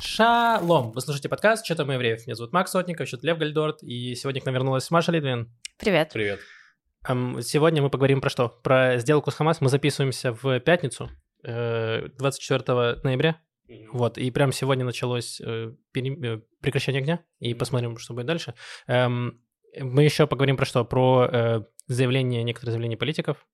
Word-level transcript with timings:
Шалом! 0.00 0.92
Вы 0.92 1.00
слушаете 1.00 1.28
подкаст 1.28 1.64
«Что 1.64 1.74
там 1.74 1.90
евреев?» 1.90 2.26
Меня 2.26 2.34
зовут 2.36 2.52
Макс 2.52 2.70
Сотников, 2.70 3.08
что 3.08 3.18
Лев 3.22 3.38
Гальдорт, 3.38 3.82
и 3.82 4.14
сегодня 4.14 4.40
к 4.40 4.44
нам 4.46 4.54
вернулась 4.54 4.90
Маша 4.90 5.10
Литвин. 5.12 5.52
Привет. 5.76 6.10
Привет. 6.12 6.40
Эм, 7.08 7.40
Сегодня 7.42 7.82
мы 7.82 7.90
поговорим 7.90 8.20
про 8.20 8.30
что? 8.30 8.48
Про 8.48 8.98
сделку 8.98 9.30
с 9.30 9.34
Хамас. 9.34 9.60
Мы 9.60 9.68
записываемся 9.68 10.32
в 10.32 10.60
пятницу, 10.60 11.10
э, 11.42 12.08
24 12.16 13.00
ноября. 13.02 13.40
Вот, 13.92 14.16
и 14.18 14.30
прямо 14.30 14.52
сегодня 14.52 14.84
началось 14.84 15.40
э, 15.40 15.72
пере- 15.92 16.16
э, 16.36 16.40
прекращение 16.62 17.00
огня, 17.00 17.20
и 17.40 17.52
посмотрим, 17.54 17.98
что 17.98 18.14
будет 18.14 18.26
дальше. 18.26 18.54
Эм, 18.86 19.42
Мы 19.80 20.04
еще 20.04 20.26
поговорим 20.26 20.56
про 20.56 20.64
что? 20.64 20.84
Про 20.84 21.28
э, 21.30 21.60
заявления, 21.88 22.42
некоторые 22.44 22.72
заявления 22.72 22.96
политиков. 22.96 23.46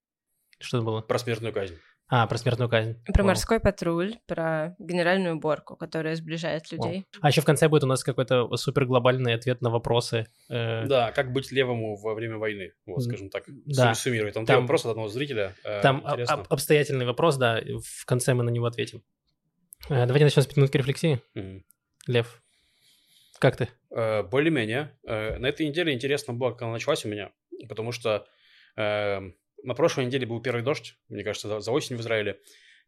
Что 0.60 0.76
это 0.78 0.86
было? 0.86 1.00
Про 1.00 1.18
смертную 1.18 1.52
казнь. 1.52 1.76
А, 2.16 2.28
про 2.28 2.38
смертную 2.38 2.68
казнь. 2.68 2.94
Про 3.12 3.22
Вау. 3.24 3.26
морской 3.30 3.58
патруль, 3.58 4.14
про 4.26 4.76
генеральную 4.78 5.34
уборку, 5.34 5.74
которая 5.74 6.14
сближает 6.14 6.70
людей. 6.70 7.06
А 7.20 7.28
еще 7.28 7.40
в 7.40 7.44
конце 7.44 7.68
будет 7.68 7.82
у 7.82 7.88
нас 7.88 8.04
какой-то 8.04 8.54
супер 8.56 8.84
глобальный 8.86 9.34
ответ 9.34 9.60
на 9.62 9.70
вопросы. 9.70 10.26
э, 10.48 10.86
Да, 10.86 11.10
как 11.10 11.32
быть 11.32 11.50
левому 11.50 11.96
во 11.96 12.14
время 12.14 12.36
войны, 12.38 12.72
вот, 12.86 13.02
скажем 13.02 13.30
так, 13.30 13.42
да. 13.48 13.90
сумми- 13.90 13.94
суммируя. 13.94 14.30
Там, 14.32 14.46
Там- 14.46 14.56
три 14.58 14.62
вопроса 14.62 14.88
от 14.88 14.90
одного 14.92 15.08
зрителя. 15.08 15.54
э, 15.64 15.80
Там 15.82 16.02
об- 16.06 16.46
обстоятельный 16.52 17.04
вопрос, 17.04 17.36
да, 17.36 17.60
в 17.82 18.04
конце 18.06 18.32
мы 18.34 18.44
на 18.44 18.50
него 18.50 18.66
ответим. 18.66 19.02
Э, 19.88 20.06
Давайте 20.06 20.24
начнем 20.26 20.42
с 20.44 20.56
минутки 20.56 20.76
рефлексии. 20.76 21.20
Мгм. 21.34 21.64
Лев, 22.06 22.42
как 23.40 23.56
ты? 23.56 23.68
Э, 23.90 24.22
Более-менее. 24.22 24.96
Э, 25.04 25.38
На 25.38 25.46
этой 25.48 25.66
неделе 25.66 25.92
интересно 25.92 26.32
было, 26.32 26.50
как 26.52 26.62
она 26.62 26.72
началась 26.74 27.04
у 27.04 27.08
меня, 27.08 27.32
потому 27.68 27.90
что 27.90 28.24
э, 28.76 29.20
на 29.64 29.74
прошлой 29.74 30.06
неделе 30.06 30.26
был 30.26 30.40
первый 30.40 30.62
дождь, 30.62 30.96
мне 31.08 31.24
кажется, 31.24 31.48
за- 31.48 31.60
за 31.60 31.72
осень 31.72 31.96
в 31.96 32.00
Израиле, 32.00 32.40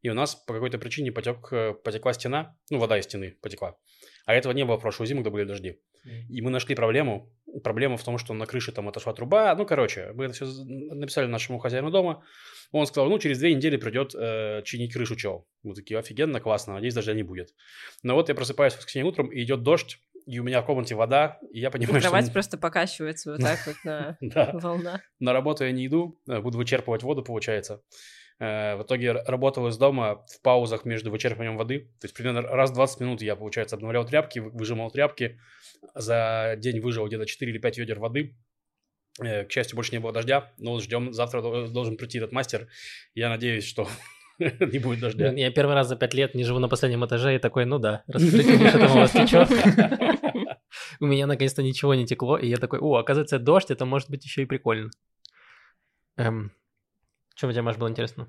и 0.02 0.08
у 0.10 0.14
нас 0.14 0.34
по 0.34 0.54
какой-то 0.54 0.78
причине 0.78 1.10
потек, 1.10 1.48
э, 1.52 1.74
потекла 1.74 2.12
стена, 2.12 2.56
ну, 2.70 2.78
вода 2.78 2.98
из 2.98 3.04
стены 3.04 3.36
потекла. 3.42 3.76
А 4.26 4.34
этого 4.34 4.52
не 4.52 4.64
было 4.64 4.76
в 4.76 4.80
прошлую 4.82 5.06
зиму, 5.08 5.22
когда 5.22 5.30
были 5.30 5.44
дожди. 5.44 5.80
И 6.28 6.40
мы 6.40 6.50
нашли 6.50 6.74
проблему. 6.74 7.32
Проблема 7.64 7.96
в 7.96 8.04
том, 8.04 8.18
что 8.18 8.34
на 8.34 8.46
крыше 8.46 8.70
там 8.70 8.88
отошла 8.88 9.12
труба. 9.12 9.54
Ну, 9.56 9.66
короче, 9.66 10.12
мы 10.14 10.26
это 10.26 10.34
все 10.34 10.46
написали 10.64 11.26
нашему 11.26 11.58
хозяину 11.58 11.90
дома. 11.90 12.22
Он 12.70 12.86
сказал, 12.86 13.08
ну, 13.08 13.18
через 13.18 13.38
две 13.38 13.54
недели 13.54 13.76
придет 13.76 14.14
э, 14.14 14.62
чинить 14.64 14.92
крышу 14.92 15.16
чел. 15.16 15.48
Мы 15.62 15.74
такие, 15.74 15.98
офигенно, 15.98 16.40
классно, 16.40 16.74
надеюсь, 16.74 16.94
дождя 16.94 17.14
не 17.14 17.22
будет. 17.22 17.54
Но 18.02 18.14
вот 18.14 18.28
я 18.28 18.34
просыпаюсь 18.34 18.74
в 18.74 18.78
воскресенье 18.78 19.08
утром, 19.08 19.32
и 19.32 19.42
идет 19.42 19.62
дождь, 19.62 19.98
и 20.26 20.38
у 20.40 20.44
меня 20.44 20.60
в 20.60 20.66
комнате 20.66 20.94
вода, 20.94 21.38
и 21.52 21.60
я 21.60 21.68
И 21.68 21.70
понимаю, 21.70 22.00
кровать 22.02 22.24
что... 22.26 22.32
просто 22.32 22.58
покачивается 22.58 23.32
вот 23.32 23.40
так 23.40 23.58
вот 23.66 23.76
на 23.84 24.16
Да, 24.20 24.50
волнах. 24.54 25.00
на 25.20 25.32
работу 25.32 25.64
я 25.64 25.70
не 25.72 25.86
иду, 25.86 26.20
э, 26.28 26.40
буду 26.40 26.58
вычерпывать 26.58 27.02
воду, 27.02 27.22
получается. 27.22 27.80
Э, 28.38 28.76
В 28.76 28.82
итоге 28.82 29.12
работал 29.12 29.66
из 29.68 29.78
дома 29.78 30.24
в 30.28 30.42
паузах 30.42 30.84
между 30.84 31.10
вычерпыванием 31.10 31.56
воды. 31.56 31.90
То 32.00 32.04
есть 32.06 32.14
примерно 32.14 32.42
раз 32.42 32.70
в 32.70 32.74
20 32.74 33.00
минут 33.00 33.22
я, 33.22 33.36
получается, 33.36 33.76
обновлял 33.76 34.04
тряпки, 34.04 34.40
вы- 34.40 34.50
выжимал 34.50 34.90
тряпки. 34.90 35.38
За 35.94 36.54
день 36.58 36.80
выжил 36.80 37.06
где-то 37.06 37.24
4 37.24 37.50
или 37.52 37.58
5 37.58 37.78
ведер 37.78 37.98
воды. 38.00 38.36
Э, 39.22 39.44
К 39.44 39.52
счастью, 39.52 39.76
больше 39.76 39.92
не 39.92 40.00
было 40.00 40.12
дождя, 40.12 40.52
но 40.58 40.72
вот 40.72 40.82
ждем. 40.82 41.12
Завтра 41.12 41.40
дол- 41.40 41.68
должен 41.68 41.96
прийти 41.96 42.18
этот 42.18 42.32
мастер. 42.32 42.68
Я 43.14 43.28
надеюсь, 43.30 43.64
что 43.64 43.88
не 44.38 44.78
будет 44.80 45.00
дождя. 45.00 45.32
Я 45.32 45.50
первый 45.50 45.74
раз 45.74 45.88
за 45.88 45.96
пять 45.96 46.12
лет 46.12 46.34
не 46.34 46.44
живу 46.44 46.58
на 46.58 46.68
последнем 46.68 47.06
этаже 47.06 47.36
и 47.36 47.38
такой, 47.38 47.64
ну 47.64 47.78
да, 47.78 48.02
расскажите 48.08 48.56
мне, 48.58 48.68
что 48.68 48.78
там 48.80 48.90
у 48.90 48.94
вас 48.96 49.12
течет. 49.12 49.48
У 51.00 51.06
меня 51.06 51.26
наконец-то 51.26 51.62
ничего 51.62 51.94
не 51.94 52.06
текло, 52.06 52.38
и 52.38 52.46
я 52.48 52.56
такой, 52.56 52.78
о, 52.78 52.96
оказывается, 52.96 53.38
дождь, 53.38 53.70
это 53.70 53.84
может 53.84 54.10
быть 54.10 54.24
еще 54.24 54.42
и 54.42 54.46
прикольно. 54.46 54.90
Эм, 56.16 56.52
Что 57.34 57.48
у 57.48 57.52
тебя, 57.52 57.62
Маш, 57.62 57.76
было 57.76 57.88
интересно? 57.88 58.28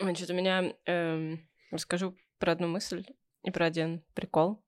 Значит, 0.00 0.30
у 0.30 0.34
меня... 0.34 0.74
эм, 0.86 1.46
Расскажу 1.70 2.16
про 2.38 2.52
одну 2.52 2.66
мысль 2.66 3.04
и 3.44 3.50
про 3.52 3.66
один 3.66 4.02
прикол. 4.14 4.64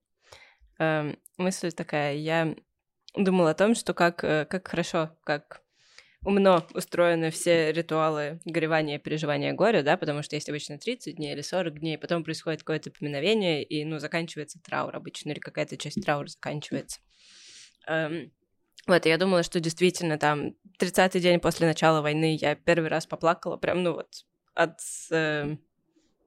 Эм, 0.78 1.18
Мысль 1.36 1.72
такая. 1.72 2.14
Я 2.14 2.54
думала 3.16 3.50
о 3.50 3.54
том, 3.54 3.74
что 3.74 3.94
как, 3.94 4.22
э, 4.22 4.46
как 4.48 4.68
хорошо, 4.68 5.16
как 5.24 5.61
умно 6.24 6.66
устроены 6.74 7.30
все 7.30 7.72
ритуалы 7.72 8.40
горевания, 8.44 8.98
переживания 8.98 9.52
горя, 9.52 9.82
да, 9.82 9.96
потому 9.96 10.22
что 10.22 10.36
есть 10.36 10.48
обычно 10.48 10.78
30 10.78 11.16
дней 11.16 11.32
или 11.32 11.40
40 11.40 11.80
дней, 11.80 11.98
потом 11.98 12.24
происходит 12.24 12.60
какое-то 12.60 12.90
поминовение, 12.90 13.64
и, 13.64 13.84
ну, 13.84 13.98
заканчивается 13.98 14.60
траур 14.60 14.94
обычно, 14.94 15.30
или 15.30 15.40
какая-то 15.40 15.76
часть 15.76 16.02
траура 16.02 16.28
заканчивается. 16.28 17.00
Эм, 17.88 18.32
вот, 18.86 19.06
и 19.06 19.08
я 19.08 19.18
думала, 19.18 19.42
что 19.42 19.60
действительно 19.60 20.18
там 20.18 20.54
30-й 20.78 21.20
день 21.20 21.40
после 21.40 21.66
начала 21.66 22.02
войны 22.02 22.36
я 22.40 22.54
первый 22.54 22.88
раз 22.88 23.06
поплакала, 23.06 23.56
прям, 23.56 23.82
ну 23.82 23.94
вот, 23.94 24.08
от, 24.54 24.78
эм, 25.10 25.60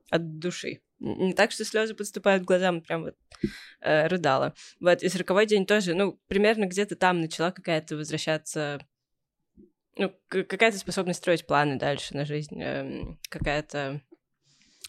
от 0.09 0.39
души. 0.39 0.81
Не 0.99 1.33
так, 1.33 1.51
что 1.51 1.65
слезы 1.65 1.93
подступают 1.93 2.43
к 2.43 2.47
глазам, 2.47 2.81
прям 2.81 3.03
вот 3.03 3.15
э, 3.81 4.07
рыдала. 4.07 4.53
Вот, 4.79 5.03
и 5.03 5.09
40 5.09 5.45
день 5.45 5.65
тоже, 5.65 5.93
ну, 5.93 6.19
примерно 6.27 6.65
где-то 6.65 6.95
там 6.95 7.21
начала 7.21 7.51
какая-то 7.51 7.97
возвращаться 7.97 8.79
ну, 9.97 10.13
какая-то 10.27 10.77
способность 10.77 11.19
строить 11.19 11.47
планы 11.47 11.77
дальше 11.77 12.15
на 12.15 12.25
жизнь, 12.25 12.61
эм, 12.61 13.19
какая-то 13.29 14.01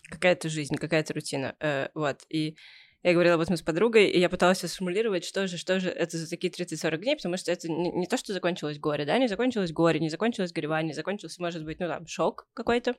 какая-то 0.09 0.49
жизнь, 0.49 0.77
какая-то 0.77 1.15
рутина, 1.15 1.57
э, 1.59 1.89
вот, 1.95 2.23
и 2.29 2.57
я 3.03 3.13
говорила 3.13 3.35
об 3.37 3.41
этом 3.41 3.57
с 3.57 3.63
подругой, 3.63 4.07
и 4.07 4.19
я 4.19 4.29
пыталась 4.29 4.59
сформулировать, 4.59 5.25
что 5.25 5.47
же, 5.47 5.59
что 5.59 5.79
же 5.81 5.91
это 5.91 6.17
за 6.17 6.29
такие 6.29 6.53
30-40 6.53 6.99
дней, 6.99 7.17
потому 7.17 7.37
что 7.37 7.53
это 7.53 7.69
не, 7.69 7.91
не 7.91 8.07
то, 8.07 8.17
что 8.17 8.33
закончилось 8.33 8.79
горе, 8.79 9.05
да, 9.05 9.19
не 9.19 9.29
закончилось 9.29 9.73
горе, 9.73 10.01
не 10.01 10.09
закончилось 10.09 10.53
горевание, 10.53 10.95
закончился, 10.95 11.41
может 11.41 11.65
быть, 11.65 11.79
ну, 11.81 11.89
там, 11.89 12.07
шок 12.07 12.49
какой-то, 12.55 12.95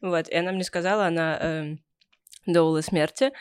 вот, 0.00 0.28
и 0.28 0.34
она 0.34 0.52
мне 0.52 0.64
сказала, 0.64 1.06
она 1.06 1.38
эм, 1.40 1.84
до 2.46 2.62
улы 2.62 2.82
смерти, 2.82 3.24
э, 3.24 3.32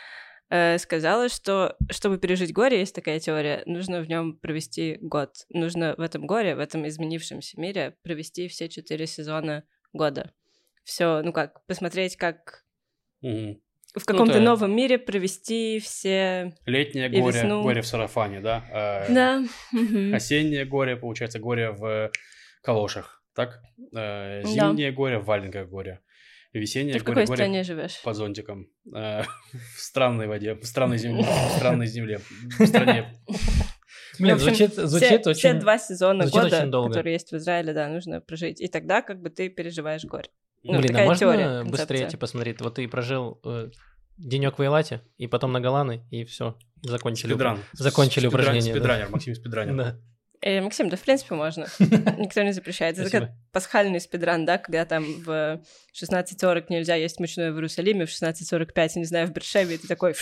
сказала, 0.49 1.29
что 1.29 1.75
чтобы 1.91 2.17
пережить 2.17 2.53
горе, 2.53 2.79
есть 2.79 2.95
такая 2.95 3.19
теория, 3.19 3.61
нужно 3.65 4.01
в 4.01 4.07
нем 4.09 4.37
провести 4.37 4.97
год. 5.01 5.33
Нужно 5.49 5.93
в 5.97 6.01
этом 6.01 6.25
горе, 6.25 6.55
в 6.55 6.59
этом 6.59 6.87
изменившемся 6.87 7.59
мире 7.59 7.95
провести 8.03 8.47
все 8.47 8.67
четыре 8.67 9.05
сезона 9.07 9.63
года. 9.93 10.31
Все, 10.83 11.21
ну 11.23 11.31
как, 11.33 11.63
посмотреть, 11.67 12.15
как 12.15 12.63
Мгм. 13.21 13.61
в 13.95 14.05
каком-то 14.05 14.33
это- 14.35 14.41
новом 14.41 14.75
мире 14.75 14.97
провести 14.97 15.79
все... 15.79 16.55
Летнее 16.65 17.09
И 17.11 17.19
горе, 17.21 17.41
весну. 17.41 17.61
горе 17.61 17.81
в 17.81 17.87
сарафане, 17.87 18.39
да? 18.39 18.65
Э, 19.07 19.13
Да. 19.13 19.43
мгм. 19.71 20.15
Осеннее 20.15 20.65
горе, 20.65 20.95
получается, 20.95 21.37
горе 21.37 21.69
в 21.71 22.11
калошах, 22.63 23.23
так? 23.35 23.61
Э, 23.95 24.41
Да. 24.41 24.47
Зимнее 24.47 24.91
горе 24.91 25.19
в 25.19 25.25
валенках 25.25 25.69
горе. 25.69 25.99
Весеннее 26.53 26.93
Ты 26.93 26.99
в 26.99 27.03
горе, 27.03 27.15
какой 27.21 27.25
горе 27.27 27.37
стране 27.37 27.63
живешь? 27.63 28.01
под 28.03 28.15
зонтиком. 28.15 28.67
Э, 28.93 29.23
В 29.75 29.79
странной 29.79 30.27
воде, 30.27 30.55
в 30.55 30.65
странной 30.65 30.97
земле, 30.97 31.23
в 31.53 31.57
странной 31.57 31.87
земле, 31.87 32.21
в 32.57 32.65
стране. 32.65 33.21
Блин, 34.19 34.35
общем, 34.35 34.47
звучит, 34.47 34.73
звучит 34.73 35.21
все, 35.21 35.29
очень... 35.29 35.39
все 35.39 35.53
два 35.53 35.77
сезона 35.77 36.27
звучит 36.27 36.43
года, 36.43 36.57
очень 36.61 36.71
долго. 36.71 36.89
которые 36.89 37.13
есть 37.13 37.31
в 37.31 37.35
Израиле, 37.37 37.73
да, 37.73 37.87
нужно 37.87 38.19
прожить. 38.19 38.59
И 38.59 38.67
тогда 38.67 39.01
как 39.01 39.21
бы 39.21 39.29
ты 39.29 39.49
переживаешь 39.49 40.03
горе. 40.03 40.29
Ну, 40.63 40.73
Блин, 40.73 40.85
а 40.85 40.87
такая 40.87 41.05
можно 41.05 41.19
теория, 41.19 41.63
быстрее, 41.63 41.77
концепция. 41.77 42.09
типа, 42.09 42.27
смотреть, 42.27 42.59
вот 42.59 42.75
ты 42.75 42.87
прожил 42.89 43.39
э, 43.45 43.69
денек 44.17 44.57
в 44.57 44.61
Эйлате, 44.61 45.01
и 45.17 45.27
потом 45.27 45.53
на 45.53 45.61
Голланы, 45.61 46.05
и 46.11 46.25
все, 46.25 46.57
закончили. 46.81 47.31
Спидран. 47.31 47.59
Закончили 47.73 48.27
Спидран- 48.27 48.41
упражнение, 48.41 48.73
да. 48.73 48.79
Спидранер, 48.79 49.09
Максим 49.09 49.35
Спидранер. 49.35 49.75
Да. 49.75 49.99
Э, 50.41 50.61
Максим, 50.61 50.89
да 50.89 50.95
в 50.95 51.01
принципе 51.01 51.35
можно. 51.35 51.67
Никто 51.79 52.41
не 52.43 52.53
запрещает. 52.53 52.97
Это 52.97 53.09
как 53.09 53.31
пасхальный 53.51 53.99
спидран, 53.99 54.45
да, 54.45 54.57
когда 54.57 54.85
там 54.85 55.03
в 55.23 55.61
16.40 55.93 56.65
нельзя 56.69 56.95
есть 56.95 57.19
мучное 57.19 57.51
в 57.51 57.55
Иерусалиме, 57.55 58.05
в 58.05 58.09
16.45, 58.09 58.71
я 58.75 58.99
не 59.01 59.05
знаю, 59.05 59.27
в 59.27 59.31
Бершеве, 59.31 59.77
ты 59.77 59.87
такой 59.87 60.15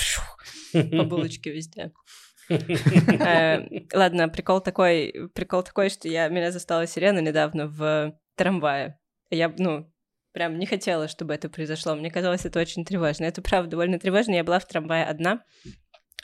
по 0.74 1.04
булочке 1.04 1.52
везде. 1.52 1.92
Э, 2.50 3.60
Ладно, 3.94 4.30
прикол 4.30 4.62
такой, 4.62 5.30
прикол 5.34 5.64
такой, 5.64 5.90
что 5.90 6.08
я, 6.08 6.30
меня 6.30 6.52
застала 6.52 6.88
сирена 6.88 7.20
недавно 7.20 7.68
в 7.68 8.18
трамвае. 8.38 8.98
Я, 9.30 9.54
ну, 9.58 9.92
прям 10.32 10.58
не 10.58 10.66
хотела, 10.66 11.08
чтобы 11.08 11.34
это 11.34 11.50
произошло. 11.50 11.96
Мне 11.96 12.10
казалось, 12.10 12.46
это 12.46 12.60
очень 12.60 12.86
тревожно. 12.86 13.26
Это 13.26 13.42
правда 13.42 13.72
довольно 13.72 14.00
тревожно. 14.00 14.34
Я 14.34 14.44
была 14.44 14.60
в 14.60 14.68
трамвае 14.68 15.04
одна. 15.04 15.44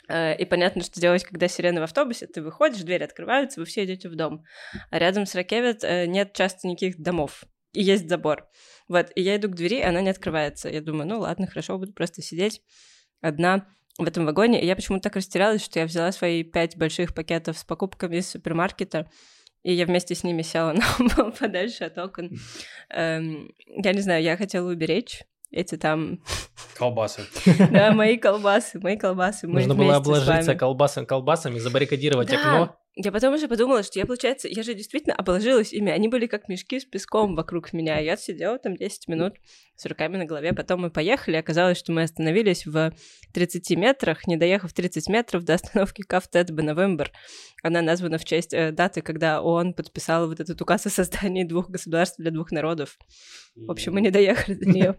Э, 0.08 0.36
И 0.36 0.44
понятно, 0.44 0.82
что 0.82 1.00
делать, 1.00 1.24
когда 1.24 1.48
сирена 1.48 1.80
в 1.80 1.84
автобусе, 1.84 2.26
ты 2.26 2.42
выходишь, 2.42 2.82
двери 2.82 3.04
открываются, 3.04 3.60
вы 3.60 3.66
все 3.66 3.84
идете 3.84 4.08
в 4.08 4.16
дом. 4.16 4.44
А 4.90 4.98
рядом 4.98 5.26
с 5.26 5.34
Ракевет 5.34 5.84
э, 5.84 6.06
нет 6.06 6.32
часто 6.34 6.66
никаких 6.68 6.98
домов. 7.00 7.44
И 7.72 7.82
есть 7.82 8.08
забор. 8.08 8.48
Вот, 8.88 9.10
и 9.14 9.22
я 9.22 9.36
иду 9.36 9.48
к 9.48 9.54
двери, 9.54 9.80
она 9.80 10.00
не 10.00 10.10
открывается. 10.10 10.68
Я 10.68 10.80
думаю, 10.80 11.08
ну 11.08 11.20
ладно, 11.20 11.46
хорошо, 11.46 11.78
буду 11.78 11.92
просто 11.92 12.22
сидеть 12.22 12.62
одна 13.20 13.66
в 13.98 14.06
этом 14.06 14.26
вагоне. 14.26 14.62
И 14.62 14.66
я 14.66 14.76
почему-то 14.76 15.04
так 15.04 15.16
растерялась, 15.16 15.64
что 15.64 15.78
я 15.80 15.86
взяла 15.86 16.12
свои 16.12 16.42
пять 16.44 16.76
больших 16.76 17.14
пакетов 17.14 17.58
с 17.58 17.64
покупками 17.64 18.16
из 18.16 18.28
супермаркета, 18.28 19.10
и 19.62 19.72
я 19.72 19.86
вместе 19.86 20.14
с 20.14 20.22
ними 20.22 20.42
села 20.42 20.72
на 21.16 21.30
подальше 21.30 21.84
от 21.84 21.98
окон. 21.98 22.30
Эм, 22.90 23.50
Я 23.66 23.92
не 23.92 24.00
знаю, 24.00 24.22
я 24.22 24.36
хотела 24.36 24.70
уберечь 24.70 25.22
эти 25.54 25.76
там, 25.76 26.18
Колбасы. 26.76 27.22
да, 27.70 27.92
мои 27.92 28.16
колбасы, 28.16 28.80
мои 28.80 28.96
колбасы. 28.96 29.46
Нужно 29.46 29.74
было 29.74 29.96
обложиться 29.96 30.50
вами. 30.50 30.58
колбасом, 30.58 31.06
колбасами, 31.06 31.58
забаррикадировать 31.58 32.32
окно 32.32 32.76
я 32.96 33.10
потом 33.10 33.34
уже 33.34 33.48
подумала, 33.48 33.82
что 33.82 33.98
я, 33.98 34.06
получается, 34.06 34.46
я 34.48 34.62
же 34.62 34.72
действительно 34.72 35.16
обложилась 35.16 35.72
ими. 35.72 35.90
Они 35.90 36.06
были 36.06 36.26
как 36.26 36.48
мешки 36.48 36.78
с 36.78 36.84
песком 36.84 37.34
вокруг 37.34 37.72
меня. 37.72 37.98
Я 37.98 38.16
сидела 38.16 38.56
там 38.58 38.76
10 38.76 39.08
минут 39.08 39.34
с 39.74 39.84
руками 39.86 40.16
на 40.16 40.26
голове. 40.26 40.52
Потом 40.52 40.82
мы 40.82 40.90
поехали. 40.90 41.34
Оказалось, 41.34 41.76
что 41.76 41.90
мы 41.90 42.04
остановились 42.04 42.66
в 42.66 42.92
30 43.32 43.70
метрах, 43.76 44.28
не 44.28 44.36
доехав 44.36 44.72
30 44.72 45.08
метров 45.08 45.42
до 45.42 45.54
остановки 45.54 46.02
Кафтет 46.02 46.50
Новембр. 46.50 47.10
Она 47.64 47.82
названа 47.82 48.18
в 48.18 48.24
честь 48.24 48.54
э, 48.54 48.70
даты, 48.70 49.02
когда 49.02 49.42
он 49.42 49.74
подписал 49.74 50.28
вот 50.28 50.38
этот 50.38 50.60
указ 50.60 50.86
о 50.86 50.90
создании 50.90 51.42
двух 51.42 51.70
государств 51.70 52.18
для 52.18 52.30
двух 52.30 52.52
народов. 52.52 52.96
В 53.56 53.72
общем, 53.72 53.94
мы 53.94 54.02
не 54.02 54.10
доехали 54.10 54.54
до 54.54 54.68
нее. 54.68 54.98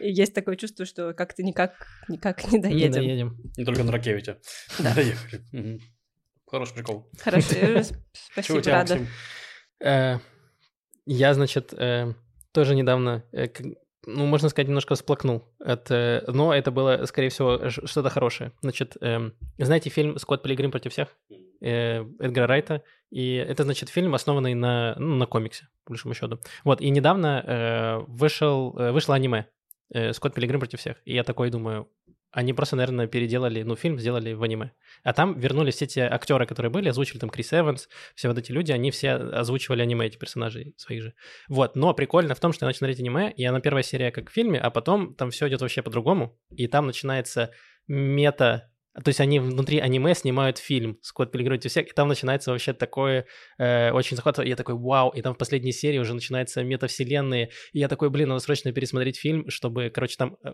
И 0.00 0.10
есть 0.10 0.34
такое 0.34 0.56
чувство, 0.56 0.84
что 0.84 1.14
как-то 1.14 1.44
никак, 1.44 1.86
никак 2.08 2.50
не 2.50 2.58
доедем. 2.58 2.80
Не 2.80 2.88
доедем. 2.90 3.36
Не 3.56 3.64
только 3.64 3.84
на 3.84 3.92
Ракевите. 3.92 4.38
Да. 4.80 4.92
Доехали. 4.92 5.80
Хороший 6.52 6.74
прикол. 6.74 7.06
Хорошо, 7.18 7.54
э, 7.56 7.82
спасибо, 8.12 8.62
рада. 8.70 8.98
Э, 9.82 10.18
Я, 11.06 11.32
значит, 11.32 11.72
э, 11.72 12.12
тоже 12.52 12.74
недавно, 12.74 13.24
ну, 14.04 14.26
можно 14.26 14.50
сказать, 14.50 14.68
немножко 14.68 14.94
всплакнул. 14.94 15.48
От, 15.64 15.88
но 15.88 16.54
это 16.54 16.70
было, 16.70 17.06
скорее 17.06 17.30
всего, 17.30 17.70
что-то 17.70 18.10
хорошее. 18.10 18.52
Значит, 18.60 18.98
эм, 19.00 19.32
знаете 19.56 19.88
фильм 19.88 20.18
«Скотт 20.18 20.42
Пилигрим 20.42 20.70
против 20.70 20.92
всех» 20.92 21.16
Эдгара 21.62 22.46
Райта? 22.46 22.82
И 23.10 23.36
это, 23.36 23.62
значит, 23.62 23.88
фильм, 23.88 24.14
основанный 24.14 24.52
на, 24.52 24.94
ну, 24.98 25.16
на 25.16 25.24
комиксе, 25.24 25.68
по 25.84 25.92
большому 25.92 26.12
счету. 26.12 26.38
Вот, 26.64 26.82
и 26.82 26.90
недавно 26.90 27.42
э, 27.46 27.98
вышел, 28.08 28.72
вышло 28.72 29.14
аниме 29.14 29.46
э, 29.94 30.12
«Скотт 30.12 30.34
Пилигрим 30.34 30.60
против 30.60 30.80
всех». 30.80 30.98
И 31.06 31.14
я 31.14 31.24
такой 31.24 31.48
думаю, 31.48 31.88
они 32.32 32.54
просто, 32.54 32.76
наверное, 32.76 33.06
переделали, 33.06 33.62
ну, 33.62 33.76
фильм 33.76 33.98
сделали 33.98 34.32
в 34.32 34.42
аниме. 34.42 34.72
А 35.04 35.12
там 35.12 35.38
вернулись 35.38 35.76
все 35.76 35.86
те 35.86 36.02
актеры, 36.02 36.46
которые 36.46 36.70
были, 36.70 36.88
озвучили 36.88 37.18
там 37.18 37.30
Крис 37.30 37.52
Эванс, 37.52 37.88
все 38.14 38.28
вот 38.28 38.38
эти 38.38 38.50
люди, 38.52 38.72
они 38.72 38.90
все 38.90 39.12
озвучивали 39.12 39.82
аниме, 39.82 40.06
эти 40.06 40.16
персонажи 40.16 40.72
своих 40.76 41.02
же. 41.02 41.14
Вот, 41.48 41.76
но 41.76 41.92
прикольно 41.92 42.34
в 42.34 42.40
том, 42.40 42.52
что 42.52 42.64
я 42.64 42.68
начал 42.68 42.78
смотреть 42.78 43.00
аниме, 43.00 43.30
и 43.30 43.44
она 43.44 43.60
первая 43.60 43.82
серия 43.82 44.10
как 44.10 44.30
в 44.30 44.32
фильме, 44.32 44.58
а 44.58 44.70
потом 44.70 45.14
там 45.14 45.30
все 45.30 45.48
идет 45.48 45.60
вообще 45.60 45.82
по-другому, 45.82 46.38
и 46.50 46.66
там 46.66 46.86
начинается 46.86 47.50
мета 47.86 48.72
то 48.94 49.08
есть 49.08 49.20
они 49.20 49.40
внутри 49.40 49.78
аниме 49.78 50.14
снимают 50.14 50.58
фильм 50.58 50.98
«Скотт 51.00 51.32
Пилигрим 51.32 51.58
всех», 51.58 51.88
и 51.88 51.92
там 51.92 52.08
начинается 52.08 52.50
вообще 52.50 52.74
такое 52.74 53.24
э, 53.56 53.90
очень 53.90 54.16
захватывающее. 54.16 54.50
Я 54.50 54.56
такой, 54.56 54.74
вау, 54.74 55.08
и 55.10 55.22
там 55.22 55.34
в 55.34 55.38
последней 55.38 55.72
серии 55.72 55.98
уже 55.98 56.12
начинается 56.12 56.62
метавселенные, 56.62 57.50
и 57.72 57.78
я 57.78 57.88
такой, 57.88 58.10
блин, 58.10 58.28
надо 58.28 58.40
срочно 58.40 58.70
пересмотреть 58.70 59.18
фильм, 59.18 59.48
чтобы, 59.48 59.88
короче, 59.88 60.16
там 60.18 60.36
э, 60.44 60.52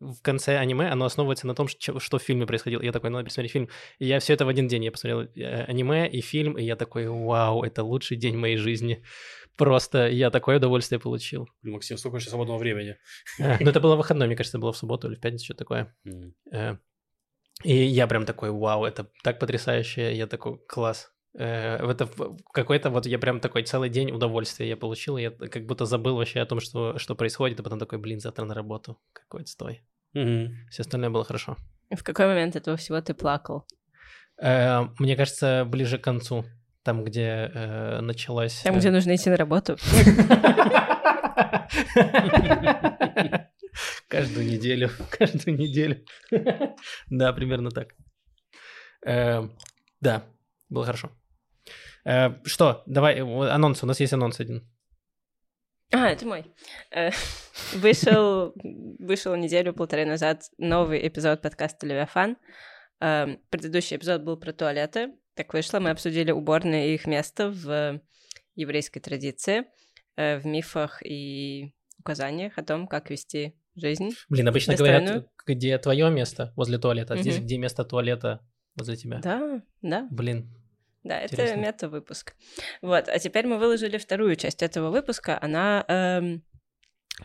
в 0.00 0.20
конце 0.22 0.58
аниме 0.58 0.90
оно 0.90 1.04
основывается 1.04 1.46
на 1.46 1.54
том, 1.54 1.68
что, 1.68 1.98
что 2.00 2.18
в 2.18 2.22
фильме 2.22 2.46
происходило. 2.46 2.82
Я 2.82 2.92
такой, 2.92 3.10
надо 3.10 3.24
пересмотреть 3.24 3.52
фильм. 3.52 3.68
И 3.98 4.06
я 4.06 4.18
все 4.18 4.32
это 4.34 4.44
в 4.44 4.48
один 4.48 4.68
день. 4.68 4.84
Я 4.84 4.92
посмотрел 4.92 5.20
э, 5.22 5.64
аниме 5.64 6.08
и 6.08 6.20
фильм, 6.20 6.58
и 6.58 6.64
я 6.64 6.76
такой, 6.76 7.08
вау, 7.08 7.62
это 7.62 7.82
лучший 7.84 8.16
день 8.16 8.36
моей 8.36 8.56
жизни. 8.56 9.02
Просто 9.56 10.08
я 10.08 10.30
такое 10.30 10.56
удовольствие 10.56 10.98
получил. 10.98 11.48
Максим, 11.62 11.96
столько 11.96 12.16
еще 12.18 12.28
свободного 12.28 12.58
времени. 12.58 12.96
Э, 13.38 13.56
Ну, 13.60 13.70
это 13.70 13.80
было 13.80 13.96
выходной, 13.96 14.26
мне 14.26 14.36
кажется, 14.36 14.58
это 14.58 14.62
было 14.62 14.72
в 14.72 14.76
субботу 14.76 15.08
или 15.08 15.14
в 15.16 15.20
пятницу, 15.20 15.44
что-то 15.44 15.58
такое. 15.58 15.96
Э, 16.52 16.76
И 17.62 17.74
я 17.74 18.06
прям 18.06 18.24
такой, 18.26 18.50
вау, 18.50 18.84
это 18.84 19.08
так 19.22 19.38
потрясающе. 19.38 20.14
Я 20.14 20.26
такой, 20.26 20.58
класс. 20.68 21.13
Э, 21.36 21.76
Это 21.90 22.08
какой-то 22.52 22.90
вот 22.90 23.06
я 23.06 23.18
прям 23.18 23.40
такой 23.40 23.62
целый 23.64 23.88
день 23.90 24.10
удовольствия 24.12 24.68
я 24.68 24.76
получил. 24.76 25.16
Я 25.16 25.30
как 25.30 25.66
будто 25.66 25.84
забыл 25.84 26.16
вообще 26.16 26.40
о 26.40 26.46
том, 26.46 26.60
что, 26.60 26.98
что 26.98 27.14
происходит, 27.14 27.60
а 27.60 27.62
потом 27.62 27.78
такой, 27.78 27.98
блин, 27.98 28.20
завтра 28.20 28.44
на 28.44 28.54
работу. 28.54 28.98
Какой 29.12 29.42
отстой. 29.42 29.82
Мгм. 30.12 30.68
Все 30.70 30.82
остальное 30.82 31.10
было 31.10 31.24
хорошо. 31.24 31.56
В 31.90 32.02
какой 32.02 32.26
момент 32.26 32.56
этого 32.56 32.76
всего 32.76 33.00
ты 33.00 33.14
плакал? 33.14 33.66
Э, 34.40 34.82
Мне 34.98 35.16
кажется, 35.16 35.64
ближе 35.66 35.98
к 35.98 36.04
концу, 36.04 36.44
там, 36.82 37.04
где 37.04 37.50
э, 37.54 38.00
началась... 38.00 38.62
Там, 38.62 38.76
э, 38.76 38.78
где 38.78 38.90
нужно 38.90 39.14
идти 39.14 39.30
на 39.30 39.36
работу. 39.36 39.76
Каждую 44.08 44.46
неделю, 44.46 44.90
каждую 45.10 45.56
неделю. 45.58 46.04
Да, 47.10 47.32
примерно 47.32 47.70
так. 47.70 47.94
Да, 49.04 50.22
было 50.68 50.84
хорошо. 50.84 51.10
Э, 52.04 52.30
Что, 52.44 52.82
давай, 52.86 53.16
э, 53.16 53.48
анонс, 53.50 53.82
у 53.82 53.86
нас 53.86 54.00
есть 54.00 54.12
анонс 54.12 54.40
один. 54.40 54.68
А, 55.92 56.08
это 56.08 56.26
мой. 56.26 56.44
Э, 56.90 57.10
Вышел, 57.74 58.54
вышел 58.98 59.34
неделю-полторы 59.36 60.04
назад 60.04 60.44
новый 60.58 61.06
эпизод 61.06 61.42
подкаста 61.42 61.86
«Левиафан». 61.86 62.36
Предыдущий 62.98 63.96
эпизод 63.96 64.22
был 64.22 64.36
про 64.38 64.52
туалеты. 64.52 65.12
Так 65.34 65.52
вышло, 65.52 65.78
мы 65.78 65.90
обсудили 65.90 66.30
уборные 66.30 66.90
и 66.90 66.94
их 66.94 67.06
место 67.06 67.50
в 67.50 68.00
еврейской 68.54 69.00
традиции, 69.00 69.64
в 70.16 70.42
мифах 70.44 71.04
и 71.04 71.74
указаниях 71.98 72.56
о 72.56 72.62
том, 72.62 72.86
как 72.86 73.10
вести 73.10 73.56
жизнь. 73.74 74.10
Блин, 74.28 74.48
обычно 74.48 74.72
Достойную. 74.74 75.04
говорят, 75.04 75.28
где 75.46 75.76
твое 75.78 76.10
место 76.10 76.52
возле 76.56 76.78
туалета, 76.78 77.14
а 77.14 77.16
здесь 77.18 77.40
где 77.40 77.58
место 77.58 77.84
туалета 77.84 78.40
возле 78.76 78.96
тебя. 78.96 79.18
Да, 79.18 79.60
да. 79.82 80.08
Блин, 80.10 80.54
Да, 81.04 81.20
это 81.20 81.34
Интересно. 81.34 81.60
мета-выпуск. 81.60 82.34
Вот, 82.82 83.08
а 83.08 83.18
теперь 83.18 83.46
мы 83.46 83.58
выложили 83.58 83.98
вторую 83.98 84.36
часть 84.36 84.62
этого 84.62 84.90
выпуска. 84.90 85.38
Она 85.40 85.84
эм, 85.86 86.42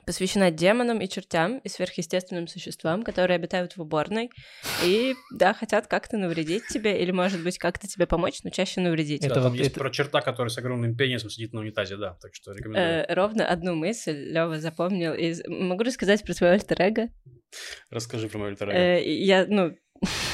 посвящена 0.06 0.52
демонам 0.52 1.00
и 1.00 1.08
чертям 1.08 1.60
и 1.60 1.70
сверхъестественным 1.70 2.48
существам, 2.48 3.04
которые 3.04 3.36
обитают 3.36 3.78
в 3.78 3.81
уборной 3.81 4.30
и, 4.84 5.16
да, 5.34 5.54
хотят 5.54 5.88
как-то 5.88 6.18
навредить 6.18 6.68
тебе 6.68 7.02
или, 7.02 7.12
может 7.12 7.42
быть, 7.44 7.58
как-то 7.58 7.88
тебе 7.88 8.06
помочь, 8.06 8.44
но 8.44 8.50
чаще 8.50 8.81
навредить. 8.81 9.24
Это 9.26 9.36
Да, 9.36 9.42
там 9.44 9.52
вот- 9.52 9.58
есть 9.60 9.72
это- 9.72 9.80
про 9.80 9.90
черта, 9.90 10.22
который 10.22 10.50
с 10.50 10.58
огромным 10.58 10.96
пенисом 10.98 11.30
сидит 11.30 11.54
на 11.54 11.62
унитазе, 11.62 11.96
да, 11.96 12.18
так 12.22 12.36
что 12.36 12.52
рекомендую. 12.52 12.86
Э, 12.86 13.14
ровно 13.14 13.48
одну 13.48 13.76
мысль 13.76 14.12
Лева 14.31 14.60
запомнил. 14.60 15.14
из- 15.14 15.42
Могу 15.48 15.84
рассказать 15.84 16.22
про 16.24 16.34
свое 16.34 16.54
альтер 16.54 17.10
Расскажи 17.90 18.28
про 18.28 18.38
мою 18.40 18.52
альтер 18.52 18.70
Э, 18.70 19.02
Я, 19.04 19.46
ну, 19.48 19.74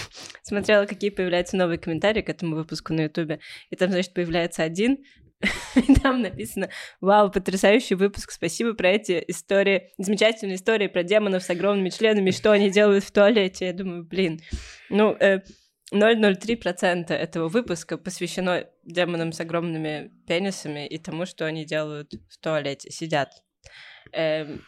смотрела, 0.45 0.85
какие 0.85 1.09
появляются 1.09 1.57
новые 1.57 1.79
комментарии 1.79 2.21
к 2.21 2.29
этому 2.29 2.55
выпуску 2.55 2.93
на 2.93 3.01
Ютубе, 3.03 3.39
и 3.71 3.75
там, 3.75 3.89
значит, 3.89 4.13
появляется 4.13 4.63
один, 4.63 5.03
и 5.75 5.95
там 5.95 6.21
написано 6.21 6.69
«Вау, 7.01 7.31
потрясающий 7.31 7.95
выпуск, 7.95 8.31
спасибо 8.31 8.73
про 8.73 8.89
эти 8.89 9.23
истории, 9.27 9.89
замечательные 9.97 10.55
истории 10.55 10.87
про 10.87 11.03
демонов 11.03 11.43
с 11.43 11.49
огромными 11.49 11.89
членами, 11.89 12.31
что 12.31 12.51
они 12.51 12.69
делают 12.69 13.03
в 13.03 13.11
туалете». 13.11 13.65
Я 13.65 13.73
думаю, 13.73 14.05
блин, 14.05 14.39
ну, 14.89 15.15
э, 15.19 15.41
0,03% 15.91 17.11
этого 17.11 17.47
выпуска 17.47 17.97
посвящено 17.97 18.65
демонам 18.83 19.31
с 19.31 19.39
огромными 19.39 20.11
пенисами 20.27 20.87
и 20.87 20.97
тому, 20.97 21.25
что 21.25 21.45
они 21.45 21.65
делают 21.65 22.13
в 22.29 22.39
туалете, 22.39 22.91
сидят. 22.91 23.31
Эм, 24.11 24.61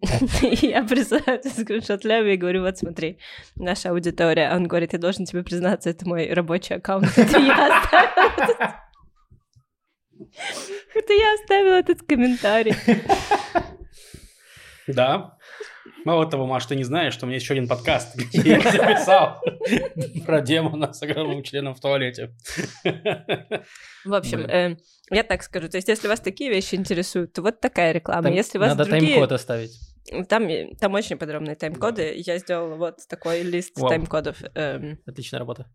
я 0.62 0.84
присылаю 0.84 1.40
этот 1.40 1.58
скриншот 1.58 2.04
Леве 2.04 2.34
и 2.34 2.36
говорю, 2.36 2.62
вот 2.62 2.78
смотри, 2.78 3.18
наша 3.56 3.90
аудитория. 3.90 4.54
Он 4.54 4.68
говорит, 4.68 4.92
я 4.92 4.98
должен 4.98 5.24
тебе 5.24 5.42
признаться, 5.42 5.90
это 5.90 6.08
мой 6.08 6.32
рабочий 6.32 6.76
аккаунт. 6.76 7.08
Это 7.18 7.38
я 7.38 7.78
оставила 7.78 8.28
этот... 8.28 8.58
Это 10.94 11.12
я 11.12 11.34
оставила 11.34 11.78
этот 11.78 12.02
комментарий. 12.02 12.74
Да. 14.86 15.36
Мало 16.04 16.30
того, 16.30 16.46
Маш, 16.46 16.66
ты 16.66 16.76
не 16.76 16.84
знаешь, 16.84 17.12
что 17.12 17.26
у 17.26 17.28
меня 17.28 17.36
еще 17.36 17.52
один 17.52 17.68
подкаст, 17.68 18.16
где 18.16 18.52
я 18.52 18.60
записал 18.60 19.42
про 20.24 20.40
демона 20.40 20.92
с 20.92 21.02
огромным 21.02 21.42
членом 21.42 21.74
в 21.74 21.80
туалете. 21.80 22.34
В 24.04 24.14
общем, 24.14 24.38
Блин. 24.38 24.50
э, 24.50 24.76
я 25.10 25.22
так 25.22 25.42
скажу. 25.42 25.68
То 25.68 25.76
есть, 25.76 25.88
если 25.88 26.08
вас 26.08 26.20
такие 26.20 26.50
вещи 26.50 26.76
интересуют, 26.76 27.32
то 27.32 27.42
вот 27.42 27.60
такая 27.60 27.92
реклама. 27.92 28.24
там 28.24 28.32
Если 28.32 28.58
вас 28.58 28.70
надо 28.70 28.84
другие... 28.84 29.14
тайм-код 29.14 29.32
оставить. 29.32 29.72
Там, 30.28 30.48
там 30.76 30.94
очень 30.94 31.16
подробные 31.18 31.56
тайм-коды. 31.56 32.14
Я 32.16 32.38
сделала 32.38 32.74
вот 32.76 33.06
такой 33.08 33.42
лист 33.42 33.78
Вау. 33.78 33.88
тайм-кодов. 33.88 34.42
эм, 34.54 34.98
Отличная 35.06 35.38
работа. 35.38 35.70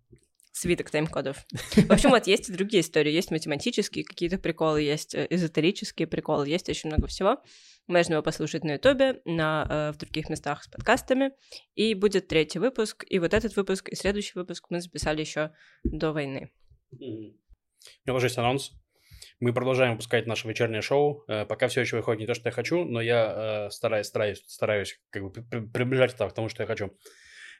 свиток 0.51 0.89
тайм-кодов. 0.89 1.37
В 1.87 1.91
общем, 1.91 2.11
вот 2.11 2.27
есть 2.27 2.49
и 2.49 2.53
другие 2.53 2.81
истории. 2.81 3.11
Есть 3.11 3.31
математические 3.31 4.05
какие-то 4.05 4.37
приколы, 4.37 4.81
есть 4.81 5.15
э, 5.15 5.27
эзотерические 5.29 6.07
приколы, 6.07 6.47
есть 6.47 6.69
очень 6.69 6.89
много 6.89 7.07
всего. 7.07 7.41
Можно 7.87 8.13
его 8.13 8.23
послушать 8.23 8.63
на 8.63 8.73
Ютубе, 8.73 9.21
на, 9.25 9.67
э, 9.69 9.91
в 9.93 9.97
других 9.97 10.29
местах 10.29 10.63
с 10.63 10.67
подкастами. 10.67 11.31
И 11.75 11.93
будет 11.95 12.27
третий 12.27 12.59
выпуск. 12.59 13.03
И 13.09 13.19
вот 13.19 13.33
этот 13.33 13.55
выпуск, 13.55 13.89
и 13.89 13.95
следующий 13.95 14.37
выпуск 14.37 14.67
мы 14.69 14.79
записали 14.79 15.21
еще 15.21 15.51
до 15.83 16.11
войны. 16.13 16.51
У 16.91 16.95
меня 16.97 18.15
уже 18.15 18.27
есть 18.27 18.37
анонс. 18.37 18.71
Мы 19.39 19.53
продолжаем 19.53 19.93
выпускать 19.93 20.25
наше 20.27 20.47
вечернее 20.47 20.81
шоу. 20.81 21.23
Э, 21.27 21.45
Пока 21.45 21.67
все 21.67 21.81
еще 21.81 21.97
выходит 21.97 22.21
не 22.21 22.27
то, 22.27 22.33
что 22.33 22.47
я 22.49 22.51
хочу, 22.53 22.85
но 22.85 23.01
я 23.01 23.65
э, 23.67 23.69
стараюсь, 23.71 24.07
стараюсь, 24.07 24.43
стараюсь 24.47 24.99
как 25.09 25.23
бы 25.23 25.31
при- 25.31 25.41
при- 25.41 25.65
приближать 25.67 26.13
это 26.13 26.29
к 26.29 26.33
тому, 26.33 26.49
что 26.49 26.63
я 26.63 26.67
хочу. 26.67 26.95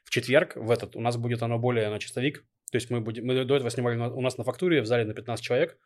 В 0.04 0.10
четверг, 0.10 0.56
в 0.56 0.70
этот, 0.70 0.96
у 0.96 1.00
нас 1.00 1.16
будет 1.16 1.42
оно 1.42 1.58
более 1.58 1.88
на 1.90 1.98
чистовик. 1.98 2.44
То 2.70 2.76
есть 2.76 2.90
мы, 2.90 3.00
будем, 3.00 3.26
мы 3.26 3.44
до 3.44 3.56
этого 3.56 3.70
снимали 3.70 3.96
у 3.96 4.20
нас 4.20 4.38
на 4.38 4.44
фактуре 4.44 4.80
в 4.82 4.86
зале 4.86 5.04
на 5.04 5.14
15 5.14 5.44
человек. 5.44 5.78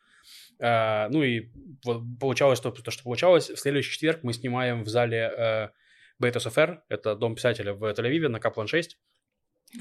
Э, 0.60 1.08
ну 1.08 1.22
и 1.22 1.48
вот 1.84 2.02
получалось 2.20 2.60
то, 2.60 2.70
то, 2.70 2.90
что 2.90 3.02
получалось. 3.02 3.50
В 3.50 3.56
следующий 3.58 3.92
четверг 3.92 4.20
мы 4.22 4.32
снимаем 4.32 4.82
в 4.84 4.88
зале 4.88 5.70
Бейта 6.18 6.40
Софер. 6.40 6.82
Это 6.88 7.14
дом 7.16 7.34
писателя 7.34 7.72
в 7.74 7.82
Тель-Авиве 7.84 8.28
на 8.28 8.40
Каплан 8.40 8.66
6. 8.66 8.98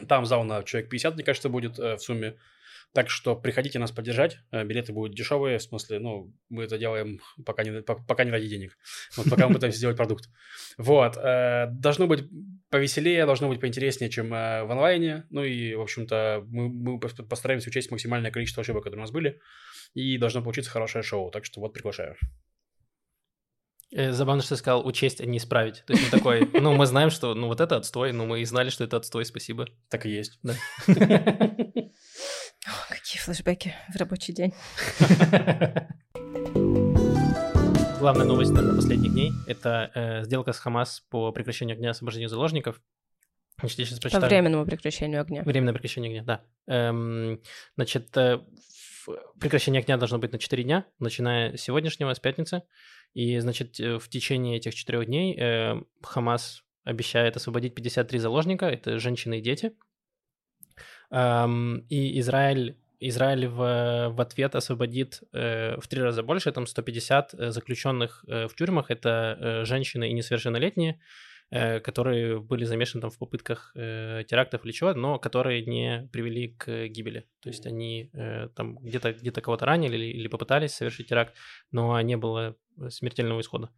Там 0.07 0.25
зал 0.25 0.43
на 0.43 0.63
человек 0.63 0.89
50, 0.89 1.15
мне 1.15 1.23
кажется, 1.23 1.49
будет 1.49 1.77
в 1.77 1.97
сумме. 1.99 2.37
Так 2.93 3.09
что 3.09 3.35
приходите 3.35 3.79
нас 3.79 3.91
поддержать. 3.91 4.39
Э, 4.51 4.63
билеты 4.63 4.93
будут 4.93 5.15
дешевые, 5.15 5.59
в 5.59 5.63
смысле, 5.63 5.99
ну, 5.99 6.33
мы 6.49 6.63
это 6.63 6.77
делаем 6.77 7.19
пока 7.45 7.63
не, 7.63 7.81
пока 7.81 8.23
не 8.23 8.31
ради 8.31 8.47
денег. 8.47 8.77
Вот 9.15 9.29
пока 9.29 9.47
мы 9.47 9.55
пытаемся 9.55 9.77
сделать 9.77 9.97
продукт. 9.97 10.29
Вот. 10.77 11.17
Э, 11.17 11.67
должно 11.69 12.07
быть 12.07 12.25
повеселее, 12.69 13.25
должно 13.25 13.49
быть 13.49 13.59
поинтереснее, 13.59 14.09
чем 14.09 14.33
э, 14.33 14.63
в 14.63 14.71
онлайне. 14.71 15.25
Ну 15.29 15.43
и, 15.43 15.75
в 15.75 15.81
общем-то, 15.81 16.43
мы, 16.47 16.69
мы 16.69 16.99
постараемся 16.99 17.69
учесть 17.69 17.91
максимальное 17.91 18.31
количество 18.31 18.61
ошибок, 18.61 18.83
которые 18.83 19.01
у 19.01 19.03
нас 19.03 19.11
были. 19.11 19.39
И 19.93 20.17
должно 20.17 20.41
получиться 20.41 20.71
хорошее 20.71 21.03
шоу. 21.03 21.29
Так 21.29 21.45
что 21.45 21.61
вот 21.61 21.73
приглашаю. 21.73 22.15
Забавно, 23.91 24.41
что 24.41 24.55
ты 24.55 24.59
сказал 24.59 24.85
учесть, 24.85 25.21
а 25.21 25.25
не 25.25 25.37
исправить. 25.37 25.83
То 25.85 25.93
есть 25.93 26.05
он 26.05 26.19
такой, 26.19 26.49
ну, 26.61 26.73
мы 26.73 26.85
знаем, 26.85 27.09
что, 27.09 27.33
ну, 27.35 27.47
вот 27.47 27.61
это 27.61 27.77
отстой, 27.77 28.11
но 28.11 28.25
мы 28.25 28.41
и 28.41 28.45
знали, 28.45 28.69
что 28.69 28.83
это 28.83 28.97
отстой, 28.97 29.23
спасибо. 29.23 29.67
Так 29.89 30.05
и 30.05 30.09
есть. 30.09 30.39
Да. 30.43 30.55
Какие 32.89 33.21
флешбеки 33.21 33.73
в 33.93 33.95
рабочий 33.95 34.33
день. 34.33 34.53
Главная 37.99 38.25
новость, 38.25 38.51
наверное, 38.51 38.75
последних 38.75 39.13
дней– 39.13 39.31
это 39.47 39.91
э, 39.95 40.23
сделка 40.25 40.53
с 40.53 40.59
Хамас 40.59 41.01
по 41.09 41.31
прекращению 41.31 41.75
огня 41.75 41.89
и 41.89 41.91
освобождению 41.91 42.29
заложников. 42.29 42.81
Значит, 43.59 43.79
я 43.79 43.85
сейчас 43.85 43.99
прочитаю. 43.99 44.21
По 44.21 44.27
временному 44.27 44.65
прекращению 44.65 45.21
огня. 45.21 45.41
Временное 45.43 45.73
прекращение 45.73 46.11
огня, 46.11 46.23
да. 46.23 46.43
Эм, 46.67 47.41
значит, 47.75 48.15
э, 48.17 48.39
прекращение 49.39 49.81
огня 49.81 49.97
должно 49.97 50.19
быть 50.19 50.31
на 50.31 50.37
4 50.37 50.63
дня, 50.63 50.85
начиная 50.99 51.57
с 51.57 51.61
сегодняшнего, 51.61 52.13
с 52.13 52.19
пятницы. 52.19 52.63
И, 53.13 53.39
значит, 53.39 53.79
э, 53.79 53.97
в 53.97 54.09
течение 54.09 54.57
этих 54.57 54.75
четырех 54.75 55.05
дней 55.05 55.35
э, 55.39 55.81
Хамас 56.03 56.63
обещает 56.83 57.35
освободить 57.35 57.73
53 57.73 58.19
заложника, 58.19 58.65
это 58.65 58.99
женщины 58.99 59.39
и 59.39 59.41
дети– 59.41 59.73
и 61.09 62.19
Израиль 62.19 62.75
Израиль 62.99 63.47
в, 63.47 64.09
в 64.09 64.21
ответ 64.21 64.55
освободит 64.55 65.21
э, 65.33 65.79
в 65.79 65.87
три 65.87 66.01
раза 66.01 66.23
больше, 66.23 66.51
там 66.51 66.65
150 66.65 67.33
э, 67.33 67.51
заключенных 67.51 68.25
э, 68.27 68.47
в 68.47 68.55
тюрьмах, 68.55 68.89
это 68.89 69.37
э, 69.39 69.65
женщины 69.65 70.09
и 70.09 70.13
несовершеннолетние, 70.13 70.99
э, 71.51 71.79
которые 71.79 72.39
были 72.39 72.63
замешаны 72.65 73.01
там 73.01 73.11
в 73.11 73.17
попытках 73.19 73.71
э, 73.75 74.23
терактов 74.27 74.65
или 74.65 74.71
чего, 74.71 74.93
но 74.93 75.19
которые 75.19 75.63
не 75.63 76.09
привели 76.11 76.55
к 76.57 76.87
гибели. 76.87 77.27
То 77.41 77.49
есть 77.49 77.67
они 77.67 78.09
э, 78.13 78.49
там 78.55 78.77
где-то 78.79 79.13
где 79.13 79.31
кого-то 79.31 79.65
ранили 79.65 79.95
или, 79.95 80.17
или 80.17 80.27
попытались 80.27 80.73
совершить 80.73 81.07
теракт, 81.07 81.35
но 81.71 82.01
не 82.01 82.17
было 82.17 82.55
смертельного 82.89 83.41
исхода. 83.41 83.69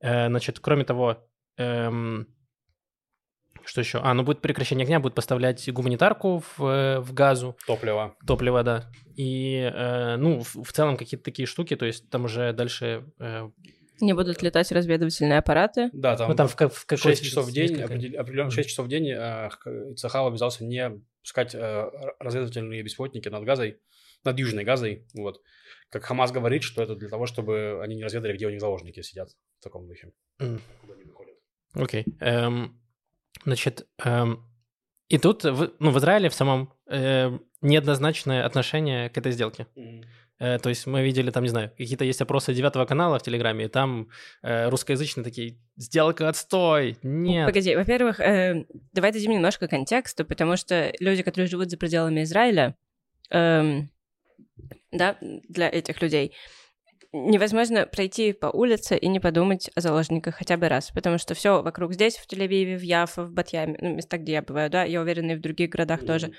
Э, 0.00 0.28
значит, 0.28 0.58
кроме 0.60 0.84
того, 0.84 1.26
эм, 1.56 2.28
что 3.64 3.80
еще? 3.80 3.98
А, 4.02 4.14
ну 4.14 4.22
будет 4.22 4.40
прекращение 4.40 4.84
огня, 4.84 5.00
будет 5.00 5.14
поставлять 5.14 5.70
гуманитарку 5.72 6.42
в, 6.56 6.64
э, 6.64 7.00
в 7.00 7.12
газу. 7.12 7.56
Топливо. 7.66 8.16
Топливо, 8.26 8.62
да. 8.62 8.90
И, 9.16 9.70
э, 9.72 10.16
ну, 10.16 10.42
в, 10.42 10.62
в 10.62 10.72
целом 10.72 10.96
какие-то 10.96 11.24
такие 11.24 11.46
штуки, 11.46 11.76
то 11.76 11.86
есть 11.86 12.08
там 12.10 12.24
уже 12.24 12.52
дальше... 12.52 13.04
Э, 13.18 13.50
не 14.00 14.14
будут 14.14 14.42
летать 14.42 14.72
разведывательные 14.72 15.38
аппараты. 15.38 15.90
Да, 15.92 16.16
там, 16.16 16.30
ну, 16.30 16.36
там 16.36 16.48
в, 16.48 16.52
в 16.54 16.86
какой 16.86 16.98
6 16.98 17.24
часов 17.24 17.46
в 17.46 17.52
день, 17.52 17.80
определенно 17.80 18.50
6 18.50 18.68
часов 18.68 18.86
в 18.86 18.88
день 18.88 19.10
э, 19.10 19.48
Цахал 19.96 20.26
обязался 20.26 20.64
не 20.64 21.00
пускать 21.22 21.54
э, 21.54 21.90
разведывательные 22.18 22.82
беспилотники 22.82 23.28
над 23.28 23.44
Газой, 23.44 23.78
над 24.24 24.38
Южной 24.38 24.64
Газой, 24.64 25.06
вот. 25.14 25.40
Как 25.88 26.04
Хамас 26.04 26.32
говорит, 26.32 26.62
что 26.62 26.82
это 26.82 26.96
для 26.96 27.10
того, 27.10 27.26
чтобы 27.26 27.80
они 27.82 27.96
не 27.96 28.02
разведали, 28.02 28.34
где 28.34 28.46
у 28.46 28.50
них 28.50 28.60
заложники 28.60 29.02
сидят 29.02 29.28
в 29.60 29.62
таком 29.62 29.86
духе. 29.86 30.12
Mm. 30.40 30.60
Окей. 31.74 32.04
Okay. 32.04 32.18
Um, 32.20 32.70
Значит, 33.44 33.86
эм, 34.04 34.44
и 35.08 35.18
тут, 35.18 35.44
в, 35.44 35.72
ну, 35.78 35.90
в 35.90 35.98
Израиле 35.98 36.28
в 36.28 36.34
самом 36.34 36.72
э, 36.88 37.38
неоднозначное 37.60 38.46
отношение 38.46 39.10
к 39.10 39.18
этой 39.18 39.32
сделке. 39.32 39.66
Mm-hmm. 39.76 40.04
Э, 40.38 40.58
то 40.58 40.68
есть 40.68 40.86
мы 40.86 41.02
видели 41.02 41.30
там, 41.30 41.42
не 41.42 41.48
знаю, 41.48 41.70
какие-то 41.76 42.04
есть 42.04 42.20
опросы 42.20 42.54
девятого 42.54 42.84
канала 42.84 43.18
в 43.18 43.22
Телеграме, 43.22 43.66
и 43.66 43.68
там 43.68 44.08
э, 44.42 44.68
русскоязычные 44.68 45.24
такие 45.24 45.58
«Сделка 45.76 46.28
отстой! 46.28 46.96
Нет!» 47.02 47.46
Погоди, 47.46 47.74
во-первых, 47.76 48.20
э, 48.20 48.64
давай 48.92 49.12
дадим 49.12 49.32
немножко 49.32 49.68
контекста, 49.68 50.24
потому 50.24 50.56
что 50.56 50.92
люди, 51.00 51.22
которые 51.22 51.48
живут 51.48 51.70
за 51.70 51.76
пределами 51.76 52.22
Израиля, 52.22 52.76
э, 53.30 53.82
да, 54.92 55.16
для 55.20 55.68
этих 55.68 56.00
людей– 56.00 56.34
невозможно 57.12 57.86
пройти 57.86 58.32
по 58.32 58.46
улице 58.46 58.96
и 58.96 59.06
не 59.06 59.20
подумать 59.20 59.70
о 59.74 59.80
заложниках 59.82 60.36
хотя 60.36 60.56
бы 60.56 60.68
раз, 60.68 60.90
потому 60.90 61.18
что 61.18 61.34
все 61.34 61.62
вокруг 61.62 61.92
здесь, 61.92 62.16
в 62.16 62.26
Тель-Авиве, 62.26 62.76
в 62.76 62.82
Яфа, 62.82 63.24
в 63.24 63.32
Батьяме, 63.32 63.76
ну, 63.80 63.94
места, 63.94 64.16
где 64.16 64.32
я 64.32 64.42
бываю, 64.42 64.70
да, 64.70 64.84
я 64.84 65.02
уверена, 65.02 65.32
и 65.32 65.34
в 65.34 65.40
других 65.40 65.70
городах 65.70 66.06
тоже, 66.06 66.32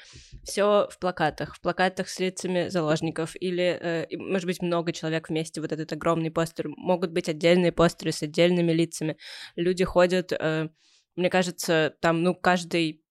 все 0.44 0.88
в 0.89 0.98
плакатах, 0.98 1.56
в 1.56 1.62
плакатах 1.62 2.10
с 2.10 2.20
лицами 2.20 2.70
заложников, 2.70 3.36
или, 3.39 3.63
э, 3.63 4.18
может 4.18 4.48
быть, 4.48 4.62
много 4.62 4.92
человек 4.94 5.30
вместе, 5.30 5.62
вот 5.62 5.72
этот 5.72 5.94
огромный 5.94 6.32
постер, 6.32 6.70
могут 6.70 7.12
быть 7.12 7.30
отдельные 7.30 7.72
постеры 7.72 8.12
с 8.12 8.24
отдельными 8.24 8.72
лицами, 8.72 9.18
люди 9.56 9.84
ходят, 9.84 10.32
э, 10.32 10.70
мне 11.15 11.30
кажется, 11.30 11.96
там, 12.01 12.24
ну, 12.24 12.34
каждый 12.34 13.03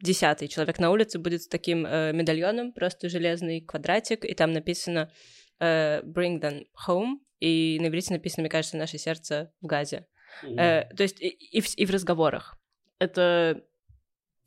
десятый 0.00 0.48
человек 0.48 0.78
на 0.78 0.90
улице 0.90 1.20
будет 1.20 1.42
с 1.42 1.48
таким 1.48 1.86
э, 1.86 2.12
медальоном, 2.12 2.72
просто 2.72 3.08
железный 3.08 3.60
квадратик, 3.60 4.24
и 4.24 4.34
там 4.34 4.52
написано 4.52 5.10
э, 5.60 6.02
Bring 6.02 6.40
Them 6.40 6.66
Home, 6.86 7.16
и 7.40 7.78
на 7.80 7.88
иврите 7.88 8.12
написано, 8.12 8.42
мне 8.42 8.50
кажется, 8.50 8.76
«Наше 8.76 8.98
сердце 8.98 9.52
в 9.60 9.66
газе». 9.66 10.06
Mm-hmm. 10.42 10.60
Э, 10.60 10.94
то 10.94 11.02
есть 11.02 11.20
и, 11.20 11.28
и, 11.28 11.60
в, 11.60 11.74
и 11.76 11.86
в 11.86 11.90
разговорах. 11.90 12.58
Это, 12.98 13.62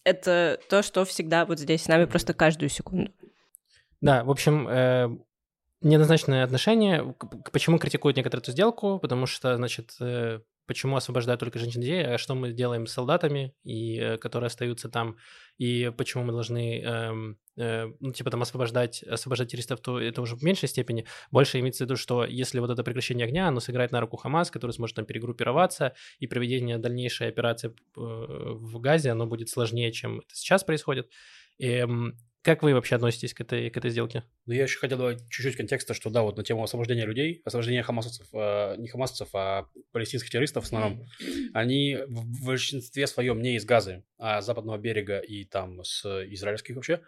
это 0.03 0.59
то, 0.69 0.81
что 0.81 1.05
всегда 1.05 1.45
вот 1.45 1.59
здесь 1.59 1.83
с 1.83 1.87
нами 1.87 2.05
просто 2.05 2.33
каждую 2.33 2.69
секунду. 2.69 3.11
Да, 4.01 4.23
в 4.23 4.31
общем, 4.31 4.67
э, 4.67 5.09
неоднозначное 5.81 6.43
отношение. 6.43 7.15
Почему 7.51 7.79
критикуют 7.79 8.17
некоторые 8.17 8.41
эту 8.41 8.51
сделку? 8.51 8.99
Потому 8.99 9.25
что, 9.25 9.55
значит, 9.55 9.95
э, 9.99 10.39
почему 10.69 10.95
освобождают 10.95 11.39
только 11.39 11.57
женщин 11.57 11.81
и 11.81 11.85
детей, 11.85 12.05
а 12.05 12.19
что 12.19 12.35
мы 12.35 12.53
делаем 12.53 12.85
с 12.85 12.93
солдатами, 12.93 13.55
и, 13.63 13.97
э, 13.97 14.17
которые 14.17 14.47
остаются 14.47 14.88
там, 14.88 15.17
и 15.57 15.91
почему 15.97 16.23
мы 16.23 16.31
должны, 16.31 16.79
э, 16.79 17.33
э, 17.57 17.88
ну, 17.99 18.13
типа, 18.13 18.29
там, 18.29 18.43
освобождать, 18.43 19.01
освобождать 19.01 19.49
террористов, 19.49 19.81
то 19.81 19.99
это 19.99 20.21
уже 20.21 20.35
в 20.35 20.43
меньшей 20.43 20.69
степени. 20.69 21.05
Больше 21.31 21.59
имеется 21.59 21.83
в 21.83 21.88
виду, 21.88 21.97
что 21.97 22.23
если 22.23 22.59
вот 22.59 22.69
это 22.69 22.83
прекращение 22.83 23.25
огня, 23.25 23.47
оно 23.47 23.59
сыграет 23.59 23.91
на 23.91 23.99
руку 23.99 24.15
Хамас, 24.15 24.51
который 24.51 24.71
сможет 24.71 24.95
там 24.95 25.05
перегруппироваться, 25.05 25.95
и 26.19 26.27
проведение 26.27 26.77
дальнейшей 26.77 27.29
операции 27.29 27.69
э, 27.69 27.73
в 27.95 28.79
Газе, 28.79 29.09
оно 29.09 29.25
будет 29.25 29.49
сложнее, 29.49 29.91
чем 29.91 30.19
это 30.19 30.35
сейчас 30.35 30.63
происходит. 30.63 31.09
И, 31.57 31.67
эм, 31.67 32.15
как 32.41 32.63
вы 32.63 32.74
вообще 32.74 32.96
относитесь 32.96 33.34
к 33.34 33.41
этой, 33.41 33.69
к 33.69 33.77
этой 33.77 33.91
сделке? 33.91 34.24
Ну, 34.46 34.53
я 34.53 34.63
еще 34.63 34.79
хотел 34.79 34.98
добавить 34.98 35.29
чуть-чуть 35.29 35.58
контекста, 35.58 35.93
что 35.93 36.10
да, 36.10 36.22
вот 36.22 36.38
на 36.38 36.43
тему 36.43 36.63
освобождения 36.63 37.05
людей, 37.05 37.41
освобождения 37.43 37.84
хамасовцев, 37.84 38.27
э, 38.34 38.75
не 38.77 38.88
хамасовцев, 38.88 39.29
а 39.34 39.65
палестинских 39.91 40.29
террористов 40.29 40.63
в 40.63 40.67
основном, 40.67 41.05
они 41.53 41.98
в 42.08 42.46
большинстве 42.46 43.08
своем 43.08 43.41
не 43.41 43.55
из 43.55 43.65
Газы, 43.65 44.03
а 44.17 44.41
с 44.41 44.46
западного 44.46 44.77
берега 44.77 45.19
и 45.19 45.43
там 45.43 45.84
с 45.84 46.05
израильских 46.31 46.75
вообще. 46.75 47.01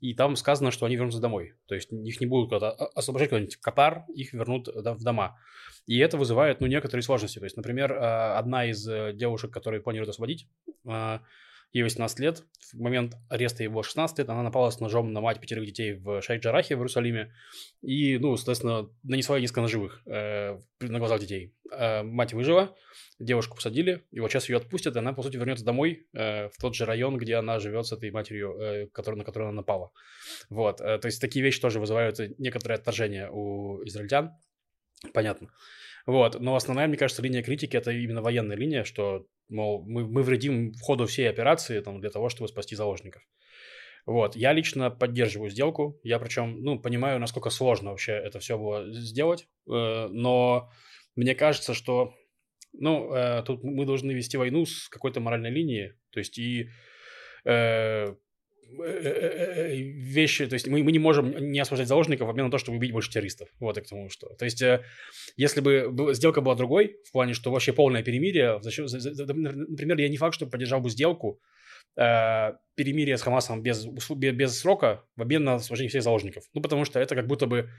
И 0.00 0.14
там 0.14 0.36
сказано, 0.36 0.70
что 0.70 0.86
они 0.86 0.96
вернутся 0.96 1.20
домой. 1.20 1.54
То 1.66 1.74
есть 1.74 1.92
их 1.92 2.20
не 2.20 2.26
будут 2.26 2.50
куда-то 2.50 2.70
освобождать 2.70 3.30
куда-нибудь 3.30 3.56
в 3.56 3.60
Катар, 3.60 4.04
их 4.14 4.32
вернут 4.32 4.68
да, 4.82 4.94
в 4.94 5.02
дома. 5.02 5.38
И 5.86 5.98
это 5.98 6.16
вызывает, 6.16 6.60
ну, 6.60 6.66
некоторые 6.66 7.02
сложности. 7.02 7.38
То 7.38 7.44
есть, 7.44 7.56
например, 7.56 7.92
э, 7.92 7.96
одна 7.96 8.66
из 8.66 8.86
э, 8.86 9.12
девушек, 9.12 9.52
которые 9.52 9.82
планируют 9.82 10.10
освободить, 10.10 10.48
э, 10.86 11.18
Ей 11.72 11.82
18 11.82 12.18
лет. 12.18 12.44
В 12.72 12.80
момент 12.80 13.14
ареста 13.28 13.62
его 13.62 13.82
16 13.82 14.18
лет 14.18 14.28
она 14.28 14.42
напала 14.42 14.70
с 14.70 14.80
ножом 14.80 15.12
на 15.12 15.20
мать 15.20 15.40
пятерых 15.40 15.66
детей 15.66 15.94
в 15.94 16.20
Шайх-Джарахе 16.20 16.74
в 16.74 16.78
Иерусалиме. 16.78 17.32
И, 17.80 18.18
ну, 18.18 18.36
соответственно, 18.36 18.88
нанесла 19.02 19.36
ей 19.36 19.42
несколько 19.42 19.60
ножевых 19.62 20.02
э, 20.06 20.58
на 20.80 20.98
глазах 20.98 21.20
детей. 21.20 21.54
Э, 21.72 22.02
мать 22.02 22.32
выжила, 22.32 22.76
девушку 23.18 23.56
посадили, 23.56 24.04
и 24.10 24.20
вот 24.20 24.30
сейчас 24.30 24.48
ее 24.48 24.56
отпустят, 24.56 24.96
и 24.96 24.98
она, 24.98 25.12
по 25.12 25.22
сути, 25.22 25.36
вернется 25.36 25.64
домой 25.64 26.08
э, 26.12 26.48
в 26.48 26.56
тот 26.60 26.74
же 26.74 26.84
район, 26.84 27.18
где 27.18 27.36
она 27.36 27.58
живет 27.60 27.86
с 27.86 27.92
этой 27.92 28.10
матерью, 28.10 28.58
э, 28.58 28.86
который, 28.88 29.16
на 29.16 29.24
которую 29.24 29.48
она 29.48 29.56
напала. 29.56 29.92
Вот. 30.48 30.80
Э, 30.80 30.98
то 30.98 31.06
есть 31.06 31.20
такие 31.20 31.44
вещи 31.44 31.60
тоже 31.60 31.78
вызывают 31.78 32.18
некоторое 32.38 32.74
отторжение 32.74 33.30
у 33.30 33.84
израильтян. 33.84 34.32
Понятно. 35.12 35.48
Вот, 36.06 36.40
но 36.40 36.54
основная, 36.56 36.88
мне 36.88 36.96
кажется, 36.96 37.22
линия 37.22 37.42
критики 37.42 37.76
это 37.76 37.90
именно 37.90 38.22
военная 38.22 38.56
линия, 38.56 38.84
что, 38.84 39.26
мол, 39.48 39.84
мы, 39.86 40.06
мы 40.06 40.22
вредим 40.22 40.72
ходу 40.82 41.06
всей 41.06 41.28
операции 41.28 41.80
там, 41.80 42.00
для 42.00 42.10
того, 42.10 42.28
чтобы 42.28 42.48
спасти 42.48 42.74
заложников. 42.74 43.22
Вот, 44.06 44.34
я 44.34 44.52
лично 44.52 44.90
поддерживаю 44.90 45.50
сделку, 45.50 46.00
я 46.02 46.18
причем, 46.18 46.62
ну, 46.62 46.80
понимаю, 46.80 47.20
насколько 47.20 47.50
сложно 47.50 47.90
вообще 47.90 48.12
это 48.12 48.38
все 48.38 48.58
было 48.58 48.90
сделать, 48.92 49.46
э, 49.68 50.08
но 50.08 50.70
мне 51.16 51.34
кажется, 51.34 51.74
что, 51.74 52.14
ну, 52.72 53.14
э, 53.14 53.42
тут 53.42 53.62
мы 53.62 53.84
должны 53.84 54.12
вести 54.12 54.38
войну 54.38 54.64
с 54.64 54.88
какой-то 54.88 55.20
моральной 55.20 55.50
линии, 55.50 55.94
то 56.10 56.18
есть 56.18 56.38
и 56.38 56.70
э, 57.44 58.14
вещи, 58.78 60.46
то 60.46 60.54
есть 60.54 60.66
мы, 60.66 60.82
мы 60.82 60.92
не 60.92 60.98
можем 60.98 61.30
не 61.50 61.60
освобождать 61.60 61.88
заложников 61.88 62.26
в 62.26 62.30
обмен 62.30 62.46
на 62.46 62.50
то, 62.50 62.58
чтобы 62.58 62.78
убить 62.78 62.92
больше 62.92 63.10
террористов. 63.10 63.48
Вот 63.58 63.76
и 63.78 63.80
к 63.80 63.86
тому, 63.86 64.10
что. 64.10 64.28
То 64.34 64.44
есть, 64.44 64.62
если 65.36 65.60
бы 65.60 66.14
сделка 66.14 66.40
была 66.40 66.54
другой, 66.54 66.96
в 67.04 67.12
плане, 67.12 67.34
что 67.34 67.50
вообще 67.50 67.72
полное 67.72 68.02
перемирие, 68.02 68.60
за 68.62 68.70
счет, 68.70 68.90
например, 68.90 69.98
я 69.98 70.08
не 70.08 70.16
факт, 70.16 70.34
что 70.34 70.46
поддержал 70.46 70.80
бы 70.80 70.90
сделку, 70.90 71.40
э, 71.96 72.52
перемирие 72.74 73.16
с 73.16 73.22
Хамасом 73.22 73.62
без, 73.62 73.84
без, 73.86 74.10
без 74.10 74.58
срока 74.58 75.04
в 75.16 75.22
обмен 75.22 75.44
на 75.44 75.54
освобождение 75.54 75.90
всех 75.90 76.02
заложников. 76.02 76.44
Ну, 76.54 76.60
потому 76.60 76.84
что 76.84 77.00
это 77.00 77.14
как 77.14 77.26
будто 77.26 77.46
бы, 77.46 77.70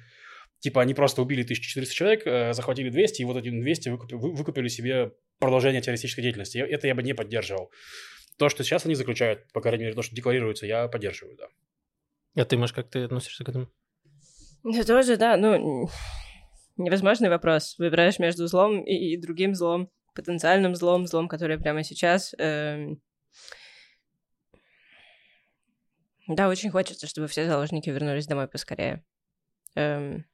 типа, 0.60 0.82
они 0.82 0.94
просто 0.94 1.22
убили 1.22 1.44
1400 1.44 1.94
человек, 1.94 2.22
э, 2.26 2.54
захватили 2.54 2.90
200, 2.90 3.22
и 3.22 3.26
вот 3.26 3.38
эти 3.38 3.50
200 3.50 3.90
выкупили, 3.90 4.18
выкупили 4.18 4.68
себе 4.68 5.12
продолжение 5.40 5.82
террористической 5.82 6.22
деятельности. 6.24 6.58
Это 6.58 6.88
я 6.88 6.96
бы 6.96 7.04
не 7.04 7.14
поддерживал. 7.14 7.72
То, 8.38 8.50
что 8.50 8.64
сейчас 8.64 8.86
они 8.86 8.96
заключают, 8.96 9.52
по 9.54 9.62
крайней 9.62 9.84
мере, 9.84 9.96
то, 9.96 10.02
что 10.02 10.16
декларируется, 10.16 10.66
я 10.66 10.88
поддерживаю, 10.88 11.38
да. 11.38 11.48
А 12.36 12.46
ты, 12.46 12.58
Маш, 12.58 12.74
как 12.74 12.90
ты 12.90 13.04
относишься 13.04 13.44
к 13.44 13.50
этому? 13.50 13.68
Ну, 14.64 14.84
тоже, 14.84 15.18
да, 15.18 15.38
ну, 15.38 15.90
невозможный 16.78 17.30
вопрос. 17.30 17.78
Выбираешь 17.78 18.20
между 18.20 18.48
злом 18.48 18.84
и, 18.84 18.94
и 18.94 19.18
другим 19.18 19.56
злом, 19.56 19.92
потенциальным 20.16 20.76
злом, 20.76 21.08
злом, 21.08 21.28
которое 21.28 21.58
прямо 21.58 21.84
сейчас. 21.84 22.34
Эм... 22.38 23.02
Да, 26.28 26.50
очень 26.50 26.70
хочется, 26.70 27.08
чтобы 27.08 27.28
все 27.28 27.46
заложники 27.48 27.90
вернулись 27.90 28.28
домой 28.28 28.48
поскорее. 28.48 29.04
Эм... 29.76 30.26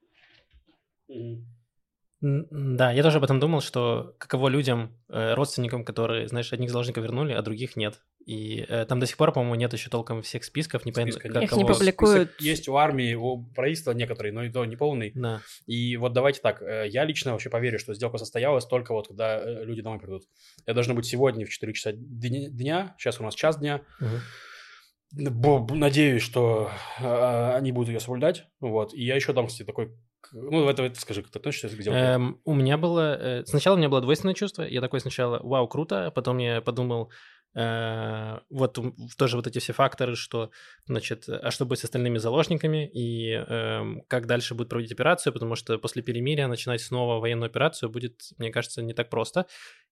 Mm-hmm. 1.10 1.57
Да, 2.20 2.92
я 2.92 3.04
тоже 3.04 3.20
об 3.20 3.24
этом 3.24 3.40
думал, 3.40 3.62
что 3.62 4.16
каково 4.18 4.50
людям, 4.50 4.92
э, 5.08 5.36
родственникам, 5.36 5.86
которые, 5.86 6.28
знаешь, 6.28 6.52
одних 6.52 6.72
заложников 6.72 7.04
вернули, 7.04 7.34
а 7.34 7.42
других 7.44 7.76
нет. 7.76 8.02
И 8.26 8.66
э, 8.68 8.86
там 8.86 9.00
до 9.00 9.06
сих 9.06 9.18
пор, 9.18 9.32
по-моему, 9.32 9.56
нет 9.56 9.72
еще 9.72 9.90
толком 9.90 10.22
всех 10.24 10.44
списков, 10.44 10.84
непонятно, 10.84 11.14
Списка 11.14 11.30
как 11.32 11.44
Их 11.44 11.50
кого... 11.52 11.62
не 11.62 11.68
публикуют. 11.68 12.32
Список 12.32 12.42
есть 12.42 12.68
у 12.68 12.76
армии, 12.76 13.14
у 13.14 13.44
правительства 13.44 13.92
некоторые, 13.92 14.34
но 14.34 14.44
и 14.44 14.50
то 14.50 14.66
не 14.66 14.76
полный. 14.76 15.12
Да. 15.14 15.42
И 15.68 15.96
вот 15.96 16.14
давайте 16.14 16.42
так, 16.42 16.62
э, 16.62 16.88
я 16.90 17.06
лично 17.06 17.34
вообще 17.34 17.50
поверю, 17.50 17.78
что 17.78 17.94
сделка 17.94 18.18
состоялась 18.18 18.66
только 18.66 18.94
вот, 18.94 19.08
когда 19.08 19.40
э, 19.40 19.64
люди 19.64 19.82
домой 19.82 20.00
придут. 20.00 20.24
Это 20.66 20.74
должно 20.74 20.96
быть 20.96 21.06
сегодня 21.06 21.46
в 21.46 21.50
4 21.50 21.72
часа 21.74 21.92
дня, 21.94 22.96
сейчас 22.98 23.20
у 23.20 23.24
нас 23.24 23.36
час 23.36 23.60
дня. 23.60 23.82
Угу. 24.02 25.76
Надеюсь, 25.76 26.22
что 26.22 26.70
э, 27.00 27.56
они 27.56 27.72
будут 27.72 27.90
ее 27.90 28.00
соблюдать. 28.00 28.46
Вот. 28.60 28.94
И 28.94 29.06
я 29.06 29.16
еще 29.16 29.32
дам, 29.34 29.48
кстати, 29.48 29.66
такой 29.66 29.94
ну, 30.32 30.68
это, 30.70 30.84
это 30.84 31.00
скажи, 31.00 31.22
как 31.22 31.32
ты 31.32 31.40
относишься 31.40 31.70
к 31.70 31.72
сделке? 31.72 32.00
Эм, 32.00 32.42
у 32.44 32.54
меня 32.54 32.78
было... 32.78 33.18
Э, 33.20 33.46
сначала 33.46 33.76
у 33.76 33.78
меня 33.78 33.90
было 33.90 34.02
двойственное 34.02 34.36
чувство. 34.36 34.64
Я 34.64 34.82
такой 34.82 35.00
сначала, 35.00 35.40
вау, 35.42 35.68
круто. 35.68 36.12
Потом 36.12 36.38
я 36.38 36.62
подумал, 36.62 37.12
э, 37.56 38.40
вот 38.50 38.78
тоже 39.18 39.38
вот 39.38 39.48
эти 39.48 39.60
все 39.60 39.74
факторы, 39.74 40.16
что, 40.16 40.52
значит, 40.86 41.30
а 41.30 41.52
что 41.52 41.66
будет 41.66 41.80
с 41.80 41.86
остальными 41.86 42.18
заложниками 42.18 42.88
и 42.88 43.32
э, 43.34 43.84
как 44.08 44.28
дальше 44.28 44.56
будет 44.56 44.70
проводить 44.70 44.92
операцию, 44.92 45.34
потому 45.34 45.56
что 45.56 45.78
после 45.78 46.02
перемирия 46.02 46.48
начинать 46.48 46.82
снова 46.82 47.20
военную 47.20 47.48
операцию 47.48 47.90
будет, 47.90 48.22
мне 48.38 48.52
кажется, 48.52 48.82
не 48.82 48.94
так 48.94 49.10
просто. 49.10 49.46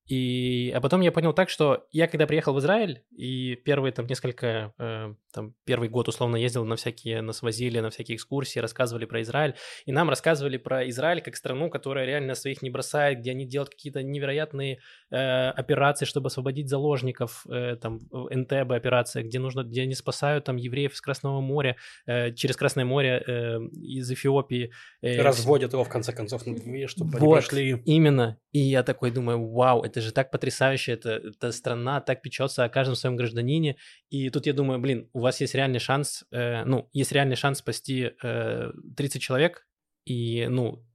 И, 0.07 0.71
а 0.75 0.81
потом 0.81 1.01
я 1.01 1.11
понял 1.11 1.33
так, 1.33 1.49
что 1.49 1.87
я 1.91 2.07
когда 2.07 2.27
приехал 2.27 2.53
в 2.53 2.59
Израиль, 2.59 3.03
и 3.11 3.55
первые 3.55 3.91
там 3.91 4.05
несколько, 4.05 4.73
э, 4.77 5.13
там 5.33 5.55
первый 5.65 5.89
год 5.89 6.07
условно 6.07 6.35
ездил 6.35 6.63
на 6.63 6.75
всякие, 6.75 7.21
нас 7.21 7.41
возили 7.41 7.79
на 7.79 7.89
всякие 7.89 8.17
экскурсии, 8.17 8.59
рассказывали 8.59 9.05
про 9.05 9.23
Израиль, 9.23 9.55
и 9.85 9.91
нам 9.91 10.09
рассказывали 10.09 10.57
про 10.57 10.87
Израиль 10.89 11.21
как 11.21 11.35
страну, 11.35 11.71
которая 11.71 12.05
реально 12.05 12.35
своих 12.35 12.61
не 12.61 12.69
бросает, 12.69 13.19
где 13.19 13.31
они 13.31 13.45
делают 13.47 13.71
какие-то 13.71 14.03
невероятные 14.03 14.79
э, 15.09 15.49
операции, 15.49 16.05
чтобы 16.05 16.27
освободить 16.27 16.69
заложников, 16.69 17.43
э, 17.49 17.75
там 17.75 18.01
НТБ 18.11 18.73
операция, 18.73 19.23
где 19.23 19.39
нужно, 19.39 19.63
где 19.63 19.81
они 19.81 19.95
спасают 19.95 20.45
там 20.45 20.57
евреев 20.57 20.93
из 20.93 21.01
Красного 21.01 21.41
моря, 21.41 21.77
э, 22.05 22.31
через 22.33 22.55
Красное 22.57 22.85
море 22.85 23.23
э, 23.25 23.57
из 23.73 24.11
Эфиопии. 24.11 24.71
Э, 25.01 25.19
Разводят 25.21 25.73
его 25.73 25.83
в 25.83 25.89
конце 25.89 26.13
концов, 26.13 26.43
чтобы 26.43 27.11
вот, 27.11 27.21
они 27.21 27.31
прошли. 27.31 27.81
именно. 27.85 28.37
И 28.51 28.59
я 28.59 28.83
такой 28.83 29.11
думаю, 29.11 29.51
вау, 29.51 29.83
это 29.95 30.01
же 30.01 30.11
так 30.11 30.29
потрясающе, 30.29 30.91
это, 30.91 31.09
эта 31.11 31.51
страна 31.53 32.01
так 32.01 32.21
печется 32.21 32.65
о 32.65 32.69
каждом 32.69 32.95
своем 32.95 33.15
гражданине. 33.15 33.77
И 34.09 34.29
тут 34.29 34.45
я 34.45 34.53
думаю, 34.53 34.79
блин, 34.79 35.09
у 35.13 35.21
вас 35.21 35.39
есть 35.39 35.55
реальный 35.55 35.79
шанс, 35.79 36.25
э, 36.31 36.65
ну, 36.65 36.89
есть 36.91 37.13
реальный 37.13 37.37
шанс 37.37 37.59
спасти 37.59 38.11
э, 38.21 38.71
30 38.97 39.21
человек, 39.21 39.65
и, 40.05 40.47
ну... 40.49 40.85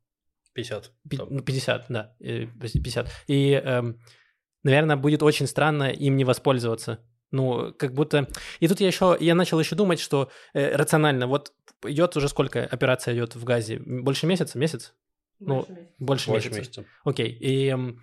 50. 0.52 0.92
Пи, 1.08 1.16
ну, 1.16 1.40
50, 1.40 1.86
да, 1.88 2.14
50. 2.18 3.06
Э, 3.06 3.10
и, 3.26 3.52
э, 3.52 3.82
наверное, 4.62 4.96
будет 4.96 5.22
очень 5.22 5.46
странно 5.46 5.90
им 5.90 6.16
не 6.16 6.24
воспользоваться. 6.24 6.98
Ну, 7.30 7.72
как 7.78 7.94
будто... 7.94 8.28
И 8.58 8.68
тут 8.68 8.80
я 8.80 8.88
еще, 8.88 9.16
я 9.18 9.34
начал 9.34 9.58
еще 9.60 9.76
думать, 9.76 10.00
что 10.00 10.30
э, 10.52 10.76
рационально, 10.76 11.26
вот 11.26 11.54
идет 11.84 12.16
уже 12.16 12.28
сколько 12.28 12.64
операция 12.64 13.14
идет 13.14 13.34
в 13.34 13.44
Газе? 13.44 13.78
Больше 13.78 14.26
месяца? 14.26 14.58
Месяц? 14.58 14.94
Ну, 15.38 15.66
больше, 15.98 16.30
больше 16.30 16.48
месяца. 16.48 16.80
месяца. 16.80 16.84
Окей. 17.04 17.30
И 17.30 17.68
эм, 17.68 18.02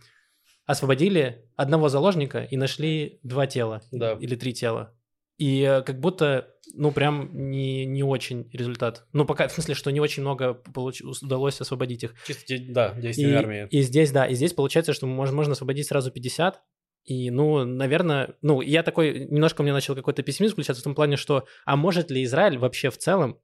освободили 0.68 1.46
одного 1.56 1.90
заложника 1.90 2.44
и 2.44 2.58
нашли 2.58 3.20
два 3.24 3.48
тела. 3.48 3.82
Да. 3.92 4.14
Или 4.20 4.36
три 4.36 4.54
тела. 4.54 4.94
И 5.38 5.62
э, 5.62 5.82
как 5.82 6.00
будто, 6.00 6.54
ну, 6.74 6.92
прям 6.92 7.30
не, 7.34 7.86
не 7.86 8.04
очень 8.04 8.50
результат. 8.52 9.06
Ну, 9.14 9.26
пока, 9.26 9.48
в 9.48 9.52
смысле, 9.52 9.76
что 9.76 9.92
не 9.92 10.00
очень 10.00 10.22
много 10.22 10.54
получ... 10.54 11.02
удалось 11.02 11.62
освободить 11.62 12.04
их. 12.04 12.16
Чисто, 12.26 12.56
да, 12.70 12.94
действия 12.94 13.30
и, 13.30 13.34
армии. 13.34 13.68
И 13.70 13.82
здесь, 13.82 14.12
да, 14.12 14.26
и 14.26 14.36
здесь 14.36 14.54
получается, 14.54 14.94
что 14.94 15.08
можно, 15.08 15.36
можно 15.36 15.54
освободить 15.54 15.88
сразу 15.88 16.12
50, 16.12 16.62
и, 17.06 17.30
ну, 17.32 17.64
наверное, 17.64 18.36
ну, 18.42 18.60
я 18.62 18.84
такой, 18.84 19.28
немножко 19.30 19.62
у 19.62 19.64
меня 19.64 19.74
начал 19.74 19.96
какой-то 19.96 20.24
пессимизм 20.24 20.56
включаться 20.56 20.82
в 20.82 20.84
том 20.84 20.96
плане, 20.96 21.16
что, 21.16 21.46
а 21.66 21.78
может 21.78 22.12
ли 22.12 22.24
Израиль 22.24 22.58
вообще 22.58 22.90
в 22.90 22.98
целом 22.98 23.40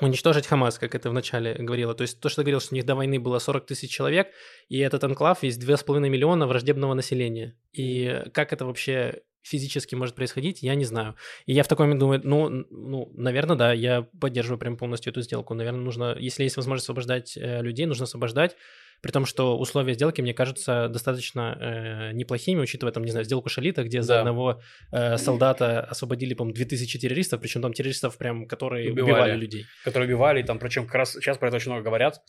уничтожить 0.00 0.46
Хамас, 0.46 0.78
как 0.78 0.94
это 0.94 1.10
вначале 1.10 1.54
говорило. 1.54 1.94
То 1.94 2.02
есть 2.02 2.20
то, 2.20 2.28
что 2.28 2.42
говорил, 2.42 2.60
что 2.60 2.74
у 2.74 2.76
них 2.76 2.84
до 2.84 2.94
войны 2.94 3.18
было 3.18 3.38
40 3.38 3.66
тысяч 3.66 3.90
человек, 3.90 4.28
и 4.68 4.78
этот 4.78 5.04
анклав 5.04 5.42
есть 5.42 5.62
2,5 5.62 6.00
миллиона 6.08 6.46
враждебного 6.46 6.94
населения. 6.94 7.56
И 7.72 8.24
как 8.32 8.52
это 8.52 8.66
вообще 8.66 9.22
физически 9.42 9.94
может 9.94 10.14
происходить, 10.14 10.62
я 10.62 10.74
не 10.74 10.84
знаю. 10.84 11.14
И 11.46 11.52
я 11.52 11.62
в 11.62 11.68
такой 11.68 11.86
момент 11.86 12.00
думаю, 12.00 12.20
ну, 12.24 12.48
ну, 12.48 13.12
наверное, 13.14 13.56
да, 13.56 13.72
я 13.72 14.02
поддерживаю 14.20 14.58
прям 14.58 14.76
полностью 14.76 15.12
эту 15.12 15.22
сделку. 15.22 15.54
Наверное, 15.54 15.80
нужно, 15.80 16.16
если 16.18 16.42
есть 16.42 16.56
возможность 16.56 16.86
освобождать 16.86 17.36
э, 17.36 17.62
людей, 17.62 17.86
нужно 17.86 18.04
освобождать, 18.04 18.56
при 19.02 19.10
том, 19.10 19.26
что 19.26 19.58
условия 19.58 19.94
сделки, 19.94 20.20
мне 20.20 20.34
кажутся, 20.34 20.88
достаточно 20.88 21.56
э, 21.60 22.12
неплохими, 22.12 22.60
учитывая, 22.60 22.92
там, 22.92 23.04
не 23.04 23.10
знаю, 23.10 23.24
сделку 23.24 23.48
Шалита, 23.48 23.84
где 23.84 23.98
да. 23.98 24.02
за 24.02 24.18
одного 24.20 24.60
э, 24.92 25.16
солдата 25.18 25.80
освободили, 25.80 26.34
по-моему, 26.34 26.54
2000 26.54 26.98
террористов, 26.98 27.40
причем 27.40 27.62
там 27.62 27.72
террористов 27.72 28.16
прям, 28.18 28.46
которые 28.46 28.92
убивали, 28.92 29.12
убивали 29.12 29.36
людей. 29.36 29.66
Которые 29.84 30.08
убивали, 30.08 30.42
там, 30.42 30.58
причем 30.58 30.86
как 30.86 30.94
раз 30.96 31.12
сейчас 31.12 31.38
про 31.38 31.48
это 31.48 31.56
очень 31.56 31.70
много 31.70 31.84
говорят, 31.84 32.20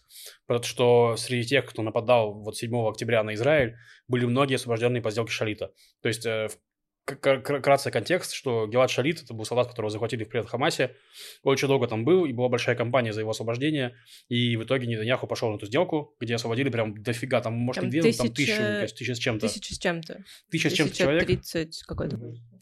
про 0.46 0.60
то, 0.60 0.68
что 0.68 1.16
среди 1.18 1.48
тех, 1.48 1.66
кто 1.66 1.82
нападал 1.82 2.34
вот 2.34 2.58
7 2.58 2.76
октября 2.88 3.24
на 3.24 3.34
Израиль, 3.34 3.76
были 4.08 4.26
многие 4.26 4.56
освобожденные 4.56 5.02
по 5.02 5.12
сделке 5.12 5.32
Шалита. 5.32 5.72
То 6.02 6.08
есть 6.08 6.26
э, 6.26 6.50
кратце 7.16 7.92
контекст, 7.92 8.34
что 8.34 8.68
Гелат 8.68 8.90
Шалит, 8.90 9.24
это 9.24 9.34
был 9.34 9.46
солдат, 9.46 9.68
которого 9.68 9.90
захватили 9.90 10.24
в 10.24 10.30
плен 10.30 10.46
Хамасе, 10.46 10.96
очень 11.44 11.68
долго 11.68 11.88
там 11.88 12.06
был, 12.06 12.26
и 12.26 12.34
была 12.34 12.50
большая 12.50 12.76
кампания 12.76 13.14
за 13.14 13.22
его 13.22 13.32
освобождение, 13.32 13.96
и 14.30 14.58
в 14.58 14.64
итоге 14.64 14.88
Нетаньяху 14.88 15.28
пошел 15.28 15.52
на 15.52 15.56
эту 15.56 15.66
сделку, 15.66 16.16
где 16.20 16.36
освободили 16.36 16.70
прям 16.70 17.02
дофига, 17.02 17.42
там, 17.42 17.54
может, 17.54 17.82
там, 17.82 17.90
две, 17.90 18.02
тысяча... 18.02 18.24
там 18.24 18.34
тысячу, 18.34 18.96
тысяча 18.96 19.16
с 19.16 19.20
чем-то. 19.20 19.48
Тысяча 19.48 19.74
с 19.74 19.80
чем-то. 19.80 20.24
Тысяча 20.52 20.70
с 20.70 20.74
чем-то 20.74 20.96
человек. 20.96 21.26
Тридцать 21.26 21.84
какой-то. 21.84 22.20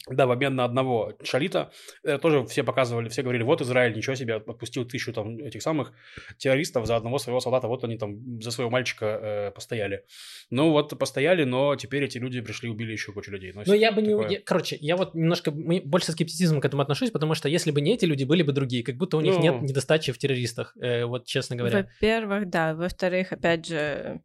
Да, 0.08 0.26
в 0.26 0.30
обмен 0.30 0.54
на 0.54 0.64
одного 0.64 1.14
шалита. 1.24 1.72
Это 2.04 2.18
тоже 2.18 2.44
все 2.46 2.62
показывали, 2.62 3.08
все 3.08 3.22
говорили, 3.22 3.42
вот 3.42 3.60
Израиль, 3.60 3.96
ничего 3.96 4.14
себе, 4.14 4.36
отпустил 4.36 4.84
тысячу 4.84 5.12
там 5.12 5.38
этих 5.38 5.62
самых 5.62 5.92
террористов 6.38 6.86
за 6.86 6.96
одного 6.96 7.18
своего 7.18 7.40
солдата, 7.40 7.66
вот 7.66 7.82
они 7.82 7.98
там 7.98 8.40
за 8.40 8.52
своего 8.52 8.70
мальчика 8.70 9.06
э, 9.06 9.50
постояли. 9.50 10.04
Ну 10.50 10.70
вот 10.70 10.96
постояли, 10.96 11.42
но 11.44 11.74
теперь 11.74 12.04
эти 12.04 12.18
люди 12.18 12.40
пришли, 12.40 12.68
убили 12.68 12.92
еще 12.92 13.12
кучу 13.12 13.32
людей. 13.32 13.52
Но, 13.52 13.62
но 13.66 13.74
я 13.74 13.90
бы 13.90 14.02
такое... 14.02 14.28
не... 14.28 14.36
Короче, 14.36 14.76
я 14.80 14.96
вот 14.96 15.14
немножко 15.14 15.50
больше 15.50 16.12
скептицизмом 16.12 16.60
к 16.60 16.64
этому 16.64 16.82
отношусь, 16.82 17.10
потому 17.10 17.34
что 17.34 17.48
если 17.48 17.72
бы 17.72 17.80
не 17.80 17.94
эти 17.94 18.04
люди, 18.04 18.22
были 18.22 18.42
бы 18.42 18.52
другие, 18.52 18.84
как 18.84 18.96
будто 18.96 19.16
у 19.16 19.20
них 19.20 19.34
ну... 19.34 19.40
нет 19.42 19.62
недостачи 19.62 20.12
в 20.12 20.18
террористах, 20.18 20.76
э, 20.80 21.04
вот 21.04 21.26
честно 21.26 21.56
говоря. 21.56 21.78
Во-первых, 21.78 22.48
да. 22.48 22.74
Во-вторых, 22.74 23.32
опять 23.32 23.66
же, 23.66 24.20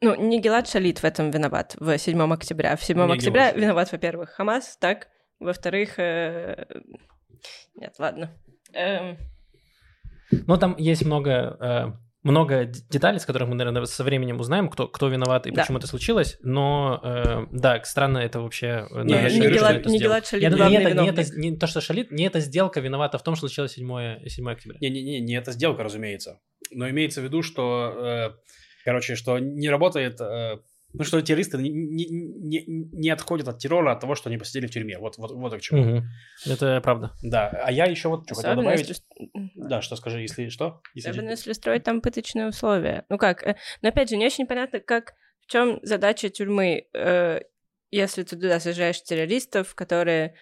ну, 0.00 0.14
не 0.14 0.40
Гелат 0.40 0.68
Шалит 0.68 1.00
в 1.00 1.04
этом 1.04 1.30
виноват 1.30 1.76
в 1.78 1.96
7 1.96 2.32
октября. 2.32 2.76
В 2.76 2.82
7 2.82 2.96
не 2.96 3.12
октября 3.12 3.50
Гелат. 3.50 3.62
виноват, 3.62 3.92
во-первых, 3.92 4.30
Хамас, 4.30 4.76
так? 4.78 5.08
Во-вторых, 5.38 5.98
э... 5.98 6.64
нет, 7.74 7.94
ладно. 7.98 8.30
Эм... 8.72 9.18
Ну, 10.30 10.56
там 10.56 10.76
есть 10.78 11.04
много, 11.04 11.56
э, 11.60 11.92
много 12.22 12.64
деталей, 12.64 13.18
с 13.18 13.26
которых 13.26 13.48
мы, 13.48 13.56
наверное, 13.56 13.84
со 13.84 14.04
временем 14.04 14.38
узнаем, 14.40 14.68
кто, 14.68 14.86
кто 14.86 15.08
виноват 15.08 15.46
и 15.46 15.50
да. 15.50 15.62
почему 15.62 15.78
это 15.78 15.86
случилось. 15.86 16.38
Но, 16.42 17.00
э, 17.02 17.46
да, 17.50 17.82
странно 17.84 18.18
это 18.18 18.40
вообще... 18.40 18.86
Не, 18.90 19.02
не, 19.02 19.40
не, 19.40 19.50
Гелат, 19.50 19.86
не 19.86 19.98
Гелат 19.98 20.26
Шалит, 20.26 20.50
не, 20.50 20.56
это, 20.56 20.94
не, 20.94 21.08
это, 21.08 21.36
не 21.36 21.56
то, 21.56 21.66
что 21.66 21.80
Шалит, 21.80 22.10
не 22.10 22.24
эта 22.24 22.40
сделка 22.40 22.80
виновата 22.80 23.18
в 23.18 23.22
том, 23.22 23.34
что 23.34 23.48
случилось 23.48 23.72
7, 23.72 24.28
7 24.28 24.50
октября. 24.50 24.78
Не-не-не, 24.80 25.20
не 25.20 25.34
эта 25.34 25.52
сделка, 25.52 25.82
разумеется. 25.82 26.40
Но 26.70 26.88
имеется 26.88 27.20
в 27.20 27.24
виду, 27.24 27.42
что... 27.42 27.94
Э, 27.96 28.30
Короче, 28.84 29.14
что 29.14 29.38
не 29.38 29.68
работает... 29.68 30.20
Э, 30.20 30.58
ну, 30.92 31.04
что 31.04 31.22
террористы 31.22 31.56
не, 31.58 31.70
не, 31.70 32.06
не, 32.08 32.64
не 32.66 33.10
отходят 33.10 33.46
от 33.46 33.58
террора 33.58 33.92
от 33.92 34.00
того, 34.00 34.16
что 34.16 34.28
они 34.28 34.38
посидели 34.38 34.66
в 34.66 34.72
тюрьме. 34.72 34.98
Вот, 34.98 35.18
вот, 35.18 35.30
вот 35.30 35.54
к 35.54 35.60
чему. 35.60 35.98
Угу. 35.98 36.04
Это 36.46 36.80
правда. 36.82 37.12
Да. 37.22 37.48
А 37.48 37.70
я 37.70 37.84
еще 37.84 38.08
вот 38.08 38.24
что 38.26 38.34
хотел 38.34 38.56
добавить. 38.56 38.88
Если... 38.88 39.04
Да, 39.54 39.82
что 39.82 39.94
скажи, 39.94 40.20
если 40.20 40.48
что? 40.48 40.80
Если... 40.94 41.10
Особенно 41.10 41.30
если 41.30 41.52
строить 41.52 41.84
там 41.84 42.00
пыточные 42.00 42.48
условия. 42.48 43.04
Ну 43.08 43.18
как? 43.18 43.46
Э, 43.46 43.56
но 43.82 43.90
опять 43.90 44.10
же, 44.10 44.16
не 44.16 44.26
очень 44.26 44.46
понятно, 44.46 44.80
как 44.80 45.14
в 45.46 45.50
чем 45.50 45.78
задача 45.82 46.28
тюрьмы. 46.28 46.88
Э, 46.92 47.40
если 47.92 48.22
ты 48.22 48.36
туда 48.36 48.60
сажаешь 48.60 49.02
террористов, 49.02 49.74
которые, 49.74 50.34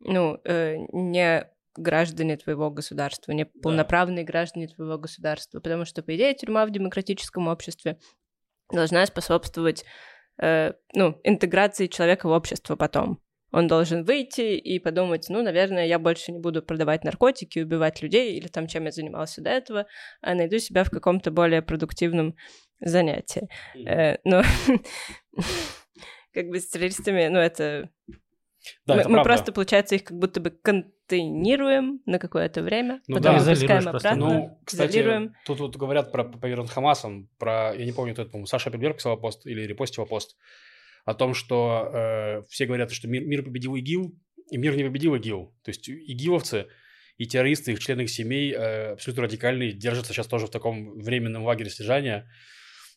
ну, 0.00 0.38
э, 0.44 0.76
не 0.92 1.46
граждане 1.78 2.36
твоего 2.36 2.70
государства, 2.70 3.32
не 3.32 3.44
полноправные 3.46 4.24
да. 4.24 4.32
граждане 4.32 4.68
твоего 4.68 4.98
государства, 4.98 5.60
потому 5.60 5.84
что, 5.84 6.02
по 6.02 6.14
идее, 6.14 6.34
тюрьма 6.34 6.66
в 6.66 6.70
демократическом 6.70 7.48
обществе 7.48 7.98
должна 8.72 9.04
способствовать, 9.06 9.84
э, 10.40 10.72
ну, 10.94 11.20
интеграции 11.24 11.86
человека 11.86 12.28
в 12.28 12.32
общество 12.32 12.76
потом. 12.76 13.20
Он 13.52 13.68
должен 13.68 14.04
выйти 14.04 14.56
и 14.56 14.78
подумать, 14.78 15.26
ну, 15.28 15.42
наверное, 15.42 15.86
я 15.86 15.98
больше 15.98 16.32
не 16.32 16.40
буду 16.40 16.62
продавать 16.62 17.04
наркотики, 17.04 17.60
убивать 17.60 18.02
людей 18.02 18.36
или 18.36 18.48
там, 18.48 18.66
чем 18.66 18.84
я 18.84 18.90
занимался 18.90 19.40
до 19.40 19.50
этого, 19.50 19.86
а 20.20 20.34
найду 20.34 20.58
себя 20.58 20.84
в 20.84 20.90
каком-то 20.90 21.30
более 21.30 21.62
продуктивном 21.62 22.34
занятии. 22.80 23.48
Э, 23.74 24.18
но 24.24 24.42
как 26.32 26.48
бы 26.48 26.58
с 26.58 26.68
террористами, 26.68 27.28
ну, 27.28 27.38
это... 27.38 27.88
Да, 28.84 28.94
мы, 28.94 29.00
это 29.02 29.08
мы 29.10 29.22
просто, 29.22 29.52
получается, 29.52 29.94
их 29.94 30.04
как 30.04 30.18
будто 30.18 30.40
бы 30.40 30.50
контейнируем 31.06 32.00
на 32.06 32.18
какое-то 32.18 32.62
время, 32.62 33.00
Ну 33.06 33.16
потом 33.16 33.36
да, 33.36 33.42
выпускаем 33.42 33.82
просто. 33.84 34.10
обратно, 34.10 34.34
Ну, 34.34 34.60
кстати, 34.64 34.90
изолируем. 34.92 35.34
тут 35.44 35.60
вот 35.60 35.76
говорят 35.76 36.12
про 36.12 36.24
повернут 36.24 36.70
Хамасом, 36.70 37.28
про, 37.38 37.74
я 37.76 37.84
не 37.84 37.92
помню, 37.92 38.12
кто 38.12 38.22
это, 38.22 38.30
по-моему, 38.32 38.46
Саша 38.46 38.70
Пельбер 38.70 38.94
писал 38.94 39.16
пост 39.18 39.46
или 39.46 39.62
репостил 39.62 40.06
пост, 40.06 40.36
о 41.04 41.14
том, 41.14 41.34
что 41.34 41.90
э, 41.92 42.42
все 42.48 42.66
говорят, 42.66 42.90
что 42.90 43.08
мир, 43.08 43.24
мир 43.24 43.44
победил 43.44 43.76
ИГИЛ, 43.76 44.12
и 44.50 44.56
мир 44.56 44.76
не 44.76 44.82
победил 44.84 45.14
ИГИЛ. 45.14 45.54
То 45.62 45.68
есть 45.68 45.88
ИГИЛовцы 45.88 46.66
и 47.16 47.26
террористы, 47.26 47.72
их 47.72 47.78
члены 47.78 48.02
их 48.02 48.10
семей 48.10 48.52
э, 48.52 48.92
абсолютно 48.92 49.24
радикальные, 49.24 49.72
держатся 49.72 50.12
сейчас 50.12 50.26
тоже 50.26 50.46
в 50.46 50.50
таком 50.50 50.98
временном 50.98 51.44
лагере 51.44 51.70
содержания, 51.70 52.28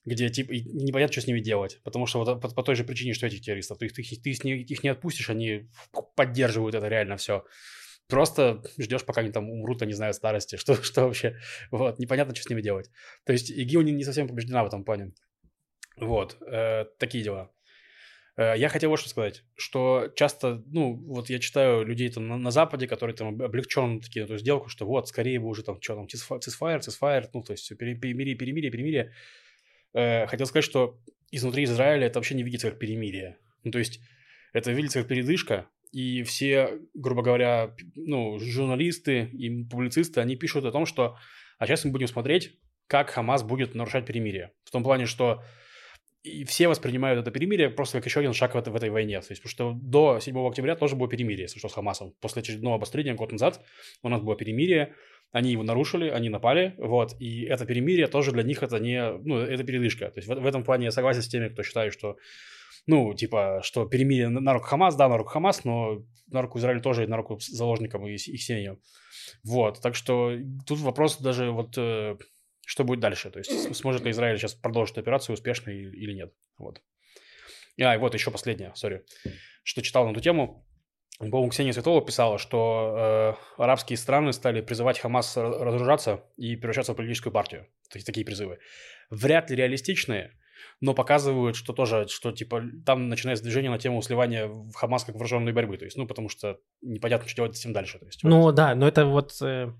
где 0.05 0.29
типа 0.29 0.51
непонятно, 0.53 1.11
что 1.13 1.21
с 1.21 1.27
ними 1.27 1.39
делать. 1.39 1.79
Потому 1.83 2.07
что 2.07 2.23
вот 2.23 2.41
по, 2.41 2.49
по 2.49 2.63
той 2.63 2.75
же 2.75 2.83
причине, 2.83 3.13
что 3.13 3.27
этих 3.27 3.41
террористов. 3.41 3.77
То 3.77 3.85
есть 3.85 3.95
ты, 3.95 4.01
ты 4.03 4.35
не- 4.47 4.61
их 4.61 4.83
не 4.83 4.89
отпустишь, 4.89 5.29
они 5.29 5.69
поддерживают 6.15 6.73
это 6.75 6.87
реально 6.87 7.17
все. 7.17 7.43
Просто 8.09 8.63
ждешь, 8.77 9.05
пока 9.05 9.21
они 9.21 9.31
там 9.31 9.49
умрут, 9.49 9.81
я 9.81 9.87
не 9.87 9.93
знаю, 9.93 10.13
старости. 10.13 10.55
Что, 10.57 10.75
что 10.81 11.05
вообще? 11.05 11.37
Вот, 11.71 11.99
непонятно, 11.99 12.33
что 12.35 12.43
с 12.43 12.49
ними 12.49 12.61
делать. 12.61 12.89
То 13.25 13.33
есть 13.33 13.51
ИГИЛ 13.51 13.81
не, 13.83 13.91
не 13.91 14.03
совсем 14.03 14.27
побеждена 14.27 14.63
в 14.63 14.67
этом 14.67 14.83
плане. 14.83 15.13
Вот, 15.97 16.37
э, 16.41 16.85
такие 16.97 17.23
дела. 17.23 17.51
Э, 18.37 18.53
Я 18.57 18.69
хотел 18.69 18.89
вот 18.89 18.99
что 18.99 19.09
сказать, 19.09 19.43
что 19.55 20.11
часто, 20.15 20.63
ну, 20.67 20.93
вот 20.95 21.29
я 21.29 21.39
читаю 21.39 21.85
людей 21.85 22.09
там 22.09 22.27
на, 22.27 22.37
на 22.37 22.51
Западе, 22.51 22.87
которые 22.87 23.15
там 23.15 23.27
об- 23.29 23.41
облегченно 23.43 23.99
такие 24.01 24.25
эту 24.25 24.37
сделку, 24.37 24.69
что 24.69 24.85
вот, 24.85 25.07
скорее 25.07 25.39
бы 25.39 25.47
уже 25.47 25.61
там, 25.63 25.79
что 25.81 25.95
там, 25.95 26.07
цисфа- 26.07 26.39
цисфайр, 26.39 26.81
цисфайр, 26.81 27.29
ну, 27.33 27.43
то 27.43 27.51
есть 27.51 27.69
пере- 27.77 27.95
перемирие, 27.95 28.35
перемирие, 28.35 28.71
перемирие. 28.71 29.13
Э, 29.93 30.25
Хотел 30.27 30.47
сказать, 30.47 30.65
что 30.65 30.99
изнутри 31.31 31.65
Израиля 31.65 32.07
это 32.07 32.17
вообще 32.19 32.33
не 32.35 32.43
видится 32.43 32.69
как 32.71 32.79
перемирие. 32.79 33.37
Ну, 33.63 33.71
то 33.71 33.79
есть 33.79 33.99
это 34.53 34.71
видится 34.71 34.99
как 34.99 35.09
передышка, 35.09 35.67
и 35.91 36.23
все, 36.23 36.79
грубо 36.93 37.21
говоря, 37.21 37.75
ну, 37.95 38.39
журналисты 38.39 39.29
и 39.33 39.63
публицисты, 39.63 40.21
они 40.21 40.35
пишут 40.35 40.65
о 40.65 40.71
том, 40.71 40.85
что 40.85 41.17
а 41.57 41.67
сейчас 41.67 41.83
мы 41.85 41.91
будем 41.91 42.07
смотреть, 42.07 42.57
как 42.87 43.09
Хамас 43.09 43.43
будет 43.43 43.75
нарушать 43.75 44.05
перемирие. 44.05 44.51
В 44.63 44.71
том 44.71 44.83
плане, 44.83 45.05
что 45.05 45.43
и 46.23 46.43
все 46.43 46.67
воспринимают 46.67 47.19
это 47.19 47.31
перемирие 47.31 47.69
просто 47.69 47.97
как 47.97 48.05
еще 48.05 48.19
один 48.19 48.33
шаг 48.33 48.53
в 48.53 48.75
этой 48.75 48.89
войне. 48.89 49.19
То 49.21 49.27
есть, 49.29 49.41
потому 49.41 49.77
что 49.77 49.79
до 49.81 50.19
7 50.19 50.37
октября 50.47 50.75
тоже 50.75 50.95
было 50.95 51.07
перемирие, 51.07 51.43
если 51.43 51.59
что, 51.59 51.69
с 51.69 51.73
Хамасом. 51.73 52.13
После 52.19 52.41
очередного 52.41 52.75
обострения 52.75 53.13
год 53.13 53.31
назад 53.31 53.61
у 54.03 54.09
нас 54.09 54.21
было 54.21 54.35
перемирие, 54.35 54.95
они 55.31 55.51
его 55.51 55.63
нарушили, 55.63 56.09
они 56.09 56.29
напали, 56.29 56.73
вот, 56.77 57.15
и 57.19 57.43
это 57.43 57.65
перемирие 57.65 58.07
тоже 58.07 58.31
для 58.31 58.43
них 58.43 58.63
это 58.63 58.79
не, 58.79 59.11
ну, 59.19 59.37
это 59.37 59.63
передышка. 59.63 60.09
То 60.09 60.17
есть 60.17 60.27
в, 60.27 60.33
в 60.33 60.45
этом 60.45 60.63
плане 60.63 60.85
я 60.85 60.91
согласен 60.91 61.21
с 61.21 61.27
теми, 61.27 61.49
кто 61.49 61.63
считает, 61.63 61.93
что, 61.93 62.17
ну, 62.89 63.13
типа, 63.13 63.61
что 63.63 63.85
перемирие 63.85 64.29
на, 64.29 64.53
руку 64.53 64.65
Хамас, 64.65 64.95
да, 64.95 65.07
на 65.07 65.17
руку 65.17 65.29
Хамас, 65.29 65.63
но 65.63 66.03
на 66.27 66.41
руку 66.41 66.57
Израиля 66.57 66.81
тоже 66.81 67.03
и 67.03 67.07
на 67.07 67.17
руку 67.17 67.37
заложникам 67.39 68.07
и 68.07 68.15
их 68.15 68.41
семьям. 68.41 68.79
Вот, 69.43 69.79
так 69.79 69.93
что 69.93 70.31
тут 70.65 70.79
вопрос 70.79 71.19
даже 71.19 71.51
вот, 71.51 71.77
э, 71.77 72.17
что 72.65 72.83
будет 72.83 72.99
дальше, 72.99 73.29
то 73.29 73.37
есть 73.37 73.75
сможет 73.75 74.03
ли 74.05 74.09
Израиль 74.09 74.39
сейчас 74.39 74.55
продолжить 74.55 74.97
операцию 74.97 75.35
успешно 75.35 75.69
или 75.69 76.13
нет, 76.13 76.33
вот. 76.57 76.81
А, 77.79 77.93
и 77.93 77.99
вот 77.99 78.15
еще 78.15 78.31
последнее, 78.31 78.73
сори, 78.73 79.05
что 79.63 79.83
читал 79.83 80.07
на 80.07 80.11
эту 80.11 80.21
тему. 80.21 80.65
По-моему, 81.19 81.49
Ксения 81.49 81.73
Светлова 81.73 82.03
писала, 82.03 82.39
что 82.39 83.35
э, 83.57 83.61
арабские 83.61 83.97
страны 83.97 84.33
стали 84.33 84.61
призывать 84.61 84.97
Хамас 84.97 85.37
ра- 85.37 85.63
разоружаться 85.63 86.23
и 86.37 86.55
превращаться 86.55 86.93
в 86.93 86.95
политическую 86.95 87.33
партию. 87.33 87.67
То 87.91 87.97
есть 87.97 88.07
такие 88.07 88.25
призывы. 88.25 88.57
Вряд 89.09 89.49
ли 89.49 89.57
реалистичные, 89.57 90.38
но 90.81 90.93
показывают, 90.93 91.55
что 91.55 91.73
тоже, 91.73 92.07
что 92.07 92.31
типа 92.31 92.63
там 92.85 93.09
начинается 93.09 93.43
движение 93.43 93.69
на 93.69 93.79
тему 93.79 94.01
сливания 94.01 94.47
в 94.47 94.73
Хамас 94.73 95.03
как 95.03 95.15
вооруженной 95.15 95.51
борьбы. 95.51 95.77
То 95.77 95.85
есть, 95.85 95.97
ну, 95.97 96.07
потому 96.07 96.29
что 96.29 96.59
непонятно, 96.81 97.27
что 97.27 97.37
делать 97.37 97.57
с 97.57 97.59
этим 97.59 97.73
дальше. 97.73 97.99
То 97.99 98.05
есть, 98.05 98.23
вот. 98.23 98.29
Ну 98.29 98.51
да, 98.51 98.75
но 98.75 98.87
это 98.87 99.05
вот 99.05 99.41
э, 99.41 99.73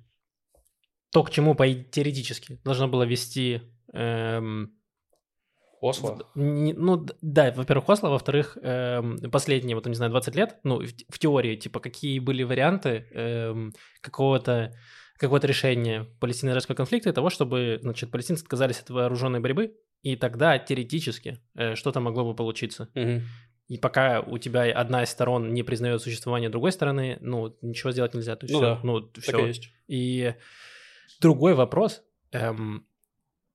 то, 1.12 1.23
к 1.23 1.31
чему 1.31 1.55
по 1.55 1.67
теоретически 1.71 2.59
должно 2.63 2.88
было 2.88 3.03
вести... 3.03 3.62
эм, 3.93 4.75
Осло. 5.81 6.19
ну 6.35 7.05
да, 7.21 7.53
во-первых, 7.55 7.88
Осло, 7.88 8.09
во-вторых, 8.09 8.57
эм, 8.62 9.17
последние, 9.31 9.75
вот, 9.75 9.85
не 9.85 9.95
знаю, 9.95 10.12
20 10.12 10.35
лет, 10.35 10.59
ну, 10.63 10.81
в, 10.81 10.89
в 11.07 11.19
теории, 11.19 11.55
типа, 11.55 11.79
какие 11.79 12.19
были 12.19 12.43
варианты 12.43 13.07
эм, 13.13 13.73
какого-то 14.01 14.73
какого-то 15.17 15.47
решения 15.47 16.07
палестино-израильского 16.21 16.75
конфликта 16.75 17.09
и 17.09 17.13
того, 17.13 17.29
чтобы, 17.29 17.79
значит, 17.81 18.09
палестинцы 18.09 18.41
отказались 18.41 18.79
от 18.79 18.89
вооруженной 18.89 19.41
борьбы, 19.41 19.75
и 20.03 20.15
тогда 20.15 20.57
теоретически 20.59 21.39
э, 21.55 21.75
что-то 21.75 21.99
могло 21.99 22.23
бы 22.25 22.35
получиться. 22.35 22.89
Мгм. 22.95 23.23
И 23.67 23.77
пока 23.77 24.21
у 24.21 24.38
тебя 24.39 24.63
одна 24.71 25.03
из 25.03 25.09
сторон 25.09 25.53
не 25.53 25.62
признает 25.63 26.01
существование 26.01 26.49
другой 26.49 26.71
стороны, 26.71 27.17
ну, 27.21 27.55
ничего 27.62 27.91
сделать 27.91 28.13
нельзя. 28.15 28.35
То 28.35 28.45
есть 28.45 28.53
Ну 28.53 28.59
всё, 28.59 28.75
да, 28.75 28.79
ну, 28.83 29.01
Так 29.01 29.23
всё. 29.23 29.45
и 29.45 29.47
есть. 29.47 29.69
И 29.88 30.33
другой 31.21 31.53
вопрос. 31.53 32.01
эм, 32.31 32.85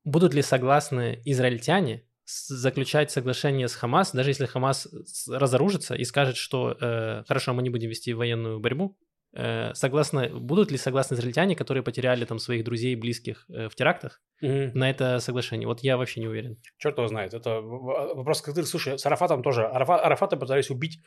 будут 0.05 0.35
ли 0.35 0.43
согласны 0.43 1.21
израильтяне 1.25 2.03
заключать 2.27 3.11
соглашение 3.11 3.69
с 3.69 3.75
Хамас, 3.75 4.13
даже 4.13 4.31
если 4.31 4.47
Хамас 4.47 4.87
с- 5.07 5.29
разоружится 5.29 5.95
и 5.95 6.05
скажет, 6.05 6.37
что 6.37 6.77
э, 6.81 7.25
хорошо, 7.29 7.53
мы 7.55 7.63
не 7.63 7.71
будем 7.71 7.89
вести 7.91 8.13
военную 8.15 8.61
борьбу? 8.61 8.97
Э, 9.37 9.75
согласны, 9.75 10.29
будут 10.29 10.71
ли 10.71 10.79
согласны 10.79 11.15
израильтяне, 11.15 11.57
которые 11.57 11.83
потеряли 11.83 12.25
там 12.25 12.39
своих 12.39 12.63
друзей 12.65 12.95
близких 12.95 13.47
э, 13.49 13.69
в 13.69 13.75
терактах, 13.75 14.21
Мгм. 14.41 14.79
на 14.79 14.89
это 14.91 15.19
соглашение? 15.19 15.67
Вот 15.67 15.81
я 15.81 15.97
вообще 15.97 16.21
не 16.21 16.29
уверен. 16.29 16.57
Черт 16.79 16.99
его 16.99 17.09
знает. 17.09 17.35
Это 17.35 17.61
в- 17.61 18.15
вопрос, 18.15 18.43
ты, 18.43 18.63
слушай, 18.65 18.97
с 18.97 19.05
Арафатом 19.07 19.43
тоже. 19.43 19.63
Арафа- 19.63 19.99
Арафата 20.01 20.37
пытались 20.37 20.71
убить 20.71 21.01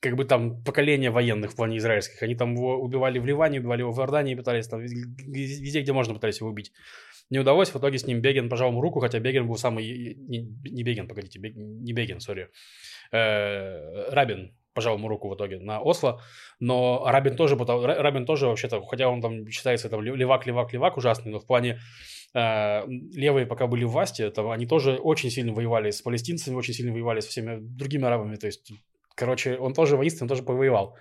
как 0.00 0.16
бы 0.16 0.24
там 0.26 0.62
поколение 0.62 1.10
военных 1.10 1.52
в 1.52 1.56
плане 1.56 1.76
израильских. 1.78 2.22
Они 2.22 2.34
там 2.34 2.54
его 2.54 2.76
убивали 2.82 3.18
в 3.18 3.24
Ливане, 3.26 3.60
убивали 3.60 3.80
его 3.80 3.92
в 3.92 3.98
Иордании, 4.00 4.34
пытались 4.34 4.68
там 4.68 4.80
вез- 4.80 5.06
везде, 5.18 5.80
где 5.80 5.92
можно, 5.92 6.12
пытались 6.14 6.40
его 6.40 6.50
убить. 6.50 6.72
Не 7.30 7.38
удалось, 7.38 7.70
в 7.70 7.76
итоге 7.78 7.96
с 7.98 8.06
ним 8.06 8.20
Беген 8.20 8.48
пожал 8.48 8.70
ему 8.70 8.80
руку, 8.82 9.00
хотя 9.00 9.20
Беген 9.20 9.46
был 9.46 9.56
самый... 9.56 9.84
Не, 10.16 10.38
не 10.70 10.82
Беген, 10.82 11.06
погодите, 11.08 11.38
Бег- 11.38 11.54
не 11.56 11.92
Беген, 11.94 12.20
сори. 12.20 12.48
Э, 13.12 14.10
Рабин 14.10 14.54
пожал 14.74 14.96
ему 14.96 15.08
руку 15.08 15.28
в 15.28 15.34
итоге 15.34 15.58
на 15.58 15.80
Осло, 15.80 16.20
но 16.58 17.02
Рабин 17.06 17.36
тоже, 17.36 17.56
Рабин 17.56 18.26
тоже 18.26 18.46
вообще-то, 18.46 18.82
хотя 18.82 19.08
он 19.08 19.20
там 19.20 19.48
считается 19.48 19.88
там 19.88 20.00
лев- 20.02 20.16
левак, 20.16 20.46
левак, 20.46 20.72
левак 20.72 20.96
ужасный, 20.96 21.32
но 21.32 21.38
в 21.38 21.46
плане 21.46 21.80
э, 22.34 22.86
левые, 22.86 23.46
пока 23.46 23.66
были 23.66 23.84
в 23.84 23.90
власти, 23.90 24.22
это, 24.22 24.52
они 24.52 24.66
тоже 24.66 24.96
очень 24.96 25.30
сильно 25.30 25.52
воевали 25.52 25.90
с 25.90 26.02
палестинцами, 26.02 26.54
очень 26.54 26.74
сильно 26.74 26.92
воевали 26.92 27.20
со 27.20 27.28
всеми 27.28 27.58
другими 27.60 28.04
арабами, 28.04 28.36
то 28.36 28.46
есть, 28.46 28.72
короче, 29.14 29.56
он 29.58 29.74
тоже 29.74 29.96
воинственно, 29.96 30.28
тоже 30.28 30.42
повоевал. 30.42 30.96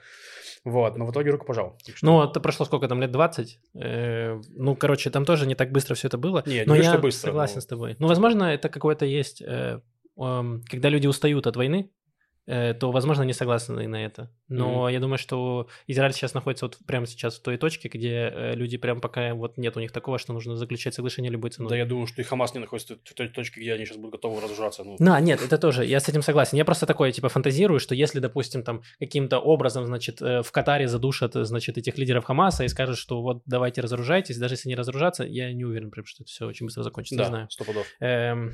Вот, 0.65 0.97
но 0.97 1.05
в 1.05 1.11
итоге 1.11 1.31
руку 1.31 1.45
пожал. 1.45 1.77
Ну, 2.01 2.21
это 2.21 2.41
прошло 2.41 2.65
сколько 2.65 2.87
там, 2.89 2.99
лет 2.99 3.11
20? 3.11 3.59
Э, 3.81 4.41
ну, 4.49 4.75
короче, 4.75 5.09
там 5.09 5.23
тоже 5.23 5.47
не 5.47 5.55
так 5.55 5.71
быстро 5.71 5.95
все 5.95 6.07
это 6.09 6.17
было. 6.17 6.43
Не, 6.45 6.59
не 6.59 6.65
но 6.65 6.75
я 6.75 6.97
быстро, 6.97 7.27
согласен 7.27 7.55
но- 7.55 7.61
с 7.61 7.65
тобой. 7.65 7.95
Ну, 7.97 8.07
возможно, 8.07 8.43
это 8.43 8.67
какое-то 8.67 9.05
есть... 9.05 9.41
э, 9.41 9.79
эм, 10.17 10.61
когда 10.69 10.89
люди 10.89 11.07
устают 11.07 11.47
от 11.47 11.55
войны, 11.55 11.85
э, 11.85 11.98
то, 12.45 12.91
возможно, 12.91 13.23
не 13.23 13.33
согласны 13.33 13.87
на 13.87 14.03
это. 14.03 14.31
Но 14.47 14.89
я 14.89 14.99
думаю, 14.99 15.17
что 15.17 15.67
Израиль 15.87 16.13
сейчас 16.13 16.33
находится 16.33 16.65
вот 16.65 16.77
прямо 16.85 17.05
сейчас 17.05 17.37
в 17.37 17.41
той 17.41 17.57
точке, 17.57 17.89
где 17.89 18.31
э, 18.33 18.55
люди 18.55 18.77
прям 18.77 19.01
пока 19.01 19.33
вот 19.33 19.57
нет 19.57 19.77
у 19.77 19.79
них 19.79 19.91
такого, 19.91 20.17
что 20.17 20.33
нужно 20.33 20.55
заключать 20.55 20.93
соглашение 20.93 21.31
любой 21.31 21.51
ценой. 21.51 21.69
Да, 21.69 21.77
я 21.77 21.85
думаю, 21.85 22.07
что 22.07 22.21
и 22.21 22.25
Хамас 22.25 22.53
не 22.53 22.59
находится 22.59 22.95
в 22.95 23.13
той 23.13 23.27
точке, 23.27 23.61
где 23.61 23.73
они 23.73 23.85
сейчас 23.85 23.97
будут 23.97 24.13
готовы 24.13 24.41
разоружаться. 24.41 24.83
Ну, 24.83 24.95
Да, 24.99 25.19
нет, 25.19 25.41
это 25.41 25.57
тоже, 25.57 25.85
я 25.85 25.99
с 25.99 26.09
этим 26.09 26.21
согласен. 26.21 26.57
Я 26.57 26.65
просто 26.65 26.85
такое, 26.85 27.11
типа, 27.11 27.29
фантазирую, 27.29 27.79
что 27.79 27.95
если, 27.95 28.19
допустим, 28.19 28.63
там 28.63 28.81
каким-то 28.99 29.39
образом, 29.39 29.85
значит, 29.85 30.21
э, 30.21 30.41
в 30.41 30.51
Катаре 30.51 30.87
задушат, 30.87 31.35
э, 31.35 31.43
значит, 31.43 31.77
этих 31.77 31.97
лидеров 31.97 32.25
Хамаса 32.25 32.63
и 32.63 32.67
скажут, 32.67 32.97
что 32.97 33.21
вот 33.21 33.43
давайте 33.45 33.81
разоружайтесь, 33.81 34.37
даже 34.37 34.55
если 34.55 34.69
не 34.69 34.75
разоружаться, 34.75 35.23
я 35.23 35.51
не 35.53 35.65
уверен, 35.65 35.91
прям, 35.91 36.05
что 36.05 36.23
это 36.23 36.31
все 36.31 36.47
очень 36.47 36.65
быстро 36.65 36.83
закончится, 36.83 37.15
не 37.15 37.19
да, 37.19 37.25
знаю. 37.27 37.47
сто 37.49 37.63
пудов. 37.63 37.87
Эм, 37.99 38.53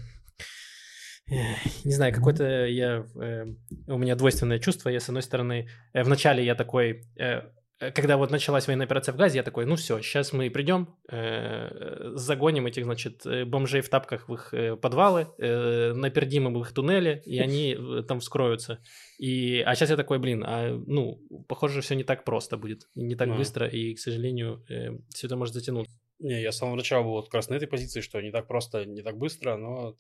Не 1.28 1.92
знаю, 1.94 2.14
какое-то 2.14 2.66
я... 2.66 3.06
эм, 3.16 3.58
У 3.88 3.98
меня 3.98 4.16
двойственное 4.16 4.60
чувство. 4.60 4.90
Я, 4.90 5.00
с 5.00 5.10
одной 5.10 5.24
стороны, 5.24 5.68
э, 5.94 6.04
вначале 6.04 6.46
я 6.46 6.54
такой... 6.56 7.02
э, 7.16 7.42
э, 7.80 7.92
когда 7.92 8.18
вот 8.18 8.30
началась 8.30 8.68
военная 8.68 8.86
операция 8.86 9.12
в 9.12 9.18
Газе, 9.18 9.38
я 9.38 9.44
такой, 9.44 9.66
ну 9.66 9.76
все, 9.76 10.00
сейчас 10.02 10.34
мы 10.34 10.50
придем, 10.52 10.96
э, 11.12 12.12
загоним 12.14 12.68
этих, 12.68 12.84
значит, 12.86 13.26
э, 13.26 13.44
бомжей 13.44 13.82
в 13.82 13.90
тапках 13.90 14.30
в 14.30 14.34
их 14.36 14.54
э, 14.54 14.76
подвалы, 14.76 15.28
э, 15.40 15.94
напердим 15.94 16.48
им 16.48 16.54
в 16.54 16.62
их 16.62 16.72
туннели, 16.74 17.24
и 17.26 17.40
они 17.40 17.76
э, 17.76 18.04
там 18.08 18.20
вскроются. 18.20 18.80
И, 19.18 19.64
а 19.66 19.74
сейчас 19.74 19.90
я 19.90 19.98
такой, 19.98 20.20
блин, 20.20 20.44
а, 20.46 20.80
ну, 20.86 21.20
похоже, 21.48 21.82
все 21.82 21.96
не 21.96 22.04
так 22.04 22.24
просто 22.24 22.58
будет, 22.58 22.88
не 22.94 23.16
так 23.16 23.30
Ага. 23.30 23.38
быстро, 23.38 23.68
и, 23.68 23.96
к 23.96 24.00
сожалению, 24.00 24.64
все 25.10 25.26
это 25.28 25.36
может 25.36 25.56
затянуться. 25.56 25.98
Не, 26.20 26.42
я 26.42 26.52
с 26.52 26.58
самого 26.58 26.76
начала 26.76 27.04
был 27.04 27.12
вот 27.12 27.26
как 27.26 27.36
раз 27.36 27.50
на 27.50 27.56
этой 27.56 27.68
позиции, 27.68 28.02
что 28.02 28.22
не 28.22 28.32
так 28.32 28.48
просто, 28.48 28.86
не 28.86 29.02
так 29.02 29.18
быстро, 29.18 29.58
но 29.58 29.96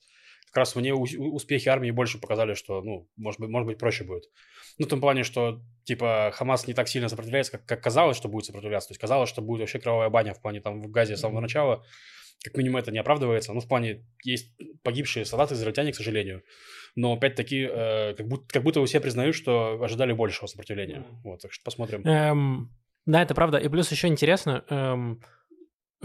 как 0.56 0.62
раз 0.62 0.76
мне 0.78 0.94
ус- 0.94 1.15
успехи 1.18 1.68
армии 1.68 1.91
больше 1.91 2.18
показали, 2.18 2.54
что, 2.54 2.82
ну, 2.82 3.10
может 3.18 3.41
быть, 3.41 3.50
может 3.50 3.68
быть, 3.68 3.78
проще 3.78 4.06
будет. 4.06 4.24
Ну, 4.78 4.86
в 4.86 4.89
том 4.89 5.02
плане, 5.02 5.26
что, 5.26 5.62
типа, 5.84 6.32
Хамас 6.34 6.65
не 6.65 6.74
так 6.74 6.88
сильно 6.88 7.10
сопротивляется, 7.10 7.52
как, 7.52 7.65
как 7.65 7.84
казалось, 7.84 8.15
что 8.15 8.30
будет 8.30 8.46
сопротивляться. 8.46 8.88
То 8.88 8.94
есть 8.94 9.02
казалось, 9.02 9.28
что 9.28 9.41
будет 9.41 9.60
вообще 9.60 9.80
кровавая 9.80 10.10
баня 10.10 10.34
в 10.34 10.41
плане 10.41 10.62
там 10.62 10.82
в 10.82 10.89
Газе 10.89 11.18
с 11.18 11.20
самого 11.20 11.41
начала. 11.41 11.84
Как 12.41 12.56
минимум 12.56 12.78
это 12.78 12.89
не 12.91 13.00
оправдывается. 13.00 13.52
Ну, 13.52 13.60
в 13.60 13.68
плане 13.68 14.06
есть 14.24 14.54
погибшие 14.82 15.26
солдаты, 15.26 15.56
израильтяне, 15.56 15.91
к 15.91 15.96
сожалению. 15.96 16.41
Но 16.96 17.12
опять-таки, 17.12 17.68
э, 17.70 18.13
как, 18.13 18.26
будто, 18.26 18.46
как 18.48 18.63
будто 18.63 18.86
все 18.86 19.02
признают, 19.02 19.36
что 19.36 19.78
ожидали 19.84 20.13
большего 20.13 20.48
сопротивления. 20.48 21.04
Вот, 21.26 21.41
так 21.41 21.52
что 21.52 21.65
посмотрим. 21.65 22.08
Эм, 22.08 22.72
да, 23.06 23.22
это 23.22 23.36
правда. 23.36 23.58
И 23.58 23.68
плюс 23.68 23.91
еще 23.91 24.08
интересно, 24.08 24.63
эм, 24.70 25.22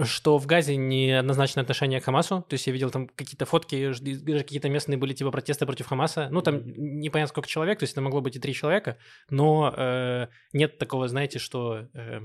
что 0.05 0.39
в 0.39 0.47
Газе 0.47 0.77
неоднозначное 0.77 1.63
отношение 1.63 2.01
к 2.01 2.05
Хамасу. 2.05 2.43
То 2.49 2.55
есть 2.55 2.67
я 2.67 2.73
видел 2.73 2.91
там 2.91 3.09
какие-то 3.09 3.47
фотки, 3.47 3.89
даже 4.03 4.43
какие-то 4.45 4.69
местные 4.69 4.99
были 4.99 5.13
типа 5.13 5.31
протесты 5.31 5.67
против 5.67 5.87
Хамаса. 5.87 6.29
Ну, 6.31 6.43
там 6.43 6.63
непонятно 6.67 7.31
сколько 7.31 7.49
человек, 7.49 7.79
то 7.79 7.85
есть 7.85 7.93
это 7.93 8.01
могло 8.01 8.21
быть 8.21 8.37
и 8.37 8.41
три 8.41 8.55
человека, 8.55 8.99
но 9.31 9.75
э, 9.77 10.29
нет 10.53 10.79
такого, 10.79 11.09
знаете, 11.09 11.39
что... 11.39 11.89
э, 11.95 12.21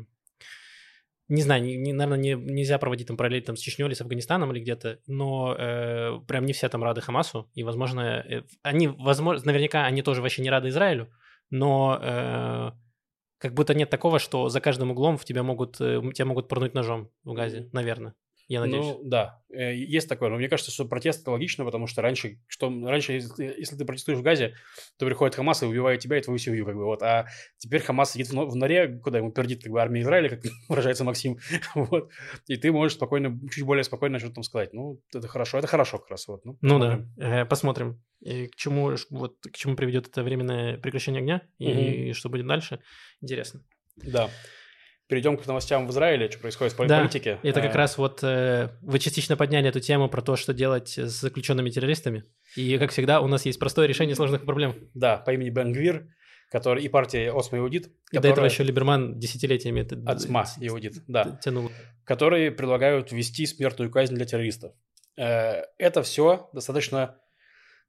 не 1.27 1.41
знаю, 1.41 1.63
не- 1.63 1.91
наверное, 1.91 2.19
не- 2.19 2.53
нельзя 2.53 2.77
проводить 2.77 3.07
там 3.07 3.17
параллель 3.17 3.41
там, 3.41 3.55
с 3.55 3.59
Чечней 3.59 3.87
или 3.87 3.95
с 3.95 4.01
Афганистаном 4.01 4.51
или 4.51 4.59
где-то, 4.59 4.99
но 5.07 5.55
э, 5.57 6.19
прям 6.27 6.45
не 6.45 6.53
все 6.53 6.69
там 6.69 6.83
рады 6.83 7.01
Хамасу, 7.01 7.49
и, 7.55 7.63
возможно, 7.63 8.23
э, 8.29 8.43
они, 8.61 8.87
возможно, 8.87 9.43
наверняка 9.43 9.85
они 9.85 10.03
тоже 10.03 10.21
вообще 10.21 10.43
не 10.43 10.51
рады 10.51 10.69
Израилю, 10.69 11.09
но 11.49 11.99
э, 11.99 12.71
как 13.45 13.53
будто 13.53 13.75
нет 13.75 13.91
такого, 13.91 14.17
что 14.17 14.49
за 14.49 14.59
каждым 14.59 14.89
углом 14.89 15.17
в 15.19 15.25
тебя 15.25 15.43
могут, 15.43 15.79
э, 15.79 16.01
тебя 16.15 16.25
могут 16.25 16.47
пырнуть 16.47 16.73
ножом 16.73 17.11
в 17.23 17.33
Газе, 17.33 17.69
наверное. 17.73 18.15
Я 18.47 18.61
надеюсь. 18.61 18.85
Ну, 18.85 19.01
да, 19.03 19.41
э, 19.49 19.73
есть 19.75 20.07
такое. 20.07 20.29
Но 20.29 20.37
мне 20.37 20.47
кажется, 20.47 20.71
что 20.71 20.85
протест 20.85 21.21
это 21.21 21.31
логично, 21.31 21.65
потому 21.65 21.87
что 21.87 22.03
раньше, 22.03 22.39
что 22.47 22.69
раньше, 22.69 23.13
если, 23.13 23.43
если 23.57 23.75
ты 23.75 23.85
протестуешь 23.85 24.19
в 24.19 24.21
Газе, 24.21 24.53
то 24.97 25.05
приходит 25.07 25.33
Хамас 25.35 25.63
и 25.63 25.65
убивает 25.65 25.99
тебя 25.99 26.17
и 26.17 26.21
твою 26.21 26.37
семью, 26.37 26.63
как 26.65 26.75
бы, 26.75 26.85
вот. 26.85 27.01
А 27.01 27.25
теперь 27.57 27.81
Хамас 27.81 28.11
сидит 28.11 28.27
в, 28.27 28.33
но- 28.33 28.45
в 28.45 28.55
норе, 28.55 28.99
куда 28.99 29.17
ему 29.17 29.31
пердит, 29.31 29.63
как 29.63 29.71
бы, 29.71 29.81
армия 29.81 30.01
Израиля, 30.01 30.29
как 30.29 30.41
выражается 30.69 31.03
Максим, 31.03 31.39
вот. 31.75 32.11
И 32.47 32.55
ты 32.57 32.71
можешь 32.71 32.97
спокойно, 32.97 33.35
чуть 33.51 33.63
более 33.65 33.83
спокойно 33.83 34.19
что-то 34.19 34.35
там 34.35 34.43
сказать. 34.43 34.73
Ну, 34.73 35.01
это 35.13 35.27
хорошо, 35.27 35.57
это 35.57 35.65
хорошо 35.67 35.97
как 35.97 36.11
раз, 36.11 36.27
вот. 36.27 36.45
Ну, 36.45 36.57
Ну 36.61 36.79
посмотрим. 36.79 37.13
да, 37.17 37.41
Э, 37.41 37.45
посмотрим, 37.45 38.03
И 38.21 38.47
к 38.47 38.55
чему, 38.55 38.93
вот, 39.09 39.37
к 39.41 39.55
чему 39.57 39.75
приведет 39.75 40.07
это 40.07 40.23
временное 40.23 40.77
прекращение 40.77 41.21
огня 41.21 41.41
и 41.57 42.13
что 42.13 42.29
будет 42.29 42.45
дальше. 42.45 42.79
Интересно. 43.21 43.61
Да. 43.95 44.29
Перейдем 45.07 45.37
к 45.37 45.45
новостям 45.45 45.85
в 45.87 45.91
Израиле, 45.91 46.29
что 46.31 46.39
происходит 46.39 46.73
в 46.73 46.77
Да, 46.87 46.99
политике. 47.01 47.37
Это 47.43 47.61
как 47.61 47.75
Э, 47.75 47.77
раз 47.77 47.97
вот 47.99 48.23
э, 48.23 48.69
вы 48.81 48.97
частично 48.97 49.37
подняли 49.37 49.69
эту 49.69 49.79
тему 49.79 50.09
про 50.09 50.21
то, 50.23 50.35
что 50.35 50.51
делать 50.53 50.97
с 50.97 51.21
заключенными 51.21 51.69
террористами. 51.69 52.23
И, 52.55 52.77
как 52.79 52.89
всегда, 52.91 53.21
у 53.21 53.27
нас 53.27 53.45
есть 53.45 53.59
простое 53.59 53.85
решение 53.85 54.15
сложных 54.15 54.45
проблем. 54.45 54.73
Да, 54.95 55.17
по 55.17 55.31
имени 55.31 55.49
Бенгвир, 55.51 56.07
который 56.49 56.83
и 56.83 56.89
партия 56.89 57.31
Осма 57.31 57.59
Иудит, 57.59 57.91
И 58.11 58.17
до 58.17 58.27
этого 58.29 58.45
еще 58.45 58.63
Либерман 58.63 59.19
десятилетиями 59.19 59.81
это 59.81 60.01
Ацма 60.07 60.45
Иудит, 60.59 60.95
да. 61.07 61.39
тянул. 61.43 61.71
которые 62.03 62.49
предлагают 62.51 63.11
ввести 63.11 63.45
смертную 63.45 63.91
казнь 63.91 64.15
для 64.15 64.25
террористов. 64.25 64.73
Э, 65.17 65.61
Это 65.77 66.01
все 66.01 66.49
достаточно... 66.51 67.17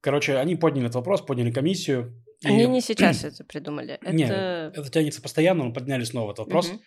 Короче, 0.02 0.36
они 0.36 0.56
подняли 0.56 0.84
этот 0.86 0.96
вопрос, 0.96 1.22
подняли 1.22 1.50
комиссию. 1.50 2.22
и- 2.42 2.48
Они 2.48 2.66
не 2.66 2.82
сейчас 2.82 3.24
это 3.24 3.42
придумали. 3.44 3.98
Не, 4.06 4.24
Это... 4.24 4.72
это 4.74 4.90
тянется 4.90 5.22
постоянно, 5.22 5.64
но 5.64 5.72
подняли 5.72 6.04
снова 6.04 6.32
этот 6.32 6.40
вопрос. 6.46 6.68
Мгм. 6.68 6.80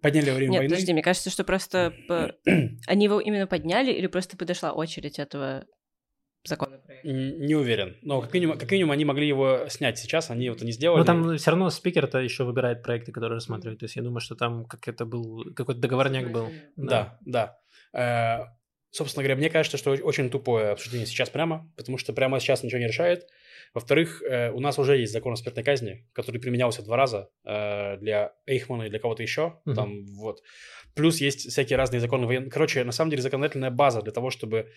Подняли 0.00 0.30
во 0.30 0.36
время 0.36 0.52
Нет, 0.52 0.58
войны. 0.60 0.70
подожди, 0.74 0.92
мне 0.92 1.02
кажется, 1.02 1.30
что 1.30 1.44
просто 1.44 1.92
по- 2.08 2.34
они 2.86 3.04
его 3.04 3.20
именно 3.20 3.46
подняли 3.46 3.92
или 3.92 4.06
просто 4.06 4.36
подошла 4.36 4.72
очередь 4.72 5.18
этого 5.18 5.66
законопроекта? 6.44 7.08
Н- 7.08 7.40
Не 7.40 7.54
уверен. 7.54 7.96
Но 8.02 8.20
как 8.20 8.32
минимум, 8.32 8.58
как 8.58 8.70
минимум 8.70 8.92
они 8.92 9.04
могли 9.04 9.28
его 9.28 9.66
снять 9.68 9.98
сейчас, 9.98 10.30
они 10.30 10.46
это 10.46 10.64
не 10.64 10.72
сделали. 10.72 11.00
Но 11.00 11.04
там 11.04 11.36
все 11.36 11.50
равно 11.50 11.70
спикер-то 11.70 12.18
еще 12.18 12.44
выбирает 12.44 12.82
проекты, 12.82 13.12
которые 13.12 13.36
рассматривает. 13.36 13.80
То 13.80 13.84
есть 13.84 13.96
я 13.96 14.02
думаю, 14.02 14.20
что 14.20 14.34
там 14.34 14.64
как 14.64 14.88
это 14.88 15.04
был, 15.04 15.44
какой-то 15.54 15.80
договорняк 15.80 16.30
был. 16.30 16.50
Да, 16.76 17.18
да. 17.24 17.58
Э, 17.92 18.46
Собственно 18.94 19.22
говоря, 19.22 19.36
мне 19.36 19.48
кажется, 19.48 19.78
что 19.78 19.92
очень 19.92 20.28
тупое 20.28 20.68
обсуждение 20.68 21.06
сейчас 21.06 21.30
прямо, 21.30 21.72
потому 21.78 21.96
что 21.96 22.12
прямо 22.12 22.38
сейчас 22.40 22.62
ничего 22.62 22.78
не 22.78 22.88
решает. 22.88 23.26
Во-вторых, 23.74 24.22
э, 24.22 24.50
у 24.50 24.60
нас 24.60 24.78
уже 24.78 24.98
есть 24.98 25.12
закон 25.12 25.32
о 25.32 25.36
смертной 25.36 25.64
казни, 25.64 26.06
который 26.12 26.40
применялся 26.40 26.82
два 26.82 26.96
раза 26.96 27.30
э, 27.44 27.96
для 27.98 28.34
Эйхмана 28.46 28.84
и 28.84 28.90
для 28.90 28.98
кого-то 28.98 29.22
еще. 29.22 29.60
Мгм. 29.64 29.74
Там 29.74 30.06
вот. 30.06 30.42
Плюс 30.94 31.20
есть 31.20 31.50
всякие 31.50 31.78
разные 31.78 32.00
законы. 32.00 32.50
Короче, 32.50 32.84
на 32.84 32.92
самом 32.92 33.10
деле 33.10 33.22
законодательная 33.22 33.70
база 33.70 34.02
для 34.02 34.12
того, 34.12 34.30
чтобы 34.30 34.70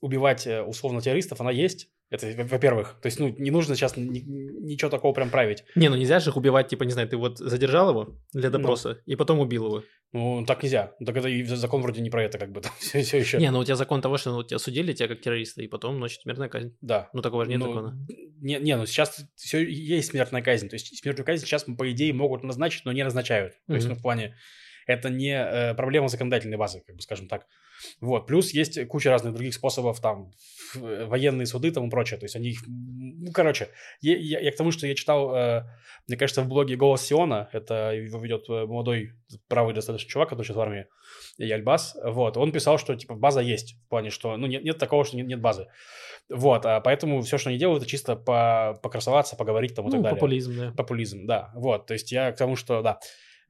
убивать 0.00 0.46
э, 0.46 0.62
условно 0.62 1.00
террористов, 1.00 1.40
она 1.40 1.50
есть. 1.50 1.88
Это, 2.10 2.26
во- 2.38 2.44
во-первых. 2.44 2.96
То 3.02 3.06
есть, 3.06 3.18
ну, 3.20 3.28
не 3.28 3.50
нужно 3.50 3.74
сейчас 3.76 3.96
ни- 3.96 4.20
ничего 4.20 4.90
такого 4.90 5.12
прям 5.12 5.28
править. 5.30 5.64
Не, 5.74 5.88
ну 5.90 5.96
нельзя 5.96 6.20
же 6.20 6.30
их 6.30 6.36
убивать, 6.36 6.68
типа, 6.68 6.84
не 6.84 6.92
знаю, 6.92 7.08
ты 7.08 7.16
вот 7.18 7.38
задержал 7.38 7.90
его 7.90 8.16
для 8.32 8.48
допроса 8.50 9.02
и 9.04 9.14
потом 9.14 9.40
убил 9.40 9.66
его. 9.66 9.82
Ну, 10.12 10.44
так 10.46 10.62
нельзя. 10.62 10.94
Так 11.04 11.14
это 11.16 11.28
и 11.28 11.42
закон 11.44 11.82
вроде 11.82 12.00
не 12.00 12.08
про 12.08 12.22
это, 12.24 12.38
как 12.38 12.50
бы, 12.50 12.62
все, 12.78 13.02
все 13.02 13.18
еще. 13.18 13.38
Не, 13.38 13.50
ну 13.50 13.58
у 13.58 13.64
тебя 13.64 13.76
закон 13.76 14.00
того, 14.00 14.16
что 14.16 14.32
ну, 14.32 14.42
тебя 14.42 14.58
судили, 14.58 14.94
тебя 14.94 15.06
как 15.08 15.20
террориста, 15.20 15.60
и 15.62 15.68
потом, 15.68 15.98
значит, 15.98 16.22
смертная 16.22 16.48
казнь. 16.48 16.74
Да. 16.80 17.10
Ну 17.12 17.20
такого 17.20 17.44
же 17.44 17.50
нет 17.50 17.60
Ну, 17.60 17.66
закона. 17.66 18.06
Не, 18.40 18.56
не, 18.58 18.76
ну 18.76 18.86
сейчас 18.86 19.20
все 19.34 19.62
есть 19.62 20.10
смертная 20.10 20.40
казнь. 20.40 20.68
То 20.70 20.76
есть 20.76 20.96
смертную 20.98 21.26
казнь 21.26 21.44
сейчас, 21.44 21.64
по 21.64 21.90
идее, 21.92 22.14
могут 22.14 22.42
назначить, 22.42 22.86
но 22.86 22.92
не 22.92 23.04
назначают. 23.04 23.52
То 23.66 23.74
есть, 23.74 23.86
ну, 23.86 23.96
в 23.96 24.00
плане, 24.00 24.34
это 24.86 25.10
не 25.10 25.32
э, 25.38 25.74
проблема 25.74 26.08
законодательной 26.08 26.56
базы, 26.56 26.82
как 26.86 26.96
бы 26.96 27.02
скажем 27.02 27.28
так. 27.28 27.46
Вот. 28.00 28.26
Плюс 28.26 28.50
есть 28.52 28.86
куча 28.88 29.10
разных 29.10 29.34
других 29.34 29.54
способов, 29.54 30.00
там, 30.00 30.32
э, 30.76 31.04
военные 31.06 31.46
суды 31.46 31.70
там 31.70 31.86
и 31.86 31.90
прочее. 31.90 32.18
То 32.18 32.24
есть 32.24 32.36
они 32.36 32.50
их... 32.50 32.60
Ну, 32.66 33.30
короче, 33.32 33.68
я, 34.00 34.16
я- 34.16 34.40
я 34.40 34.52
к 34.52 34.56
тому, 34.56 34.70
что 34.72 34.86
я 34.86 34.94
читал, 34.94 35.34
э, 35.34 35.62
мне 36.06 36.16
кажется, 36.16 36.42
в 36.42 36.48
блоге 36.48 36.76
«Голос 36.76 37.02
Сиона», 37.02 37.48
это 37.52 37.92
его 37.92 38.18
ведет 38.18 38.48
э, 38.48 38.66
молодой, 38.66 39.12
правый 39.48 39.74
достаточно 39.74 40.08
чувак, 40.10 40.28
который 40.30 40.44
сейчас 40.46 40.56
в 40.56 40.60
армии, 40.60 40.86
Яльбас, 41.38 41.96
вот, 42.02 42.36
он 42.36 42.52
писал, 42.52 42.78
что, 42.78 42.94
типа, 42.96 43.14
база 43.14 43.40
есть, 43.40 43.74
в 43.86 43.88
плане, 43.88 44.10
что, 44.10 44.36
ну, 44.36 44.46
нет, 44.46 44.64
нет 44.64 44.78
такого, 44.78 45.04
что 45.04 45.16
нет, 45.16 45.26
нет 45.26 45.40
базы. 45.40 45.66
Вот, 46.28 46.66
а 46.66 46.80
поэтому 46.80 47.22
все, 47.22 47.38
что 47.38 47.48
они 47.50 47.58
делают, 47.58 47.82
это 47.82 47.90
чисто 47.90 48.16
по, 48.16 48.78
покрасоваться, 48.82 49.36
поговорить 49.36 49.74
там 49.74 49.86
и 49.88 49.90
так 49.90 49.98
Ну, 49.98 50.02
далее. 50.02 50.16
популизм, 50.16 50.56
да. 50.58 50.72
Популизм, 50.76 51.26
да. 51.26 51.50
Вот, 51.54 51.86
то 51.86 51.94
есть 51.94 52.12
я 52.12 52.32
к 52.32 52.36
тому, 52.36 52.56
что, 52.56 52.82
да, 52.82 52.98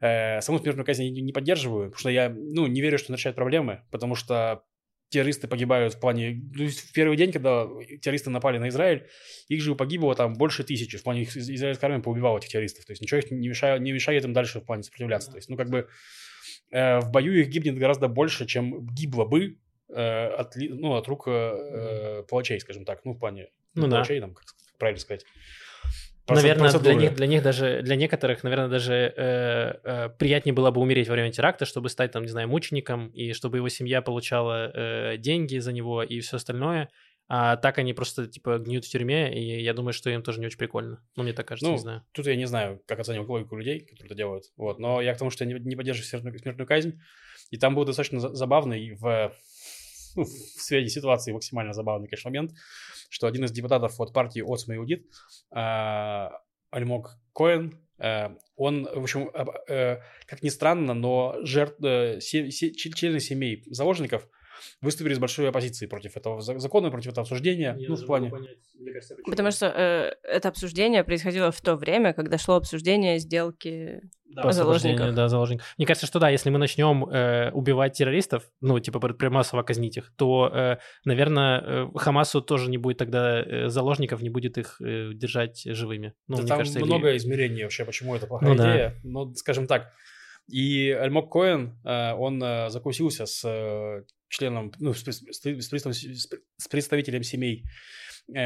э, 0.01 0.41
саму 0.41 0.59
смертную 0.59 0.87
казнь 0.87 1.05
я 1.05 1.23
не, 1.23 1.33
поддерживаю, 1.33 1.87
потому 1.87 1.99
что 2.01 2.11
я, 2.11 2.29
ну, 2.31 2.67
не 2.67 2.81
верю, 2.81 2.99
что 2.99 3.13
решает 3.13 3.37
проблемы, 3.37 3.83
потому 3.91 4.15
что 4.15 4.65
террористы 5.11 5.49
погибают 5.49 5.95
в 5.95 6.01
плане... 6.01 6.43
То 6.57 6.63
есть 6.63 6.81
в 6.81 6.93
первый 6.93 7.17
день, 7.17 7.33
когда 7.33 7.67
террористы 8.01 8.31
напали 8.31 8.59
на 8.59 8.69
Израиль, 8.69 9.07
их 9.49 9.63
же 9.63 9.75
погибло 9.75 10.15
там 10.15 10.35
больше 10.35 10.65
тысячи. 10.65 10.99
В 10.99 11.03
плане 11.03 11.23
их 11.23 11.35
из- 11.37 11.51
израильская 11.51 11.87
армия 11.87 12.03
поубивала 12.03 12.39
этих 12.39 12.51
террористов. 12.51 12.85
То 12.85 12.93
есть 12.93 13.01
ничего 13.01 13.19
их 13.19 13.31
не 13.31 13.49
мешает, 13.49 13.81
не 13.81 13.93
мешает 13.93 14.25
им 14.25 14.33
дальше 14.33 14.61
в 14.61 14.65
плане 14.65 14.83
сопротивляться. 14.83 15.31
То 15.31 15.37
есть, 15.37 15.49
ну, 15.49 15.57
как 15.57 15.71
бы 15.71 15.89
э, 16.71 16.99
в 17.01 17.11
бою 17.11 17.33
их 17.41 17.49
гибнет 17.49 17.79
гораздо 17.79 18.09
больше, 18.09 18.47
чем 18.47 18.87
гибло 18.87 19.25
бы 19.25 19.59
э, 19.89 20.27
от, 20.27 20.57
ну, 20.57 20.95
от 20.95 21.09
рук 21.09 21.27
э, 21.27 21.31
э, 21.31 22.23
палачей, 22.29 22.61
скажем 22.61 22.85
так. 22.85 23.05
Ну, 23.05 23.13
в 23.13 23.19
плане 23.19 23.49
Ну 23.75 23.87
да. 23.87 23.97
палачей, 23.97 24.21
там, 24.21 24.35
как 24.35 24.45
правильно 24.79 25.01
сказать. 25.01 25.25
Наверное, 26.29 26.71
для 26.79 26.95
них, 26.95 27.15
для 27.15 27.27
них 27.27 27.43
даже, 27.43 27.83
для 27.83 27.97
некоторых, 27.97 28.43
наверное, 28.43 28.69
даже 28.69 28.93
э, 28.95 29.75
э, 29.85 30.09
приятнее 30.19 30.53
было 30.53 30.71
бы 30.71 30.81
умереть 30.81 31.09
во 31.09 31.15
время 31.15 31.33
теракта, 31.33 31.65
чтобы 31.65 31.89
стать, 31.89 32.13
там, 32.13 32.23
не 32.23 32.29
знаю, 32.29 32.49
мучеником, 32.49 33.09
и 33.09 33.33
чтобы 33.33 33.59
его 33.59 33.69
семья 33.69 34.03
получала 34.03 34.71
э, 34.75 35.17
деньги 35.19 35.59
за 35.59 35.73
него 35.73 36.03
и 36.03 36.21
все 36.21 36.37
остальное. 36.37 36.89
А 37.31 37.57
так 37.57 37.77
они 37.79 37.93
просто, 37.93 38.27
типа, 38.27 38.59
гниют 38.59 38.87
в 38.87 38.91
тюрьме, 38.91 39.31
и 39.39 39.63
я 39.63 39.75
думаю, 39.75 39.93
что 39.93 40.09
им 40.09 40.23
тоже 40.23 40.41
не 40.41 40.47
очень 40.47 40.57
прикольно. 40.57 41.03
Ну, 41.15 41.25
мне 41.25 41.35
так 41.35 41.47
кажется, 41.47 41.67
Ну, 41.69 41.73
не 41.77 41.81
знаю. 41.81 42.03
Тут 42.13 42.27
я 42.27 42.37
не 42.37 42.47
знаю, 42.47 42.81
как 42.87 43.01
оценивать 43.01 43.29
логику 43.29 43.57
людей, 43.57 43.81
которые 43.81 44.07
это 44.07 44.15
делают. 44.15 44.45
Вот. 44.57 44.79
Но 44.79 45.03
я 45.03 45.13
к 45.15 45.19
тому, 45.19 45.31
что 45.31 45.45
я 45.45 45.53
не, 45.53 45.61
не 45.61 45.77
поддерживаю 45.77 46.07
смертную, 46.09 46.39
смертную 46.39 46.67
казнь. 46.67 46.99
И 47.51 47.59
там 47.59 47.75
был 47.75 47.85
достаточно 47.85 48.19
за- 48.21 48.35
забавный 48.35 48.95
в, 48.95 49.33
ну, 50.19 50.25
в 50.25 50.63
свете 50.63 50.89
ситуации 50.89 51.33
максимально 51.33 51.73
забавный, 51.73 52.09
конечно, 52.09 52.31
момент, 52.31 52.53
что 53.11 53.27
один 53.27 53.45
из 53.45 53.53
депутатов 53.53 54.01
от 54.01 54.13
партии 54.13 54.43
Оцма 54.47 54.77
Иудит, 54.77 55.07
э, 55.55 56.29
Альмог 56.71 57.19
Коэн, 57.33 57.79
он, 58.57 58.85
в 58.85 59.03
общем, 59.03 59.29
об- 59.35 59.51
э, 59.69 60.01
как 60.27 60.43
ни 60.43 60.51
странно, 60.51 60.95
но 60.95 61.35
жертв, 61.43 61.83
э, 61.83 62.21
члены 62.21 63.19
семей 63.21 63.65
заложников 63.67 64.29
выступили 64.81 65.15
с 65.15 65.19
большой 65.19 65.49
оппозицией 65.49 65.89
против 65.89 66.17
этого 66.17 66.41
закона, 66.41 66.91
против 66.91 67.13
этого 67.13 67.23
обсуждения. 67.23 67.77
Я 67.79 67.89
ну, 67.89 67.97
в 67.97 68.07
плане... 68.07 68.31
Понять, 68.31 68.59
кажется, 68.93 69.17
Потому 69.25 69.51
что 69.51 69.67
э, 69.67 70.13
это 70.23 70.49
обсуждение 70.49 71.05
происходило 71.05 71.51
в 71.51 71.61
то 71.61 71.77
время, 71.77 72.13
когда 72.13 72.39
шло 72.39 72.57
обсуждение 72.57 73.19
сделки 73.19 74.03
да, 74.31 74.53
заложников. 74.53 75.15
Да, 75.15 75.29
заложников. 75.29 75.67
Мне 75.79 75.87
кажется, 75.87 76.07
что 76.07 76.19
да, 76.19 76.29
если 76.29 76.51
мы 76.51 76.59
начнем 76.59 77.05
э, 77.05 77.51
убивать 77.53 77.95
террористов, 77.95 78.45
ну, 78.61 78.79
типа, 78.79 79.01
массово 79.31 79.63
казнить 79.63 79.97
их, 79.97 80.13
то, 80.17 80.51
э, 80.53 80.77
наверное, 81.05 81.61
э, 81.61 81.89
Хамасу 81.97 82.43
тоже 82.43 82.71
не 82.71 82.79
будет 82.79 82.99
тогда 82.99 83.41
э, 83.41 83.69
заложников, 83.69 84.23
не 84.23 84.31
будет 84.31 84.59
их 84.59 84.81
э, 84.81 85.13
держать 85.15 85.63
живыми. 85.65 86.15
Ну, 86.27 86.37
да, 86.39 86.47
там 86.47 86.59
кажется, 86.59 86.81
много 86.81 87.11
или... 87.11 87.17
измерений 87.17 87.63
вообще, 87.63 87.85
почему 87.85 88.15
это 88.15 88.27
плохая 88.27 88.51
ну, 88.51 88.57
идея. 88.57 88.89
Да. 89.03 89.09
Но, 89.09 89.35
скажем 89.35 89.67
так, 89.67 89.93
и 90.49 90.91
Альмок 90.91 91.31
Коэн, 91.31 91.79
э, 91.85 92.13
он 92.15 92.43
э, 92.43 92.71
закусился 92.71 93.27
с 93.27 93.45
э, 93.45 94.05
членом, 94.29 94.73
ну, 94.79 94.95
с, 94.95 95.03
с, 95.03 95.23
с, 95.23 96.69
представителем 96.69 97.23
семей 97.23 97.65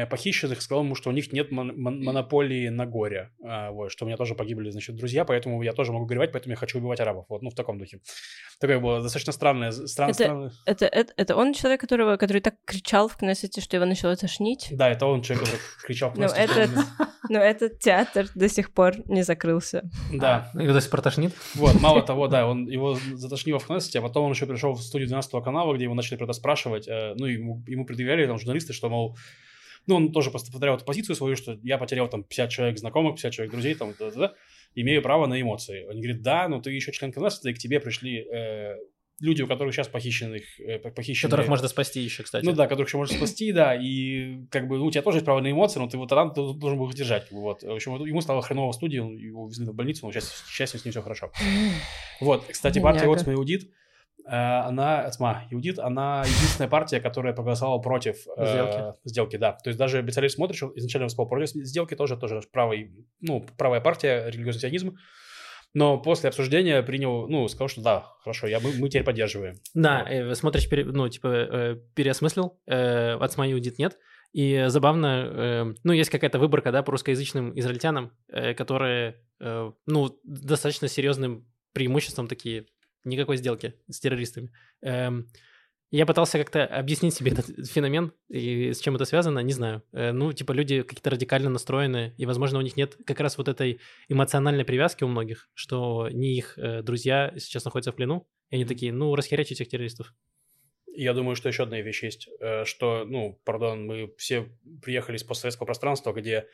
похищенных, 0.09 0.61
сказал 0.61 0.83
ему, 0.83 0.95
что 0.95 1.09
у 1.09 1.13
них 1.13 1.31
нет 1.33 1.51
мон- 1.51 1.73
мон- 1.75 2.03
монополии 2.03 2.69
на 2.69 2.85
горе, 2.85 3.31
а, 3.43 3.71
вот, 3.71 3.91
что 3.91 4.05
у 4.05 4.07
меня 4.07 4.17
тоже 4.17 4.33
погибли, 4.33 4.69
значит, 4.69 4.95
друзья, 4.95 5.25
поэтому 5.25 5.61
я 5.61 5.73
тоже 5.73 5.91
могу 5.91 6.05
горевать, 6.05 6.31
поэтому 6.31 6.51
я 6.51 6.55
хочу 6.55 6.77
убивать 6.77 7.01
арабов, 7.01 7.25
вот, 7.27 7.41
ну, 7.41 7.49
в 7.49 7.55
таком 7.55 7.77
духе. 7.77 7.99
Такое 8.59 8.79
было 8.79 9.01
достаточно 9.01 9.33
странное, 9.33 9.71
стран, 9.71 10.09
это, 10.11 10.23
странное... 10.23 10.51
Это, 10.65 10.85
это, 10.85 11.13
это 11.17 11.35
он 11.35 11.53
человек, 11.53 11.81
которого, 11.81 12.15
который 12.15 12.41
так 12.41 12.55
кричал 12.65 13.09
в 13.09 13.17
Кнессете, 13.17 13.59
что 13.59 13.75
его 13.75 13.85
начало 13.85 14.15
тошнить? 14.15 14.69
Да, 14.71 14.89
это 14.89 15.05
он 15.05 15.21
человек, 15.21 15.45
который 15.45 15.61
кричал 15.85 16.11
в 16.11 16.13
Кнессете. 16.13 16.47
Но 16.47 16.53
этот, 16.53 16.85
но 17.29 17.39
этот 17.39 17.79
театр 17.79 18.27
до 18.35 18.47
сих 18.47 18.71
пор 18.71 18.93
не 19.09 19.23
закрылся. 19.23 19.83
Да. 20.13 20.49
Его 20.53 20.71
до 20.71 20.79
сих 20.79 20.91
пор 20.91 21.01
тошнит? 21.01 21.33
Вот, 21.55 21.79
мало 21.81 22.01
того, 22.05 22.27
да, 22.27 22.47
он 22.47 22.67
его 22.67 22.97
затошнило 23.13 23.59
в 23.59 23.67
Кнессете, 23.67 23.99
а 23.99 24.01
потом 24.01 24.25
он 24.25 24.31
еще 24.31 24.45
пришел 24.45 24.73
в 24.73 24.81
студию 24.81 25.07
12 25.09 25.43
канала, 25.43 25.73
где 25.73 25.83
его 25.83 25.93
начали 25.93 26.15
правда 26.15 26.33
спрашивать, 26.33 26.87
э, 26.87 27.15
ну, 27.15 27.25
ему, 27.25 27.63
ему 27.67 27.85
предъявляли 27.85 28.25
там 28.27 28.39
журналисты, 28.39 28.71
что, 28.71 28.89
мол, 28.89 29.17
ну, 29.87 29.95
он 29.95 30.11
тоже 30.11 30.31
повторял 30.31 30.75
эту 30.75 30.85
позицию 30.85 31.15
свою, 31.15 31.35
что 31.35 31.59
я 31.63 31.77
потерял 31.77 32.07
там 32.09 32.23
50 32.23 32.49
человек 32.49 32.77
знакомых, 32.77 33.15
50 33.15 33.33
человек 33.33 33.51
друзей, 33.51 33.75
там, 33.75 33.93
да, 33.99 34.11
да, 34.11 34.17
да, 34.17 34.33
имею 34.75 35.01
право 35.01 35.25
на 35.27 35.41
эмоции. 35.41 35.85
Они 35.89 36.01
говорят, 36.01 36.21
да, 36.21 36.47
но 36.47 36.61
ты 36.61 36.71
еще 36.71 36.91
член 36.91 37.11
КНС, 37.11 37.43
и 37.45 37.53
к 37.53 37.57
тебе 37.57 37.79
пришли 37.79 38.19
э, 38.19 38.75
люди, 39.19 39.41
у 39.41 39.47
которых 39.47 39.73
сейчас 39.73 39.87
похищенных, 39.87 40.43
э, 40.59 40.79
похищены... 40.79 41.29
Которых 41.29 41.47
можно 41.47 41.67
спасти 41.67 42.01
еще, 42.01 42.23
кстати. 42.23 42.45
Ну 42.45 42.53
да, 42.53 42.67
которых 42.67 42.89
еще 42.89 42.97
можно 42.97 43.15
спасти, 43.15 43.51
да, 43.51 43.75
и 43.75 44.45
как 44.49 44.67
бы 44.67 44.77
ну, 44.77 44.85
у 44.85 44.91
тебя 44.91 45.01
тоже 45.01 45.17
есть 45.17 45.25
право 45.25 45.41
на 45.41 45.51
эмоции, 45.51 45.79
но 45.79 45.87
ты 45.87 45.97
вот 45.97 46.09
тогда 46.09 46.29
ты 46.29 46.35
должен 46.35 46.79
был 46.79 46.89
их 46.89 46.95
держать. 46.95 47.29
Вот. 47.31 47.63
В 47.63 47.71
общем, 47.71 48.03
ему 48.05 48.21
стало 48.21 48.41
хреново 48.41 48.71
в 48.71 48.75
студии, 48.75 48.97
его 48.97 49.47
везли 49.47 49.65
в 49.65 49.73
больницу, 49.73 50.05
но 50.05 50.11
сейчас, 50.11 50.29
к 50.47 50.49
счастью, 50.49 50.79
с 50.79 50.85
ним 50.85 50.91
все 50.91 51.01
хорошо. 51.01 51.31
Вот, 52.19 52.45
кстати, 52.49 52.79
партия 52.79 53.07
Оцма 53.07 53.33
Иудит, 53.33 53.63
Э, 53.63 53.82
она, 54.29 55.09
тьма, 55.09 55.43
Юдит, 55.49 55.79
она 55.79 56.21
единственная 56.25 56.69
партия, 56.69 56.99
которая 56.99 57.33
проголосовала 57.33 57.79
против 57.79 58.15
э, 58.37 58.45
сделки. 58.45 58.99
сделки, 59.03 59.35
да. 59.37 59.53
То 59.53 59.69
есть 59.69 59.77
даже 59.77 60.01
Бецалель 60.01 60.29
Смотрич 60.29 60.63
изначально 60.75 61.05
выступал 61.05 61.27
против 61.27 61.49
сделки, 61.49 61.95
тоже, 61.95 62.17
тоже 62.17 62.41
правый, 62.51 62.93
ну, 63.21 63.45
правая 63.57 63.81
партия, 63.81 64.29
религиозный 64.29 64.61
сионизм. 64.61 64.95
Но 65.73 65.97
после 65.97 66.29
обсуждения 66.29 66.83
принял, 66.83 67.27
ну, 67.27 67.47
сказал, 67.47 67.67
что 67.67 67.81
да, 67.81 68.05
хорошо, 68.21 68.47
я, 68.47 68.59
мы, 68.59 68.73
мы 68.77 68.89
теперь 68.89 69.03
поддерживаем. 69.03 69.55
Да, 69.73 70.05
э, 70.07 70.33
смотришь, 70.35 70.69
пере, 70.69 70.85
ну, 70.85 71.09
типа, 71.09 71.27
э, 71.27 71.75
переосмыслил, 71.95 72.59
э, 72.67 73.13
от 73.15 73.31
СМА 73.31 73.47
Юдит 73.47 73.79
нет. 73.79 73.97
И 74.33 74.65
забавно, 74.67 75.05
э, 75.05 75.73
ну, 75.83 75.93
есть 75.93 76.11
какая-то 76.11 76.39
выборка, 76.39 76.71
да, 76.71 76.83
по 76.83 76.91
русскоязычным 76.91 77.57
израильтянам, 77.59 78.11
э, 78.27 78.53
которые, 78.53 79.21
э, 79.39 79.71
ну, 79.87 80.19
достаточно 80.23 80.87
серьезным 80.87 81.47
преимуществом 81.73 82.27
такие 82.27 82.67
никакой 83.03 83.37
сделки 83.37 83.75
с 83.89 83.99
террористами. 83.99 84.51
Эм, 84.81 85.27
я 85.91 86.07
пытался 86.07 86.39
как-то 86.39 86.65
объяснить 86.65 87.13
себе 87.13 87.33
этот 87.33 87.67
феномен 87.69 88.13
и 88.27 88.73
с 88.73 88.79
чем 88.79 88.95
это 88.95 89.05
связано, 89.05 89.37
не 89.39 89.53
знаю. 89.53 89.83
Э, 89.91 90.11
ну, 90.11 90.33
типа 90.33 90.51
люди 90.51 90.81
какие-то 90.81 91.11
радикально 91.11 91.51
настроены, 91.51 92.15
и, 92.17 92.25
возможно, 92.25 92.57
у 92.57 92.63
них 92.63 92.75
нет 92.75 92.97
как 93.05 93.19
раз 93.19 93.37
вот 93.37 93.47
этой 93.47 93.79
эмоциональной 94.09 94.65
привязки 94.65 95.03
у 95.03 95.07
многих, 95.07 95.51
что 95.53 96.09
не 96.09 96.35
их 96.35 96.57
э, 96.57 96.81
друзья 96.81 97.31
сейчас 97.37 97.65
находятся 97.65 97.91
в 97.91 97.95
плену, 97.95 98.27
и 98.49 98.55
они 98.55 98.65
такие, 98.65 98.91
ну, 98.91 99.13
расхерячить 99.15 99.61
этих 99.61 99.69
террористов. 99.69 100.15
Я 100.95 101.13
думаю, 101.13 101.35
что 101.35 101.49
еще 101.49 101.61
одна 101.61 101.79
вещь 101.79 102.01
есть, 102.01 102.27
э, 102.39 102.65
что, 102.65 103.05
ну, 103.05 103.39
пардон, 103.45 103.85
мы 103.85 104.15
все 104.17 104.49
приехали 104.81 105.17
из 105.17 105.23
постсоветского 105.23 105.67
пространства, 105.67 106.11
где 106.11 106.47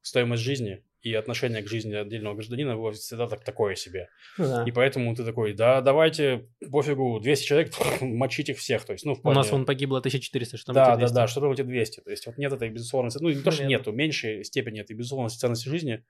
стоимость 0.00 0.42
жизни 0.42 0.82
и 1.02 1.14
отношение 1.14 1.62
к 1.62 1.68
жизни 1.68 1.94
отдельного 1.94 2.34
гражданина 2.34 2.76
было 2.76 2.92
всегда 2.92 3.26
так, 3.28 3.44
такое 3.44 3.74
себе. 3.76 4.08
Ну 4.36 4.44
да. 4.44 4.64
И 4.66 4.72
поэтому 4.72 5.14
ты 5.14 5.24
такой, 5.24 5.52
да, 5.52 5.80
давайте, 5.80 6.48
пофигу, 6.70 7.20
200 7.20 7.44
человек, 7.44 7.72
мочить 8.00 8.48
их 8.48 8.58
всех. 8.58 8.84
То 8.84 8.92
есть, 8.92 9.04
ну, 9.04 9.14
в 9.14 9.22
плане... 9.22 9.38
У 9.38 9.42
нас 9.42 9.50
вон 9.50 9.64
погибло 9.64 9.98
1400, 9.98 10.56
что 10.56 10.66
там 10.66 10.74
Да, 10.74 10.96
да, 10.96 11.08
да, 11.08 11.26
что 11.26 11.40
там 11.40 11.52
эти 11.52 11.62
200. 11.62 12.00
То 12.00 12.10
есть 12.10 12.26
вот 12.26 12.36
нет 12.38 12.52
этой 12.52 12.68
безусловной, 12.70 13.10
ну, 13.20 13.28
не 13.28 13.40
то, 13.40 13.50
что 13.50 13.64
нету, 13.64 13.92
меньшей 13.92 14.44
степени 14.44 14.80
этой 14.80 14.96
безусловной 14.96 15.30
ценности 15.30 15.68
жизни, 15.68 16.04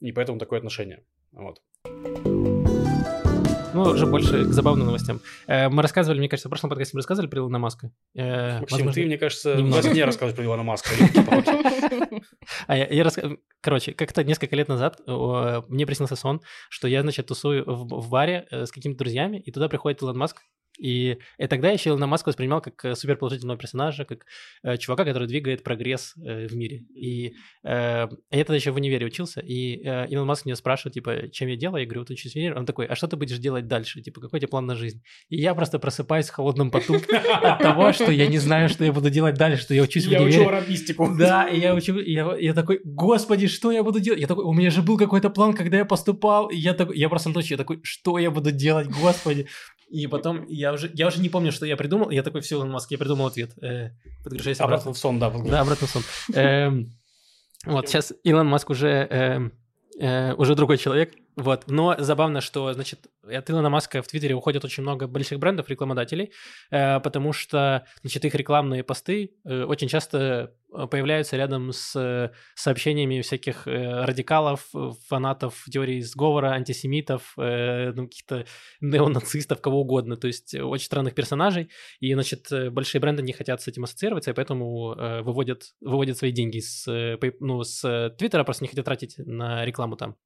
и 0.00 0.12
поэтому 0.12 0.38
такое 0.38 0.58
отношение. 0.58 1.04
Вот. 1.32 1.60
Ну, 3.74 3.82
уже 3.82 4.06
больше 4.06 4.44
к 4.44 4.52
забавным 4.52 4.86
новостям. 4.86 5.20
Э, 5.46 5.68
мы 5.68 5.82
рассказывали, 5.82 6.18
мне 6.18 6.28
кажется, 6.28 6.48
в 6.48 6.50
прошлом 6.50 6.70
подкасте 6.70 6.96
мы 6.96 7.00
рассказывали 7.00 7.28
про 7.28 7.40
Илона 7.40 7.58
Маска. 7.58 7.90
Э, 8.14 8.60
Максим, 8.60 8.78
возможно, 8.78 8.92
ты, 8.92 9.06
мне 9.06 9.18
кажется, 9.18 9.54
немного. 9.56 9.88
не 9.88 10.04
рассказываешь 10.04 10.36
про 10.36 10.44
Илона 10.44 10.62
Маска. 10.62 10.90
А 12.66 12.76
я, 12.76 12.86
я 12.86 13.04
рас... 13.04 13.18
Короче, 13.60 13.92
как-то 13.92 14.24
несколько 14.24 14.56
лет 14.56 14.68
назад 14.68 15.00
мне 15.06 15.86
приснился 15.86 16.16
сон, 16.16 16.40
что 16.70 16.88
я, 16.88 17.02
значит, 17.02 17.26
тусую 17.26 17.64
в, 17.64 17.86
в 18.00 18.10
баре 18.10 18.46
э, 18.50 18.66
с 18.66 18.72
какими-то 18.72 18.98
друзьями, 18.98 19.38
и 19.38 19.52
туда 19.52 19.68
приходит 19.68 20.02
Илон 20.02 20.16
Маск, 20.18 20.40
и, 20.78 21.18
и 21.38 21.46
тогда 21.46 21.68
я 21.68 21.74
еще 21.74 21.90
Илона 21.90 22.06
Маска 22.06 22.28
воспринимал 22.28 22.60
как 22.60 22.84
э, 22.84 22.94
суперположительного 22.94 23.58
персонажа, 23.58 24.04
как 24.04 24.26
э, 24.62 24.76
чувака, 24.76 25.04
который 25.04 25.26
двигает 25.26 25.62
прогресс 25.64 26.14
э, 26.16 26.46
в 26.46 26.54
мире. 26.54 26.84
И 26.94 27.34
э, 27.64 28.06
я 28.30 28.44
тогда 28.44 28.54
еще 28.54 28.70
в 28.70 28.76
универе 28.76 29.06
учился, 29.06 29.40
и 29.40 29.82
э, 29.84 30.06
Илон 30.08 30.26
Маск 30.26 30.46
меня 30.46 30.56
спрашивает, 30.56 30.94
типа, 30.94 31.28
чем 31.30 31.48
я 31.48 31.56
делаю? 31.56 31.82
Я 31.82 31.86
говорю, 31.86 32.02
вот 32.02 32.10
учусь 32.10 32.32
в 32.32 32.36
универе. 32.36 32.54
Он 32.54 32.66
такой, 32.66 32.86
а 32.86 32.94
что 32.94 33.08
ты 33.08 33.16
будешь 33.16 33.38
делать 33.38 33.66
дальше? 33.66 34.00
Типа, 34.00 34.20
какой 34.20 34.38
у 34.38 34.40
тебя 34.40 34.48
план 34.48 34.66
на 34.66 34.76
жизнь? 34.76 35.02
И 35.28 35.36
я 35.40 35.54
просто 35.54 35.78
просыпаюсь 35.78 36.28
в 36.28 36.32
холодном 36.32 36.70
поту 36.70 36.94
от 36.94 37.58
того, 37.58 37.92
что 37.92 38.10
я 38.12 38.26
не 38.28 38.38
знаю, 38.38 38.68
что 38.68 38.84
я 38.84 38.92
буду 38.92 39.10
делать 39.10 39.36
дальше, 39.36 39.62
что 39.62 39.74
я 39.74 39.82
учусь 39.82 40.06
в 40.06 40.10
универе. 40.10 40.32
Я 40.32 40.40
учу 40.40 40.48
арабистику. 40.48 41.14
Да, 41.18 41.48
и 41.48 41.58
я 41.58 41.74
учу, 41.74 41.98
я, 41.98 42.54
такой, 42.54 42.80
господи, 42.84 43.48
что 43.48 43.72
я 43.72 43.82
буду 43.82 44.00
делать? 44.00 44.20
Я 44.20 44.26
такой, 44.26 44.44
у 44.44 44.52
меня 44.52 44.70
же 44.70 44.82
был 44.82 44.96
какой-то 44.96 45.30
план, 45.30 45.54
когда 45.54 45.78
я 45.78 45.84
поступал, 45.84 46.48
и 46.48 46.56
я 46.56 46.74
такой, 46.74 46.96
я 46.96 47.08
просто 47.08 47.30
ночью, 47.30 47.52
я 47.52 47.58
такой, 47.58 47.80
что 47.82 48.18
я 48.18 48.30
буду 48.30 48.52
делать, 48.52 48.88
господи? 48.88 49.46
И 49.90 50.06
потом 50.06 50.46
я 50.48 50.72
уже, 50.72 50.90
я 50.94 51.06
уже 51.06 51.20
не 51.20 51.28
помню, 51.28 51.52
что 51.52 51.66
я 51.66 51.76
придумал. 51.76 52.10
Я 52.10 52.22
такой, 52.22 52.40
все, 52.40 52.56
Илон 52.56 52.70
Маск, 52.70 52.90
я 52.90 52.98
придумал 52.98 53.26
ответ. 53.26 53.52
Э, 53.62 53.90
подгружайся 54.22 54.64
обратно. 54.64 54.90
Обратно 54.90 54.92
в 54.92 54.98
сон, 54.98 55.18
да. 55.18 55.30
Да, 55.30 55.60
обратно 55.60 55.86
в 55.86 55.90
сон. 55.90 56.02
Эм, 56.34 56.92
вот, 57.64 57.88
сейчас 57.88 58.12
Илон 58.24 58.46
Маск 58.46 58.70
уже, 58.70 58.88
эм, 58.88 59.52
э, 59.98 60.34
уже 60.34 60.54
другой 60.54 60.78
человек. 60.78 61.14
Вот. 61.38 61.64
Но 61.68 61.94
забавно, 61.98 62.40
что, 62.40 62.72
значит, 62.72 63.06
от 63.22 63.48
Илона 63.48 63.70
Маска 63.70 64.02
в 64.02 64.08
Твиттере 64.08 64.34
уходит 64.34 64.64
очень 64.64 64.82
много 64.82 65.06
больших 65.06 65.38
брендов, 65.38 65.68
рекламодателей, 65.68 66.32
э, 66.72 66.98
потому 66.98 67.32
что, 67.32 67.86
значит, 68.00 68.24
их 68.24 68.34
рекламные 68.34 68.82
посты 68.82 69.36
э, 69.44 69.62
очень 69.62 69.86
часто 69.86 70.52
э, 70.74 70.86
появляются 70.88 71.36
рядом 71.36 71.72
с 71.72 72.32
сообщениями 72.56 73.20
всяких 73.20 73.66
радикалов, 73.66 74.68
фанатов 75.06 75.64
теории 75.70 76.00
сговора, 76.00 76.48
антисемитов, 76.48 77.34
ну, 77.36 78.08
каких-то 78.08 78.44
неонацистов, 78.80 79.60
кого 79.60 79.82
угодно, 79.82 80.16
то 80.16 80.26
есть 80.26 80.56
очень 80.56 80.86
странных 80.86 81.14
персонажей, 81.14 81.70
и, 82.00 82.12
значит, 82.14 82.48
большие 82.72 83.00
бренды 83.00 83.22
не 83.22 83.32
хотят 83.32 83.62
с 83.62 83.68
этим 83.68 83.84
ассоциироваться, 83.84 84.32
и 84.32 84.34
поэтому 84.34 85.22
выводят, 85.22 85.62
выводят 85.80 86.18
свои 86.18 86.32
деньги 86.32 86.58
с, 86.58 86.84
ну, 87.40 87.62
с 87.62 88.10
Твиттера, 88.18 88.42
просто 88.42 88.64
не 88.64 88.68
хотят 88.68 88.84
тратить 88.84 89.14
на 89.18 89.64
рекламу 89.64 89.96
там. 89.96 90.16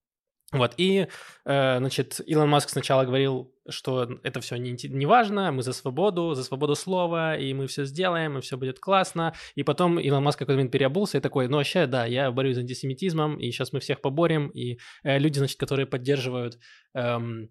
Вот, 0.53 0.75
и, 0.77 1.09
э, 1.47 1.79
значит, 1.79 2.21
Илон 2.27 2.51
Маск 2.51 2.69
сначала 2.69 3.05
говорил, 3.05 3.55
что 3.71 4.19
это 4.23 4.41
все 4.41 4.57
не, 4.57 4.77
не 4.88 5.07
важно, 5.07 5.51
мы 5.51 5.62
за 5.62 5.73
свободу, 5.73 6.35
за 6.35 6.45
свободу 6.45 6.75
слова, 6.75 7.37
и 7.37 7.55
мы 7.55 7.67
все 7.69 7.87
сделаем, 7.87 8.37
и 8.37 8.43
все 8.43 8.59
будет 8.59 8.79
классно. 8.79 9.33
И 9.55 9.62
потом 9.62 9.99
Илон 9.99 10.23
Маск 10.23 10.38
какой-то 10.38 10.57
момент 10.57 10.71
переобулся 10.71 11.17
и 11.17 11.21
такой, 11.23 11.49
ну 11.49 11.57
вообще, 11.57 11.87
да, 11.87 12.05
я 12.05 12.31
борюсь 12.31 12.57
с 12.57 12.59
антисемитизмом, 12.59 13.38
и 13.38 13.51
сейчас 13.51 13.73
мы 13.73 13.81
всех 13.81 14.03
поборем, 14.03 14.49
и 14.49 14.79
э, 15.05 15.19
люди, 15.19 15.38
значит, 15.38 15.59
которые 15.59 15.87
поддерживают... 15.87 16.59
Эм, 16.95 17.49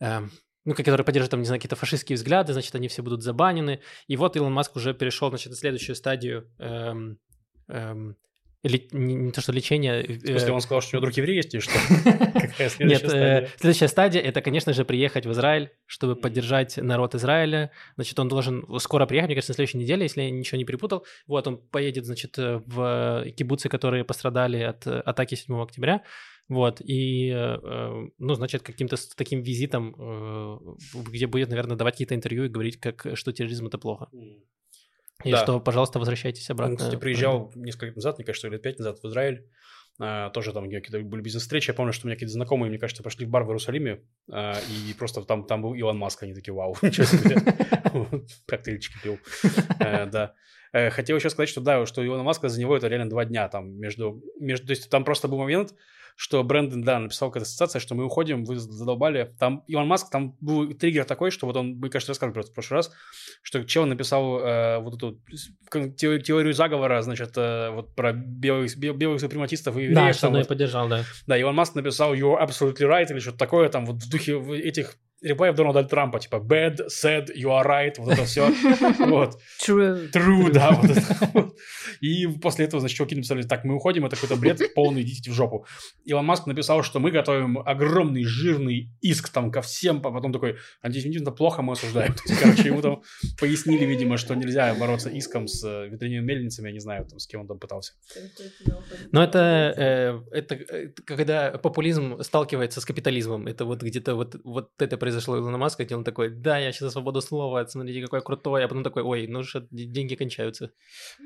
эм, 0.00 0.30
ну, 0.66 0.74
которые 0.74 1.06
поддерживают, 1.06 1.30
там, 1.30 1.40
не 1.40 1.46
знаю, 1.46 1.58
какие-то 1.58 1.76
фашистские 1.76 2.16
взгляды, 2.16 2.52
значит, 2.52 2.74
они 2.74 2.88
все 2.88 3.02
будут 3.02 3.22
забанены. 3.22 3.80
И 4.08 4.16
вот 4.18 4.36
Илон 4.36 4.52
Маск 4.52 4.76
уже 4.76 4.92
перешел, 4.92 5.30
значит, 5.30 5.48
на 5.48 5.56
следующую 5.56 5.96
стадию 5.96 6.52
эм, 6.58 7.18
эм, 7.68 8.16
или 8.62 8.88
не, 8.92 9.14
не 9.14 9.32
то, 9.32 9.40
что 9.40 9.52
лечение. 9.52 10.02
В 10.02 10.26
смысле, 10.26 10.48
э, 10.48 10.52
он 10.52 10.60
сказал, 10.60 10.80
что 10.82 10.96
у 10.96 11.00
него 11.00 11.06
друг 11.06 11.16
еврей 11.16 11.36
есть, 11.36 11.54
и 11.54 11.60
что? 11.60 11.72
Нет, 12.78 12.98
стадия? 12.98 13.48
следующая 13.56 13.88
стадия– 13.88 14.20
это, 14.22 14.42
конечно 14.42 14.72
же, 14.72 14.84
приехать 14.84 15.26
в 15.26 15.32
Израиль, 15.32 15.70
чтобы 15.86 16.16
поддержать 16.16 16.76
народ 16.76 17.14
Израиля. 17.14 17.70
Значит, 17.94 18.18
он 18.18 18.28
должен 18.28 18.66
скоро 18.78 19.06
приехать, 19.06 19.28
мне 19.28 19.34
кажется, 19.36 19.52
на 19.52 19.56
следующей 19.56 19.78
неделе, 19.78 20.02
если 20.02 20.22
я 20.22 20.30
ничего 20.30 20.58
не 20.58 20.64
перепутал. 20.64 21.06
Вот, 21.26 21.46
он 21.46 21.56
поедет, 21.56 22.04
значит, 22.04 22.36
в 22.36 23.24
кибуцы, 23.36 23.68
которые 23.68 24.04
пострадали 24.04 24.58
от 24.60 24.86
атаки 24.86 25.34
7 25.34 25.62
октября. 25.62 26.02
Вот, 26.50 26.80
и, 26.80 27.30
э, 27.30 28.08
ну, 28.18 28.34
значит, 28.34 28.62
каким-то 28.62 28.96
таким 29.16 29.40
визитом, 29.40 29.94
э, 29.96 30.58
где 31.08 31.28
будет, 31.28 31.48
наверное, 31.48 31.76
давать 31.76 31.94
какие-то 31.94 32.16
интервью 32.16 32.44
и 32.44 32.48
говорить, 32.48 32.76
как, 32.80 33.06
что 33.14 33.32
терроризм— 33.32 33.66
это 33.68 33.78
плохо. 33.78 34.08
И 35.24 35.30
Да. 35.32 35.42
что, 35.42 35.60
пожалуйста, 35.60 35.98
возвращайтесь 35.98 36.48
обратно. 36.50 36.72
Он, 36.74 36.76
кстати, 36.78 36.96
приезжал 36.96 37.52
несколько 37.54 37.86
лет 37.86 37.96
назад, 37.96 38.18
мне 38.18 38.24
кажется, 38.24 38.48
лет 38.48 38.62
пять 38.62 38.78
назад 38.78 38.98
в 39.02 39.06
Израиль. 39.06 39.46
А, 40.02 40.30
тоже 40.30 40.52
там 40.52 40.64
какие-то 40.70 41.00
были 41.00 41.20
бизнес-встречи. 41.20 41.68
Я 41.70 41.74
помню, 41.74 41.92
что 41.92 42.06
у 42.06 42.08
меня 42.08 42.16
какие-то 42.16 42.32
знакомые, 42.32 42.70
мне 42.70 42.78
кажется, 42.78 43.02
пошли 43.02 43.26
в 43.26 43.28
бар 43.28 43.44
в 43.44 43.48
Иерусалиме, 43.48 44.00
а, 44.30 44.54
и 44.88 44.94
просто 44.94 45.22
там, 45.22 45.44
там 45.44 45.60
был 45.60 45.74
Илон 45.74 45.98
Маск. 45.98 46.22
Они 46.22 46.32
такие, 46.32 46.54
вау, 46.54 46.74
ничего 46.82 47.04
себе. 47.04 47.36
Коктейльчики 48.46 48.96
пил. 49.02 49.18
Э, 49.78 50.06
Да. 50.06 50.34
Э, 50.72 50.88
Хотел 50.90 51.16
еще 51.16 51.30
сказать, 51.30 51.48
что 51.48 51.60
да, 51.60 51.84
что 51.84 52.04
Илона 52.06 52.22
Маска 52.22 52.48
за 52.48 52.60
него 52.60 52.76
это 52.76 52.86
реально 52.88 53.10
два 53.10 53.24
дня 53.24 53.48
там 53.48 53.72
между, 53.78 54.22
между, 54.38 54.68
то 54.68 54.70
есть 54.70 54.88
там 54.88 55.04
просто 55.04 55.26
был 55.28 55.38
момент, 55.38 55.74
что 56.20 56.44
Брэндон, 56.44 56.82
да, 56.82 56.98
написал 56.98 57.30
какая-то 57.30 57.48
ассоциация, 57.48 57.80
что 57.80 57.94
мы 57.94 58.04
уходим, 58.04 58.44
вы 58.44 58.58
задолбали. 58.58 59.34
Там 59.38 59.64
Илон 59.66 59.86
Маск, 59.86 60.10
там 60.10 60.36
был 60.42 60.70
триггер 60.74 61.06
такой, 61.06 61.30
что 61.30 61.46
вот 61.46 61.56
он, 61.56 61.78
мы, 61.78 61.88
кажется, 61.88 62.10
рассказывали 62.10 62.34
просто 62.34 62.52
в 62.52 62.54
прошлый 62.54 62.76
раз, 62.76 62.92
что 63.40 63.64
чел 63.64 63.86
написал 63.86 64.38
э, 64.38 64.80
вот 64.80 64.96
эту 64.96 65.18
теорию, 65.94 66.52
заговора, 66.52 67.00
значит, 67.00 67.32
э, 67.38 67.70
вот 67.70 67.94
про 67.94 68.12
белых, 68.12 68.76
бел- 68.76 68.92
белых 68.92 69.18
супрематистов 69.18 69.78
и 69.78 69.84
евреев. 69.84 69.96
Да, 69.96 70.12
что 70.12 70.26
я 70.26 70.34
вот. 70.34 70.46
поддержал, 70.48 70.90
да. 70.90 71.04
Да, 71.26 71.38
Илон 71.38 71.54
Маск 71.54 71.74
написал 71.74 72.12
you're 72.12 72.38
absolutely 72.38 72.86
right 72.86 73.10
или 73.10 73.18
что-то 73.18 73.38
такое 73.38 73.70
там 73.70 73.86
вот 73.86 73.96
в 74.02 74.10
духе 74.10 74.38
этих 74.58 74.96
реплеев 75.22 75.54
Дональда 75.54 75.84
Трампа, 75.84 76.18
типа 76.18 76.36
bad, 76.36 76.86
said, 76.88 77.28
you 77.34 77.48
are 77.48 77.66
right, 77.66 77.94
вот 77.98 78.12
это 78.12 78.24
все. 78.24 78.50
Вот. 78.98 79.38
True. 79.60 80.10
True, 80.10 80.50
да, 80.50 80.72
вот 80.72 80.90
это. 80.90 81.50
И 82.00 82.26
после 82.26 82.64
этого, 82.64 82.80
значит, 82.80 82.96
чуваки 82.96 83.14
написали, 83.14 83.42
так, 83.42 83.64
мы 83.64 83.74
уходим, 83.76 84.06
это 84.06 84.16
какой-то 84.16 84.36
бред 84.36 84.60
полный, 84.74 85.02
идите 85.02 85.30
в 85.30 85.34
жопу. 85.34 85.66
Илон 86.04 86.24
Маск 86.24 86.46
написал, 86.46 86.82
что 86.82 87.00
мы 87.00 87.10
готовим 87.10 87.58
огромный 87.58 88.24
жирный 88.24 88.90
иск 89.00 89.28
там 89.30 89.50
ко 89.50 89.62
всем, 89.62 89.98
а 89.98 90.10
потом 90.10 90.32
такой, 90.32 90.56
антисемитизм 90.82 91.24
это 91.24 91.32
плохо, 91.32 91.62
мы 91.62 91.72
осуждаем. 91.72 92.14
Короче, 92.40 92.68
ему 92.68 92.82
там 92.82 93.02
пояснили, 93.38 93.84
видимо, 93.84 94.16
что 94.16 94.34
нельзя 94.34 94.74
бороться 94.74 95.10
иском 95.10 95.46
с 95.46 95.64
э, 95.64 95.88
ветряными 95.88 96.24
мельницами, 96.24 96.68
я 96.68 96.72
не 96.72 96.80
знаю, 96.80 97.06
там, 97.06 97.18
с 97.18 97.26
кем 97.26 97.40
он 97.42 97.46
там 97.46 97.58
пытался. 97.58 97.92
Но 99.12 99.22
это, 99.22 99.74
э, 99.76 100.20
это 100.30 100.54
э, 100.54 100.88
когда 101.04 101.50
популизм 101.58 102.20
сталкивается 102.22 102.80
с 102.80 102.84
капитализмом. 102.84 103.46
Это 103.46 103.64
вот 103.64 103.82
где-то 103.82 104.14
вот, 104.14 104.36
вот 104.44 104.70
это 104.78 104.96
произошло 105.10 105.34
у 105.34 105.38
Илона 105.38 105.58
Маска, 105.58 105.84
где 105.84 105.96
он 105.96 106.04
такой, 106.04 106.30
да, 106.30 106.58
я 106.58 106.70
сейчас 106.72 106.80
за 106.82 106.90
свободу 106.90 107.20
слова, 107.20 107.66
смотрите, 107.66 108.00
какой 108.00 108.22
крутой, 108.22 108.64
а 108.64 108.68
потом 108.68 108.84
такой, 108.84 109.02
ой, 109.02 109.26
ну 109.26 109.42
что, 109.42 109.66
деньги 109.70 110.14
кончаются. 110.14 110.70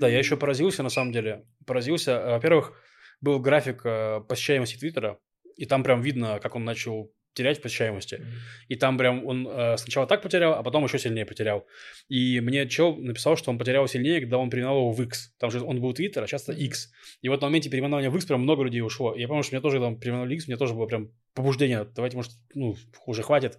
Да, 0.01 0.09
я 0.09 0.19
еще 0.19 0.37
поразился, 0.37 0.83
на 0.83 0.91
самом 0.91 1.13
деле. 1.13 1.45
Поразился. 1.67 2.13
Э, 2.13 2.31
Во-первых, 2.33 2.73
был 3.21 3.41
график 3.41 3.83
э, 3.85 4.21
посещаемости 4.27 4.79
Твиттера, 4.79 5.19
и 5.57 5.67
там 5.67 5.83
прям 5.83 6.01
видно, 6.01 6.41
как 6.43 6.55
он 6.57 6.65
начал 6.65 7.13
терять 7.35 7.59
в 7.59 7.63
посещаемости. 7.63 8.25
И 8.69 8.77
там 8.77 8.97
прям 8.97 9.27
он 9.27 9.47
э, 9.47 9.77
сначала 9.77 10.07
так 10.07 10.23
потерял, 10.23 10.55
а 10.55 10.63
потом 10.63 10.85
еще 10.85 10.99
сильнее 10.99 11.27
потерял. 11.27 11.67
И 12.09 12.41
мне 12.41 12.67
чел 12.69 12.97
написал, 12.97 13.37
что 13.37 13.51
он 13.51 13.59
потерял 13.59 13.87
сильнее, 13.89 14.21
когда 14.21 14.39
он 14.39 14.51
переименовал 14.51 14.83
его 14.83 14.93
в 14.93 15.03
X. 15.03 15.35
Там 15.39 15.51
же 15.51 15.61
он 15.61 15.81
был 15.81 15.93
Twitter, 15.93 16.23
а 16.23 16.27
сейчас 16.27 16.49
это 16.49 16.53
X. 16.53 16.91
И 17.23 17.29
вот 17.29 17.41
на 17.41 17.49
моменте 17.49 17.71
переименования 17.71 18.11
в 18.11 18.17
X 18.17 18.25
прям 18.25 18.43
много 18.43 18.63
людей 18.63 18.81
ушло. 18.81 19.15
И 19.15 19.21
я 19.21 19.29
помню, 19.29 19.43
что 19.43 19.55
меня 19.55 19.63
тоже 19.63 19.81
там 19.81 19.99
переименовали 19.99 20.35
X, 20.37 20.47
мне 20.47 20.57
тоже 20.57 20.75
было 20.75 20.87
прям 20.87 21.11
побуждение. 21.35 21.85
Давайте, 21.85 22.17
может, 22.17 22.33
ну, 22.55 22.77
уже 23.07 23.23
хватит. 23.23 23.59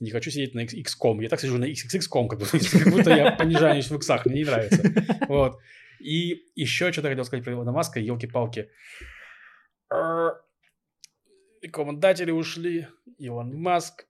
Не 0.00 0.10
хочу 0.10 0.30
сидеть 0.30 0.54
на 0.54 0.60
X.com. 0.60 1.20
Я 1.20 1.28
так 1.28 1.40
сижу 1.40 1.58
на 1.58 1.66
XXX.com, 1.70 2.28
как, 2.28 2.38
бы, 2.38 2.46
как 2.50 2.92
будто 2.92 3.10
я 3.10 3.32
понижаюсь 3.32 3.90
в 3.90 3.96
иксах. 3.96 4.24
Мне 4.26 4.40
не 4.40 4.44
нравится. 4.44 4.82
Вот. 5.28 5.58
И 6.00 6.46
еще 6.54 6.90
что-то 6.92 7.08
хотел 7.10 7.24
сказать 7.24 7.44
про 7.44 7.52
Илона 7.52 7.72
Маска, 7.72 8.00
елки-палки. 8.00 8.70
Р- 9.92 10.40
Рекомендатели 11.60 12.30
ушли, 12.30 12.88
Илон 13.18 13.54
Маск. 13.54 14.06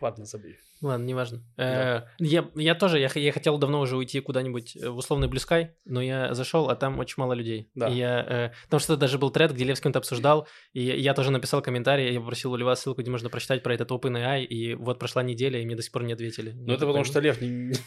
Ладно, 0.00 0.24
забей. 0.24 0.56
Ладно, 0.84 1.04
неважно. 1.06 1.42
Да. 1.56 1.96
Э, 1.96 2.02
Я, 2.18 2.46
я 2.54 2.74
тоже, 2.74 2.98
я, 2.98 3.08
я 3.14 3.32
хотел 3.32 3.56
давно 3.56 3.80
уже 3.80 3.96
уйти 3.96 4.20
куда-нибудь 4.20 4.76
э, 4.76 4.90
в 4.90 4.98
условный 4.98 5.28
Sky, 5.28 5.68
но 5.86 6.02
я 6.02 6.34
зашел, 6.34 6.68
а 6.68 6.76
там 6.76 6.98
очень 6.98 7.14
мало 7.16 7.32
людей. 7.32 7.70
Да. 7.74 7.88
И 7.88 7.96
я, 7.96 8.20
э, 8.20 8.50
потому 8.64 8.80
что 8.80 8.98
даже 8.98 9.18
был 9.18 9.30
тред, 9.30 9.54
где 9.54 9.64
Лев 9.64 9.78
с 9.78 9.80
кем-то 9.80 9.98
обсуждал, 9.98 10.46
и 10.74 10.82
я 10.82 11.14
тоже 11.14 11.30
написал 11.30 11.62
комментарий, 11.62 12.12
я 12.12 12.20
попросил 12.20 12.52
у 12.52 12.56
Льва 12.56 12.76
ссылку, 12.76 13.00
где 13.00 13.10
можно 13.10 13.30
прочитать 13.30 13.62
про 13.62 13.72
этот 13.72 13.90
OpenAI, 13.92 14.44
и 14.44 14.74
вот 14.74 14.98
прошла 14.98 15.22
неделя, 15.22 15.58
и 15.58 15.64
мне 15.64 15.74
до 15.74 15.80
сих 15.80 15.90
пор 15.90 16.02
не 16.02 16.12
ответили. 16.12 16.52
Ну, 16.52 16.74
это 16.74 16.86
потому 16.86 17.04
что 17.04 17.18
Лев. 17.20 17.38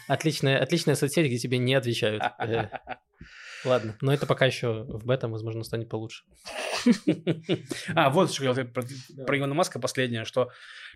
Отличная, 0.08 0.60
отличная 0.60 0.96
соцсеть, 0.96 1.26
где 1.26 1.38
тебе 1.38 1.58
не 1.58 1.74
отвечают. 1.74 2.24
Ладно, 3.64 3.96
но 4.00 4.12
это 4.12 4.26
пока 4.26 4.46
еще 4.46 4.84
в 4.84 5.04
бета, 5.04 5.28
возможно, 5.28 5.64
станет 5.64 5.88
получше. 5.88 6.24
А, 7.94 8.10
вот 8.10 8.32
что 8.32 8.44
я 8.44 8.54
хотел 8.54 8.72
про, 8.72 9.38
Илона 9.38 9.54
Маска 9.54 9.80
последнее, 9.80 10.24
что 10.24 10.50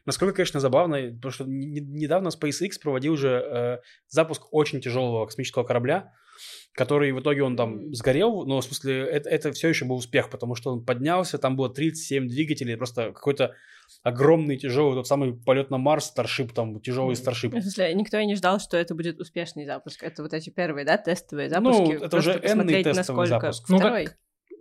насколько, 0.07 0.37
конечно, 0.37 0.61
забавно, 0.61 0.97
потому 1.15 1.33
что 1.33 1.45
не- 1.45 1.81
недавно 1.81 2.29
SpaceX 2.29 2.73
проводил 2.81 3.17
же 3.17 3.29
э, 3.29 3.79
запуск 4.09 4.53
очень 4.53 4.81
тяжелого 4.81 5.27
космического 5.27 5.65
корабля, 5.65 6.13
который 6.73 7.13
в 7.13 7.21
итоге 7.21 7.43
он 7.43 7.57
там 7.57 7.95
сгорел, 7.95 8.45
но 8.47 8.61
в 8.61 8.65
смысле 8.65 9.07
это, 9.07 9.29
это 9.29 9.53
все 9.53 9.69
еще 9.69 9.85
был 9.85 9.97
успех, 9.97 10.31
потому 10.31 10.55
что 10.55 10.73
он 10.73 10.85
поднялся, 10.85 11.39
там 11.39 11.57
было 11.57 11.69
37 11.69 12.29
двигателей, 12.29 12.77
просто 12.77 13.13
какой-то 13.13 13.55
огромный 14.03 14.57
тяжелый 14.57 14.95
тот 14.95 15.07
самый 15.07 15.35
полет 15.35 15.71
на 15.71 15.79
Марс, 15.79 16.07
Старшип, 16.07 16.53
там 16.53 16.81
тяжелый 16.81 17.15
Старшип. 17.15 17.53
В 17.53 17.61
смысле, 17.61 17.93
никто 17.95 18.19
и 18.19 18.27
не 18.27 18.35
ждал, 18.35 18.59
что 18.59 18.77
это 18.77 18.95
будет 18.95 19.21
успешный 19.21 19.67
запуск. 19.67 20.03
Это 20.03 20.23
вот 20.23 20.33
эти 20.33 20.51
первые, 20.51 20.85
да, 20.85 20.97
тестовые 20.97 21.51
запуски. 21.51 21.99
Ну, 21.99 22.05
это 22.05 22.17
уже 22.17 22.33
энный 22.43 22.83
тестовый 22.83 23.29
насколько... 23.29 23.53
запуск. 23.53 23.69
Ну, 23.69 23.79
как- 23.79 23.87
Второй? 23.87 24.09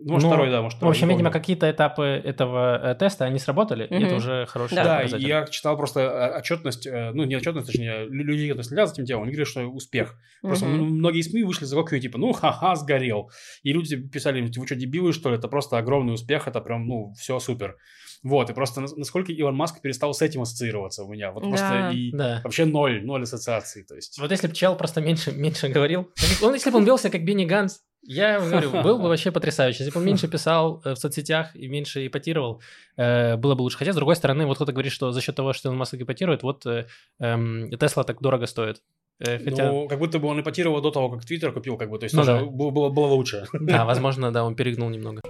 Может, 0.04 0.22
Ну, 0.24 0.28
второй, 0.28 0.50
да, 0.50 0.62
может, 0.62 0.76
В 0.76 0.78
второй, 0.78 0.92
общем, 0.92 1.08
не 1.08 1.14
видимо, 1.14 1.30
какие-то 1.30 1.70
этапы 1.70 2.04
этого 2.24 2.92
э, 2.92 2.94
теста, 2.94 3.24
они 3.24 3.38
сработали, 3.38 3.84
и 3.86 3.94
это 4.02 4.16
уже 4.16 4.46
хороший 4.46 4.74
Да. 4.74 4.84
Да, 4.84 4.96
показатель. 4.98 5.26
я 5.28 5.44
читал 5.46 5.76
просто 5.76 6.00
э, 6.00 6.38
отчетность, 6.38 6.86
э, 6.86 7.10
ну, 7.12 7.24
не 7.24 7.36
отчетность, 7.36 7.66
точнее, 7.68 8.06
лю- 8.06 8.24
людей, 8.24 8.48
которые 8.48 8.64
следят 8.64 8.88
за 8.88 8.94
этим 8.94 9.04
делом, 9.04 9.22
они 9.24 9.32
говорят, 9.32 9.48
что 9.48 9.62
успех. 9.66 10.16
Просто 10.40 10.66
м- 10.66 10.72
многие 10.98 11.22
СМИ 11.22 11.42
вышли 11.44 11.64
за 11.64 11.76
кокью, 11.76 12.00
типа, 12.00 12.18
ну, 12.18 12.32
ха-ха, 12.32 12.74
сгорел. 12.76 13.30
И 13.62 13.72
люди 13.72 13.96
писали, 13.96 14.40
вы 14.40 14.66
что, 14.66 14.74
дебилы, 14.74 15.12
что 15.12 15.30
ли? 15.30 15.36
Это 15.36 15.48
просто 15.48 15.78
огромный 15.78 16.14
успех, 16.14 16.48
это 16.48 16.60
прям, 16.60 16.86
ну, 16.86 17.12
все 17.18 17.38
супер. 17.38 17.76
Вот, 18.22 18.50
и 18.50 18.52
просто 18.52 18.80
нас- 18.80 18.96
насколько 18.96 19.32
Илон 19.32 19.56
Маск 19.56 19.80
перестал 19.80 20.14
с 20.14 20.22
этим 20.22 20.42
ассоциироваться 20.42 21.02
у 21.04 21.08
меня. 21.12 21.32
Вот 21.32 21.42
просто 21.42 21.68
Да. 21.68 21.90
и 21.90 22.12
Да. 22.12 22.40
вообще 22.44 22.64
ноль, 22.64 23.04
ноль 23.04 23.22
ассоциаций, 23.24 23.82
то 23.82 23.94
есть. 23.96 24.18
Вот 24.20 24.30
если 24.30 24.46
бы 24.46 24.54
чел 24.54 24.76
просто 24.76 25.00
меньше, 25.00 25.32
меньше 25.32 25.68
говорил, 25.68 26.08
он, 26.42 26.54
если 26.54 26.70
бы 26.70 26.78
он 26.78 26.84
велся 26.84 27.10
как 27.10 27.24
Бенни 27.24 27.44
Ганс, 27.44 27.80
я 28.04 28.40
говорю, 28.40 28.70
был 28.82 28.98
бы 28.98 29.08
вообще 29.08 29.30
потрясающе. 29.30 29.84
Если 29.84 29.92
бы 29.94 30.00
он 30.00 30.06
меньше 30.06 30.26
писал 30.28 30.80
э, 30.84 30.94
в 30.94 30.96
соцсетях 30.98 31.54
и 31.54 31.68
меньше 31.68 32.04
ипотировал, 32.06 32.60
э, 32.96 33.36
было 33.36 33.54
бы 33.54 33.62
лучше. 33.62 33.78
Хотя, 33.78 33.92
с 33.92 33.96
другой 33.96 34.16
стороны, 34.16 34.44
вот 34.46 34.56
кто-то 34.56 34.72
говорит, 34.72 34.92
что 34.92 35.12
за 35.12 35.20
счет 35.20 35.36
того, 35.36 35.52
что 35.52 35.70
он 35.70 35.76
Маск 35.76 35.94
ипотирует, 35.94 36.42
вот 36.42 36.66
э, 36.66 36.86
эм, 37.20 37.70
Тесла 37.78 38.02
так 38.04 38.20
дорого 38.20 38.46
стоит. 38.46 38.82
Э, 39.20 39.38
Хотя, 39.38 39.70
Ну, 39.70 39.86
как 39.88 39.98
будто 40.00 40.18
бы 40.18 40.26
он 40.28 40.40
ипотировал 40.40 40.80
до 40.80 40.90
того, 40.90 41.10
как 41.10 41.24
Твиттер 41.24 41.52
купил, 41.52 41.76
как 41.76 41.90
бы, 41.90 41.98
то 41.98 42.04
есть 42.04 42.14
Ну 42.14 42.22
тоже 42.24 42.38
да. 42.40 42.44
было, 42.44 42.70
было, 42.70 42.88
было 42.88 43.06
лучше. 43.06 43.46
да, 43.52 43.84
возможно, 43.84 44.32
да, 44.32 44.44
он 44.44 44.56
перегнул 44.56 44.90
немного. 44.90 45.20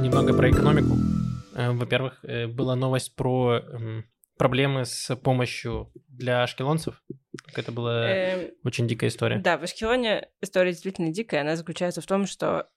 Немного 0.00 0.32
про 0.32 0.50
экономику. 0.50 0.96
Э, 1.54 1.72
Во-первых, 1.72 2.24
э, 2.24 2.46
была 2.46 2.74
новость 2.74 3.14
про 3.16 3.58
эм, 3.58 4.04
проблемы 4.38 4.84
с 4.86 5.14
помощью 5.16 5.92
для 6.08 6.42
ашкелонцев. 6.42 7.02
Это 7.54 7.70
была 7.70 8.08
Эм, 8.08 8.50
очень 8.64 8.88
дикая 8.88 9.08
история. 9.08 9.38
Да, 9.38 9.58
в 9.58 9.62
Ашкелоне 9.62 10.28
история 10.40 10.70
действительно 10.72 11.12
дикая. 11.12 11.42
Она 11.42 11.56
заключается 11.56 12.00
в 12.00 12.06
том, 12.06 12.26
что 12.26 12.68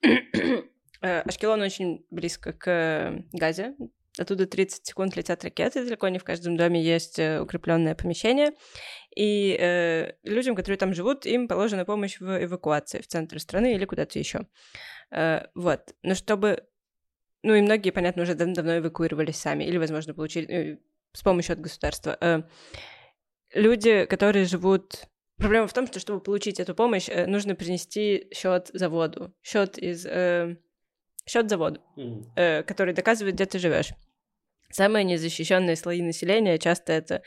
э, 1.02 1.20
Ашкелон 1.22 1.62
очень 1.62 2.06
близко 2.12 2.52
к 2.54 3.24
Газе. 3.32 3.76
Оттуда 4.18 4.46
30 4.46 4.86
секунд 4.86 5.16
летят 5.16 5.44
ракеты. 5.44 5.86
Далеко 5.86 6.10
не 6.10 6.20
в 6.20 6.24
каждом 6.24 6.58
доме 6.58 6.84
есть 6.84 7.20
укрепленное 7.20 7.96
помещение. 7.96 8.52
И 9.16 9.58
э, 9.60 10.12
людям, 10.24 10.56
которые 10.56 10.78
там 10.78 10.94
живут, 10.94 11.26
им 11.26 11.48
положена 11.48 11.86
помощь 11.86 12.20
в 12.20 12.44
эвакуации 12.44 13.02
в 13.02 13.08
центр 13.08 13.40
страны 13.40 13.76
или 13.76 13.86
куда-то 13.86 14.20
еще. 14.20 14.48
Э, 15.12 15.46
вот. 15.56 15.96
Но 16.04 16.16
чтобы... 16.16 16.64
Ну 17.44 17.54
и 17.54 17.62
многие, 17.62 17.92
понятно, 17.92 18.24
уже 18.24 18.36
дав- 18.36 18.54
давно 18.54 18.78
эвакуировались 18.78 19.38
сами 19.38 19.66
или, 19.66 19.78
возможно, 19.78 20.14
получили 20.14 20.48
э, 20.50 20.78
с 21.14 21.22
помощью 21.22 21.54
от 21.54 21.62
государства. 21.62 22.18
Э, 22.20 22.44
люди, 23.54 24.06
которые 24.06 24.46
живут 24.46 25.06
Проблема 25.38 25.68
в 25.68 25.74
том, 25.74 25.88
что 25.88 26.00
чтобы 26.00 26.22
получить 26.22 26.60
эту 26.60 26.76
помощь, 26.76 27.10
э, 27.10 27.26
нужно 27.26 27.56
принести 27.56 28.28
счет 28.34 28.70
за 28.72 28.88
воду, 28.88 29.34
счет 29.42 29.78
из 29.80 30.06
счет 31.26 31.50
за 31.50 31.58
воду, 31.58 31.82
э, 32.36 32.64
который 32.64 32.94
доказывает, 32.94 33.36
где 33.36 33.46
ты 33.46 33.60
живешь. 33.60 33.92
Самые 34.72 35.04
незащищенные 35.04 35.76
слои 35.76 36.02
населения 36.02 36.58
часто 36.58 36.94
это 36.94 37.22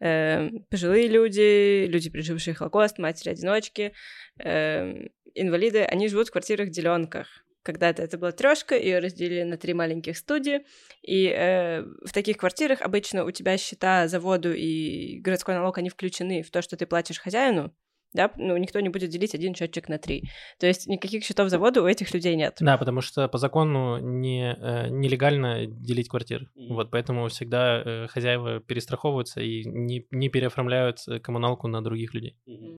э, 0.00 0.50
пожилые 0.70 1.08
люди, 1.08 1.86
люди, 1.86 2.10
пережившие 2.10 2.54
Холокост, 2.54 2.98
матери-одиночки, 2.98 3.92
э, 4.38 5.06
инвалиды. 5.34 5.82
Они 5.82 6.08
живут 6.08 6.28
в 6.28 6.32
квартирах-деленках. 6.32 7.26
Когда-то 7.62 8.02
это 8.02 8.16
была 8.16 8.32
трешка, 8.32 8.74
ее 8.76 9.00
разделили 9.00 9.42
на 9.42 9.58
три 9.58 9.74
маленьких 9.74 10.16
студии, 10.16 10.64
и 11.02 11.26
э, 11.26 11.82
в 11.82 12.12
таких 12.12 12.38
квартирах 12.38 12.80
обычно 12.80 13.24
у 13.24 13.30
тебя 13.30 13.58
счета 13.58 14.08
за 14.08 14.18
воду 14.18 14.52
и 14.52 15.20
городской 15.20 15.54
налог, 15.54 15.76
они 15.78 15.90
включены 15.90 16.42
в 16.42 16.50
то, 16.50 16.62
что 16.62 16.76
ты 16.76 16.86
платишь 16.86 17.20
хозяину, 17.20 17.74
да, 18.12 18.32
ну, 18.36 18.56
никто 18.56 18.80
не 18.80 18.88
будет 18.88 19.10
делить 19.10 19.34
один 19.34 19.54
счетчик 19.54 19.88
на 19.88 19.98
три. 19.98 20.24
То 20.58 20.66
есть 20.66 20.88
никаких 20.88 21.24
счетов 21.24 21.48
завода 21.48 21.82
у 21.82 21.86
этих 21.86 22.12
людей 22.12 22.34
нет. 22.34 22.56
Да, 22.60 22.76
потому 22.76 23.02
что 23.02 23.28
по 23.28 23.38
закону 23.38 23.98
не, 23.98 24.52
э, 24.52 24.88
нелегально 24.88 25.66
делить 25.66 26.08
квартиры. 26.08 26.48
Вот, 26.56 26.90
поэтому 26.90 27.28
всегда 27.28 27.82
э, 27.84 28.06
хозяева 28.08 28.60
перестраховываются 28.60 29.40
и 29.40 29.64
не, 29.64 30.06
не 30.10 30.28
переоформляют 30.28 30.98
э, 31.06 31.20
коммуналку 31.20 31.68
на 31.68 31.82
других 31.84 32.12
людей. 32.14 32.36
И 32.46 32.76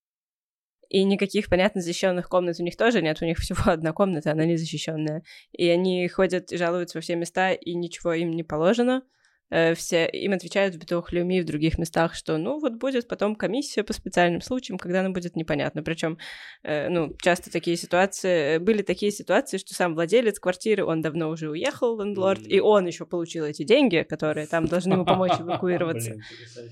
никаких, 1.03 1.49
понятно, 1.49 1.81
защищенных 1.81 2.29
комнат 2.29 2.61
у 2.61 2.63
них 2.63 2.77
тоже 2.77 3.01
нет. 3.03 3.23
У 3.23 3.25
них 3.25 3.39
всего 3.39 3.61
одна 3.73 3.93
комната, 3.93 4.31
она 4.33 4.45
не 4.45 4.57
защищенная. 4.57 5.23
И 5.53 5.67
они 5.69 6.07
ходят 6.09 6.53
и 6.53 6.57
жалуются 6.57 6.99
во 6.99 7.03
все 7.03 7.17
места, 7.17 7.53
и 7.53 7.75
ничего 7.75 8.13
им 8.13 8.31
не 8.33 8.43
положено. 8.43 9.03
Э, 9.51 9.75
Все 9.75 10.07
им 10.07 10.33
отвечают 10.33 10.75
в 10.75 10.79
Битохлюми 10.79 11.39
и 11.39 11.41
в 11.43 11.45
других 11.45 11.77
местах, 11.79 12.15
что 12.15 12.39
ну 12.39 12.59
вот 12.59 12.75
будет 12.77 13.07
потом 13.07 13.37
комиссия 13.37 13.83
по 13.83 13.93
специальным 13.93 14.41
случаям, 14.41 14.79
когда 14.79 15.01
она 15.01 15.11
будет 15.11 15.37
непонятно. 15.37 15.83
Причем, 15.83 16.17
ну, 16.65 17.15
часто 17.21 17.51
такие 17.51 17.77
ситуации, 17.77 18.57
э, 18.57 18.59
были 18.59 18.81
такие 18.83 19.13
ситуации, 19.13 19.59
что 19.59 19.75
сам 19.75 19.95
владелец 19.95 20.39
квартиры, 20.39 20.85
он 20.87 21.03
давно 21.03 21.29
уже 21.29 21.51
уехал, 21.51 22.01
лендлорд, 22.01 22.41
Мгм. 22.41 22.51
и 22.51 22.61
он 22.61 22.87
еще 22.87 23.05
получил 23.05 23.45
эти 23.45 23.63
деньги, 23.65 24.07
которые 24.09 24.47
там 24.47 24.67
должны 24.67 24.95
ему 24.95 25.05
помочь 25.05 25.33
эвакуироваться. 25.41 26.15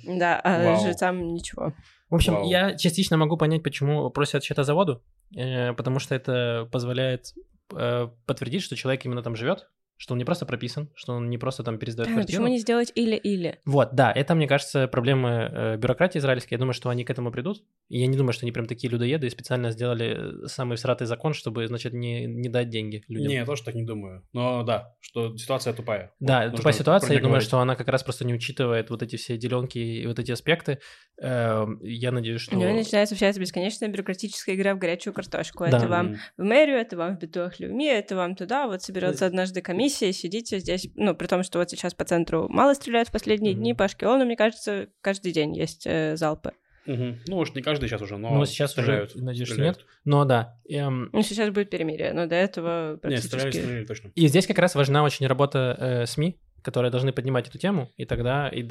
Да, 0.04 0.40
а 0.42 0.64
Вау. 0.64 0.80
жильцам 0.82 1.34
ничего. 1.34 1.74
В 2.10 2.16
общем, 2.16 2.34
Вау. 2.34 2.50
я 2.50 2.76
частично 2.76 3.16
могу 3.16 3.36
понять, 3.36 3.62
почему 3.62 4.10
просят 4.10 4.42
счетозаводу, 4.42 5.02
э, 5.34 5.72
потому 5.74 6.00
что 6.00 6.14
это 6.14 6.68
позволяет 6.72 7.34
э, 7.72 8.08
подтвердить, 8.26 8.62
что 8.62 8.74
человек 8.76 9.04
именно 9.04 9.22
там 9.22 9.36
живет, 9.36 9.70
что 10.00 10.14
он 10.14 10.18
не 10.18 10.24
просто 10.24 10.46
прописан, 10.46 10.88
что 10.94 11.12
он 11.12 11.28
не 11.28 11.36
просто 11.36 11.62
там 11.62 11.76
пересдает 11.76 12.06
Правильно, 12.06 12.22
квартиру. 12.22 12.42
почему 12.42 12.54
не 12.54 12.58
сделать 12.58 12.90
или-или? 12.94 13.58
Вот, 13.66 13.90
да, 13.92 14.10
это, 14.10 14.34
мне 14.34 14.48
кажется, 14.48 14.88
проблемы 14.88 15.28
э, 15.52 15.76
бюрократии 15.76 16.18
израильской. 16.18 16.56
Я 16.56 16.58
думаю, 16.58 16.72
что 16.72 16.88
они 16.88 17.04
к 17.04 17.10
этому 17.10 17.30
придут. 17.30 17.62
И 17.90 18.00
я 18.00 18.06
не 18.06 18.16
думаю, 18.16 18.32
что 18.32 18.46
они 18.46 18.52
прям 18.52 18.64
такие 18.66 18.90
людоеды 18.90 19.26
и 19.26 19.30
специально 19.30 19.70
сделали 19.72 20.44
э, 20.44 20.46
самый 20.46 20.78
всратый 20.78 21.06
закон, 21.06 21.34
чтобы, 21.34 21.66
значит, 21.66 21.92
не, 21.92 22.24
не 22.24 22.48
дать 22.48 22.70
деньги 22.70 23.04
людям. 23.08 23.28
Не, 23.28 23.34
я 23.34 23.44
тоже 23.44 23.62
так 23.62 23.74
не 23.74 23.82
думаю. 23.82 24.26
Но 24.32 24.62
да, 24.62 24.94
что 25.00 25.36
ситуация 25.36 25.74
тупая. 25.74 26.14
Да, 26.18 26.44
Нужно 26.44 26.56
тупая 26.56 26.72
ситуация. 26.72 27.12
Я 27.12 27.18
думаю, 27.18 27.32
говорить. 27.32 27.48
что 27.48 27.58
она 27.58 27.76
как 27.76 27.88
раз 27.88 28.02
просто 28.02 28.24
не 28.24 28.32
учитывает 28.32 28.88
вот 28.88 29.02
эти 29.02 29.16
все 29.16 29.36
деленки 29.36 29.76
и 29.76 30.06
вот 30.06 30.18
эти 30.18 30.32
аспекты. 30.32 30.78
Эм, 31.20 31.78
Я 31.82 32.10
надеюсь, 32.10 32.40
что... 32.40 32.56
У 32.56 32.58
него 32.58 32.72
начинается 32.72 33.14
вся 33.14 33.26
эта 33.26 33.38
бесконечная 33.38 33.90
бюрократическая 33.90 34.54
игра 34.54 34.74
в 34.74 34.78
горячую 34.78 35.12
картошку. 35.12 35.64
Да. 35.70 35.76
Это 35.76 35.88
вам 35.88 36.16
в 36.38 36.42
мэрию, 36.42 36.78
это 36.78 36.96
вам 36.96 37.16
в 37.16 37.20
Битуахлюми, 37.20 37.84
это 37.84 38.16
вам 38.16 38.34
туда. 38.34 38.66
Вот 38.66 38.80
соберется 38.82 39.26
однажды 39.26 39.60
комиссия, 39.60 39.89
сидите 39.90 40.58
здесь. 40.58 40.88
Ну, 40.94 41.14
при 41.14 41.26
том, 41.26 41.42
что 41.42 41.58
вот 41.58 41.70
сейчас 41.70 41.94
по 41.94 42.04
центру 42.04 42.48
мало 42.48 42.74
стреляют 42.74 43.08
в 43.08 43.12
последние 43.12 43.52
Мгм. 43.54 43.60
дни, 43.62 43.74
по 43.74 43.84
Ашкелону, 43.84 44.24
мне 44.24 44.36
кажется, 44.36 44.88
каждый 45.00 45.32
день 45.32 45.54
есть 45.56 45.82
э, 45.86 46.16
залпы. 46.16 46.52
Мгм. 46.86 47.18
Ну, 47.28 47.36
уж 47.38 47.52
не 47.54 47.60
каждый 47.62 47.88
сейчас 47.88 48.00
уже, 48.02 48.16
но 48.16 48.30
Ну, 48.34 48.44
сейчас 48.46 48.72
уже, 48.72 48.82
стреляют. 48.82 49.14
надеюсь, 49.14 49.46
что 49.46 49.54
стреляют. 49.54 49.78
нет. 49.78 49.86
Но 50.04 50.24
да. 50.24 50.58
эм, 50.68 51.10
Ну, 51.12 51.22
сейчас 51.22 51.50
будет 51.50 51.68
перемирие, 51.70 52.12
но 52.14 52.26
до 52.26 52.34
этого 52.36 52.96
практически... 52.96 53.28
стреляли, 53.28 53.50
стреляли 53.52 53.84
точно. 53.84 54.10
И 54.14 54.26
здесь 54.28 54.46
как 54.46 54.58
раз 54.58 54.74
важна 54.74 55.04
очень 55.04 55.26
работа 55.26 55.76
э, 55.78 56.06
СМИ, 56.06 56.40
которые 56.62 56.90
должны 56.90 57.12
поднимать 57.12 57.48
эту 57.48 57.58
тему, 57.58 57.90
и 57.96 58.04
тогда 58.04 58.48
и 58.48 58.66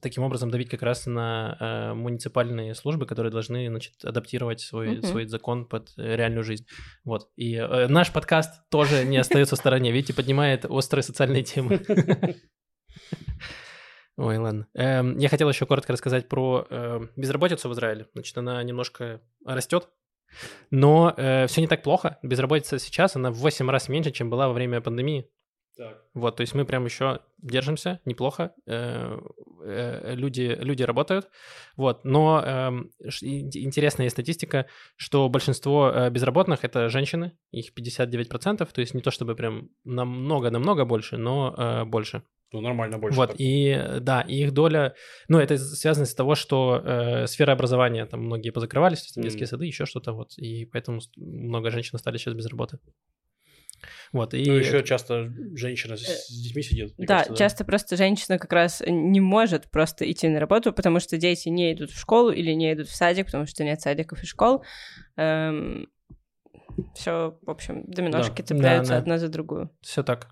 таким 0.00 0.22
образом 0.24 0.50
давить 0.50 0.68
как 0.68 0.82
раз 0.82 1.06
на 1.06 1.56
э, 1.60 1.94
муниципальные 1.94 2.74
службы, 2.74 3.06
которые 3.06 3.30
должны 3.32 3.68
значит, 3.68 4.04
адаптировать 4.04 4.60
свой, 4.60 4.98
Мгм. 4.98 5.02
свой 5.02 5.26
закон 5.26 5.66
под 5.66 5.90
э, 5.96 6.16
реальную 6.16 6.44
жизнь. 6.44 6.66
Вот. 7.04 7.28
И 7.36 7.54
э, 7.54 7.86
наш 7.88 8.12
подкаст 8.12 8.68
тоже 8.70 9.04
не 9.04 9.16
остается 9.18 9.56
в 9.56 9.58
стороне, 9.58 9.92
видите, 9.92 10.14
поднимает 10.14 10.64
острые 10.68 11.02
социальные 11.02 11.42
темы. 11.42 11.80
Ой, 14.16 14.36
ладно. 14.36 14.66
Эм, 14.74 15.16
я 15.18 15.28
хотел 15.28 15.48
еще 15.48 15.64
коротко 15.64 15.92
рассказать 15.92 16.28
про 16.28 16.66
э, 16.68 17.00
безработицу 17.16 17.68
в 17.68 17.72
Израиле. 17.72 18.06
Значит, 18.12 18.36
она 18.36 18.62
немножко 18.62 19.22
растет, 19.44 19.88
но 20.70 21.14
все 21.16 21.60
не 21.60 21.66
так 21.66 21.82
плохо. 21.82 22.18
Безработица 22.22 22.78
сейчас, 22.78 23.16
она 23.16 23.30
в 23.30 23.36
8 23.36 23.70
раз 23.70 23.88
меньше, 23.88 24.10
чем 24.12 24.30
была 24.30 24.48
во 24.48 24.54
время 24.54 24.80
пандемии. 24.80 25.30
Так. 25.76 26.04
Вот, 26.12 26.36
то 26.36 26.42
есть 26.42 26.54
мы 26.54 26.66
прям 26.66 26.84
еще 26.84 27.20
держимся 27.38 28.00
неплохо, 28.04 28.54
э, 28.66 29.18
э, 29.64 30.14
люди, 30.14 30.56
люди 30.60 30.82
работают, 30.82 31.30
вот, 31.76 32.04
но 32.04 32.42
эм, 32.44 32.90
интересная 33.00 34.10
статистика, 34.10 34.66
что 34.96 35.28
большинство 35.30 35.90
э, 35.90 36.10
безработных 36.10 36.64
это 36.64 36.90
женщины, 36.90 37.32
их 37.52 37.72
59%, 37.74 38.70
то 38.70 38.80
есть 38.80 38.92
не 38.92 39.00
то 39.00 39.10
чтобы 39.10 39.34
прям 39.34 39.70
намного-намного 39.84 40.84
больше, 40.84 41.16
но 41.16 41.54
э, 41.56 41.84
больше. 41.84 42.22
Ну, 42.52 42.60
нормально 42.60 42.98
больше. 42.98 43.16
Вот, 43.16 43.30
так. 43.30 43.36
и 43.40 43.98
да, 44.00 44.20
и 44.20 44.42
их 44.42 44.52
доля, 44.52 44.94
ну, 45.28 45.38
это 45.38 45.56
связано 45.56 46.04
с 46.04 46.14
того, 46.14 46.34
что 46.34 46.82
э, 46.84 47.26
сфера 47.26 47.52
образования, 47.52 48.04
там 48.04 48.20
многие 48.20 48.50
позакрывались, 48.50 49.10
там 49.12 49.24
детские 49.24 49.44
Мгм. 49.44 49.48
сады, 49.48 49.66
еще 49.66 49.86
что-то, 49.86 50.12
вот, 50.12 50.36
и 50.36 50.66
поэтому 50.66 51.00
много 51.16 51.70
женщин 51.70 51.96
остались 51.96 52.20
сейчас 52.20 52.34
без 52.34 52.46
работы. 52.46 52.78
Вот, 54.12 54.34
и... 54.34 54.44
Ну, 54.46 54.54
еще 54.54 54.82
часто 54.82 55.32
женщина 55.54 55.96
с, 55.96 56.02
Э, 56.02 56.14
с 56.14 56.28
детьми 56.28 56.62
сидит. 56.62 56.92
Да, 56.98 57.18
кажется, 57.18 57.36
часто 57.36 57.64
просто 57.64 57.96
женщина 57.96 58.38
как 58.38 58.52
раз 58.52 58.82
не 58.86 59.20
может 59.20 59.70
просто 59.70 60.10
идти 60.10 60.28
на 60.28 60.38
работу, 60.38 60.72
потому 60.72 61.00
что 61.00 61.16
дети 61.16 61.48
не 61.48 61.72
идут 61.72 61.90
в 61.90 61.98
школу 61.98 62.30
или 62.30 62.52
не 62.52 62.74
идут 62.74 62.88
в 62.88 62.94
садик, 62.94 63.26
потому 63.26 63.46
что 63.46 63.64
нет 63.64 63.80
садиков 63.80 64.22
и 64.22 64.26
школ. 64.26 64.62
все, 66.94 67.38
в 67.42 67.50
общем, 67.50 67.84
доминошки 67.86 68.42
Да, 68.42 68.46
цепляются 68.46 68.92
да, 68.92 68.96
да. 68.98 69.02
одна 69.02 69.18
за 69.18 69.28
другую. 69.28 69.70
Все 69.80 70.02
так. 70.02 70.28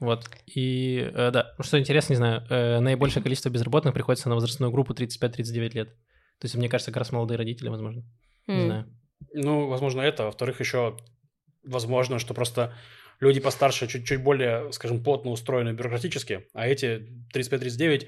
Вот. 0.00 0.28
И 0.46 1.10
э, 1.12 1.30
да, 1.30 1.54
ну, 1.58 1.64
что 1.64 1.78
интересно, 1.78 2.12
не 2.12 2.16
знаю, 2.18 2.42
э, 2.48 2.78
наибольшее 2.80 3.22
количество 3.22 3.50
безработных 3.50 3.94
приходится 3.94 4.28
на 4.28 4.36
возрастную 4.36 4.70
группу 4.70 4.94
35-39 4.94 5.70
лет. 5.74 5.88
То 6.38 6.44
есть, 6.44 6.54
мне 6.54 6.68
кажется, 6.68 6.92
как 6.92 6.98
раз 6.98 7.10
молодые 7.12 7.36
родители, 7.36 7.68
возможно. 7.68 8.04
Не 8.46 8.54
М. 8.54 8.64
знаю. 8.66 8.96
Ну, 9.34 9.66
возможно, 9.66 10.00
это. 10.00 10.24
Во-вторых, 10.24 10.60
еще 10.60 10.96
возможно, 11.64 12.18
что 12.20 12.32
просто 12.34 12.74
люди 13.20 13.40
постарше 13.40 13.86
чуть-чуть 13.86 14.22
более, 14.22 14.72
скажем, 14.72 15.02
плотно 15.02 15.30
устроены 15.30 15.70
бюрократически, 15.72 16.46
а 16.54 16.66
эти 16.68 17.06
35-39 17.34 18.06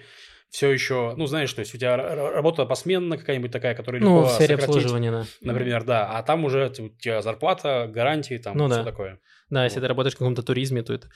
все 0.51 0.71
еще, 0.71 1.15
ну, 1.17 1.27
знаешь, 1.27 1.53
то 1.53 1.61
есть 1.61 1.75
у 1.75 1.79
тебя 1.79 1.97
работа 1.97 2.67
посменная 2.67 3.19
какая-нибудь 3.19 3.53
такая, 3.53 3.75
которая 3.75 4.03
Ну, 4.03 4.23
легко 4.23 4.35
сфере 4.35 4.57
обслуживания, 4.57 5.11
да. 5.13 5.25
например, 5.43 5.85
да, 5.85 6.09
а 6.11 6.23
там 6.25 6.45
уже 6.45 6.73
у 6.79 6.89
тебя 6.89 7.23
зарплата, 7.23 7.89
гарантии, 7.89 8.37
там, 8.39 8.57
Ну 8.57 8.67
все 8.67 8.79
да. 8.79 8.85
такое. 8.85 9.21
Да, 9.49 9.65
если 9.65 9.79
Вот. 9.79 9.83
ты 9.83 9.89
работаешь 9.89 10.15
в 10.15 10.19
каком-то 10.19 10.43
туризме, 10.43 10.83
то 10.83 10.93
это... 10.93 11.09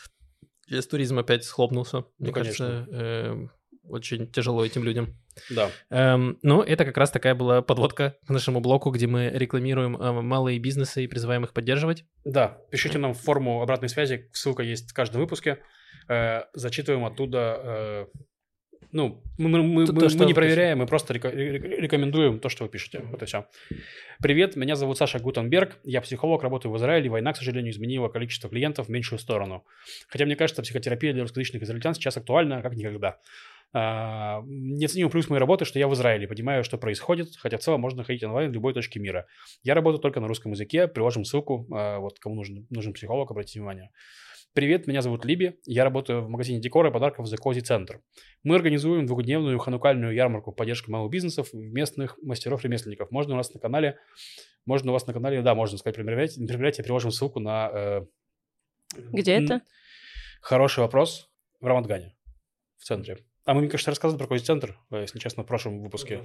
Сейчас 0.68 0.86
туризм 0.86 1.18
опять 1.18 1.44
схлопнулся. 1.44 2.04
Мне 2.18 2.28
Ну, 2.28 2.32
кажется, 2.32 2.86
э, 2.90 3.46
очень 3.88 4.30
тяжело 4.30 4.64
этим 4.64 4.84
людям. 4.84 5.16
Да. 5.50 5.70
Эм, 5.90 6.38
ну, 6.42 6.62
это 6.62 6.84
как 6.84 6.96
раз 6.96 7.10
такая 7.10 7.34
была 7.34 7.62
подводка 7.62 8.16
к 8.26 8.30
нашему 8.30 8.60
блоку, 8.60 8.90
где 8.90 9.06
мы 9.06 9.30
рекламируем 9.32 9.96
э, 9.96 10.12
малые 10.22 10.58
бизнесы 10.58 11.04
и 11.04 11.06
призываем 11.06 11.44
их 11.44 11.52
поддерживать. 11.52 12.04
Да, 12.24 12.58
пишите 12.70 12.98
нам 12.98 13.14
в 13.14 13.20
форму 13.20 13.62
обратной 13.62 13.88
связи, 13.88 14.28
ссылка 14.32 14.62
есть 14.62 14.90
в 14.90 14.94
каждом 14.94 15.20
выпуске. 15.20 15.58
Э, 16.08 16.42
зачитываем 16.54 17.04
оттуда. 17.04 17.60
э, 17.64 18.06
ну, 18.92 19.24
мы, 19.38 19.48
мы- 19.62 19.86
То- 19.86 19.92
мы- 19.92 20.08
то, 20.08 20.18
мы 20.18 20.24
не 20.26 20.34
проверяем, 20.34 20.78
мы 20.78 20.86
просто 20.86 21.14
рекомендуем 21.14 22.38
то, 22.38 22.48
что 22.48 22.64
вы 22.64 22.70
пишете. 22.70 23.00
Вот 23.10 23.22
и 23.22 23.26
все. 23.26 23.46
Привет, 24.22 24.54
меня 24.54 24.76
зовут 24.76 24.98
Саша 24.98 25.18
Гутенберг. 25.18 25.78
Я 25.82 26.00
психолог, 26.00 26.42
работаю 26.44 26.70
в 26.72 26.76
Израиле. 26.76 27.10
Война, 27.10 27.32
к 27.32 27.36
сожалению, 27.36 27.72
изменила 27.72 28.08
количество 28.08 28.48
клиентов 28.48 28.86
в 28.86 28.90
меньшую 28.90 29.18
сторону. 29.18 29.64
Хотя, 30.08 30.26
мне 30.26 30.36
кажется, 30.36 30.62
психотерапия 30.62 31.12
для 31.12 31.22
русскоязычных 31.22 31.64
израильтян 31.64 31.94
сейчас 31.94 32.16
актуальна, 32.16 32.62
как 32.62 32.74
никогда. 32.76 33.18
А, 33.76 34.40
Неоценимый 34.46 35.10
плюс 35.10 35.28
моей 35.28 35.40
работы, 35.40 35.64
что 35.64 35.80
я 35.80 35.88
в 35.88 35.94
Израиле, 35.94 36.28
понимаю, 36.28 36.62
что 36.62 36.78
происходит, 36.78 37.36
хотя 37.36 37.58
в 37.58 37.60
целом 37.60 37.80
можно 37.80 38.04
ходить 38.04 38.22
онлайн 38.22 38.50
в 38.50 38.54
любой 38.54 38.72
точке 38.72 39.00
мира. 39.00 39.26
Я 39.64 39.74
работаю 39.74 40.00
только 40.00 40.20
на 40.20 40.28
русском 40.28 40.52
языке, 40.52 40.86
приложим 40.86 41.24
ссылку, 41.24 41.66
а, 41.74 41.98
вот 41.98 42.20
кому 42.20 42.36
нужен, 42.36 42.66
нужен 42.70 42.92
психолог, 42.92 43.32
обратите 43.32 43.58
внимание. 43.58 43.90
Привет, 44.52 44.86
меня 44.86 45.02
зовут 45.02 45.24
Либи, 45.24 45.58
я 45.66 45.82
работаю 45.82 46.22
в 46.22 46.28
магазине 46.28 46.60
декора 46.60 46.90
и 46.90 46.92
подарков 46.92 47.26
The 47.26 47.36
Cozy 47.44 47.62
Center. 47.68 47.98
Мы 48.44 48.54
организуем 48.54 49.04
двухдневную 49.04 49.58
ханукальную 49.58 50.14
ярмарку 50.14 50.52
поддержки 50.52 50.88
малых 50.88 51.10
бизнесов 51.10 51.52
местных 51.52 52.16
мастеров-ремесленников. 52.22 53.10
Можно 53.10 53.34
у 53.34 53.36
нас 53.36 53.52
на 53.52 53.58
канале, 53.58 53.98
можно 54.64 54.92
у 54.92 54.94
вас 54.94 55.08
на 55.08 55.12
канале, 55.12 55.42
да, 55.42 55.56
можно 55.56 55.76
сказать, 55.76 55.96
про 55.96 56.04
мероприятие, 56.04 56.46
мероприятие 56.46 56.84
приложим 56.84 57.10
ссылку 57.10 57.40
на... 57.40 57.68
э, 57.74 58.00
Где 59.10 59.32
это? 59.32 59.62
Хороший 60.40 60.80
вопрос. 60.80 61.28
В 61.60 61.66
Рамадгане, 61.66 62.14
в 62.76 62.84
центре. 62.84 63.18
А 63.44 63.52
мы, 63.52 63.60
мне 63.60 63.70
кажется, 63.70 63.90
рассказывали 63.90 64.24
про 64.24 64.34
Cozy 64.34 64.40
центр, 64.40 64.78
э, 64.90 65.02
если 65.02 65.18
честно, 65.18 65.42
в 65.42 65.46
прошлом 65.46 65.82
выпуске. 65.82 66.24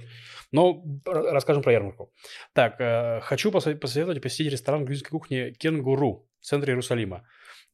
Но 0.52 0.82
расскажем 1.04 1.62
про 1.62 1.72
ярмарку. 1.72 2.12
Так, 2.54 2.80
э, 2.80 3.20
хочу 3.20 3.50
посо- 3.50 3.76
посоветовать 3.76 4.22
посетить 4.22 4.52
ресторан 4.52 4.84
грузинской 4.84 5.10
кухни 5.10 5.52
«Кенгуру» 5.52 6.26
в 6.40 6.44
центре 6.44 6.72
Иерусалима. 6.72 7.26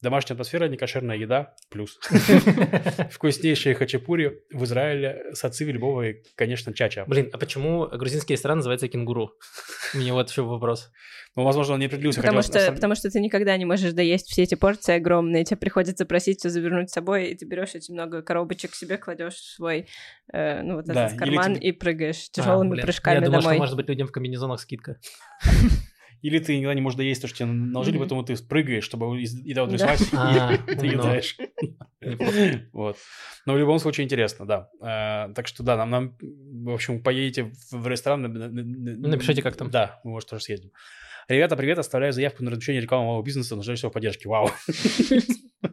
Домашняя 0.02 0.34
атмосфера, 0.34 0.68
некошерная 0.68 1.16
еда– 1.16 1.54
плюс. 1.70 1.98
Вкуснейшие 3.10 3.74
хачапури 3.74 4.40
в 4.52 4.64
Израиле 4.64 5.22
сациви 5.32 5.72
Львова 5.72 6.08
и, 6.08 6.14
конечно, 6.34 6.74
чача. 6.74 7.04
Блин, 7.06 7.30
а 7.32 7.38
почему 7.38 7.86
грузинский 7.88 8.34
ресторан 8.34 8.58
называется 8.58 8.88
кенгуру? 8.88 9.30
Мне 9.94 10.12
вот 10.12 10.28
еще 10.30 10.42
вопрос. 10.42 10.90
Ну, 11.34 11.44
возможно, 11.44 11.74
он 11.74 11.80
не 11.80 11.86
определился. 11.86 12.20
Потому 12.20 12.38
хотя 12.42 12.60
что, 12.60 12.70
на 12.70 12.74
потому 12.74 12.94
что 12.94 13.10
ты 13.10 13.20
никогда 13.20 13.56
не 13.56 13.64
можешь 13.64 13.92
доесть 13.92 14.26
все 14.28 14.42
эти 14.42 14.54
порции 14.54 14.94
огромные, 14.94 15.44
тебе 15.44 15.56
приходится 15.58 16.04
просить 16.06 16.40
все 16.40 16.48
завернуть 16.50 16.90
с 16.90 16.92
собой, 16.94 17.28
и 17.28 17.34
ты 17.34 17.46
берешь 17.46 17.74
эти 17.74 17.90
много 17.90 18.22
коробочек 18.22 18.74
себе, 18.74 18.96
кладешь 18.98 19.34
в 19.34 19.54
свой, 19.54 19.86
э, 20.32 20.62
ну, 20.62 20.76
вот 20.76 20.86
Да, 20.86 21.06
этот 21.06 21.18
карман 21.18 21.56
тебе- 21.56 21.68
и 21.68 21.72
прыгаешь 21.72 22.26
А, 22.28 22.32
тяжелыми 22.32 22.70
блин. 22.70 22.82
прыжками 22.84 23.14
Я 23.16 23.20
думал, 23.20 23.40
домой. 23.40 23.54
что 23.54 23.60
может 23.60 23.76
быть 23.76 23.88
людям 23.88 24.08
в 24.08 24.12
комбинезонах 24.12 24.60
скидка. 24.60 24.98
Или 26.22 26.38
ты 26.38 26.56
никогда 26.56 26.74
не 26.74 26.80
можешь 26.80 26.96
доесть 26.96 27.22
то, 27.22 27.28
что 27.28 27.36
тебе 27.38 27.48
наложили, 27.48 27.96
Мгм. 27.96 28.00
поэтому 28.04 28.22
ты 28.24 28.36
прыгаешь, 28.46 28.84
чтобы 28.84 29.18
еда 29.20 29.64
Да. 29.66 29.68
утряслась, 29.68 30.08
А, 30.14 30.54
и 30.54 30.56
ты 30.76 30.88
умно. 30.88 30.92
едаешь. 30.92 31.36
Неплохо. 32.00 32.60
Вот. 32.72 32.96
Но 33.46 33.54
в 33.54 33.58
любом 33.58 33.78
случае 33.78 34.04
интересно, 34.04 34.46
да. 34.46 34.68
Э, 34.80 35.32
Так 35.34 35.46
что 35.46 35.62
да, 35.62 35.76
нам, 35.76 35.90
нам, 35.90 36.16
в 36.20 36.70
общем, 36.74 37.02
поедете 37.02 37.52
в 37.70 37.86
ресторан. 37.88 38.22
на- 38.22 38.28
на- 38.28 38.48
на- 38.48 39.08
Напишите, 39.08 39.42
как 39.42 39.56
там. 39.56 39.70
Да, 39.70 40.00
мы, 40.04 40.12
может, 40.12 40.28
тоже 40.30 40.42
съездим. 40.44 40.70
Ребята, 41.28 41.56
привет, 41.56 41.78
оставляю 41.78 42.12
заявку 42.12 42.44
на 42.44 42.50
размещение 42.52 42.80
рекламы 42.80 43.06
моего 43.06 43.22
бизнеса, 43.22 43.56
нуждаюсь 43.56 43.82
в 43.82 43.90
поддержке. 43.90 44.28
Вау. 44.28 44.50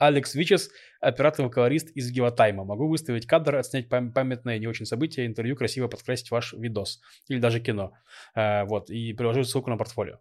Алекс 0.00 0.34
Вичес, 0.34 0.70
оператор 1.00 1.46
и 1.46 1.50
колорист 1.50 1.90
из 1.90 2.10
Геватайма. 2.10 2.64
Могу 2.64 2.88
выставить 2.88 3.26
кадр, 3.26 3.56
отснять 3.56 3.86
пам- 3.88 4.12
памятное 4.12 4.58
не 4.58 4.66
очень 4.66 4.86
событие, 4.86 5.26
интервью, 5.26 5.56
красиво 5.56 5.88
подкрасить 5.88 6.30
ваш 6.30 6.54
видос. 6.54 7.00
Или 7.28 7.38
даже 7.38 7.60
кино. 7.60 7.92
Э, 8.34 8.64
Вот. 8.64 8.90
И 8.90 9.12
приложу 9.12 9.44
ссылку 9.44 9.68
на 9.70 9.76
портфолио. 9.76 10.18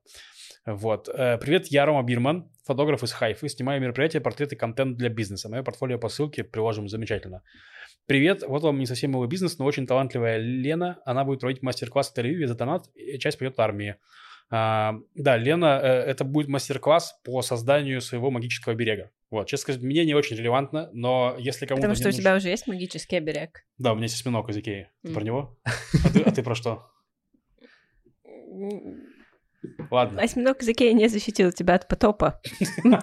Вот. 0.65 1.07
Э, 1.07 1.37
Привет, 1.37 1.67
я 1.67 1.85
Рома 1.85 2.03
Бирман, 2.03 2.51
фотограф 2.65 3.03
из 3.03 3.13
Хайфы. 3.13 3.47
Снимаю 3.47 3.81
мероприятия, 3.81 4.19
портреты, 4.19 4.57
контент 4.57 4.97
для 4.97 5.07
бизнеса. 5.09 5.47
Мое 5.49 5.63
портфолио 5.63 5.97
по 5.97 6.09
ссылке 6.09 6.43
приложим 6.43 6.89
замечательно. 6.89 7.41
Привет, 8.05 8.43
вот 8.45 8.63
вам 8.63 8.79
не 8.79 8.85
совсем 8.85 9.11
новый 9.11 9.29
бизнес, 9.29 9.59
но 9.59 9.65
очень 9.65 9.87
талантливая 9.87 10.37
Лена. 10.39 10.99
Она 11.05 11.23
будет 11.23 11.39
проводить 11.39 11.63
мастер-класс 11.63 12.11
в 12.11 12.17
Тель-Авиве 12.17 12.47
за 12.47 12.55
донат, 12.55 12.89
и 12.95 13.17
часть 13.17 13.39
пойдет 13.39 13.57
армии. 13.59 13.95
А, 14.49 14.95
да, 15.15 15.37
Лена, 15.37 15.79
э, 15.81 15.87
это 15.87 16.23
будет 16.25 16.49
мастер-класс 16.49 17.19
по 17.23 17.41
созданию 17.41 18.01
своего 18.01 18.29
магического 18.31 18.73
берега. 18.73 19.11
Вот, 19.31 19.47
честно 19.47 19.61
сказать, 19.61 19.81
мне 19.83 20.05
не 20.05 20.15
очень 20.15 20.35
релевантно, 20.37 20.89
но 20.91 21.35
если 21.37 21.65
кому-то... 21.67 21.81
Потому 21.81 21.95
что 21.95 22.05
у 22.05 22.07
нужно- 22.07 22.19
тебя 22.21 22.35
уже 22.35 22.49
есть 22.49 22.65
магический 22.67 23.17
оберег. 23.17 23.63
Да, 23.77 23.91
у 23.91 23.95
меня 23.95 24.05
есть 24.05 24.15
осьминог 24.15 24.49
из 24.49 24.57
Икеи. 24.57 24.89
Ты 25.03 25.09
М. 25.09 25.13
про 25.13 25.23
него? 25.23 25.59
А 26.05 26.09
ты, 26.11 26.21
а 26.21 26.31
ты 26.31 26.41
про 26.41 26.55
что? 26.55 26.87
Ладно. 29.91 30.21
Осьминог 30.21 30.61
из 30.61 30.69
Икеи 30.69 30.93
не 30.93 31.09
защитил 31.09 31.51
тебя 31.51 31.75
от 31.75 31.87
потопа. 31.87 32.41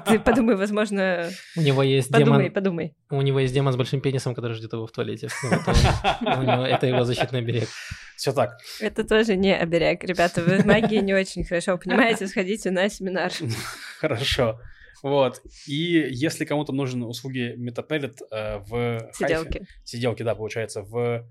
Ты 0.06 0.18
подумай, 0.18 0.56
возможно... 0.56 1.28
У 1.56 1.60
него 1.60 1.82
есть 1.82 2.10
Подумай, 2.10 2.38
демон, 2.44 2.52
подумай. 2.54 2.96
у 3.10 3.20
него 3.20 3.40
есть 3.40 3.52
демон 3.52 3.72
с 3.72 3.76
большим 3.76 4.00
пенисом, 4.00 4.34
который 4.34 4.54
ждет 4.54 4.72
его 4.72 4.86
в 4.86 4.90
туалете. 4.92 5.28
Вот 5.44 5.60
он- 5.68 6.38
у 6.38 6.42
него- 6.42 6.66
Это 6.66 6.86
его 6.86 7.04
защитный 7.04 7.42
берег. 7.42 7.68
Все 8.16 8.32
так. 8.32 8.58
Это 8.80 9.04
тоже 9.04 9.36
не 9.36 9.54
оберег. 9.54 10.02
Ребята, 10.04 10.42
вы 10.42 10.58
в 10.58 10.64
магии 10.66 10.98
не 11.00 11.14
очень 11.14 11.44
хорошо 11.44 11.76
понимаете, 11.78 12.26
сходите 12.26 12.70
на 12.70 12.88
семинар. 12.88 13.30
Хорошо. 14.00 14.58
Вот. 15.02 15.42
И 15.66 16.06
если 16.10 16.44
кому-то 16.44 16.72
нужны 16.72 17.06
услуги 17.06 17.54
Метапеллет 17.56 18.20
э, 18.30 18.58
в 18.58 18.74
Хайфе- 19.18 19.64
Сиделки. 19.84 20.22
да, 20.22 20.34
получается, 20.34 20.82
в, 20.82 21.24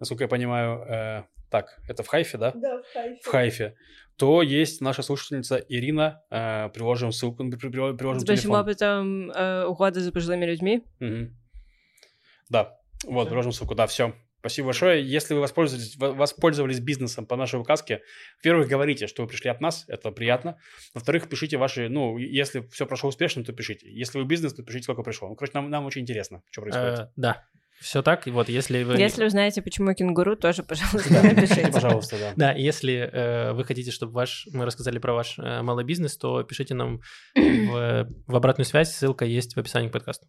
насколько 0.00 0.24
я 0.24 0.28
понимаю, 0.28 0.80
э, 0.88 1.22
так, 1.50 1.78
это 1.88 2.02
в 2.02 2.08
Хайфе, 2.08 2.38
да? 2.38 2.52
Да, 2.54 2.82
В 3.22 3.26
Хайфе. 3.26 3.76
То 4.16 4.42
есть 4.42 4.80
наша 4.80 5.02
слушательница 5.02 5.56
Ирина, 5.68 6.22
э, 6.30 6.68
приложим 6.70 7.12
ссылку, 7.12 7.48
при- 7.50 7.56
при- 7.56 7.96
приложим 7.96 8.20
С 8.20 8.24
большим 8.24 8.42
телефон. 8.42 8.60
опытом 8.60 9.30
э, 9.30 9.64
ухода 9.66 10.00
за 10.00 10.12
пожилыми 10.12 10.44
людьми. 10.46 10.84
Мгм. 11.00 11.36
Да, 12.48 12.78
вот, 13.06 13.28
приложим 13.28 13.52
ссылку, 13.52 13.74
да, 13.74 13.86
все. 13.86 14.14
Спасибо 14.44 14.66
большое. 14.66 15.02
Если 15.02 15.32
вы 15.32 15.40
воспользовались, 15.40 15.96
во- 15.96 16.12
воспользовались 16.12 16.78
бизнесом 16.78 17.24
по 17.24 17.34
нашей 17.34 17.58
указке, 17.58 18.02
во-первых, 18.36 18.68
говорите, 18.68 19.06
что 19.06 19.22
вы 19.22 19.28
пришли 19.28 19.48
от 19.48 19.62
нас, 19.62 19.86
это 19.88 20.10
приятно. 20.10 20.58
Во-вторых, 20.92 21.30
пишите 21.30 21.56
ваши, 21.56 21.88
ну, 21.88 22.18
если 22.18 22.60
все 22.70 22.84
прошло 22.84 23.08
успешно, 23.08 23.42
то 23.42 23.54
пишите. 23.54 23.90
Если 23.90 24.18
вы 24.18 24.26
бизнес, 24.26 24.52
то 24.52 24.62
пишите, 24.62 24.82
сколько 24.82 25.02
пришло. 25.02 25.30
Ну, 25.30 25.34
короче, 25.34 25.52
нам, 25.54 25.70
нам 25.70 25.86
очень 25.86 26.02
интересно, 26.02 26.42
что 26.50 26.60
происходит. 26.60 26.98
Э, 26.98 27.08
Да, 27.16 27.42
все 27.80 28.02
так. 28.02 28.26
И 28.26 28.30
вот 28.30 28.50
если 28.50 28.82
вы... 28.82 28.98
Если 28.98 29.24
узнаете, 29.24 29.62
почему 29.62 29.94
кенгуру, 29.94 30.36
тоже, 30.36 30.62
пожалуйста, 30.62 31.08
Да, 31.08 31.22
напишите. 31.22 31.68
пожалуйста, 31.72 32.18
да. 32.18 32.32
Да, 32.36 32.52
если 32.52 33.08
э, 33.10 33.52
вы 33.54 33.64
хотите, 33.64 33.92
чтобы 33.92 34.12
ваш, 34.12 34.46
мы 34.52 34.66
рассказали 34.66 34.98
про 34.98 35.14
ваш 35.14 35.38
э, 35.38 35.62
малый 35.62 35.86
бизнес, 35.86 36.18
то 36.18 36.42
пишите 36.42 36.74
нам 36.74 37.00
в, 37.34 38.08
в 38.26 38.36
обратную 38.36 38.66
связь, 38.66 38.92
ссылка 38.92 39.24
есть 39.24 39.54
в 39.56 39.58
описании 39.58 39.88
к 39.88 39.92
подкасту. 39.92 40.26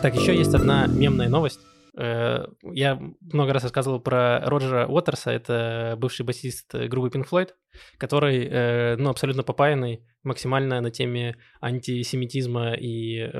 Так, 0.00 0.14
еще 0.14 0.32
есть 0.36 0.54
одна 0.54 0.86
мемная 0.86 1.28
новость. 1.28 1.58
Э, 1.96 2.46
Я 2.72 3.00
много 3.20 3.52
раз 3.52 3.62
рассказывал 3.62 4.00
про 4.00 4.40
Роджера 4.40 4.86
Уотерса, 4.86 5.30
это 5.30 5.96
бывший 5.98 6.26
басист 6.26 6.74
э, 6.74 6.88
группы 6.88 7.16
Pink 7.16 7.28
Floyd, 7.28 7.50
который, 7.98 8.48
э, 8.50 8.96
ну, 8.96 9.10
абсолютно 9.10 9.42
попаянный, 9.42 10.04
максимально 10.24 10.80
на 10.80 10.90
теме 10.90 11.36
антисемитизма 11.60 12.74
и 12.74 13.30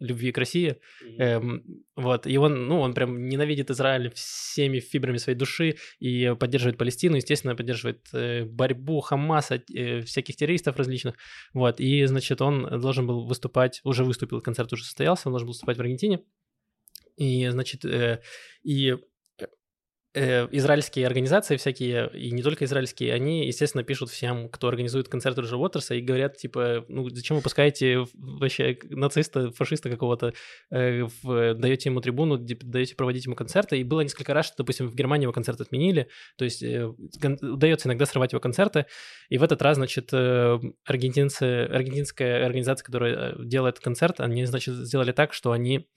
любви 0.00 0.32
к 0.32 0.38
России. 0.38 0.78
Эм, 1.18 1.62
вот, 1.94 2.26
и 2.26 2.36
он, 2.36 2.66
ну, 2.66 2.80
он 2.80 2.92
прям 2.92 3.28
ненавидит 3.28 3.70
Израиль 3.70 4.10
всеми 4.14 4.80
фибрами 4.80 5.18
своей 5.18 5.38
души 5.38 5.76
и 6.00 6.34
поддерживает 6.38 6.76
Палестину, 6.76 7.16
естественно, 7.16 7.54
поддерживает 7.54 8.08
борьбу 8.50 9.00
Хамаса, 9.00 9.62
всяких 10.04 10.34
террористов 10.34 10.76
различных. 10.76 11.14
Вот, 11.52 11.78
и, 11.78 12.04
значит, 12.06 12.42
он 12.42 12.80
должен 12.80 13.06
был 13.06 13.28
выступать, 13.28 13.80
уже 13.84 14.02
выступил, 14.02 14.40
концерт 14.40 14.72
уже 14.72 14.82
состоялся, 14.82 15.28
он 15.28 15.34
должен 15.34 15.46
был 15.46 15.52
выступать 15.52 15.76
в 15.76 15.80
Аргентине. 15.80 16.18
И, 17.16 17.48
значит, 17.48 17.84
э, 17.84 18.20
и 18.62 18.96
э, 20.14 20.46
израильские 20.52 21.06
организации 21.06 21.56
всякие, 21.56 22.08
и 22.14 22.30
не 22.30 22.42
только 22.42 22.64
израильские, 22.64 23.12
они, 23.12 23.46
естественно, 23.46 23.82
пишут 23.82 24.10
всем, 24.10 24.48
кто 24.48 24.68
организует 24.68 25.08
концерт 25.08 25.36
Роджера 25.38 25.58
Уотерса, 25.58 25.94
и 25.94 26.00
говорят, 26.00 26.36
типа, 26.36 26.84
ну, 26.88 27.08
зачем 27.10 27.36
вы 27.36 27.42
пускаете 27.42 28.04
вообще 28.14 28.78
нациста, 28.90 29.50
фашиста 29.52 29.90
какого-то, 29.90 30.32
э, 30.70 31.02
в- 31.22 31.54
даете 31.54 31.88
ему 31.88 32.00
трибуну, 32.00 32.38
ди- 32.38 32.54
даете 32.54 32.94
проводить 32.94 33.26
ему 33.26 33.34
концерты, 33.34 33.78
и 33.78 33.84
было 33.84 34.02
несколько 34.02 34.34
раз, 34.34 34.46
что, 34.46 34.56
допустим, 34.58 34.88
в 34.88 34.94
Германии 34.94 35.24
его 35.24 35.32
концерт 35.32 35.60
отменили, 35.60 36.08
то 36.36 36.44
есть 36.44 36.62
э, 36.62 36.86
удается 37.42 37.88
иногда 37.88 38.06
срывать 38.06 38.32
его 38.32 38.40
концерты, 38.40 38.86
и 39.30 39.38
в 39.38 39.42
этот 39.42 39.62
раз, 39.62 39.76
значит, 39.76 40.10
э, 40.12 40.58
аргентинцы, 40.84 41.64
аргентинская 41.64 42.46
организация, 42.46 42.84
которая 42.84 43.32
э, 43.32 43.44
делает 43.44 43.80
концерт, 43.80 44.20
они, 44.20 44.44
значит, 44.44 44.74
сделали 44.74 45.10
так, 45.10 45.32
что 45.32 45.50
они 45.50 45.88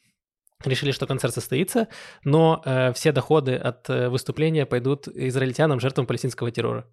решили, 0.64 0.92
что 0.92 1.08
концерт 1.08 1.34
состоится, 1.34 1.88
но 2.24 2.62
э, 2.66 2.94
все 2.94 3.12
доходы 3.12 3.56
от 3.56 3.90
э, 3.90 4.10
выступления 4.10 4.66
пойдут 4.66 5.08
израильтянам, 5.08 5.80
жертвам 5.80 6.08
палестинского 6.08 6.52
террора. 6.52 6.88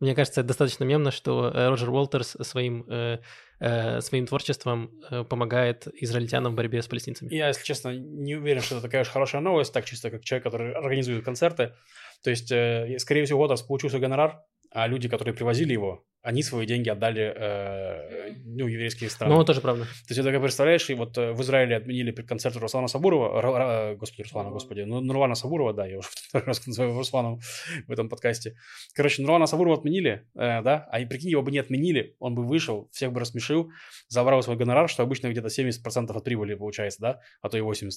Мне 0.00 0.14
кажется, 0.14 0.42
это 0.42 0.48
достаточно 0.48 0.84
мемно, 0.84 1.10
что 1.10 1.50
э, 1.52 1.68
Роджер 1.68 1.90
Уолтерс 1.90 2.36
своим, 2.42 2.84
э, 2.88 3.18
э, 3.58 4.00
своим 4.00 4.26
творчеством 4.26 4.92
э, 5.10 5.24
помогает 5.24 5.88
израильтянам 5.92 6.52
в 6.52 6.54
борьбе 6.54 6.82
с 6.82 6.86
палестинцами. 6.86 7.34
Я, 7.34 7.48
если 7.48 7.64
честно, 7.64 7.96
не 7.96 8.36
уверен, 8.36 8.62
что 8.62 8.76
это 8.76 8.82
такая 8.82 9.02
уж 9.02 9.08
хорошая 9.08 9.40
новость, 9.40 9.72
так 9.72 9.84
чисто 9.86 10.10
как 10.10 10.22
человек, 10.22 10.44
который 10.44 10.72
организует 10.72 11.24
концерты. 11.24 11.74
То 12.22 12.30
есть, 12.30 12.52
э, 12.52 12.96
скорее 12.98 13.24
всего, 13.24 13.40
Уотерс 13.42 13.62
получил 13.62 13.90
свой 13.90 14.00
гонорар, 14.00 14.40
а 14.70 14.86
люди, 14.86 15.08
которые 15.08 15.34
привозили 15.34 15.72
его, 15.72 16.04
они 16.28 16.42
свои 16.42 16.66
деньги 16.66 16.90
отдали 16.90 17.32
э, 17.34 18.32
ну, 18.44 18.66
еврейские 18.66 19.08
страны. 19.08 19.34
Ну, 19.34 19.44
тоже 19.44 19.60
правда. 19.62 19.84
То 19.84 19.90
есть, 20.10 20.18
это 20.18 20.30
как 20.30 20.42
представляешь, 20.42 20.90
и 20.90 20.94
вот 20.94 21.16
э, 21.16 21.32
в 21.32 21.40
Израиле 21.40 21.76
отменили 21.76 22.10
концерт 22.12 22.54
Руслана 22.56 22.86
Сабурова, 22.88 23.40
Ра- 23.40 23.56
Ра- 23.58 23.96
господи, 23.96 24.22
Руслана, 24.22 24.50
господи, 24.50 24.80
ну, 24.82 25.00
Нурлана 25.00 25.34
Сабурова, 25.34 25.72
да, 25.72 25.86
я 25.86 25.98
уже 25.98 26.08
второй 26.28 26.46
раз 26.48 26.66
называю 26.66 26.94
Русланом 26.98 27.40
в 27.86 27.90
этом 27.92 28.08
подкасте. 28.10 28.56
Короче, 28.94 29.22
Нурлана 29.22 29.46
Сабурова 29.46 29.76
отменили, 29.78 30.26
э, 30.34 30.62
да, 30.62 30.86
а 30.90 31.00
и 31.00 31.06
прикинь, 31.06 31.30
его 31.30 31.42
бы 31.42 31.50
не 31.50 31.58
отменили, 31.60 32.14
он 32.18 32.34
бы 32.34 32.44
вышел, 32.46 32.90
всех 32.92 33.10
бы 33.12 33.20
рассмешил, 33.20 33.70
забрал 34.08 34.42
свой 34.42 34.56
гонорар, 34.56 34.88
что 34.90 35.02
обычно 35.02 35.28
где-то 35.30 35.48
70% 35.48 36.10
от 36.14 36.24
прибыли 36.24 36.54
получается, 36.54 37.00
да, 37.00 37.20
а 37.40 37.48
то 37.48 37.56
и 37.56 37.62
80%, 37.62 37.88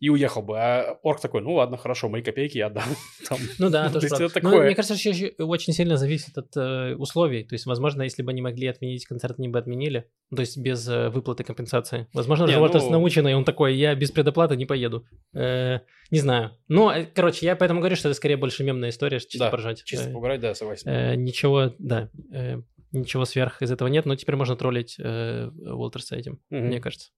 и 0.00 0.08
уехал 0.08 0.42
бы. 0.42 0.58
А 0.58 0.96
орг 1.02 1.20
такой, 1.20 1.42
ну 1.42 1.52
ладно, 1.54 1.76
хорошо, 1.76 2.08
мои 2.08 2.22
копейки 2.22 2.56
я 2.56 2.66
отдам. 2.68 2.84
Там. 3.28 3.38
Ну 3.58 3.68
да, 3.68 3.88
То 3.88 3.94
тоже 3.94 4.06
есть 4.06 4.16
правда. 4.16 4.38
это 4.38 4.40
Ну, 4.42 4.50
такое. 4.50 4.66
мне 4.66 4.74
кажется, 4.74 4.96
что 4.96 5.10
еще 5.10 5.28
очень 5.38 5.72
сильно 5.74 5.96
зависит 5.98 6.38
от 6.38 6.56
э, 6.56 6.94
условий. 6.94 7.44
То 7.44 7.54
есть, 7.54 7.66
возможно, 7.74 8.02
если 8.02 8.22
бы 8.22 8.30
они 8.30 8.40
могли 8.42 8.66
отменить 8.68 9.04
концерт, 9.06 9.34
они 9.38 9.48
бы 9.48 9.58
отменили. 9.58 10.08
То 10.34 10.40
есть 10.40 10.56
без 10.56 10.88
э, 10.88 11.08
выплаты 11.10 11.44
компенсации. 11.44 12.06
Возможно, 12.14 12.46
Не, 12.46 12.56
Уотерс 12.58 12.84
ну- 12.84 12.92
наученный, 12.92 13.34
он 13.34 13.44
такой, 13.44 13.74
я 13.76 13.94
без 13.94 14.10
предоплаты 14.10 14.56
не 14.56 14.66
поеду. 14.66 15.06
Э, 15.34 15.80
не 16.10 16.18
знаю. 16.20 16.52
Ну, 16.68 16.90
э, 16.90 17.04
короче, 17.04 17.46
я 17.46 17.56
поэтому 17.56 17.80
говорю, 17.80 17.96
что 17.96 18.08
это 18.08 18.16
скорее 18.16 18.36
больше 18.36 18.64
мемная 18.64 18.90
история, 18.90 19.20
чисто 19.20 19.38
Да, 19.38 19.50
поржать. 19.50 19.82
Чисто 19.84 20.08
Э, 20.08 20.12
поугарать, 20.12 20.40
да, 20.40 20.54
согласен. 20.54 20.88
э, 20.88 21.14
ничего, 21.16 21.74
да, 21.78 22.10
э, 22.32 22.62
ничего 22.92 23.24
сверх 23.24 23.60
из 23.62 23.70
этого 23.70 23.88
нет, 23.88 24.06
но 24.06 24.14
теперь 24.16 24.36
можно 24.36 24.56
троллить 24.56 24.96
э, 24.98 25.48
Уолтерса 25.48 26.16
этим, 26.16 26.40
Мгм. 26.50 26.66
мне 26.66 26.80
кажется. 26.80 27.10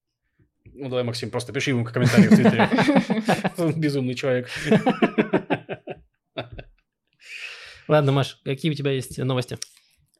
Ну 0.73 0.89
давай, 0.89 1.03
Максим, 1.03 1.29
просто 1.31 1.53
пиши 1.53 1.69
ему 1.71 1.85
комментарий 1.85 2.27
в 2.27 2.35
Твиттере. 2.35 2.69
Он 3.57 3.79
Безумный 3.79 4.15
человек. 4.15 4.49
Ладно, 7.87 8.11
Маш, 8.11 8.39
какие 8.43 8.71
у 8.71 8.75
тебя 8.75 8.91
есть 8.91 9.17
новости? 9.17 9.57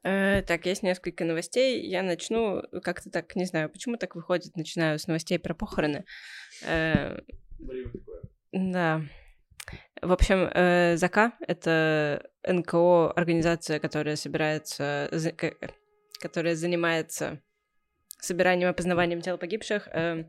Э, 0.02 0.42
так, 0.42 0.66
есть 0.66 0.82
несколько 0.82 1.24
новостей. 1.24 1.86
Я 1.86 2.02
начну 2.02 2.62
как-то 2.82 3.10
так, 3.10 3.34
не 3.36 3.44
знаю, 3.44 3.70
почему 3.70 3.96
так 3.96 4.14
выходит, 4.14 4.56
начинаю 4.56 4.98
с 4.98 5.06
новостей 5.06 5.38
про 5.38 5.54
похороны. 5.54 6.04
Э, 6.64 7.18
да. 8.52 9.02
В 10.00 10.12
общем, 10.12 10.48
э, 10.54 10.96
ЗАКА— 10.96 11.32
это 11.46 12.30
НКО, 12.46 13.12
организация, 13.12 13.80
которая 13.80 14.16
собирается, 14.16 15.10
которая 16.20 16.54
занимается 16.54 17.42
собиранием 18.20 18.68
и 18.68 18.70
опознаванием 18.70 19.20
тел 19.20 19.38
погибших. 19.38 19.88
Э, 19.88 20.24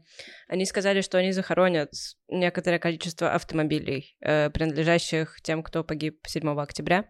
они 0.48 0.66
сказали, 0.66 1.02
что 1.02 1.18
они 1.18 1.32
захоронят 1.32 1.92
некоторое 2.28 2.80
количество 2.80 3.34
автомобилей, 3.34 4.16
э, 4.22 4.50
принадлежащих 4.50 5.42
тем, 5.42 5.64
кто 5.64 5.84
погиб 5.84 6.20
7 6.28 6.62
октября, 6.62 7.06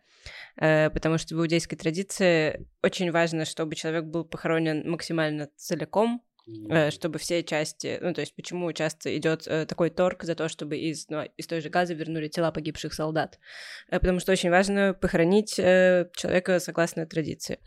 потому 0.55 1.17
что 1.17 1.35
в 1.35 1.39
иудейской 1.39 1.77
традиции 1.77 2.67
очень 2.83 3.11
важно, 3.11 3.45
чтобы 3.45 3.75
человек 3.75 4.05
был 4.05 4.25
похоронен 4.25 4.89
максимально 4.89 5.49
целиком, 5.55 6.21
э, 6.69 6.91
чтобы 6.91 7.19
все 7.19 7.43
части, 7.43 7.99
ну 8.01 8.13
то 8.13 8.21
есть 8.21 8.35
почему 8.35 8.71
часто 8.73 9.15
идет 9.17 9.47
э, 9.47 9.65
такой 9.65 9.89
торг 9.89 10.23
за 10.23 10.35
то, 10.35 10.49
чтобы 10.49 10.77
из, 10.77 11.07
ну, 11.09 11.23
из 11.37 11.47
той 11.47 11.61
же 11.61 11.69
газы 11.69 11.93
вернули 11.93 12.27
тела 12.27 12.51
погибших 12.51 12.93
солдат, 12.93 13.39
Э, 13.89 13.99
потому 13.99 14.19
что 14.19 14.31
очень 14.31 14.49
важно 14.49 14.93
похоронить 14.93 15.59
э, 15.59 16.09
человека 16.15 16.59
согласно 16.59 17.05
традиции. 17.05 17.59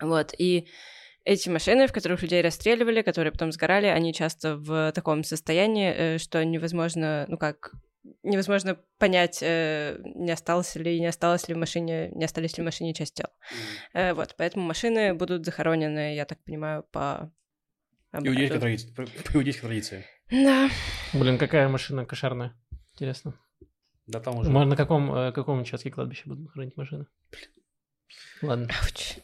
Вот, 0.00 0.32
и 0.38 0.68
эти 1.24 1.48
машины, 1.48 1.86
в 1.86 1.92
которых 1.92 2.22
людей 2.22 2.40
расстреливали, 2.40 3.02
которые 3.02 3.32
потом 3.32 3.52
сгорали, 3.52 3.86
они 3.86 4.14
часто 4.14 4.56
в 4.56 4.92
таком 4.92 5.24
состоянии, 5.24 5.92
э, 5.92 6.18
что 6.18 6.44
невозможно, 6.44 7.26
ну 7.28 7.36
как, 7.36 7.72
невозможно 8.22 8.78
понять, 8.98 9.38
э, 9.42 9.98
не 10.14 10.30
осталось 10.30 10.74
ли, 10.76 11.00
не 11.00 11.06
осталось 11.06 11.48
ли 11.48 11.54
в 11.54 11.58
машине, 11.58 12.10
не 12.10 12.24
остались 12.24 12.56
ли 12.56 12.62
в 12.62 12.64
машине 12.64 12.94
часть 12.94 13.14
тел. 13.14 13.28
Э, 13.94 14.14
Вот, 14.14 14.34
поэтому 14.36 14.66
машины 14.66 15.14
будут 15.14 15.44
захоронены, 15.44 16.14
я 16.14 16.24
так 16.24 16.42
понимаю, 16.44 16.84
по 16.90 17.32
Иудейской 18.12 18.58
традиции. 18.58 18.94
По 18.94 19.36
иудейской 19.36 19.68
традиции. 19.68 20.04
Да. 20.30 20.70
Блин, 21.12 21.38
какая 21.38 21.68
машина 21.68 22.06
кошерная. 22.06 22.54
Интересно. 22.94 23.34
Да 24.06 24.20
там 24.20 24.38
уже. 24.38 24.50
Можно 24.50 24.70
на 24.70 24.76
каком, 24.76 25.14
э, 25.14 25.32
каком 25.32 25.60
участке 25.60 25.90
кладбища 25.90 26.22
будут 26.26 26.50
хранить 26.50 26.76
машины? 26.76 27.06
Ладно. 28.42 28.68
Ауч. 28.82 29.18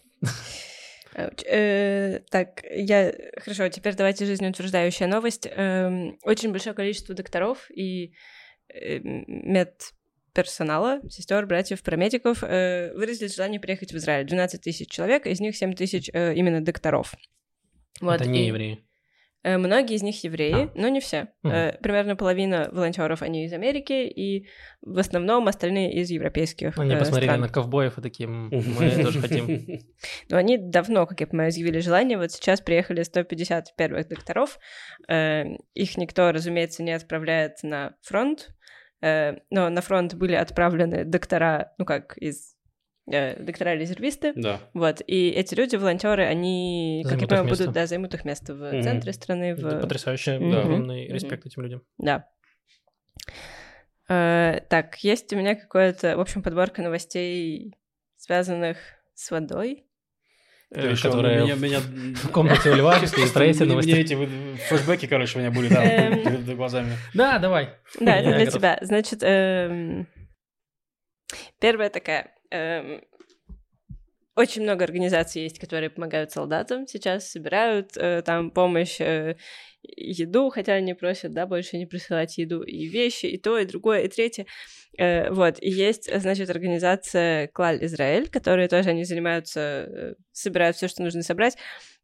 Так, 1.14 2.64
я... 2.70 3.14
Хорошо, 3.39 3.68
теперь 3.68 3.95
давайте 3.95 4.26
жизнеутверждающая 4.26 5.07
новость. 5.07 5.47
Эм, 5.49 6.18
Очень 6.22 6.51
большое 6.51 6.74
количество 6.74 7.14
докторов 7.14 7.70
и 7.70 8.14
э, 8.68 8.98
медперсонала, 9.02 11.00
сестер, 11.10 11.46
братьев, 11.46 11.82
парамедиков 11.82 12.42
э, 12.42 12.92
выразили 12.94 13.28
желание 13.28 13.60
приехать 13.60 13.92
в 13.92 13.96
Израиль. 13.96 14.26
12 14.26 14.60
тысяч 14.60 14.90
человек, 14.90 15.26
из 15.26 15.40
них 15.40 15.56
7 15.56 15.74
тысяч 15.74 16.10
э, 16.12 16.34
именно 16.34 16.64
докторов. 16.64 17.14
Вот, 18.00 18.20
Это 18.20 18.28
не 18.28 18.44
и- 18.44 18.46
евреи. 18.48 18.84
Э, 19.45 19.59
Многие 19.59 19.95
из 19.97 20.03
них 20.03 20.24
евреи, 20.24 20.64
А. 20.64 20.70
но 20.74 20.88
не 20.88 21.01
все. 21.01 21.28
Э, 21.45 21.76
Примерно 21.82 22.16
половина 22.16 22.68
волонтеров 22.72 23.20
они 23.22 23.45
из 23.45 23.53
Америки, 23.53 23.92
и 23.92 24.49
в 24.80 24.99
основном 24.99 25.47
остальные 25.49 25.92
из 25.95 26.11
европейских 26.11 26.78
Они 26.78 26.95
э, 26.95 26.99
посмотрели 26.99 27.28
стран. 27.28 27.40
на 27.42 27.49
ковбоев 27.49 27.99
и 27.99 28.03
такие, 28.03 28.26
«М, 28.28 28.49
мы 28.51 28.90
тоже 29.05 29.20
хотим. 29.20 29.47
Но 30.30 30.36
они 30.38 30.57
давно, 30.59 31.07
как 31.07 31.20
я 31.20 31.26
понимаю, 31.26 31.51
изъявили 31.51 31.78
желание. 31.80 32.16
Вот 32.18 32.32
сейчас 32.32 32.61
приехали 32.62 33.03
150 33.03 33.76
первых 33.76 34.09
докторов. 34.09 34.59
Э, 35.09 35.45
Их 35.74 35.97
никто, 35.99 36.32
разумеется, 36.32 36.82
не 36.82 36.92
отправляет 36.92 37.62
на 37.62 37.95
фронт. 38.03 38.49
Но 39.03 39.68
на 39.68 39.82
фронт 39.82 40.14
были 40.14 40.34
отправлены 40.34 41.05
доктора, 41.05 41.74
ну 41.76 41.84
как, 41.84 42.16
из 42.16 42.53
доктора-резервисты. 43.07 44.32
Да. 44.34 44.61
Вот, 44.72 45.02
и 45.07 45.28
эти 45.30 45.55
люди, 45.55 45.76
волонтеры, 45.76 46.24
они, 46.24 47.02
как 47.05 47.12
я 47.12 47.18
Займут 47.18 47.28
понимаю, 47.28 47.44
место. 47.48 47.62
будут, 47.64 47.74
да, 47.74 47.86
займут 47.86 48.14
их 48.14 48.24
место 48.24 48.55
в 48.55 48.72
Мгм. 48.72 48.82
центре 48.82 49.12
страны. 49.12 49.44
Это 49.52 49.68
В... 49.78 49.80
потрясающе. 49.82 50.38
Мгм. 50.38 50.57
Огромный 50.59 51.05
Мгм. 51.07 51.14
респект 51.14 51.46
этим 51.46 51.62
людям. 51.62 51.82
Да. 51.98 52.26
Э, 54.09 54.61
Так, 54.68 54.96
есть 54.98 55.32
у 55.32 55.36
меня 55.36 55.55
какое-то, 55.55 56.16
в 56.16 56.20
общем, 56.20 56.42
подборка 56.42 56.82
новостей, 56.82 57.74
связанных 58.16 58.76
с 59.14 59.30
водой. 59.30 59.84
Э, 60.74 60.90
Ещё 60.90 61.11
Которая 61.11 61.42
меня- 61.44 61.55
меня- 61.55 61.80
в 61.80 62.30
комнате 62.30 62.70
у 62.70 62.74
Льва 62.74 62.98
Чисто- 63.00 63.20
и 63.20 63.26
строитель 63.26 63.72
мне- 63.74 64.00
эти 64.00 64.14
флешбеки, 64.68 65.07
короче, 65.07 65.38
у 65.38 65.42
меня 65.42 65.50
были, 65.50 65.68
да, 65.68 65.84
Эм. 65.84 66.22
перед 66.24 66.57
глазами. 66.57 66.92
Да, 67.14 67.38
давай. 67.38 67.68
Да, 68.00 68.16
это 68.16 68.34
для 68.36 68.46
тебя. 68.46 68.78
Значит, 68.80 69.20
эм, 69.22 70.07
первая 71.61 71.90
такая. 71.90 72.32
Эм, 72.55 73.02
Очень 74.36 74.62
много 74.62 74.84
организаций 74.84 75.42
есть, 75.42 75.59
которые 75.59 75.90
помогают 75.90 76.32
солдатам. 76.32 76.86
Сейчас 76.86 77.30
собирают 77.30 77.96
э, 77.96 78.22
там 78.22 78.50
помощь, 78.50 79.00
э, 79.00 79.36
еду, 79.82 80.50
хотя 80.50 80.74
они 80.74 80.94
просят, 80.94 81.32
да, 81.32 81.46
больше 81.46 81.76
не 81.78 81.86
присылать 81.86 82.38
еду, 82.38 82.62
и 82.62 82.86
вещи, 82.86 83.26
и 83.26 83.38
то, 83.38 83.59
и 83.59 83.64
другое, 83.64 84.00
и 84.00 84.09
третье. 84.09 84.46
Э, 84.98 85.30
вот, 85.30 85.57
и 85.61 85.70
есть, 85.70 86.11
значит, 86.20 86.50
организация 86.50 87.48
Клаль 87.48 87.84
Израиль, 87.84 88.28
которые 88.28 88.68
тоже 88.68 88.90
они 88.90 89.05
занимаются, 89.05 89.61
э, 89.61 90.14
собирают 90.32 90.76
все, 90.76 90.88
что 90.88 91.02
нужно 91.02 91.22
собрать. 91.22 91.57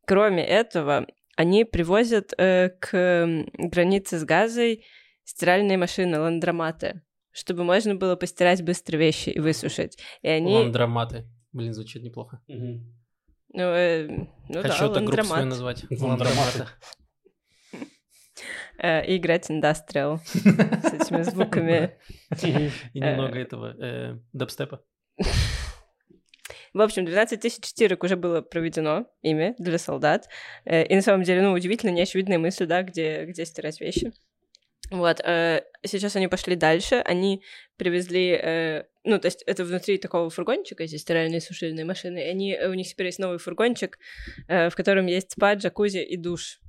Кроме 0.06 0.46
этого, 0.46 1.06
они 1.36 1.64
привозят 1.64 2.32
э, 2.38 2.70
к 2.80 3.44
границе 3.58 4.18
с 4.18 4.24
Газой 4.24 4.84
стиральные 5.24 5.78
машины, 5.78 6.18
ландроматы, 6.18 7.02
чтобы 7.32 7.64
можно 7.64 7.94
было 7.94 8.16
постирать 8.16 8.62
быстро 8.62 8.96
вещи 8.96 9.30
и 9.30 9.40
высушить. 9.40 9.98
И 10.22 10.28
они... 10.28 10.54
Ландроматы. 10.54 11.26
Блин, 11.52 11.74
звучит 11.74 12.02
неплохо. 12.02 12.40
Мгм. 12.48 12.94
Ну, 13.52 13.62
э, 13.62 14.06
ну 14.48 14.62
Хочу 14.62 14.88
да, 14.88 14.94
так 14.94 15.04
группу 15.04 15.24
свою 15.24 15.46
назвать. 15.46 15.84
Ландроматы. 15.90 16.66
Э, 18.82 19.04
и 19.04 19.18
играть 19.18 19.50
индастриал 19.50 20.20
с 20.24 20.36
этими 20.36 21.20
звуками. 21.20 21.98
И 22.42 22.70
немного 22.94 23.38
этого 23.38 23.76
э, 23.78 24.18
дабстепа. 24.32 24.82
В 26.72 26.80
общем, 26.80 27.04
12 27.04 27.40
тысяч 27.40 27.64
стирок 27.66 28.04
уже 28.04 28.16
было 28.16 28.42
проведено 28.42 29.06
ими 29.22 29.54
для 29.58 29.76
солдат. 29.76 30.28
Э, 30.64 30.86
И 30.86 30.94
на 30.94 31.02
самом 31.02 31.24
деле, 31.24 31.42
ну, 31.42 31.52
удивительно, 31.52 31.90
неочевидная 31.90 32.38
мысль, 32.38 32.66
да, 32.66 32.82
где, 32.82 33.26
где 33.26 33.44
стирать 33.44 33.80
вещи. 33.80 34.12
Вот, 34.90 35.20
э, 35.20 35.62
сейчас 35.84 36.16
они 36.16 36.28
пошли 36.28 36.56
дальше, 36.56 36.96
они 36.96 37.42
привезли, 37.76 38.30
э, 38.32 38.84
ну, 39.04 39.18
то 39.18 39.26
есть 39.26 39.42
это 39.46 39.64
внутри 39.64 39.98
такого 39.98 40.30
фургончика, 40.30 40.86
здесь 40.86 41.02
стиральные 41.02 41.40
сушильные 41.40 41.84
машины, 41.84 42.18
они, 42.18 42.58
у 42.58 42.74
них 42.74 42.88
теперь 42.88 43.06
есть 43.06 43.18
новый 43.18 43.38
фургончик, 43.38 43.98
э, 44.48 44.70
в 44.70 44.76
котором 44.76 45.06
есть 45.06 45.32
спа, 45.32 45.54
джакузи 45.54 45.98
и 45.98 46.16
душ. 46.16 46.60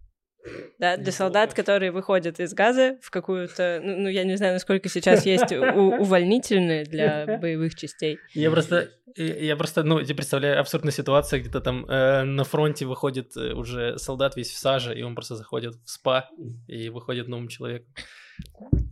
Да, 0.80 0.98
для 0.98 1.12
солдат, 1.12 1.54
которые 1.54 1.92
выходят 1.92 2.40
из 2.40 2.54
газа 2.54 2.98
в 3.02 3.12
какую-то, 3.12 3.80
ну, 3.84 3.98
ну, 3.98 4.10
я 4.10 4.24
не 4.24 4.36
знаю, 4.38 4.54
насколько 4.54 4.90
сейчас 4.90 5.26
есть 5.26 5.52
увольнительные 5.52 6.84
для 6.84 7.26
боевых 7.42 7.76
частей. 7.76 8.18
Я 8.34 8.50
просто, 8.50 8.90
э, 9.16 9.46
я 9.46 9.56
просто, 9.56 9.84
ну, 9.84 10.02
тебе 10.02 10.16
представляю 10.16 10.60
абсурдную 10.60 10.94
ситуацию, 10.94 11.42
где-то 11.42 11.62
там 11.62 11.86
э, 11.86 12.24
на 12.24 12.44
фронте 12.44 12.86
выходит 12.86 13.38
э, 13.38 13.54
уже 13.54 14.00
солдат 14.00 14.36
весь 14.36 14.50
в 14.50 14.58
саже, 14.58 14.98
и 14.98 15.04
он 15.04 15.14
просто 15.14 15.36
заходит 15.36 15.76
в 15.76 15.90
спа 15.90 16.30
и 16.68 16.90
выходит 16.90 17.28
новым 17.28 17.48
человеком. 17.48 17.94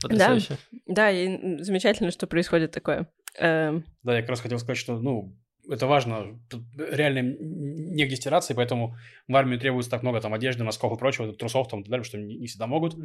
Потрясающе. 0.02 0.58
Да, 0.88 1.12
и 1.12 1.28
м, 1.28 1.64
замечательно, 1.64 2.12
что 2.12 2.28
происходит 2.28 2.72
такое. 2.72 3.08
Эм, 3.38 3.84
Да, 4.04 4.16
я 4.16 4.22
как 4.22 4.30
раз 4.32 4.42
хотел 4.42 4.60
сказать, 4.60 4.78
что, 4.78 4.98
ну, 5.00 5.36
это 5.70 5.86
важно. 5.86 6.40
Тут 6.50 6.64
реально 6.78 7.20
негде 7.22 8.16
стираться, 8.16 8.54
и 8.54 8.56
поэтому 8.56 8.96
в 9.28 9.36
армию 9.36 9.60
требуется 9.60 9.92
так 9.92 10.02
много 10.02 10.20
там 10.20 10.34
одежды, 10.34 10.64
носков 10.64 10.92
и 10.94 10.98
прочего, 10.98 11.32
трусов 11.32 11.68
там 11.68 11.82
и 11.82 11.84
так 11.84 11.92
далее, 11.92 12.04
что 12.04 12.18
не, 12.18 12.38
не 12.38 12.48
всегда 12.48 12.66
могут. 12.66 12.96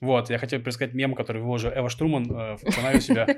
Вот, 0.00 0.28
я 0.28 0.38
хотел 0.38 0.60
пересказать 0.60 0.94
мем, 0.94 1.14
который 1.14 1.40
выложила 1.42 1.70
Эва 1.76 1.88
Штруман 1.88 2.24
э, 2.24 2.56
в 2.56 2.74
канале 2.74 2.98
у 2.98 3.00
себя. 3.00 3.26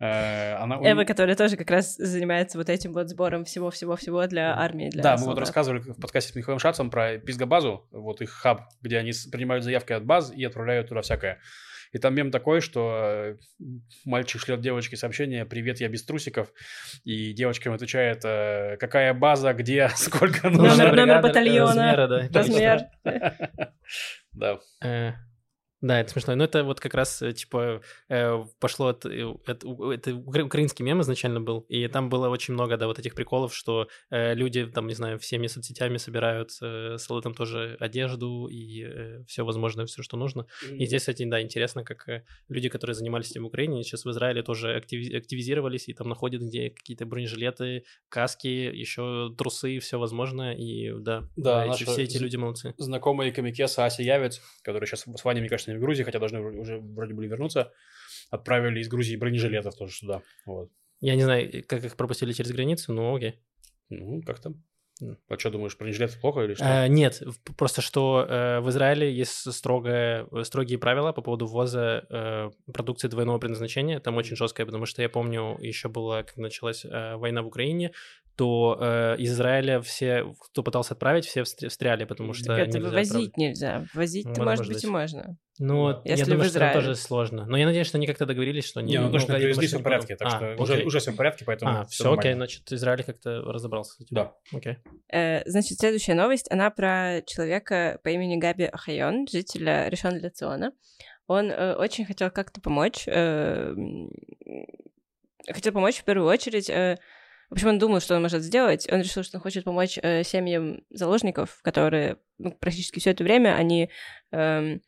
Э, 0.00 0.54
она, 0.56 0.78
у 0.78 0.84
Эва, 0.84 1.02
которая 1.02 1.34
тоже 1.34 1.56
как 1.56 1.70
раз 1.70 1.96
занимается 1.96 2.56
вот 2.56 2.68
этим 2.68 2.92
вот 2.92 3.08
сбором 3.08 3.44
всего-всего-всего 3.44 4.28
для 4.28 4.56
армии, 4.56 4.90
для 4.90 5.02
Да, 5.02 5.12
мы 5.14 5.20
вот 5.20 5.24
солдат. 5.24 5.40
рассказывали 5.40 5.80
в 5.80 6.00
подкасте 6.00 6.32
с 6.32 6.36
Михаилом 6.36 6.60
Шацем 6.60 6.88
про 6.88 7.18
Пизгобазу, 7.18 7.88
вот 7.90 8.20
их 8.20 8.30
хаб, 8.30 8.62
где 8.80 8.98
они 8.98 9.10
принимают 9.32 9.64
заявки 9.64 9.92
от 9.92 10.04
баз 10.04 10.32
и 10.32 10.44
отправляют 10.44 10.88
туда 10.88 11.00
всякое. 11.02 11.40
И 11.92 11.98
там 11.98 12.14
мем 12.14 12.30
такой, 12.30 12.60
что 12.60 12.90
э, 12.94 13.36
мальчик 14.04 14.40
шлет 14.40 14.60
девочке 14.60 14.96
сообщение 14.96 15.44
«Привет, 15.46 15.80
я 15.80 15.88
без 15.88 16.04
трусиков», 16.04 16.52
и 17.04 17.32
девочка 17.32 17.68
ему 17.68 17.76
отвечает 17.76 18.24
э, 18.24 18.76
«Какая 18.78 19.14
база, 19.14 19.52
где, 19.52 19.88
сколько 19.96 20.50
Номер- 20.50 20.68
нужно». 20.68 20.84
номер 20.84 20.92
бригады, 20.92 21.28
батальона, 21.28 21.96
размера, 21.96 22.08
да. 22.08 22.28
Размер. 22.38 22.80
Да. 24.32 24.60
Да, 25.80 26.00
это 26.00 26.10
смешно. 26.10 26.34
Но 26.34 26.44
это 26.44 26.64
вот 26.64 26.80
как 26.80 26.94
раз, 26.94 27.22
э, 27.22 27.32
типа, 27.32 27.80
э, 28.08 28.44
пошло 28.58 28.88
от... 28.88 29.04
э, 29.06 29.34
Это 29.46 29.66
укра- 30.16 30.44
украинский 30.44 30.84
мем 30.84 31.00
изначально 31.02 31.40
был, 31.40 31.60
и 31.68 31.86
там 31.88 32.08
было 32.08 32.28
очень 32.28 32.54
много, 32.54 32.76
да, 32.76 32.86
вот 32.86 32.98
этих 32.98 33.14
приколов, 33.14 33.54
что 33.54 33.88
люди, 34.10 34.66
там, 34.66 34.86
не 34.88 34.94
знаю, 34.94 35.18
всеми 35.18 35.46
соцсетями 35.46 35.98
собирают 35.98 36.50
с 36.52 37.06
там 37.22 37.34
тоже 37.34 37.76
одежду 37.80 38.48
и 38.50 39.22
все 39.26 39.44
возможное, 39.44 39.86
все, 39.86 40.02
что 40.02 40.16
нужно. 40.16 40.46
И 40.78 40.86
здесь, 40.86 41.02
кстати, 41.02 41.24
да, 41.24 41.40
интересно, 41.40 41.84
как 41.84 42.24
люди, 42.48 42.68
которые 42.68 42.94
занимались 42.94 43.30
этим 43.30 43.44
в 43.44 43.46
Украине, 43.46 43.82
сейчас 43.84 44.04
в 44.04 44.10
Израиле 44.10 44.42
тоже 44.42 44.76
активи- 44.76 45.16
активизировались 45.16 45.88
и 45.88 45.94
там 45.94 46.08
находят 46.08 46.42
где 46.42 46.70
какие-то 46.70 47.06
бронежилеты, 47.06 47.84
каски, 48.08 48.48
еще 48.48 49.32
трусы, 49.36 49.78
все 49.78 49.98
возможное, 49.98 50.54
и 50.54 50.92
да, 50.98 51.24
Да, 51.36 51.62
эти- 51.62 51.68
наши 51.70 51.84
все 51.86 52.02
эти 52.02 52.18
люди 52.18 52.36
молодцы. 52.36 52.74
знакомые 52.78 53.32
комикеса 53.32 53.84
Ася 53.84 54.02
Явец, 54.02 54.40
которые 54.62 54.86
сейчас 54.88 55.04
с 55.06 55.24
Ваней, 55.24 55.40
мне 55.40 55.48
кажется, 55.48 55.67
в 55.76 55.80
Грузии, 55.80 56.04
хотя 56.04 56.18
должны 56.18 56.40
уже 56.40 56.78
вроде 56.78 57.14
были 57.14 57.28
вернуться, 57.28 57.72
отправили 58.30 58.80
из 58.80 58.88
Грузии 58.88 59.16
бронежилетов 59.16 59.76
тоже 59.76 59.92
сюда. 59.92 60.22
Вот. 60.46 60.70
Я 61.00 61.14
не 61.14 61.22
знаю, 61.22 61.64
как 61.66 61.84
их 61.84 61.96
пропустили 61.96 62.32
через 62.32 62.50
границу, 62.52 62.92
но 62.92 63.14
окей. 63.14 63.40
Ну, 63.88 64.22
как 64.22 64.40
там? 64.40 64.62
А 65.28 65.38
что, 65.38 65.50
думаешь, 65.50 65.76
бронежилеты 65.76 66.18
плохо 66.18 66.40
или 66.40 66.54
что? 66.54 66.64
Э, 66.64 66.88
нет, 66.88 67.22
просто 67.56 67.80
что 67.82 68.26
э, 68.28 68.60
в 68.60 68.68
Израиле 68.70 69.12
есть 69.12 69.52
строгое, 69.52 70.26
строгие 70.42 70.78
правила 70.78 71.12
по 71.12 71.22
поводу 71.22 71.46
ввоза 71.46 72.04
э, 72.10 72.50
продукции 72.72 73.08
двойного 73.08 73.38
предназначения. 73.38 74.00
Там 74.00 74.16
очень 74.16 74.36
жесткое, 74.36 74.66
потому 74.66 74.86
что 74.86 75.02
я 75.02 75.08
помню, 75.08 75.56
еще 75.60 75.88
было, 75.88 76.22
как 76.22 76.36
началась 76.36 76.84
э, 76.84 77.14
война 77.16 77.42
в 77.42 77.46
Украине, 77.46 77.92
то 78.38 78.78
э, 78.80 79.16
из 79.18 79.32
Израиля 79.32 79.80
все, 79.82 80.32
кто 80.40 80.62
пытался 80.62 80.94
отправить, 80.94 81.26
все 81.26 81.40
встр- 81.40 81.68
встряли, 81.68 82.04
потому 82.04 82.32
что 82.34 82.46
Так 82.46 82.58
это 82.60 82.78
нельзя 82.78 82.88
вывозить 82.88 83.10
отправлять. 83.10 83.36
нельзя. 83.36 83.84
Возить-то, 83.94 84.28
Можно, 84.28 84.44
может 84.44 84.58
может 84.60 84.72
быть, 84.74 84.84
и 84.84 84.86
можно. 84.86 85.36
Ну, 85.58 85.88
Да. 85.92 86.00
я 86.04 86.10
Если 86.12 86.30
думаю, 86.30 86.48
что 86.48 86.58
там 86.60 86.72
тоже 86.72 86.94
сложно. 86.94 87.44
Но 87.46 87.56
я 87.56 87.66
надеюсь, 87.66 87.88
что 87.88 87.98
они 87.98 88.06
как-то 88.06 88.26
договорились, 88.26 88.64
что. 88.64 88.80
Не, 88.80 88.98
ну 89.00 89.10
думаю, 89.10 89.26
привезли, 89.26 89.66
все 89.66 89.78
в 89.78 89.82
порядке, 89.82 90.14
так 90.14 90.28
А, 90.28 90.30
что 90.30 90.62
уже, 90.62 90.74
окей. 90.74 90.86
уже 90.86 91.00
все 91.00 91.10
в 91.10 91.16
порядке, 91.16 91.44
поэтому 91.44 91.70
А, 91.80 91.84
всё 91.86 92.04
все, 92.04 92.12
окей, 92.14 92.34
значит, 92.34 92.70
Израиль 92.72 93.02
как-то 93.02 93.42
разобрался 93.42 93.94
с 93.94 94.00
этим. 94.02 94.14
Да. 94.14 94.32
Окей. 94.52 94.76
Э, 95.12 95.42
Значит, 95.50 95.78
следующая 95.80 96.14
новость, 96.14 96.46
она 96.52 96.70
про 96.70 97.22
человека 97.26 97.98
по 98.04 98.08
имени 98.10 98.36
Габи 98.36 98.64
Ахайон, 98.66 99.26
жителя 99.26 99.88
Решон 99.88 100.16
Ляциона. 100.16 100.70
Он 101.26 101.50
э, 101.50 101.74
очень 101.74 102.04
хотел 102.06 102.30
как-то 102.30 102.60
помочь. 102.60 103.02
э, 103.08 103.74
хотел 105.52 105.72
помочь 105.72 105.96
в 105.98 106.04
первую 106.04 106.28
очередь. 106.28 106.70
э, 106.70 106.96
в 107.48 107.52
общем, 107.52 107.68
он 107.68 107.78
думал, 107.78 108.00
что 108.00 108.14
он 108.16 108.22
может 108.22 108.42
сделать. 108.42 108.86
Он 108.90 109.00
решил, 109.00 109.22
что 109.22 109.38
он 109.38 109.42
хочет 109.42 109.64
помочь 109.64 109.98
э, 110.02 110.22
семьям 110.24 110.82
заложников, 110.90 111.60
которые 111.62 112.18
ну, 112.38 112.52
практически 112.52 112.98
все 113.00 113.10
это 113.10 113.24
время 113.24 113.54
они 113.56 113.90
м, 114.32 114.82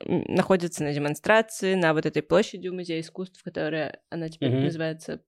находятся 0.00 0.82
на 0.82 0.92
демонстрации, 0.92 1.74
на 1.74 1.94
вот 1.94 2.04
этой 2.06 2.22
площади 2.22 2.68
у 2.68 2.74
Музея 2.74 3.00
искусств, 3.00 3.42
которая, 3.44 4.00
она 4.10 4.28
теперь 4.28 4.50
Мгм. 4.50 4.64
называется... 4.64 5.20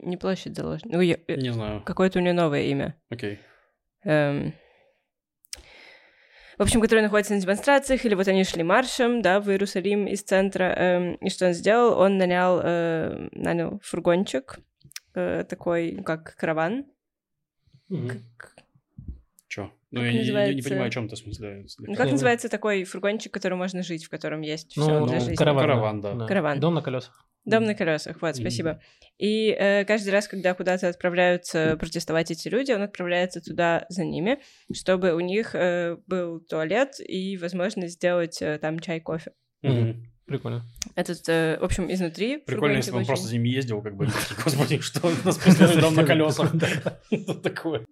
Не 0.00 0.16
площадь 0.16 0.56
заложников. 0.56 0.92
Ну, 0.96 1.00
её- 1.02 1.18
э, 1.28 1.36
Не 1.36 1.52
знаю. 1.52 1.82
Какое-то 1.84 2.18
у 2.18 2.22
нее 2.22 2.32
новое 2.32 2.62
имя. 2.62 2.96
Окей. 3.10 3.38
Эм, 4.04 4.54
в 6.56 6.62
общем, 6.62 6.80
которые 6.80 7.02
находятся 7.02 7.34
на 7.34 7.40
демонстрациях, 7.40 8.04
или 8.04 8.14
вот 8.14 8.26
они 8.28 8.44
шли 8.44 8.62
маршем, 8.62 9.20
да, 9.22 9.40
в 9.40 9.50
Иерусалим 9.50 10.06
из 10.06 10.22
центра, 10.22 10.64
эм, 10.64 11.14
и 11.16 11.28
что 11.28 11.46
он 11.48 11.52
сделал? 11.52 11.98
Он 11.98 12.16
нанял, 12.16 12.60
э, 12.62 13.28
нанял 13.32 13.80
фургончик, 13.82 14.58
э, 15.14 15.44
такой, 15.44 16.02
как 16.04 16.36
караван. 16.36 16.86
Как, 17.88 18.54
Че? 19.48 19.70
Ну, 19.90 20.00
Как 20.00 20.06
я 20.06 20.12
не- 20.12 20.12
я 20.12 20.12
не, 20.12 20.18
называется? 20.20 20.68
понимаю, 20.68 20.88
о 20.88 20.90
чем 20.90 21.08
ты, 21.08 21.16
смысле. 21.16 21.66
ну, 21.78 21.94
как 21.94 22.10
называется 22.10 22.48
такой 22.48 22.84
фургончик, 22.84 23.30
в 23.30 23.34
котором 23.34 23.58
можно 23.58 23.82
жить, 23.82 24.04
в 24.04 24.10
котором 24.10 24.40
есть 24.40 24.72
все 24.72 24.80
Ну, 24.80 25.06
для 25.06 25.16
ну, 25.16 25.20
жизни? 25.20 25.36
караван. 25.36 25.62
Караван, 25.62 26.00
да. 26.00 26.26
Караван. 26.26 26.60
Дом 26.60 26.74
на 26.74 26.82
колесах. 26.82 27.24
Дом 27.44 27.64
на 27.64 27.74
колесах, 27.74 28.20
вот, 28.22 28.34
спасибо. 28.36 28.80
И 29.18 29.50
э, 29.50 29.84
каждый 29.84 30.08
раз, 30.10 30.26
когда 30.26 30.54
куда-то 30.54 30.88
отправляются 30.88 31.76
протестовать 31.78 32.30
эти 32.30 32.48
люди, 32.48 32.72
он 32.72 32.80
отправляется 32.82 33.40
туда 33.42 33.84
за 33.90 34.04
ними, 34.04 34.40
чтобы 34.72 35.12
у 35.14 35.20
них 35.20 35.54
э, 35.54 35.98
был 36.06 36.40
туалет 36.40 36.94
и 36.98 37.36
возможность 37.36 37.94
сделать 37.94 38.40
э, 38.40 38.58
там 38.58 38.80
чай, 38.80 39.00
кофе. 39.00 39.32
Прикольно. 40.26 40.64
Этот, 40.94 41.28
э, 41.28 41.58
в 41.60 41.64
общем, 41.64 41.92
изнутри. 41.92 42.38
Прикольно, 42.38 42.76
если 42.76 42.90
бы 42.92 42.98
он 42.98 43.04
просто 43.06 43.26
за 43.28 43.34
ними 43.34 43.48
ездил, 43.48 43.82
как 43.82 43.96
бы, 43.96 44.06
такие, 44.28 44.42
господи, 44.42 44.78
что 44.80 45.06
у 45.06 45.10
нас 45.26 45.36
постоянно 45.38 45.80
дом 45.80 45.94
на 45.94 46.04
колесах. 46.04 46.52
Что 46.54 47.34
такое? 47.42 47.84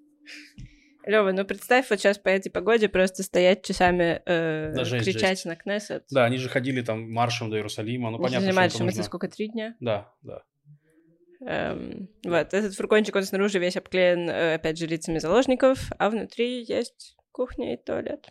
Лёва, 1.04 1.32
ну 1.32 1.44
представь 1.44 1.90
вот 1.90 1.98
сейчас 1.98 2.16
по 2.18 2.28
этой 2.28 2.48
погоде 2.50 2.88
просто 2.88 3.22
стоять 3.24 3.64
часами, 3.64 4.22
э, 4.24 4.72
Да, 4.74 4.84
жесть, 4.84 5.04
кричать 5.04 5.30
жесть. 5.30 5.44
на 5.46 5.56
Кнессет. 5.56 6.04
Да, 6.10 6.24
они 6.24 6.38
же 6.38 6.48
ходили 6.48 6.80
там 6.80 7.10
маршем 7.10 7.50
до 7.50 7.56
Иерусалима, 7.56 8.10
ну 8.10 8.16
Это 8.18 8.22
понятно, 8.24 8.46
занимает, 8.46 8.70
что 8.70 8.78
это 8.78 8.86
нужно. 8.86 9.02
сколько, 9.02 9.28
три 9.28 9.48
дня? 9.48 9.74
Да, 9.80 10.14
да. 10.22 10.42
Эм, 11.44 12.08
вот, 12.24 12.54
этот 12.54 12.74
фургончик, 12.76 13.16
он 13.16 13.24
снаружи 13.24 13.58
весь 13.58 13.76
обклеен, 13.76 14.30
э, 14.30 14.54
опять 14.54 14.78
же, 14.78 14.86
лицами 14.86 15.18
заложников, 15.18 15.90
а 15.98 16.08
внутри 16.08 16.62
есть 16.62 17.16
кухня 17.32 17.74
и 17.74 17.76
туалет. 17.76 18.28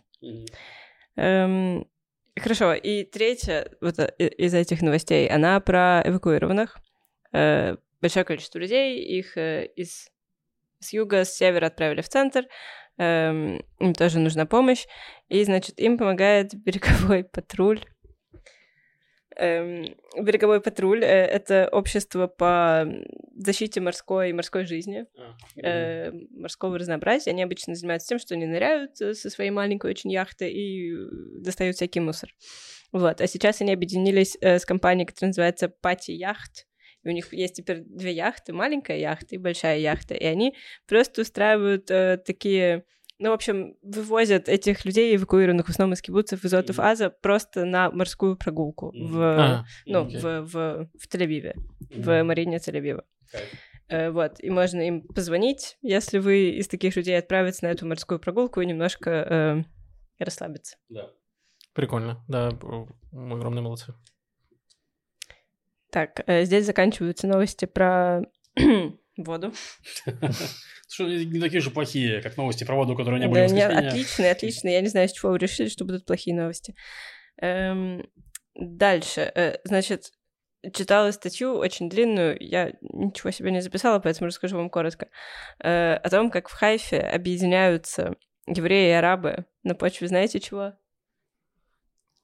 Эм, 1.18 1.86
хорошо, 2.40 2.74
и 2.74 3.04
третья 3.04 3.70
вот 3.82 4.00
э, 4.00 4.12
из 4.18 4.54
этих 4.54 4.82
новостей, 4.82 5.28
она 5.28 5.60
про 5.60 6.02
эвакуированных. 6.06 6.78
Э, 7.34 7.78
большое 8.02 8.26
количество 8.26 8.60
людей, 8.60 9.00
их 9.00 9.38
э, 9.38 9.68
из 9.76 10.12
с 10.82 10.94
юга, 10.94 11.24
с 11.24 11.36
севера 11.36 11.68
отправили 11.68 12.02
в 12.02 12.10
центр, 12.10 12.48
эм, 12.98 13.64
им 13.80 13.94
тоже 13.94 14.20
нужна 14.20 14.46
помощь, 14.46 14.88
и, 15.30 15.44
значит, 15.44 15.80
им 15.80 15.98
помогает 15.98 16.54
береговой 16.66 17.24
патруль. 17.24 17.86
Эм, 19.42 19.96
береговой 20.16 20.62
патруль 20.62 21.04
э, 21.04 21.08
это 21.08 21.68
общество 21.72 22.28
по 22.28 22.86
защите 23.36 23.82
морской 23.82 24.30
и 24.30 24.34
морской 24.34 24.66
жизни 24.66 25.08
э, 25.56 26.12
морского 26.30 26.78
разнообразия. 26.78 27.32
Они 27.32 27.42
обычно 27.42 27.74
занимаются 27.74 28.10
тем, 28.10 28.20
что 28.20 28.36
они 28.36 28.46
ныряют 28.46 29.02
э, 29.02 29.16
со 29.16 29.32
своей 29.32 29.50
маленькой 29.50 29.90
очень 29.90 30.12
яхты 30.12 30.48
и 30.48 30.94
достают 31.42 31.76
всякий 31.76 32.02
мусор. 32.02 32.30
Вот. 32.92 33.20
А 33.20 33.26
сейчас 33.26 33.62
они 33.62 33.74
объединились 33.74 34.38
с 34.40 34.64
компанией, 34.64 35.08
которая 35.08 35.30
называется 35.30 35.70
Пати 35.70 36.12
Яхт. 36.12 36.68
И 37.04 37.10
у 37.10 37.12
них 37.12 37.34
есть 37.34 37.56
теперь 37.56 37.82
две 37.82 38.12
яхты, 38.12 38.54
маленькая 38.54 39.00
яхта 39.00 39.34
и 39.34 39.40
большая 39.40 39.80
яхта. 39.80 40.14
И 40.14 40.24
они 40.24 40.56
просто 40.88 41.22
устраивают 41.22 41.90
э, 41.90 42.18
такие... 42.24 42.86
Ну, 43.22 43.30
в 43.30 43.34
общем, 43.34 43.76
вывозят 43.84 44.50
этих 44.50 44.84
людей, 44.84 45.16
эвакуированных 45.16 45.68
в 45.68 45.70
основном 45.70 45.94
из 45.94 46.02
кибуцев, 46.02 46.44
из 46.44 46.56
Отов. 46.56 46.80
Аза, 46.80 47.12
просто 47.12 47.66
на 47.66 47.92
морскую 47.92 48.36
прогулку 48.36 48.92
в, 48.96 49.22
А, 49.22 49.66
ну, 49.86 50.06
в, 50.06 50.42
в, 50.42 50.90
в 50.98 51.08
Тель-Авиве, 51.08 51.54
в 51.96 52.24
Марине 52.24 52.58
Тель-Авива. 52.58 53.04
Э, 53.90 54.10
Вот, 54.10 54.40
и 54.40 54.50
можно 54.50 54.82
им 54.82 55.04
позвонить, 55.04 55.78
если 55.84 56.18
вы 56.18 56.50
из 56.50 56.68
таких 56.68 56.96
людей 56.96 57.16
отправиться 57.16 57.66
на 57.66 57.70
эту 57.70 57.86
морскую 57.86 58.20
прогулку 58.20 58.60
и 58.60 58.66
немножко 58.66 59.10
э, 59.12 59.64
расслабиться. 60.18 60.78
Да. 60.90 61.12
Прикольно. 61.74 62.26
Да, 62.28 62.50
мы 63.12 63.36
огромные 63.38 63.62
молодцы. 63.62 63.94
Так, 65.92 66.24
э, 66.26 66.46
здесь 66.46 66.66
заканчиваются 66.66 67.28
новости 67.28 67.66
про 67.66 68.24
воду. 69.18 69.54
Что 70.90 71.06
они 71.06 71.26
не 71.26 71.40
такие 71.40 71.62
же 71.62 71.72
плохие, 71.72 72.22
как 72.22 72.38
новости 72.38 72.64
про 72.64 72.76
воду, 72.76 72.96
которые 72.96 73.20
не 73.20 73.28
были 73.28 73.48
Да, 73.48 73.90
отличные, 73.90 74.32
отличные. 74.32 74.74
Я 74.76 74.82
не 74.82 74.88
знаю, 74.88 75.08
с 75.08 75.14
чего 75.14 75.32
вы 75.32 75.38
решили, 75.38 75.70
что 75.70 75.86
будут 75.86 76.06
плохие 76.06 76.36
новости. 76.36 76.76
Эм, 77.42 78.06
дальше. 78.56 79.32
Э, 79.34 79.58
значит, 79.64 80.12
читала 80.74 81.12
статью 81.12 81.56
очень 81.56 81.90
длинную, 81.90 82.38
я 82.40 82.74
ничего 82.82 83.32
себе 83.32 83.52
не 83.52 83.62
записала, 83.62 84.00
поэтому 84.00 84.28
расскажу 84.28 84.58
вам 84.58 84.70
коротко, 84.70 85.08
э, 85.64 85.94
о 85.96 86.10
том, 86.10 86.30
как 86.30 86.50
в 86.50 86.54
Хайфе 86.54 87.00
объединяются 87.00 88.16
евреи 88.48 88.90
и 88.90 88.94
арабы 88.94 89.46
на 89.64 89.76
почве, 89.76 90.08
знаете 90.08 90.40
чего? 90.40 90.74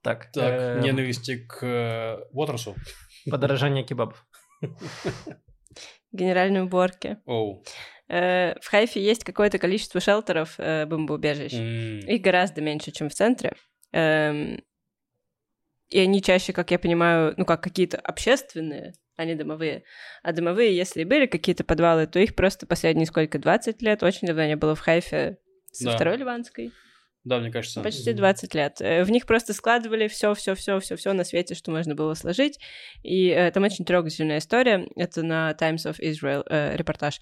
Так, 0.04 0.32
Так, 0.32 0.54
эм, 0.54 0.82
ненависти 0.82 1.38
к 1.38 1.64
э, 1.64 2.20
Уотерсу. 2.32 2.76
подорожание 3.30 3.84
кебабов. 3.84 4.26
Генеральной 6.18 6.64
уборки. 6.64 7.18
Оу. 7.26 7.64
Э, 8.10 8.56
в 8.62 8.68
Хайфе 8.68 9.02
есть 9.02 9.24
какое-то 9.24 9.58
количество 9.60 10.00
шелтеров, 10.00 10.56
э, 10.58 10.86
бомбоубежищ. 10.86 11.54
М. 11.54 12.00
Их 12.00 12.22
гораздо 12.22 12.62
меньше, 12.62 12.92
чем 12.92 13.10
в 13.10 13.14
центре. 13.14 13.54
Эм, 13.92 14.62
и 15.90 16.00
они 16.00 16.22
чаще, 16.22 16.54
как 16.54 16.72
я 16.72 16.80
понимаю, 16.80 17.34
ну 17.38 17.46
как 17.46 17.62
какие-то 17.64 17.98
общественные, 17.98 18.94
а 19.16 19.26
не 19.26 19.36
домовые. 19.36 19.84
А 20.24 20.32
домовые, 20.34 20.76
если 20.76 21.04
были 21.04 21.26
какие-то 21.26 21.64
подвалы, 21.64 22.08
то 22.08 22.20
их 22.20 22.36
просто 22.36 22.66
последние 22.68 23.06
сколько, 23.06 23.40
20 23.40 23.82
лет, 23.82 24.04
очень 24.04 24.28
давно 24.28 24.46
не 24.46 24.56
было 24.56 24.76
в 24.76 24.80
Хайфе 24.80 25.38
со 25.72 25.86
Да. 25.86 25.96
Второй 25.96 26.18
Ливанской. 26.18 26.72
Да, 27.28 27.40
мне 27.40 27.52
кажется. 27.52 27.82
Почти 27.82 28.14
20 28.14 28.56
лет. 28.56 28.80
Э, 28.80 29.04
В 29.04 29.12
них 29.12 29.26
просто 29.26 29.54
складывали 29.54 30.08
все, 30.08 30.34
все, 30.34 30.56
все, 30.56 30.80
все, 30.80 30.96
все 30.96 31.12
на 31.12 31.26
свете, 31.26 31.56
что 31.56 31.72
можно 31.72 31.94
было 31.94 32.14
сложить. 32.14 32.58
И 33.04 33.28
э, 33.28 33.52
там 33.52 33.64
очень 33.64 33.84
трогательная 33.84 34.38
история. 34.38 34.88
Это 34.96 35.24
на 35.24 35.54
Times 35.54 35.86
of 35.86 36.00
Israel 36.00 36.46
э, 36.50 36.78
репортаж. 36.78 37.20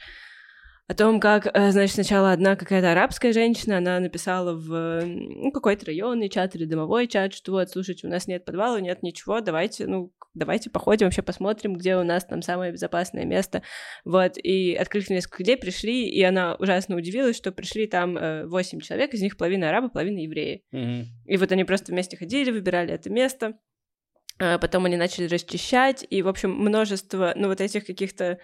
О 0.88 0.94
том, 0.94 1.20
как, 1.20 1.48
э, 1.52 1.72
значит, 1.72 1.96
сначала 1.96 2.32
одна 2.32 2.56
какая-то 2.56 2.92
арабская 2.92 3.34
женщина, 3.34 3.78
она 3.78 4.00
написала 4.00 4.54
в 4.54 5.02
ну, 5.04 5.52
какой-то 5.52 5.88
районный 5.88 6.30
чат 6.30 6.56
или 6.56 6.66
домовой 6.66 7.08
чат, 7.08 7.34
что 7.34 7.54
вот, 7.54 7.72
слушайте, 7.72 8.06
у 8.06 8.10
нас 8.10 8.28
нет 8.28 8.46
подвала, 8.46 8.80
нет 8.80 9.02
ничего, 9.02 9.42
давайте, 9.42 9.88
ну, 9.88 10.14
давайте 10.36 10.70
походим, 10.70 11.08
вообще 11.08 11.24
посмотрим, 11.24 11.74
где 11.74 11.96
у 11.96 12.04
нас 12.04 12.24
там 12.26 12.44
самое 12.44 12.72
безопасное 12.72 13.26
место. 13.26 13.64
Вот, 14.04 14.38
и 14.38 14.76
открыли 14.76 15.06
несколько 15.10 15.42
людей, 15.42 15.58
пришли, 15.58 16.08
и 16.08 16.22
она 16.22 16.56
ужасно 16.56 16.96
удивилась, 16.96 17.36
что 17.36 17.52
пришли 17.52 17.88
там 17.88 18.16
э, 18.16 18.46
8 18.46 18.80
человек, 18.82 19.14
из 19.16 19.22
них 19.22 19.38
половина 19.38 19.70
арабы, 19.70 19.90
половина 19.90 20.20
евреи. 20.20 20.64
Мгм. 20.72 21.06
И 21.26 21.38
вот 21.38 21.52
они 21.52 21.64
просто 21.64 21.94
вместе 21.94 22.16
ходили, 22.16 22.52
выбирали 22.52 22.94
это 22.94 23.10
место. 23.10 23.58
А 24.38 24.60
Потом 24.60 24.86
они 24.86 24.98
начали 24.98 25.28
расчищать, 25.28 26.06
и, 26.10 26.22
в 26.22 26.28
общем, 26.28 26.52
множество, 26.52 27.34
ну, 27.36 27.48
вот 27.48 27.62
этих 27.62 27.86
каких-то 27.86 28.38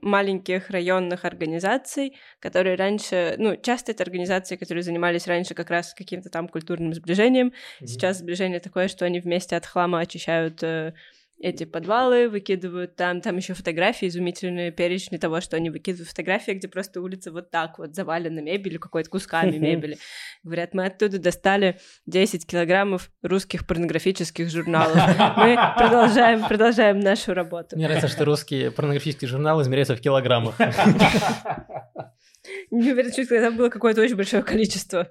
маленьких 0.00 0.70
районных 0.70 1.24
организаций, 1.24 2.16
которые 2.38 2.76
раньше, 2.76 3.34
ну, 3.38 3.56
часто 3.56 3.92
это 3.92 4.04
организации, 4.04 4.56
которые 4.56 4.82
занимались 4.82 5.26
раньше 5.26 5.54
как 5.54 5.70
раз 5.70 5.92
каким-то 5.94 6.30
там 6.30 6.48
культурным 6.48 6.94
сближением. 6.94 7.52
Сейчас 7.84 8.18
сближение 8.18 8.60
такое, 8.60 8.88
что 8.88 9.04
они 9.04 9.20
вместе 9.20 9.56
от 9.56 9.66
хлама 9.66 10.00
очищают 10.00 10.62
э, 10.62 10.94
эти 11.40 11.64
подвалы, 11.64 12.28
выкидывают 12.28 12.96
там, 12.96 13.22
там 13.22 13.38
еще 13.38 13.54
фотографии, 13.54 14.06
изумительные 14.06 14.70
перечни 14.70 15.16
того, 15.16 15.40
что 15.40 15.56
они 15.56 15.70
выкидывают 15.70 16.10
фотографии, 16.10 16.52
где 16.52 16.68
просто 16.68 17.00
улица 17.00 17.32
вот 17.32 17.50
так 17.50 17.78
вот 17.78 17.94
завалена 17.94 18.42
мебелью, 18.42 18.78
какой-то 18.78 19.08
кусками 19.08 19.56
мебели. 19.56 19.96
Говорят, 20.42 20.74
мы 20.74 20.84
оттуда 20.84 21.18
достали 21.18 21.78
10 22.06 22.46
килограммов 22.46 23.10
русских 23.22 23.66
порнографических 23.66 24.50
журналов. 24.50 24.96
Мы 25.38 25.56
продолжаем, 25.78 26.46
продолжаем 26.46 27.00
нашу 27.00 27.32
работу. 27.32 27.76
Мне 27.76 27.86
нравится, 27.86 28.08
что 28.08 28.26
русские 28.26 28.70
порнографические 28.70 29.28
журналы 29.28 29.62
измеряются 29.62 29.96
в 29.96 30.00
килограммах. 30.00 30.56
Не 32.70 32.92
уверена, 32.92 33.12
что 33.12 33.26
там 33.26 33.56
было 33.56 33.70
какое-то 33.70 34.02
очень 34.02 34.16
большое 34.16 34.42
количество. 34.42 35.10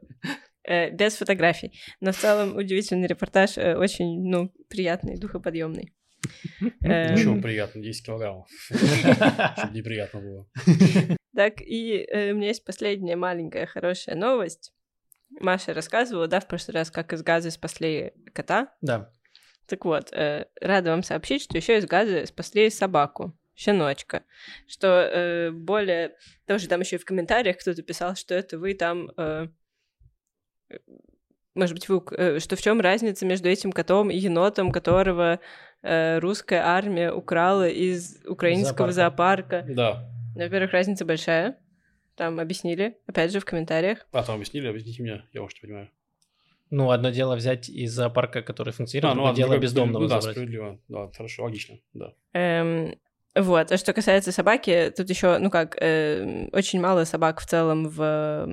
э, 0.63 0.91
без 0.91 1.15
фотографий. 1.15 1.73
Но 2.01 2.11
в 2.11 2.17
целом 2.17 2.55
удивительный 2.55 3.07
репортаж, 3.07 3.57
э, 3.57 3.75
очень, 3.75 4.30
ну, 4.30 4.51
приятный, 4.67 5.17
духоподъемный. 5.17 5.93
Ничего, 6.82 7.41
приятно, 7.41 7.82
10 7.82 8.05
килограммов. 8.05 8.47
Чтобы 8.70 9.74
неприятно 9.74 10.20
было. 10.20 10.47
Так, 11.36 11.61
и 11.61 12.05
э, 12.11 12.32
у 12.32 12.36
меня 12.36 12.47
есть 12.49 12.65
последняя 12.65 13.15
маленькая 13.15 13.65
хорошая 13.65 14.15
новость. 14.15 14.74
Маша 15.39 15.74
рассказывала, 15.74 16.28
да, 16.28 16.39
в 16.39 16.47
прошлый 16.47 16.76
раз, 16.76 16.91
как 16.91 17.13
из 17.13 17.22
газа 17.22 17.51
спасли 17.51 18.13
кота. 18.34 18.74
Да. 18.82 19.13
Так 19.67 19.86
вот, 19.86 20.11
э, 20.11 20.47
рада 20.59 20.89
вам 20.89 21.03
сообщить, 21.03 21.43
что 21.43 21.55
еще 21.55 21.78
из 21.78 21.86
газа 21.86 22.26
спасли 22.26 22.70
собаку, 22.70 23.38
щеночка. 23.55 24.24
Что 24.67 24.88
э, 24.88 25.51
более... 25.51 26.15
Тоже 26.47 26.67
там 26.67 26.82
еще 26.82 26.95
и 26.95 26.99
в 26.99 27.05
комментариях 27.05 27.57
кто-то 27.57 27.84
писал, 27.84 28.15
что 28.15 28.34
это 28.34 28.57
вы 28.57 28.74
там... 28.74 29.11
э, 29.15 29.47
может 31.55 31.76
быть, 31.76 31.88
вы, 31.89 32.01
э, 32.11 32.39
что 32.39 32.55
в 32.55 32.61
чем 32.61 32.82
разница 32.82 33.26
между 33.26 33.49
этим 33.49 33.72
котом 33.72 34.09
и 34.09 34.17
енотом, 34.17 34.72
которого 34.72 35.39
э, 35.84 36.19
русская 36.19 36.61
армия 36.65 37.11
украла 37.11 37.67
из 37.67 38.17
украинского 38.25 38.91
зоопарка? 38.91 39.65
Да. 39.67 40.09
Во-первых, 40.36 40.71
разница 40.71 41.05
большая. 41.05 41.57
Там 42.15 42.39
объяснили, 42.39 42.97
опять 43.07 43.32
же, 43.32 43.39
в 43.39 43.45
комментариях. 43.45 44.05
А, 44.11 44.23
там 44.23 44.36
объяснили, 44.36 44.67
объясните 44.67 45.01
мне, 45.03 45.23
я, 45.34 45.41
может, 45.41 45.57
не 45.61 45.67
понимаю. 45.67 45.89
Ну, 46.69 46.91
одно 46.91 47.09
дело 47.09 47.36
взять 47.36 47.67
из 47.69 47.91
зоопарка, 47.93 48.41
который 48.43 48.73
функционирует, 48.73 49.13
А, 49.13 49.15
ну 49.15 49.21
другое 49.23 49.36
дело 49.36 49.47
другое- 49.49 49.61
бездомного 49.61 50.01
ну 50.03 50.07
да, 50.09 50.15
забрать. 50.21 50.36
справедливо. 50.36 50.80
Да, 50.88 51.09
хорошо, 51.15 51.43
логично, 51.43 51.77
да. 51.93 52.13
Эм, 52.34 52.95
вот, 53.36 53.71
а 53.71 53.77
что 53.77 53.93
касается 53.93 54.32
собаки, 54.32 54.93
тут 54.95 55.09
еще, 55.09 55.39
ну 55.39 55.49
как, 55.49 55.77
эм, 55.82 56.49
очень 56.51 56.80
мало 56.80 57.05
собак 57.05 57.39
в 57.39 57.45
целом 57.47 57.88
в, 57.89 58.47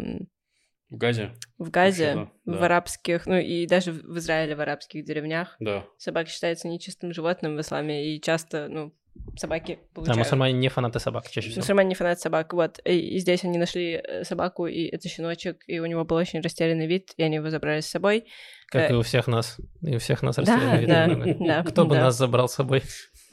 В 0.89 0.97
Газе, 0.99 1.35
в 1.59 1.71
Газе, 1.71 2.15
Вообще, 2.15 2.31
да, 2.45 2.53
в 2.53 2.59
да. 2.61 2.65
арабских, 2.67 3.27
ну 3.27 3.37
и 3.37 3.67
даже 3.67 3.91
в 3.93 4.19
Израиле, 4.19 4.55
в 4.55 4.61
арабских 4.61 5.05
деревнях. 5.05 5.57
да. 5.59 5.85
Собака 5.99 6.31
считается 6.31 6.69
нечистым 6.69 7.13
животным 7.13 7.57
в 7.57 7.61
исламе, 7.61 8.15
и 8.15 8.21
часто, 8.21 8.69
ну, 8.69 8.95
собаки 9.37 9.79
Да, 9.81 9.95
получают. 9.95 10.19
мусульмане 10.19 10.53
не 10.53 10.69
фанаты 10.69 11.01
собак 11.01 11.29
чаще 11.29 11.49
всего. 11.49 11.63
Мусульмане 11.63 11.89
не 11.89 11.95
фанат 11.97 12.21
собак, 12.21 12.53
вот. 12.53 12.79
И, 12.85 13.17
и 13.17 13.19
здесь 13.19 13.43
они 13.45 13.59
нашли 13.59 13.95
э, 13.95 14.23
собаку, 14.25 14.67
и 14.67 14.85
это 14.85 15.09
щеночек, 15.09 15.65
и 15.67 15.81
у 15.81 15.87
него 15.87 16.05
был 16.05 16.17
очень 16.19 16.41
растерянный 16.41 16.87
вид, 16.87 17.13
и 17.17 17.23
они 17.25 17.37
его 17.37 17.51
забрали 17.51 17.81
с 17.81 17.89
собой. 17.89 18.27
Как 18.69 18.91
Э, 18.91 18.95
и 18.95 18.97
у 18.97 19.03
всех 19.03 19.27
нас. 19.27 19.57
И 19.83 19.97
у 19.97 19.99
всех 19.99 20.23
нас 20.23 20.37
Да, 20.37 20.43
растерянный 20.43 21.27
вид 21.31 21.39
да, 21.39 21.63
да. 21.63 21.71
Кто 21.71 21.85
бы 21.87 21.95
да. 21.97 22.03
нас 22.03 22.17
забрал 22.17 22.49
с 22.49 22.55
собой? 22.55 22.83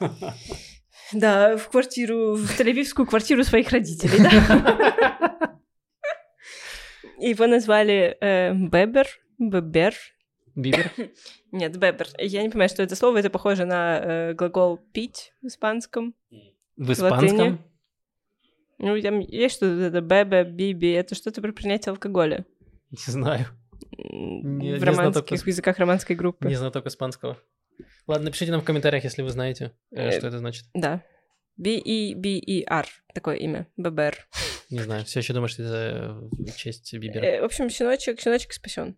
Да, 1.12 1.56
в 1.58 1.68
квартиру, 1.68 2.34
в 2.34 2.58
Тель-Авивскую 2.58 3.04
квартиру 3.06 3.44
своих 3.44 3.70
родителей, 3.70 4.18
да. 4.18 5.58
Его 7.18 7.46
назвали 7.46 8.16
э, 8.20 8.52
Бебер, 8.54 9.06
Бебер. 9.38 9.94
Бибер? 10.54 10.90
Нет, 11.52 11.76
Бебер. 11.76 12.08
Я 12.18 12.42
не 12.42 12.48
понимаю, 12.48 12.68
что 12.68 12.82
это 12.82 12.96
слово. 12.96 13.18
Это 13.18 13.30
похоже 13.30 13.64
на 13.64 13.98
э, 13.98 14.34
глагол 14.34 14.78
«пить» 14.92 15.32
в 15.42 15.46
испанском. 15.46 16.14
В 16.76 16.92
испанском? 16.92 17.64
Ну, 18.78 19.00
там 19.00 19.20
есть 19.20 19.56
что-то, 19.56 19.80
это 19.82 20.00
бебе, 20.00 20.44
биби, 20.44 20.90
это 20.90 21.14
что-то 21.14 21.40
про 21.40 21.52
принятие 21.52 21.92
алкоголя. 21.92 22.44
Не 22.90 23.12
знаю. 23.12 23.46
Не- 23.92 24.74
в 24.74 24.78
не 24.78 24.84
романских 24.84 25.28
знаток 25.28 25.46
языках 25.46 25.78
романской 25.78 26.16
группы. 26.16 26.48
Не 26.48 26.56
знаток 26.56 26.86
испанского. 26.86 27.38
Ладно, 28.06 28.26
напишите 28.26 28.50
нам 28.50 28.60
в 28.60 28.64
комментариях, 28.64 29.04
если 29.04 29.22
вы 29.22 29.30
знаете, 29.30 29.72
э, 29.92 30.08
Э, 30.08 30.18
что 30.18 30.26
это 30.26 30.38
значит. 30.38 30.64
Да. 30.74 31.02
B-E-B-E-R. 31.56 32.86
Такое 33.14 33.36
имя. 33.36 33.68
Бебер. 33.76 34.26
Не 34.74 34.80
знаю. 34.80 35.04
Все 35.04 35.20
еще 35.20 35.32
думаю, 35.32 35.48
что 35.48 35.62
это 35.62 36.28
э, 36.36 36.50
честь 36.56 36.92
Бибера. 36.92 37.24
Э, 37.24 37.40
в 37.40 37.44
общем, 37.44 37.70
щеночек, 37.70 38.20
щеночек 38.20 38.52
спасен. 38.52 38.96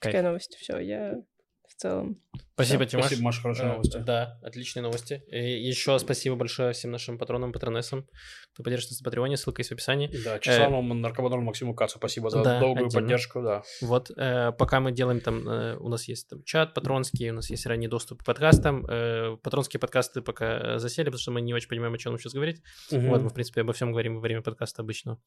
Кайф. 0.00 0.12
Такая 0.12 0.22
новость. 0.22 0.56
Все, 0.56 0.78
я 0.80 1.22
в 1.68 1.74
целом. 1.76 2.20
Спасибо, 2.54 2.82
всё. 2.84 2.90
Тимаш. 2.90 3.06
Спасибо, 3.06 3.24
Маша, 3.24 3.40
хорошие 3.42 3.64
Э, 3.68 3.72
новости. 3.72 3.98
Да, 3.98 4.38
отличные 4.42 4.82
новости. 4.82 5.22
И 5.28 5.66
еще 5.68 5.98
спасибо 5.98 6.36
большое 6.36 6.72
всем 6.72 6.90
нашим 6.90 7.18
патронам, 7.18 7.52
патронессам, 7.52 8.06
кто 8.52 8.62
поддержит 8.62 8.90
нас 8.90 9.00
на 9.00 9.04
Патреоне, 9.04 9.36
ссылка 9.36 9.60
есть 9.60 9.70
в 9.70 9.72
описании. 9.72 10.10
Да, 10.24 10.38
тщеславному 10.38 10.92
наркоманору 10.94 11.42
Максиму 11.42 11.74
Кацу 11.74 11.98
спасибо 11.98 12.28
за 12.30 12.40
Э, 12.40 12.44
Да, 12.44 12.60
долгую 12.60 12.86
отдельно. 12.86 13.02
поддержку, 13.06 13.42
да. 13.42 13.62
Вот, 13.80 14.10
э, 14.16 14.52
пока 14.58 14.80
мы 14.80 14.92
делаем 14.92 15.20
там, 15.20 15.48
э, 15.48 15.76
у 15.78 15.88
нас 15.88 16.08
есть 16.08 16.28
там 16.28 16.42
чат 16.44 16.74
патронский, 16.74 17.30
у 17.30 17.34
нас 17.34 17.48
есть 17.50 17.64
ранний 17.66 17.88
доступ 17.88 18.22
к 18.22 18.26
подкастам. 18.26 18.84
Э, 18.86 19.36
патронские 19.42 19.80
подкасты 19.80 20.20
пока 20.20 20.74
э, 20.74 20.78
засели, 20.78 21.06
потому 21.06 21.18
что 21.20 21.30
мы 21.30 21.40
не 21.40 21.54
очень 21.54 21.68
понимаем, 21.68 21.94
о 21.94 21.98
чем 21.98 22.18
сейчас 22.18 22.34
говорить. 22.34 22.60
Вот, 22.90 23.22
мы, 23.22 23.28
в 23.30 23.34
принципе, 23.34 23.62
обо 23.62 23.72
всем 23.72 23.92
говорим 23.92 24.16
во 24.16 24.20
время 24.20 24.42
подкаста 24.42 24.82
обычно. 24.82 25.18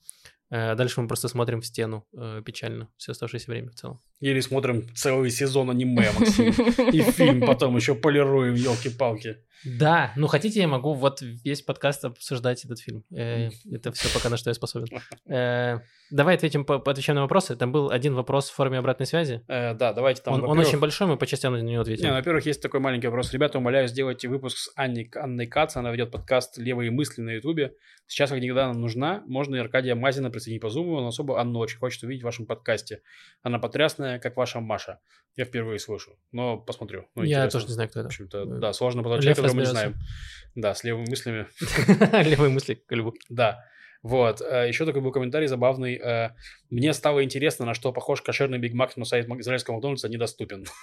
Э, 0.51 0.75
дальше 0.75 1.01
мы 1.01 1.07
просто 1.07 1.27
смотрим 1.27 1.61
в 1.61 1.65
стену 1.65 2.05
э, 2.15 2.41
печально 2.45 2.87
все 2.97 3.13
оставшееся 3.13 3.49
время 3.49 3.71
в 3.71 3.75
целом. 3.75 3.99
Или 4.19 4.39
смотрим 4.41 4.93
целый 4.95 5.31
сезон 5.31 5.69
аниме, 5.71 6.11
Максим. 6.19 6.53
И 6.93 7.01
фильм 7.15 7.41
потом 7.47 7.75
еще 7.75 7.95
полируем, 7.95 8.55
елки-палки. 8.55 9.37
Да, 9.65 10.13
ну 10.15 10.27
хотите, 10.27 10.59
я 10.59 10.67
могу 10.67 10.93
вот 10.93 11.21
весь 11.21 11.61
подкаст 11.61 12.05
обсуждать 12.05 12.63
этот 12.65 12.79
фильм. 12.79 13.03
Э, 13.11 13.49
это 13.71 13.91
все 13.93 14.13
пока 14.13 14.29
на 14.29 14.37
что 14.37 14.51
я 14.51 14.53
способен. 14.53 14.87
Э, 15.27 15.79
давай 16.11 16.35
ответим, 16.35 16.65
по, 16.65 16.75
отвечаем 16.75 17.15
на 17.15 17.21
вопросы. 17.23 17.55
Там 17.55 17.71
был 17.71 17.89
один 17.89 18.13
вопрос 18.13 18.49
в 18.49 18.53
форме 18.53 18.77
обратной 18.77 19.07
связи. 19.07 19.41
Э, 19.47 19.73
Да, 19.73 19.93
давайте 19.93 20.21
там, 20.21 20.43
он, 20.43 20.59
очень 20.59 20.79
большой, 20.79 21.07
мы 21.07 21.17
по 21.17 21.25
частям 21.25 21.53
на 21.53 21.61
него 21.61 21.81
ответим. 21.81 22.09
Ну, 22.09 22.13
во-первых, 22.13 22.45
есть 22.45 22.61
такой 22.61 22.79
маленький 22.79 23.07
вопрос. 23.07 23.33
Ребята, 23.33 23.57
умоляю, 23.57 23.87
сделайте 23.87 24.27
выпуск 24.27 24.57
с 24.57 24.71
Анной, 24.75 25.09
Анной 25.15 25.47
Кац. 25.47 25.75
Она 25.77 25.91
ведет 25.91 26.11
подкаст 26.11 26.57
«Левые 26.57 26.91
мысли» 26.91 27.21
на 27.21 27.31
Ютубе. 27.31 27.73
Сейчас, 28.07 28.29
как 28.29 28.39
никогда, 28.39 28.67
нам 28.67 28.81
нужна. 28.81 29.23
Можно 29.25 29.55
и 29.55 29.59
Аркадия 29.59 29.95
Мазина 29.95 30.29
присоединить 30.29 30.61
по 30.61 30.69
зуму, 30.69 30.99
но 30.99 31.07
особо 31.07 31.41
Анну 31.41 31.59
очень 31.59 31.79
хочет 31.79 32.03
увидеть 32.03 32.21
в 32.21 32.25
вашем 32.25 32.45
подкасте. 32.45 33.01
Она 33.41 33.57
потрясная, 33.57 34.19
как 34.19 34.37
ваша 34.37 34.59
Маша. 34.59 34.99
Я 35.35 35.45
впервые 35.45 35.79
слышу, 35.79 36.17
но 36.31 36.57
посмотрю. 36.57 37.04
Ну, 37.15 37.23
я 37.23 37.37
интересно. 37.37 37.59
тоже 37.59 37.65
не 37.67 37.73
знаю, 37.73 37.89
кто 37.89 37.99
В 37.99 38.01
это. 38.01 38.07
общем-то, 38.07 38.37
Э, 38.43 38.59
да, 38.59 38.73
сложно 38.73 39.01
Лев 39.01 39.07
человека, 39.21 39.35
которого 39.41 39.55
мы 39.55 39.61
не 39.61 39.65
знаем. 39.67 39.95
Да, 40.55 40.73
с 40.73 40.83
левыми 40.83 41.05
мыслями. 41.09 41.47
Левые 42.29 42.49
мысли 42.49 42.75
к 42.75 42.91
льву. 42.95 43.13
Да. 43.29 43.63
Вот. 44.03 44.41
Э, 44.41 44.67
Еще 44.67 44.85
такой 44.85 45.01
был 45.01 45.11
комментарий 45.11 45.47
забавный. 45.47 45.95
Э, 45.95 46.29
Мне 46.69 46.93
стало 46.93 47.23
интересно, 47.23 47.65
на 47.65 47.73
что 47.73 47.91
похож 47.91 48.21
кошерный 48.21 48.57
Биг 48.59 48.73
Мак, 48.73 48.95
но 48.97 49.05
сайт 49.05 49.27
израильского 49.27 49.75
Макдональдса 49.75 50.09
недоступен. 50.09 50.65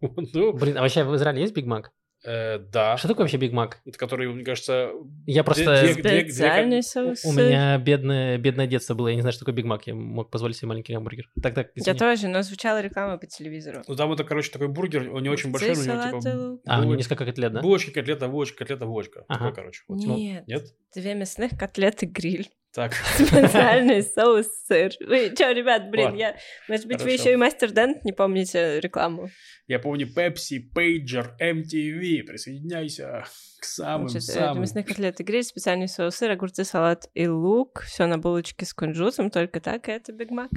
Ну, 0.00 0.52
Блин, 0.52 0.76
а 0.76 0.82
вообще 0.82 1.04
в 1.04 1.16
Израиле 1.16 1.40
есть 1.40 1.54
Биг 1.54 1.64
Мак? 1.64 1.90
Э, 2.26 2.58
да. 2.58 2.96
Что 2.96 3.08
такое 3.08 3.24
вообще 3.24 3.36
Биг 3.38 3.52
Мак? 3.52 3.80
Это 3.86 3.96
который, 3.98 4.28
мне 4.28 4.44
кажется, 4.44 4.90
Я 5.26 5.44
просто... 5.44 5.82
две- 5.82 5.94
две- 5.94 6.24
Специальный 6.24 6.78
У 6.80 6.82
соус. 6.82 7.24
меня 7.24 7.78
бедное, 7.78 8.36
бедное 8.38 8.66
детство 8.66 8.94
было, 8.94 9.08
я 9.08 9.14
не 9.14 9.20
знаю, 9.22 9.32
что 9.32 9.40
такое 9.44 9.54
Биг 9.54 9.64
Мак, 9.66 9.86
я 9.86 9.94
мог 9.94 10.30
позволить 10.30 10.56
себе 10.56 10.68
маленький 10.68 10.92
гамбургер. 10.92 11.30
Так, 11.42 11.54
так, 11.54 11.70
Я 11.74 11.82
извини. 11.82 11.98
тоже, 11.98 12.28
но 12.28 12.42
звучала 12.42 12.80
реклама 12.82 13.16
по 13.18 13.26
телевизору. 13.26 13.82
ну 13.86 13.94
там 13.96 14.12
это, 14.12 14.24
короче, 14.24 14.50
такой 14.50 14.68
бургер, 14.68 15.10
он 15.14 15.22
не 15.22 15.28
очень 15.28 15.50
большой, 15.52 15.74
Здесь 15.74 15.86
у 15.86 15.90
него 15.92 16.20
типа 16.20 16.36
лук. 16.36 16.60
А, 16.66 16.74
у 16.74 16.76
него 16.80 16.84
було- 16.90 16.96
несколько 16.96 17.24
котлет, 17.24 17.52
да? 17.52 17.60
булочки, 17.62 17.90
котлета, 17.90 18.28
булочка, 18.28 18.58
котлета, 18.58 18.86
булочка. 18.86 19.24
Ага. 19.28 19.38
Такой, 19.46 19.54
короче. 19.54 19.82
вот. 19.88 19.98
Ну, 20.04 20.16
Нет, 20.16 20.46
Нет? 20.46 20.74
две 20.94 21.14
мясных 21.14 21.52
котлеты 21.58 22.06
гриль. 22.06 22.48
Так. 22.74 22.92
Специальный 22.92 24.02
соус 24.14 24.46
сыр. 24.66 24.92
Вы 25.00 25.34
чё, 25.36 25.52
ребят, 25.52 25.90
блин, 25.90 26.06
Ладно. 26.06 26.18
я... 26.18 26.36
Может 26.68 26.86
быть, 26.86 27.00
вы 27.00 27.12
еще 27.12 27.32
и 27.32 27.36
Мастер 27.36 27.70
Дент 27.70 28.04
не 28.04 28.12
помните 28.12 28.80
рекламу? 28.80 29.30
Я 29.66 29.78
помню 29.78 30.06
Pepsi, 30.06 30.58
пейджер, 30.74 31.30
MTV. 31.40 32.22
Присоединяйся 32.24 33.24
к 33.60 33.64
самым 33.64 34.08
Значит, 34.08 34.28
э, 34.28 34.32
самым. 34.32 34.60
мясных 34.62 34.86
котлет 34.86 35.18
и 35.20 35.24
гриль 35.24 35.42
специальный 35.42 35.88
соус 35.88 36.16
сыр, 36.16 36.30
огурцы, 36.30 36.64
салат 36.64 37.08
и 37.14 37.26
лук. 37.26 37.82
Все 37.86 38.06
на 38.06 38.18
булочке 38.18 38.66
с 38.66 38.74
кунжутом, 38.74 39.30
только 39.30 39.60
так, 39.60 39.88
и 39.88 39.92
это 39.92 40.12
Биг 40.12 40.30
Мак. 40.30 40.50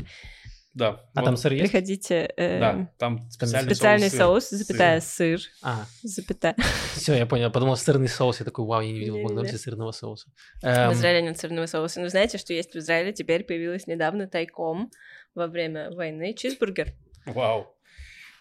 Да. 0.74 1.02
А 1.16 1.22
вот, 1.22 1.26
там 1.26 1.36
сыр 1.38 1.52
есть? 1.54 1.72
Приходите. 1.72 2.32
э, 2.38 2.60
Да, 2.60 2.92
там 3.00 3.30
специальный, 3.32 3.74
Специальный 3.74 4.10
соус. 4.10 4.46
соус, 4.50 4.60
запятая, 4.62 5.00
сыр, 5.02 5.40
А, 5.64 5.86
запятая. 6.04 6.56
все, 6.96 7.16
я 7.16 7.26
понял. 7.26 7.52
Подумал, 7.52 7.76
сырный 7.76 8.08
соус. 8.08 8.40
Я 8.40 8.46
такой, 8.46 8.66
вау, 8.66 8.82
я 8.82 8.92
не 8.92 9.00
видел 9.00 9.18
в. 9.18 9.24
Макдональдсе 9.24 9.58
сырного 9.58 9.92
соуса. 9.92 10.30
В 10.62 10.66
Эм, 10.66 10.94
Израиле 10.94 11.24
нет 11.24 11.40
сырного 11.40 11.66
соуса. 11.66 12.00
Но 12.02 12.08
знаете, 12.10 12.38
что 12.38 12.54
есть 12.54 12.74
в 12.74 12.78
Израиле? 12.78 13.14
Теперь 13.14 13.44
появилась 13.44 13.88
недавно 13.88 14.28
тайком 14.28 14.92
во 15.36 15.48
время 15.48 15.92
войны 15.92 16.34
чизбургер. 16.34 16.94
Вау. 17.26 17.76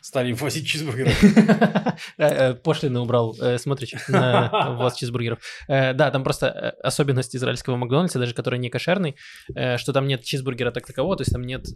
Стали 0.01 0.33
возить 0.33 0.67
чизбургеры. 0.67 1.13
Э, 2.17 2.27
э, 2.51 2.55
Пошлины 2.55 3.01
убрал 3.01 3.35
э, 3.41 3.59
Смотрич 3.59 3.95
на 4.07 4.77
ввоз 4.79 4.95
чизбургеров. 4.95 5.41
Да, 5.69 6.11
там 6.13 6.23
просто 6.23 6.77
особенность 6.83 7.35
израильского 7.35 7.77
Макдональдса, 7.77 8.21
даже 8.21 8.35
который 8.35 8.59
не 8.61 8.71
кошерный, 8.71 9.17
что 9.49 9.93
там 9.93 10.07
нет 10.07 10.23
чизбургера 10.23 10.71
так 10.71 10.87
такового, 10.87 11.17
то 11.17 11.23
есть 11.23 11.33
там 11.33 11.43
нет 11.43 11.67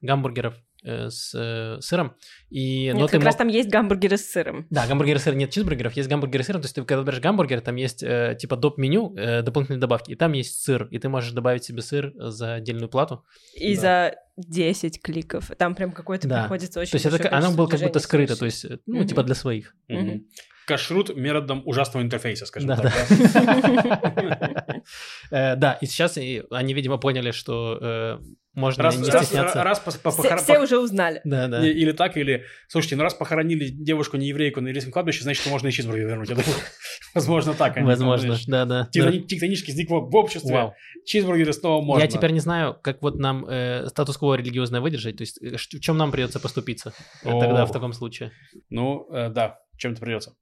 гамбургеров 0.00 0.54
с 0.82 1.32
э, 1.34 1.80
сыром. 1.80 2.14
И, 2.48 2.86
Нет, 2.86 2.96
но 2.96 3.06
ты 3.06 3.12
как 3.18 3.24
раз 3.24 3.34
мог- 3.34 3.38
там 3.38 3.48
есть 3.48 3.68
гамбургеры 3.68 4.16
с 4.16 4.30
сыром. 4.30 4.66
Да, 4.70 4.86
гамбургеры 4.86 5.18
сыр 5.18 5.34
нет 5.34 5.50
чизбургеров, 5.50 5.92
есть 5.94 6.08
гамбургеры 6.08 6.42
с 6.42 6.46
сыром. 6.46 6.62
То 6.62 6.66
есть 6.66 6.74
ты 6.74 6.84
когда 6.84 7.02
берешь 7.04 7.20
гамбургер, 7.20 7.60
там 7.60 7.76
есть 7.76 8.02
э, 8.02 8.36
типа 8.40 8.56
доп. 8.56 8.78
меню, 8.78 9.14
э, 9.16 9.42
дополнительные 9.42 9.80
добавки, 9.80 10.12
и 10.12 10.14
там 10.14 10.32
есть 10.32 10.62
сыр, 10.62 10.88
и 10.90 10.98
ты 10.98 11.08
можешь 11.08 11.32
добавить 11.32 11.64
себе 11.64 11.82
сыр 11.82 12.12
за 12.16 12.54
отдельную 12.54 12.88
плату. 12.88 13.24
И 13.54 13.74
Да. 13.76 13.80
за 13.80 14.14
10 14.36 15.02
кликов. 15.02 15.50
Там 15.58 15.74
прям 15.74 15.92
какой-то 15.92 16.26
Да. 16.28 16.42
приходится 16.42 16.80
очень 16.80 16.92
То 16.92 16.96
есть 16.96 17.06
это, 17.06 17.36
оно 17.36 17.52
было 17.52 17.66
как 17.66 17.80
будто 17.80 17.98
скрыто, 18.00 18.36
то 18.36 18.46
есть, 18.46 18.64
э, 18.64 18.78
ну, 18.86 19.00
Мгм. 19.00 19.06
типа 19.08 19.22
для 19.22 19.34
своих. 19.34 19.74
Мгм. 19.88 20.24
Кашрут 20.70 21.16
методом 21.16 21.62
ужасного 21.66 22.04
интерфейса, 22.04 22.46
скажем 22.46 22.68
Да, 22.68 22.76
так. 22.76 22.92
да. 22.94 23.44
да? 23.44 24.82
Э, 25.30 25.56
Да, 25.56 25.72
и 25.80 25.86
сейчас 25.86 26.16
они, 26.16 26.74
видимо, 26.74 26.96
поняли, 26.98 27.30
что 27.32 27.78
э, 27.80 28.18
можно 28.54 28.82
Раз, 28.84 28.96
не 28.98 29.08
раз- 29.10 29.26
стесняться. 29.26 29.62
раз 29.62 29.80
пос- 29.84 30.00
по- 30.00 30.10
Все, 30.10 30.22
похор- 30.22 30.38
все 30.42 30.58
уже 30.60 30.78
узнали. 30.78 31.20
Да, 31.24 31.46
да. 31.48 31.60
Не, 31.60 31.68
Или 31.70 31.92
так, 31.92 32.16
или... 32.16 32.44
Слушайте, 32.68 32.96
ну 32.96 33.02
раз 33.04 33.14
похоронили 33.14 33.68
девушку 33.68 34.16
не-еврейку 34.16 34.60
на 34.60 34.68
еврейском 34.68 34.92
кладбище, 34.92 35.22
значит, 35.22 35.46
можно 35.46 35.68
и 35.68 35.72
чизбургер 35.72 36.06
вернуть. 36.08 36.28
Думаю, 36.28 36.44
возможно, 37.14 37.54
так. 37.54 37.76
они 37.76 37.86
Возможно, 37.86 38.36
да, 38.48 38.64
да. 38.64 38.82
да. 38.84 38.88
тектони- 38.92 39.20
Тектонический 39.22 39.72
сдвиг 39.72 39.90
в 39.90 40.16
обществе. 40.16 40.52
Вау. 40.52 40.74
Чизбургеры 41.04 41.52
снова 41.52 41.80
можно. 41.82 42.02
Я 42.02 42.08
теперь 42.08 42.32
не 42.32 42.40
знаю, 42.40 42.76
как 42.82 43.02
вот 43.02 43.18
нам 43.18 43.46
э, 43.48 43.86
статус-кво 43.88 44.34
религиозное 44.34 44.80
выдержать, 44.80 45.16
то 45.18 45.22
есть 45.22 45.40
э, 45.42 45.56
в 45.56 45.80
чем 45.80 45.96
нам 45.96 46.10
придется 46.10 46.40
поступиться 46.40 46.92
э, 47.22 47.30
тогда 47.30 47.64
в 47.66 47.70
О. 47.70 47.72
таком 47.72 47.92
случае. 47.92 48.32
Ну, 48.68 49.06
э, 49.12 49.28
да, 49.30 49.59
чем-то 49.80 50.00
придется. 50.00 50.36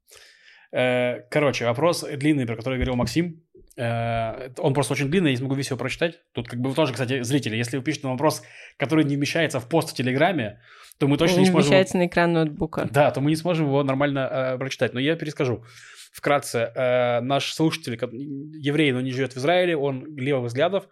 Э, 0.73 1.21
короче, 1.31 1.65
вопрос 1.65 2.03
длинный, 2.03 2.47
про 2.47 2.57
который 2.57 2.75
говорил 2.75 2.97
Максим. 2.97 3.43
Э, 3.77 4.51
он 4.59 4.75
просто 4.75 4.93
очень 4.95 5.09
длинный, 5.09 5.31
я 5.31 5.33
не 5.33 5.39
смогу 5.39 5.55
весь 5.55 5.69
его 5.71 5.79
прочитать. 5.79 6.21
Тут 6.33 6.49
как 6.49 6.61
бы 6.61 6.71
вы 6.71 6.75
тоже, 6.75 6.93
кстати, 6.93 7.23
зрители, 7.23 7.57
если 7.57 7.77
вы 7.77 7.83
пишете 7.83 8.07
на 8.07 8.13
вопрос, 8.13 8.43
который 8.77 9.05
не 9.05 9.17
вмещается 9.17 9.61
в 9.61 9.69
пост 9.69 9.91
в 9.91 9.95
Телеграме, 9.95 10.61
то 10.99 11.07
мы 11.07 11.17
точно 11.17 11.37
не, 11.37 11.41
не 11.41 11.47
сможем... 11.47 11.69
вмещается 11.69 11.97
на 11.97 12.07
экран 12.07 12.33
ноутбука. 12.33 12.89
Да, 12.91 13.11
то 13.11 13.21
мы 13.21 13.31
не 13.31 13.37
сможем 13.37 13.67
его 13.67 13.83
нормально 13.85 14.29
э, 14.31 14.59
прочитать. 14.59 14.95
Но 14.95 15.01
я 15.01 15.17
перескажу. 15.17 15.65
Вкратце, 16.13 16.73
э, 16.75 17.21
наш 17.21 17.53
слушатель, 17.53 17.93
еврей, 17.93 18.93
но 18.93 19.01
не 19.01 19.13
живет 19.13 19.35
в 19.35 19.39
Израиле, 19.39 19.77
он 19.77 20.05
левых 20.17 20.47
взглядов, 20.47 20.89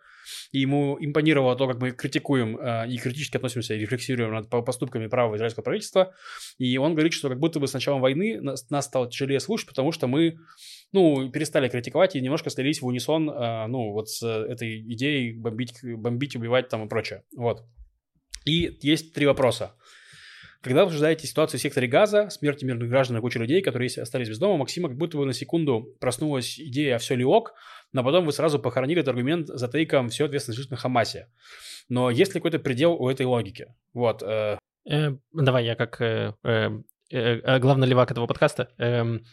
и 0.53 0.61
ему 0.61 0.97
импонировало 1.01 1.57
то, 1.57 1.67
как 1.67 1.81
мы 1.81 1.93
критикуем 1.93 2.57
э, 2.57 2.89
и 2.89 2.99
критически 2.99 3.37
относимся 3.37 3.75
и 3.75 3.79
рефлексируем 3.79 4.33
над 4.33 4.51
по- 4.51 4.63
поступками 4.63 5.07
правого 5.07 5.37
израильского 5.37 5.65
правительства. 5.65 6.15
И 6.59 6.77
он 6.79 6.95
говорит, 6.95 7.13
что 7.13 7.29
как 7.29 7.39
будто 7.39 7.61
бы 7.61 7.69
с 7.69 7.73
началом 7.73 8.01
войны 8.01 8.41
нас, 8.41 8.67
стало 8.85 9.11
тяжелее 9.11 9.41
слушать, 9.41 9.69
потому 9.69 9.93
что 9.93 10.07
мы 10.07 10.39
ну, 10.93 11.31
перестали 11.31 11.69
критиковать 11.69 12.17
и 12.17 12.21
немножко 12.21 12.51
слились 12.51 12.81
в 12.81 12.87
унисон, 12.87 13.31
э, 13.31 13.67
ну, 13.67 13.93
вот 13.93 14.09
с 14.09 14.23
э, 14.23 14.53
этой 14.53 14.81
идеей 14.93 15.33
бомбить, 15.33 15.79
бомбить, 15.83 16.37
убивать 16.37 16.69
там 16.69 16.85
и 16.85 16.89
прочее. 16.89 17.23
Вот. 17.37 17.65
И 18.45 18.79
есть 18.83 19.13
три 19.13 19.27
вопроса. 19.27 19.75
Когда 20.67 20.81
вы 20.81 20.87
обсуждаете 20.87 21.29
ситуацию 21.29 21.61
в 21.61 21.63
секторе 21.63 21.87
газа, 21.87 22.29
смерти 22.29 22.65
мирных 22.65 22.89
граждан 22.89 23.17
и 23.19 23.21
кучи 23.21 23.39
людей, 23.39 23.63
которые 23.63 23.89
остались 24.03 24.29
без 24.29 24.39
дома, 24.39 24.57
Максима 24.57 24.89
как 24.89 24.97
будто 24.97 25.17
бы 25.17 25.25
на 25.25 25.33
секунду 25.33 25.95
проснулась 26.01 26.59
идея 26.59 26.97
«а 26.97 26.99
все 26.99 27.15
ли 27.15 27.25
ок?», 27.25 27.55
но 27.93 28.05
потом 28.05 28.27
вы 28.27 28.33
сразу 28.33 28.59
похоронили 28.59 29.01
этот 29.01 29.11
аргумент 29.11 29.49
за 29.49 29.69
тейком 29.69 30.09
«все 30.09 30.27
ответственность 30.27 30.59
лежит 30.59 30.71
на 30.71 30.77
Хамасе». 30.77 31.29
Но 31.89 32.11
есть 32.11 32.35
ли 32.35 32.41
какой-то 32.41 32.59
предел 32.59 32.93
у 32.95 33.09
этой 33.09 33.27
логики? 33.27 33.75
Вот. 33.95 34.23
э, 34.23 34.59
Э, 34.89 35.13
давай 35.33 35.65
я 35.65 35.75
как 35.75 36.01
э, 36.01 36.35
э, 36.45 36.71
э, 37.11 37.19
э, 37.19 37.59
главный 37.59 37.87
левак 37.87 38.11
этого 38.11 38.27
подкаста. 38.27 38.71
эм, 38.79 39.25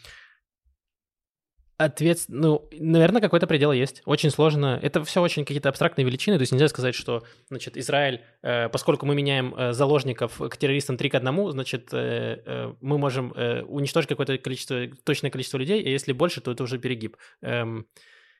Ответ, 1.76 2.24
ну, 2.28 2.68
наверное, 2.72 3.20
какой-то 3.20 3.48
предел 3.48 3.72
есть. 3.72 4.00
Очень 4.04 4.30
сложно. 4.30 4.78
Это 4.80 5.02
все 5.02 5.20
очень 5.20 5.44
какие-то 5.44 5.68
абстрактные 5.68 6.04
величины. 6.04 6.36
То 6.36 6.42
есть 6.42 6.52
нельзя 6.52 6.68
сказать, 6.68 6.94
что, 6.94 7.24
значит, 7.48 7.76
Израиль, 7.76 8.22
э, 8.42 8.68
поскольку 8.68 9.06
мы 9.06 9.16
меняем 9.16 9.52
э, 9.56 9.72
заложников 9.72 10.38
к 10.38 10.56
террористам 10.56 10.96
3 10.96 11.10
к 11.10 11.14
1, 11.16 11.50
значит, 11.50 11.88
э, 11.92 12.42
э, 12.46 12.74
мы 12.80 12.98
можем 12.98 13.32
э, 13.32 13.62
уничтожить 13.62 14.08
какое-то 14.08 14.38
количество, 14.38 14.86
точное 15.04 15.32
количество 15.32 15.58
людей, 15.58 15.82
и 15.82 15.90
если 15.90 16.12
больше, 16.12 16.40
то 16.40 16.52
это 16.52 16.62
уже 16.62 16.78
перегиб. 16.78 17.16
Эм, 17.42 17.86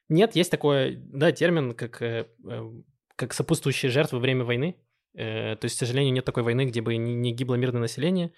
нет, 0.08 0.36
есть 0.36 0.50
такой, 0.50 0.96
да, 0.96 1.32
термин, 1.32 1.74
как, 1.74 2.02
э, 2.02 2.26
э, 2.48 2.70
как 3.16 3.32
сопутствующие 3.32 3.90
жертвы 3.90 4.18
во 4.18 4.22
время 4.22 4.44
войны. 4.44 4.76
Э, 5.14 5.56
то 5.56 5.64
есть, 5.64 5.76
к 5.76 5.78
сожалению, 5.78 6.12
нет 6.12 6.24
такой 6.24 6.42
войны, 6.42 6.66
где 6.66 6.82
бы 6.82 6.96
не, 6.96 7.14
не 7.14 7.32
гибло 7.32 7.54
мирное 7.54 7.82
население. 7.82 8.32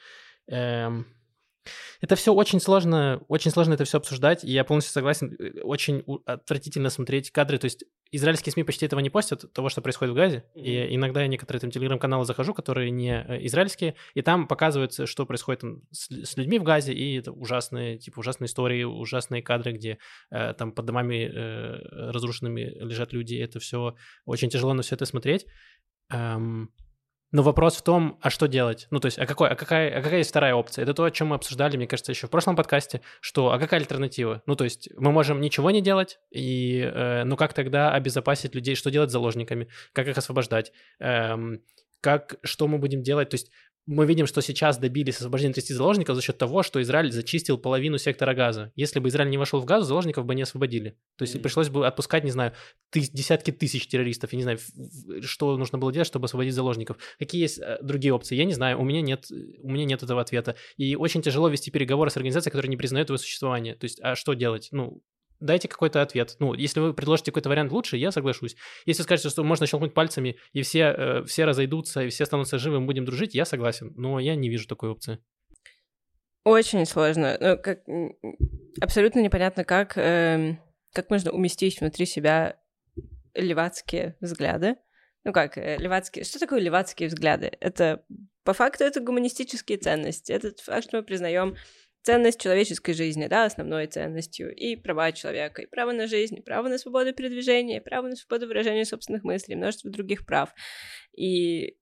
Это 2.00 2.16
все 2.16 2.32
очень 2.32 2.60
сложно, 2.60 3.22
очень 3.28 3.50
сложно 3.50 3.74
это 3.74 3.84
все 3.84 3.98
обсуждать, 3.98 4.44
и 4.44 4.50
я 4.50 4.64
полностью 4.64 4.92
согласен. 4.92 5.34
э, 5.38 5.60
Очень 5.62 6.04
отвратительно 6.24 6.90
смотреть 6.90 7.30
кадры. 7.30 7.58
То 7.58 7.66
есть 7.66 7.84
израильские 8.10 8.52
СМИ 8.52 8.64
почти 8.64 8.86
этого 8.86 9.00
не 9.00 9.10
постят, 9.10 9.52
того, 9.52 9.68
что 9.68 9.82
происходит 9.82 10.12
в 10.12 10.16
Газе. 10.16 10.44
И 10.54 10.94
иногда 10.94 11.22
я 11.22 11.28
некоторые 11.28 11.60
там 11.60 11.70
телеграм-каналы 11.70 12.24
захожу, 12.24 12.54
которые 12.54 12.90
не 12.90 13.24
э, 13.26 13.44
израильские, 13.46 13.96
и 14.14 14.22
там 14.22 14.46
показывается, 14.46 15.06
что 15.06 15.26
происходит 15.26 15.60
там 15.60 15.82
с, 15.90 16.10
с 16.10 16.36
людьми 16.36 16.58
в 16.58 16.62
Газе, 16.62 16.92
и 16.92 17.18
это 17.18 17.32
ужасные, 17.32 17.98
типа, 17.98 18.20
ужасные 18.20 18.46
истории, 18.46 18.84
ужасные 18.84 19.42
кадры, 19.42 19.72
где 19.72 19.98
э, 20.30 20.54
там 20.54 20.72
под 20.72 20.86
домами 20.86 21.30
э, 21.32 22.10
разрушенными 22.10 22.60
лежат 22.80 23.12
люди. 23.12 23.36
Это 23.36 23.58
все 23.60 23.96
очень 24.24 24.50
тяжело 24.50 24.72
на 24.72 24.82
все 24.82 24.94
это 24.94 25.04
смотреть. 25.04 25.46
Эм, 26.10 26.70
но 27.36 27.42
вопрос 27.42 27.76
в 27.76 27.82
том, 27.82 28.18
а 28.22 28.30
что 28.30 28.48
делать? 28.48 28.86
Ну, 28.90 28.98
то 28.98 29.06
есть, 29.08 29.18
а, 29.18 29.26
какой, 29.26 29.50
а, 29.50 29.56
какая, 29.56 29.98
а 29.98 30.00
какая 30.00 30.18
есть 30.20 30.30
вторая 30.30 30.54
опция? 30.54 30.84
Это 30.84 30.94
то, 30.94 31.04
о 31.04 31.10
чем 31.10 31.28
мы 31.28 31.36
обсуждали, 31.36 31.76
мне 31.76 31.86
кажется, 31.86 32.10
еще 32.10 32.28
в 32.28 32.30
прошлом 32.30 32.56
подкасте, 32.56 33.02
что, 33.20 33.52
а 33.52 33.58
какая 33.58 33.78
альтернатива? 33.78 34.42
Ну, 34.46 34.56
то 34.56 34.64
есть, 34.64 34.88
мы 34.96 35.12
можем 35.12 35.42
ничего 35.42 35.70
не 35.70 35.82
делать, 35.82 36.18
и, 36.30 36.80
э, 36.80 37.24
ну, 37.24 37.36
как 37.36 37.52
тогда 37.52 37.92
обезопасить 37.92 38.54
людей, 38.54 38.74
что 38.74 38.90
делать 38.90 39.10
с 39.10 39.12
заложниками, 39.12 39.68
как 39.92 40.08
их 40.08 40.16
освобождать, 40.16 40.72
Эм, 40.98 41.60
как, 42.00 42.36
что 42.42 42.68
мы 42.68 42.78
будем 42.78 43.02
делать? 43.02 43.30
То 43.30 43.34
есть, 43.34 43.50
мы 43.86 44.04
видим, 44.06 44.26
что 44.26 44.40
сейчас 44.40 44.78
добились 44.78 45.16
освобождения 45.16 45.54
30 45.54 45.76
заложников 45.76 46.16
за 46.16 46.22
счет 46.22 46.36
того, 46.36 46.62
что 46.62 46.82
Израиль 46.82 47.12
зачистил 47.12 47.56
половину 47.56 47.98
сектора 47.98 48.34
газа. 48.34 48.72
Если 48.74 48.98
бы 48.98 49.08
Израиль 49.08 49.30
не 49.30 49.38
вошел 49.38 49.60
в 49.60 49.64
газу, 49.64 49.86
заложников 49.86 50.24
бы 50.26 50.34
не 50.34 50.42
освободили. 50.42 50.98
То 51.16 51.22
есть 51.22 51.34
Мгм. 51.34 51.42
пришлось 51.42 51.68
бы 51.68 51.86
отпускать, 51.86 52.24
не 52.24 52.32
знаю, 52.32 52.52
тыс- 52.94 53.10
десятки 53.12 53.52
тысяч 53.52 53.86
террористов. 53.86 54.32
Я 54.32 54.36
не 54.38 54.42
знаю, 54.42 54.58
что 55.22 55.56
нужно 55.56 55.78
было 55.78 55.92
делать, 55.92 56.08
чтобы 56.08 56.24
освободить 56.26 56.54
заложников. 56.54 56.96
Какие 57.18 57.42
есть 57.42 57.58
э, 57.58 57.78
другие 57.82 58.12
опции? 58.12 58.34
Я 58.36 58.44
не 58.44 58.54
знаю. 58.54 58.80
У 58.80 58.84
меня 58.84 59.00
нет, 59.02 59.26
у 59.30 59.70
меня 59.70 59.84
нет 59.84 60.02
этого 60.02 60.20
ответа. 60.20 60.56
И 60.76 60.96
очень 60.96 61.22
тяжело 61.22 61.48
вести 61.48 61.70
переговоры 61.70 62.10
с 62.10 62.16
организацией, 62.16 62.50
которая 62.52 62.70
не 62.70 62.76
признает 62.76 63.08
его 63.08 63.18
существование. 63.18 63.74
То 63.76 63.84
есть, 63.84 64.00
а 64.02 64.16
что 64.16 64.34
делать? 64.34 64.68
Ну, 64.72 65.00
дайте 65.40 65.68
какой-то 65.68 66.02
ответ. 66.02 66.36
Ну, 66.38 66.54
если 66.54 66.80
вы 66.80 66.94
предложите 66.94 67.30
какой-то 67.30 67.48
вариант 67.48 67.72
лучше, 67.72 67.96
я 67.96 68.12
соглашусь. 68.12 68.56
Если 68.84 69.02
скажете, 69.02 69.28
что 69.28 69.44
можно 69.44 69.66
щелкнуть 69.66 69.94
пальцами, 69.94 70.36
и 70.52 70.62
все, 70.62 70.94
э, 70.96 71.24
все 71.24 71.44
разойдутся, 71.44 72.02
и 72.02 72.08
все 72.08 72.24
останутся 72.24 72.58
живы, 72.58 72.80
мы 72.80 72.86
будем 72.86 73.04
дружить, 73.04 73.34
я 73.34 73.44
согласен. 73.44 73.92
Но 73.96 74.18
я 74.18 74.34
не 74.34 74.48
вижу 74.48 74.66
такой 74.68 74.90
опции. 74.90 75.18
Очень 76.44 76.86
сложно. 76.86 77.36
Ну, 77.40 77.58
как, 77.58 77.80
абсолютно 78.80 79.20
непонятно, 79.20 79.64
как, 79.64 79.94
эм, 79.96 80.60
как 80.92 81.10
можно 81.10 81.32
уместить 81.32 81.80
внутри 81.80 82.06
себя 82.06 82.56
левацкие 83.34 84.16
взгляды. 84.20 84.76
Ну 85.24 85.32
как, 85.32 85.58
э, 85.58 85.76
левацкие... 85.78 86.24
Что 86.24 86.38
такое 86.38 86.60
левацкие 86.60 87.08
взгляды? 87.08 87.50
Это, 87.60 88.04
по 88.44 88.52
факту, 88.52 88.84
это 88.84 89.00
гуманистические 89.00 89.76
ценности. 89.78 90.30
Это 90.30 90.52
факт, 90.62 90.86
что 90.86 90.98
мы 90.98 91.02
признаем 91.02 91.56
ценность 92.06 92.40
человеческой 92.40 92.92
жизни, 92.94 93.26
да, 93.26 93.46
основной 93.46 93.88
ценностью, 93.88 94.54
и 94.54 94.76
права 94.76 95.10
человека, 95.10 95.62
и 95.62 95.66
право 95.66 95.90
на 95.90 96.06
жизнь, 96.06 96.36
и 96.38 96.40
право 96.40 96.68
на 96.68 96.78
свободу 96.78 97.12
передвижения, 97.12 97.78
и 97.78 97.84
право 97.84 98.06
на 98.06 98.14
свободу 98.14 98.46
выражения 98.46 98.84
собственных 98.84 99.24
мыслей, 99.24 99.56
множество 99.56 99.90
других 99.90 100.24
прав. 100.24 100.54
И 101.16 101.76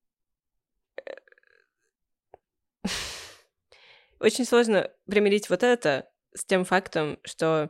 очень 4.19 4.45
сложно 4.45 4.91
примирить 5.07 5.47
вот 5.51 5.61
это 5.61 6.09
с 6.33 6.43
тем 6.43 6.65
фактом, 6.65 7.19
что 7.23 7.69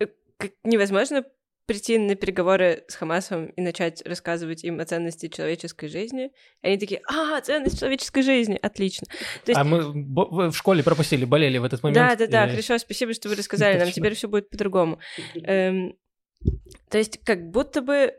э, 0.00 0.06
невозможно 0.64 1.24
прийти 1.68 1.98
на 1.98 2.14
переговоры 2.14 2.84
с 2.88 2.94
Хамасом 2.94 3.46
и 3.50 3.60
начать 3.60 4.02
рассказывать 4.06 4.64
им 4.64 4.80
о 4.80 4.86
ценности 4.86 5.28
человеческой 5.28 5.88
жизни. 5.88 6.32
И 6.62 6.66
они 6.66 6.78
такие, 6.78 7.02
а, 7.06 7.38
ценность 7.42 7.78
человеческой 7.78 8.22
жизни, 8.22 8.58
отлично. 8.60 9.06
То 9.44 9.52
есть... 9.52 9.60
А 9.60 9.64
мы 9.64 10.50
в 10.50 10.54
школе 10.54 10.82
пропустили, 10.82 11.26
болели 11.26 11.58
в 11.58 11.64
этот 11.64 11.82
момент. 11.82 11.94
Да, 11.94 12.16
да, 12.16 12.26
да, 12.26 12.46
и... 12.46 12.50
хорошо, 12.52 12.78
спасибо, 12.78 13.12
что 13.12 13.28
вы 13.28 13.34
рассказали, 13.36 13.78
нам 13.78 13.92
теперь 13.92 14.14
все 14.14 14.28
будет 14.28 14.48
по-другому. 14.48 14.98
Эм, 15.34 15.94
то 16.88 16.96
есть 16.96 17.20
как 17.22 17.50
будто 17.50 17.82
бы 17.82 18.14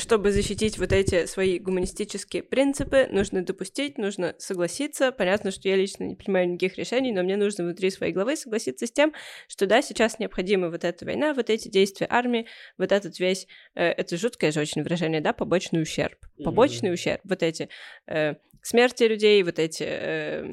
чтобы 0.00 0.32
защитить 0.32 0.78
вот 0.78 0.92
эти 0.92 1.26
свои 1.26 1.58
гуманистические 1.58 2.42
принципы, 2.42 3.06
нужно 3.10 3.44
допустить, 3.44 3.98
нужно 3.98 4.34
согласиться. 4.38 5.12
Понятно, 5.12 5.50
что 5.50 5.68
я 5.68 5.76
лично 5.76 6.04
не 6.04 6.16
принимаю 6.16 6.48
никаких 6.48 6.78
решений, 6.78 7.12
но 7.12 7.22
мне 7.22 7.36
нужно 7.36 7.64
внутри 7.64 7.90
своей 7.90 8.12
головы 8.12 8.36
согласиться 8.36 8.86
с 8.86 8.92
тем, 8.92 9.12
что 9.46 9.66
да, 9.66 9.82
сейчас 9.82 10.18
необходима 10.18 10.70
вот 10.70 10.84
эта 10.84 11.04
война, 11.04 11.34
вот 11.34 11.50
эти 11.50 11.68
действия 11.68 12.06
армии, 12.10 12.46
вот 12.78 12.92
этот 12.92 13.18
весь, 13.20 13.46
э, 13.74 13.84
это 13.84 14.16
жуткое 14.16 14.50
же 14.50 14.60
очень 14.60 14.82
выражение, 14.82 15.20
да, 15.20 15.32
побочный 15.32 15.82
ущерб. 15.82 16.18
Побочный 16.42 16.90
mm-hmm. 16.90 16.94
ущерб, 16.94 17.20
вот 17.24 17.42
эти 17.42 17.68
э, 18.06 18.34
смерти 18.62 19.04
людей, 19.04 19.42
вот 19.42 19.58
эти, 19.58 19.84
э, 19.86 20.44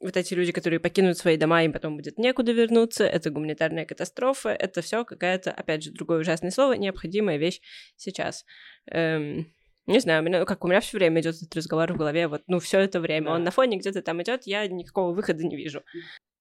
вот 0.00 0.16
эти 0.16 0.34
люди, 0.34 0.52
которые 0.52 0.80
покинут 0.80 1.18
свои 1.18 1.36
дома, 1.36 1.64
им 1.64 1.72
потом 1.72 1.96
будет 1.96 2.18
некуда 2.18 2.52
вернуться, 2.52 3.04
это 3.04 3.30
гуманитарная 3.30 3.84
катастрофа, 3.84 4.50
это 4.50 4.80
все 4.80 5.04
какая-то, 5.04 5.50
опять 5.50 5.82
же, 5.82 5.90
другое 5.90 6.20
ужасное 6.20 6.50
слово, 6.50 6.74
необходимая 6.74 7.36
вещь 7.36 7.60
сейчас. 7.96 8.44
Эм, 8.86 9.52
не 9.86 10.00
знаю, 10.00 10.22
меня, 10.22 10.44
как 10.44 10.64
у 10.64 10.68
меня 10.68 10.80
все 10.80 10.98
время 10.98 11.20
идет 11.20 11.36
этот 11.36 11.54
разговор 11.56 11.92
в 11.92 11.96
голове, 11.96 12.28
вот, 12.28 12.42
ну, 12.46 12.60
все 12.60 12.80
это 12.80 13.00
время. 13.00 13.26
Да. 13.26 13.32
Он 13.34 13.44
на 13.44 13.50
фоне 13.50 13.78
где-то 13.78 14.02
там 14.02 14.22
идет, 14.22 14.46
я 14.46 14.66
никакого 14.68 15.12
выхода 15.14 15.44
не 15.44 15.56
вижу. 15.56 15.82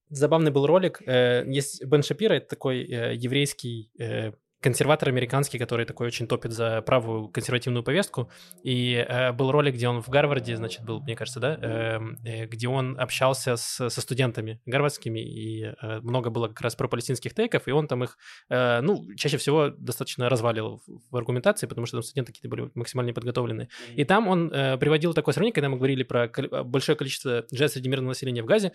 Забавный 0.10 0.52
был 0.52 0.66
ролик. 0.68 1.02
Э, 1.06 1.44
есть 1.48 1.84
Бен 1.84 2.04
Шапира, 2.04 2.34
это 2.36 2.48
такой 2.48 2.84
э, 2.84 3.16
еврейский 3.16 3.92
э, 4.00 4.32
консерватор 4.62 5.10
американский, 5.10 5.60
который 5.60 5.86
такой 5.86 6.08
очень 6.08 6.28
топит 6.28 6.52
за 6.52 6.82
правую 6.82 7.30
консервативную 7.30 7.84
повестку. 7.84 8.30
И 8.64 8.94
э, 8.94 9.32
был 9.32 9.52
ролик, 9.52 9.76
где 9.76 9.88
он 9.88 10.02
в 10.02 10.10
Гарварде, 10.10 10.56
значит, 10.56 10.84
был, 10.84 11.02
мне 11.02 11.16
кажется, 11.16 11.40
да, 11.40 11.56
эм, 11.56 12.18
э, 12.26 12.46
где 12.48 12.68
он 12.68 13.00
общался 13.00 13.56
с, 13.56 13.90
со 13.90 14.02
студентами 14.02 14.60
гарвардскими, 14.66 15.20
и 15.20 15.64
э, 15.64 16.00
много 16.02 16.30
было 16.30 16.48
как 16.48 16.62
раз 16.62 16.76
про 16.76 16.88
палестинских 16.88 17.36
тейков, 17.36 17.68
и 17.68 17.72
он 17.72 17.88
там 17.88 18.04
их, 18.04 18.18
э, 18.50 18.82
ну, 18.82 19.08
чаще 19.16 19.38
всего 19.38 19.70
достаточно 19.70 20.28
развалил 20.28 20.82
в, 20.88 21.12
в 21.12 21.16
аргументации, 21.16 21.68
потому 21.68 21.86
что 21.86 21.98
там 21.98 22.04
студенты 22.04 22.32
какие-то 22.32 22.50
были 22.50 22.72
максимально 22.74 23.14
подготовленные. 23.14 23.70
И 23.96 24.04
там 24.06 24.28
он 24.28 24.52
э, 24.52 24.78
приводил 24.78 25.14
такое 25.14 25.34
сравнение, 25.34 25.54
когда 25.54 25.70
мы 25.70 25.78
говорили 25.78 26.04
про 26.04 26.28
большое 26.64 26.98
количество 26.98 27.46
жертв 27.52 27.76
среди 27.76 27.90
мирного 27.90 28.10
населения 28.10 28.42
в 28.42 28.46
Газе, 28.46 28.74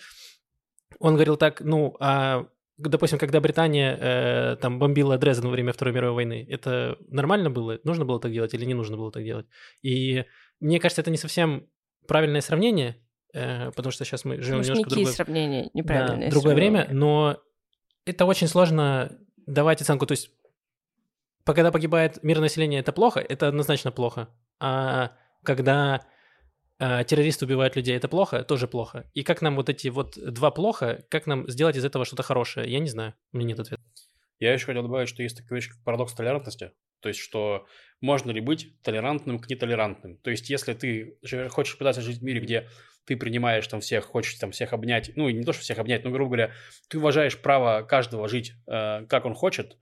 он 0.98 1.14
говорил 1.14 1.36
так, 1.36 1.60
ну, 1.60 1.96
а 2.00 2.46
допустим, 2.88 3.18
когда 3.18 3.40
Британия 3.40 3.96
э, 3.98 4.56
там 4.56 4.78
бомбила 4.78 5.18
Дрезден 5.18 5.46
во 5.46 5.50
время 5.50 5.72
Второй 5.72 5.94
мировой 5.94 6.14
войны, 6.14 6.46
это 6.48 6.96
нормально 7.08 7.50
было? 7.50 7.78
Нужно 7.84 8.04
было 8.04 8.20
так 8.20 8.32
делать 8.32 8.54
или 8.54 8.64
не 8.64 8.74
нужно 8.74 8.96
было 8.96 9.10
так 9.10 9.24
делать? 9.24 9.46
И 9.82 10.24
мне 10.60 10.80
кажется, 10.80 11.00
это 11.00 11.10
не 11.10 11.16
совсем 11.16 11.68
правильное 12.06 12.40
сравнение, 12.40 12.96
э, 13.32 13.70
потому 13.70 13.92
что 13.92 14.04
сейчас 14.04 14.24
мы 14.24 14.40
живем 14.40 14.58
Может, 14.58 14.70
немножко 14.70 14.90
другое... 14.90 15.12
сравнения, 15.12 15.70
неправильное 15.74 16.28
да, 16.28 16.30
другое 16.30 16.54
время, 16.54 16.88
но 16.90 17.38
это 18.04 18.24
очень 18.24 18.48
сложно 18.48 19.18
давать 19.46 19.80
оценку. 19.80 20.06
То 20.06 20.12
есть, 20.12 20.30
когда 21.44 21.72
погибает 21.72 22.22
мирное 22.22 22.44
население, 22.44 22.80
это 22.80 22.92
плохо, 22.92 23.20
это 23.20 23.48
однозначно 23.48 23.90
плохо. 23.92 24.28
А 24.60 25.12
когда 25.42 26.02
террористы 27.04 27.44
убивают 27.44 27.76
людей, 27.76 27.96
это 27.96 28.08
плохо, 28.08 28.42
тоже 28.44 28.66
плохо. 28.66 29.10
И 29.14 29.22
как 29.22 29.42
нам 29.42 29.56
вот 29.56 29.68
эти 29.68 29.88
вот 29.88 30.16
два 30.16 30.50
плохо, 30.50 31.04
как 31.08 31.26
нам 31.26 31.48
сделать 31.48 31.76
из 31.76 31.84
этого 31.84 32.04
что-то 32.04 32.22
хорошее? 32.22 32.70
Я 32.70 32.78
не 32.80 32.88
знаю, 32.88 33.14
у 33.32 33.36
меня 33.36 33.48
нет 33.48 33.60
ответа. 33.60 33.82
Я 34.38 34.52
еще 34.52 34.66
хотел 34.66 34.82
добавить, 34.82 35.08
что 35.08 35.22
есть 35.22 35.36
такая 35.36 35.56
вещь, 35.56 35.68
как 35.68 35.78
парадокс 35.84 36.14
толерантности. 36.14 36.72
То 37.00 37.08
есть, 37.08 37.20
что 37.20 37.66
можно 38.00 38.30
ли 38.30 38.40
быть 38.40 38.80
толерантным 38.82 39.38
к 39.38 39.48
нетолерантным. 39.48 40.16
То 40.18 40.30
есть, 40.30 40.50
если 40.50 40.74
ты 40.74 41.18
хочешь 41.50 41.78
пытаться 41.78 42.00
жить 42.00 42.18
в 42.18 42.22
мире, 42.24 42.40
где 42.40 42.68
ты 43.04 43.16
принимаешь 43.16 43.66
там 43.66 43.80
всех, 43.80 44.04
хочешь 44.04 44.34
там 44.34 44.52
всех 44.52 44.72
обнять, 44.72 45.12
ну, 45.16 45.28
и 45.28 45.32
не 45.32 45.44
то, 45.44 45.52
что 45.52 45.62
всех 45.62 45.78
обнять, 45.78 46.04
но, 46.04 46.10
грубо 46.10 46.30
говоря, 46.30 46.52
ты 46.88 46.98
уважаешь 46.98 47.38
право 47.38 47.82
каждого 47.82 48.28
жить, 48.28 48.52
э, 48.66 49.06
как 49.06 49.24
он 49.24 49.34
хочет, 49.34 49.76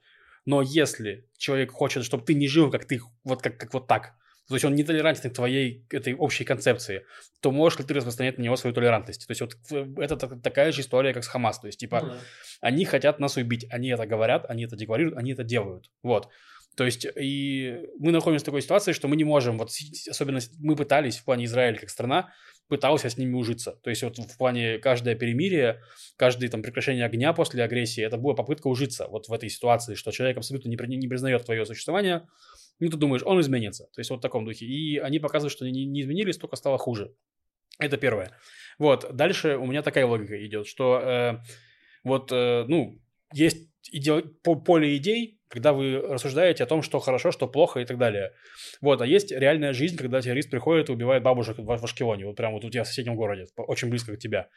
но 0.46 0.62
если 0.62 1.28
человек 1.36 1.70
хочет, 1.70 2.04
чтобы 2.04 2.24
ты 2.24 2.34
не 2.34 2.48
жил, 2.48 2.70
как 2.70 2.86
ты, 2.86 3.00
вот 3.24 3.42
как, 3.42 3.58
как 3.58 3.74
вот 3.74 3.86
так, 3.86 4.14
то 4.50 4.56
есть 4.56 4.64
он 4.64 4.74
не 4.74 4.82
толерантен 4.82 5.30
к 5.30 5.34
твоей 5.34 5.86
этой 5.90 6.12
общей 6.12 6.42
концепции, 6.42 7.06
то 7.40 7.52
можешь 7.52 7.78
ли 7.78 7.84
ты 7.84 7.94
распространять 7.94 8.36
на 8.36 8.42
него 8.42 8.56
свою 8.56 8.74
толерантность? 8.74 9.24
То 9.24 9.30
есть 9.30 9.40
вот 9.42 9.54
это 9.96 10.16
такая 10.16 10.72
же 10.72 10.80
история, 10.80 11.14
как 11.14 11.22
с 11.22 11.28
Хамас. 11.28 11.60
То 11.60 11.68
есть, 11.68 11.78
типа, 11.78 11.96
mm-hmm. 11.96 12.18
они 12.60 12.84
хотят 12.84 13.20
нас 13.20 13.36
убить, 13.36 13.66
они 13.70 13.90
это 13.90 14.06
говорят, 14.06 14.46
они 14.48 14.64
это 14.64 14.74
декларируют, 14.74 15.16
они 15.16 15.34
это 15.34 15.44
делают. 15.44 15.88
Вот. 16.02 16.30
То 16.76 16.84
есть, 16.84 17.06
и 17.16 17.86
мы 18.00 18.10
находимся 18.10 18.42
в 18.42 18.46
такой 18.46 18.62
ситуации, 18.62 18.92
что 18.92 19.06
мы 19.06 19.14
не 19.14 19.22
можем, 19.22 19.56
вот 19.56 19.70
особенно 20.10 20.40
мы 20.58 20.74
пытались 20.74 21.18
в 21.18 21.24
плане 21.24 21.44
Израиля 21.44 21.78
как 21.78 21.90
страна, 21.90 22.32
пытался 22.66 23.08
с 23.08 23.16
ними 23.16 23.34
ужиться. 23.34 23.78
То 23.84 23.90
есть 23.90 24.02
вот 24.02 24.18
в 24.18 24.36
плане 24.36 24.78
каждое 24.78 25.14
перемирие, 25.14 25.80
каждое 26.16 26.48
там 26.48 26.62
прекращение 26.62 27.04
огня 27.04 27.32
после 27.32 27.62
агрессии, 27.62 28.02
это 28.02 28.16
была 28.16 28.34
попытка 28.34 28.66
ужиться 28.66 29.06
вот 29.06 29.28
в 29.28 29.32
этой 29.32 29.48
ситуации, 29.48 29.94
что 29.94 30.10
человек 30.10 30.38
абсолютно 30.38 30.68
не, 30.68 30.96
не 30.96 31.08
признает 31.08 31.44
твое 31.44 31.64
существование, 31.66 32.26
ну, 32.84 32.90
ты 32.90 32.96
думаешь, 32.96 33.22
он 33.24 33.40
изменится. 33.40 33.84
То 33.92 34.00
есть 34.00 34.10
вот 34.10 34.18
в 34.18 34.22
таком 34.22 34.44
духе. 34.44 34.66
И 34.66 34.98
они 34.98 35.18
показывают, 35.18 35.52
что 35.52 35.64
они 35.64 35.84
не 35.84 36.02
изменились, 36.02 36.38
только 36.38 36.56
стало 36.56 36.78
хуже. 36.78 37.14
Это 37.78 37.96
первое. 37.96 38.36
Вот, 38.78 39.14
дальше 39.14 39.56
у 39.56 39.66
меня 39.66 39.82
такая 39.82 40.06
логика 40.06 40.44
идет, 40.46 40.66
что 40.66 41.00
э, 41.00 41.38
вот, 42.04 42.30
э, 42.32 42.64
ну, 42.68 43.00
есть 43.32 43.70
иде... 43.90 44.22
поле 44.42 44.96
идей, 44.96 45.39
когда 45.50 45.72
вы 45.72 46.00
рассуждаете 46.00 46.62
о 46.62 46.66
том, 46.66 46.80
что 46.80 47.00
хорошо, 47.00 47.32
что 47.32 47.48
плохо 47.48 47.80
и 47.80 47.84
так 47.84 47.98
далее. 47.98 48.32
Вот, 48.80 49.02
а 49.02 49.06
есть 49.06 49.32
реальная 49.32 49.72
жизнь, 49.72 49.96
когда 49.96 50.20
террорист 50.20 50.50
приходит 50.50 50.88
и 50.88 50.92
убивает 50.92 51.22
бабушек 51.22 51.58
в 51.58 51.70
Ашкелоне, 51.70 52.26
вот 52.26 52.36
прямо 52.36 52.54
вот 52.54 52.64
у 52.64 52.70
тебя 52.70 52.84
в 52.84 52.86
соседнем 52.86 53.16
городе, 53.16 53.46
очень 53.56 53.90
близко 53.90 54.14
к 54.14 54.18
тебя. 54.18 54.48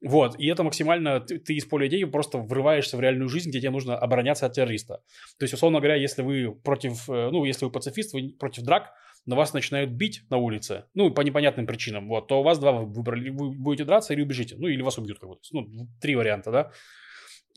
Вот, 0.00 0.38
и 0.38 0.46
это 0.46 0.62
максимально, 0.62 1.20
ты, 1.20 1.38
ты 1.38 1.54
из 1.54 1.64
поля 1.64 1.88
идеи 1.88 2.04
просто 2.04 2.38
врываешься 2.38 2.96
в 2.96 3.00
реальную 3.00 3.28
жизнь, 3.28 3.50
где 3.50 3.60
тебе 3.60 3.70
нужно 3.70 3.98
обороняться 3.98 4.46
от 4.46 4.52
террориста. 4.52 5.02
То 5.38 5.44
есть, 5.44 5.54
условно 5.54 5.80
говоря, 5.80 5.96
если 5.96 6.22
вы 6.22 6.54
против, 6.54 7.08
э, 7.10 7.30
ну, 7.30 7.44
если 7.44 7.64
вы 7.64 7.72
пацифист, 7.72 8.14
вы 8.14 8.30
против 8.38 8.62
драк, 8.62 8.92
но 9.26 9.34
вас 9.34 9.52
начинают 9.52 9.90
бить 9.90 10.22
на 10.30 10.36
улице, 10.36 10.84
ну, 10.94 11.10
по 11.10 11.22
непонятным 11.22 11.66
причинам, 11.66 12.08
вот, 12.08 12.28
то 12.28 12.40
у 12.40 12.42
вас 12.44 12.58
два 12.60 12.72
выбора, 12.72 13.18
вы 13.18 13.50
будете 13.50 13.84
драться 13.84 14.14
или 14.14 14.22
убежите, 14.22 14.54
ну, 14.56 14.68
или 14.68 14.82
вас 14.82 14.98
убьют, 14.98 15.18
как 15.18 15.28
бы, 15.30 15.36
ну, 15.52 15.88
три 16.00 16.14
варианта, 16.14 16.52
да. 16.52 16.72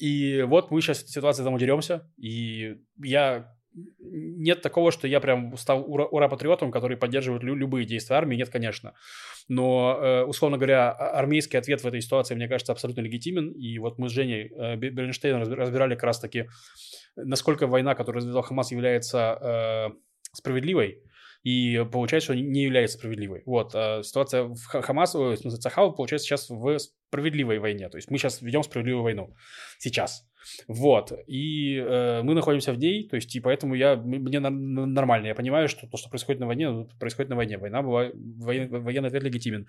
И 0.02 0.42
вот 0.42 0.72
мы 0.72 0.82
сейчас 0.82 0.98
в 0.98 1.04
этой 1.04 1.12
ситуации 1.12 1.44
там 1.44 1.54
удеремся, 1.54 2.12
и 2.18 2.78
я 3.04 3.54
нет 4.00 4.64
такого, 4.64 4.92
что 4.92 5.08
я 5.08 5.20
прям 5.20 5.56
стал 5.58 5.84
ура, 5.90 6.06
ура-патриотом, 6.06 6.72
который 6.72 6.98
поддерживает 6.98 7.44
лю- 7.44 7.54
любые 7.54 7.86
действия 7.86 8.16
армии. 8.16 8.36
Нет, 8.36 8.50
конечно. 8.50 8.94
Но, 9.48 9.98
э, 10.02 10.24
условно 10.24 10.58
говоря, 10.58 10.92
а, 10.92 11.20
армейский 11.20 11.58
ответ 11.58 11.82
в 11.82 11.88
этой 11.88 12.02
ситуации, 12.02 12.34
мне 12.34 12.48
кажется, 12.48 12.72
абсолютно 12.72 13.02
легитимен. 13.02 13.52
И 13.52 13.78
вот 13.78 14.00
мы 14.00 14.10
с 14.10 14.12
Женей 14.12 14.50
э, 14.50 14.74
разбирали 15.56 15.94
как 15.94 16.04
раз-таки, 16.04 16.48
насколько 17.16 17.68
война, 17.68 17.94
которую 17.94 18.22
развязал 18.22 18.42
Хамас, 18.42 18.72
является 18.72 19.38
э, 19.40 19.96
справедливой 20.34 21.04
и 21.44 21.84
получается, 21.92 22.34
что 22.34 22.36
не 22.36 22.64
является 22.64 22.98
справедливой. 22.98 23.44
Вот, 23.46 23.72
а 23.74 24.04
ситуация 24.04 24.44
в 24.44 24.58
Хамас, 24.58 25.16
в 25.16 25.36
смысле, 25.38 25.60
Цахау, 25.60 25.94
получается 25.94 26.28
сейчас 26.28 26.50
в 26.50 26.78
справедливой 26.78 27.60
войне, 27.60 27.90
то 27.90 27.98
есть 27.98 28.10
мы 28.10 28.18
сейчас 28.18 28.42
ведем 28.42 28.64
справедливую 28.64 29.04
войну, 29.04 29.36
сейчас. 29.78 30.26
Вот, 30.68 31.12
и 31.28 31.76
э, 31.78 32.22
мы 32.24 32.34
находимся 32.34 32.74
в 32.74 32.78
ней, 32.78 33.08
то 33.08 33.16
есть, 33.16 33.36
и 33.36 33.40
поэтому 33.40 33.76
я, 33.76 33.96
мне 33.96 34.40
нормально, 34.40 35.28
я 35.28 35.36
понимаю, 35.36 35.68
что 35.68 35.88
то, 35.88 35.98
что 35.98 36.10
происходит 36.10 36.40
на 36.40 36.48
войне, 36.48 36.70
ну, 36.70 36.90
происходит 37.00 37.30
на 37.30 37.36
войне, 37.36 37.58
война 37.58 37.82
была, 37.82 38.10
воен, 38.14 38.70
военный 38.70 39.10
ответ 39.10 39.24
легитимен. 39.24 39.68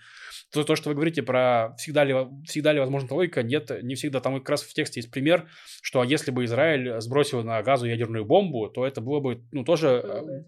То, 0.51 0.65
то, 0.65 0.75
что 0.75 0.89
вы 0.89 0.95
говорите 0.95 1.23
про 1.23 1.75
всегда 1.77 2.05
ли, 2.05 2.15
всегда 2.47 2.73
ли 2.73 2.81
возможна 2.81 3.15
логика, 3.15 3.43
нет, 3.43 3.71
не 3.83 3.97
всегда, 3.97 4.21
там 4.21 4.39
как 4.39 4.49
раз 4.49 4.63
в 4.63 4.73
тексте 4.73 5.01
есть 5.01 5.11
пример, 5.11 5.47
что 5.83 6.01
а 6.01 6.07
если 6.07 6.31
бы 6.31 6.45
Израиль 6.45 7.01
сбросил 7.01 7.43
на 7.45 7.63
газу 7.63 7.87
ядерную 7.87 8.25
бомбу, 8.25 8.69
то 8.69 8.87
это 8.87 9.01
было 9.01 9.21
бы, 9.21 9.43
ну, 9.53 9.65
тоже... 9.65 9.89
Э, 10.05 10.43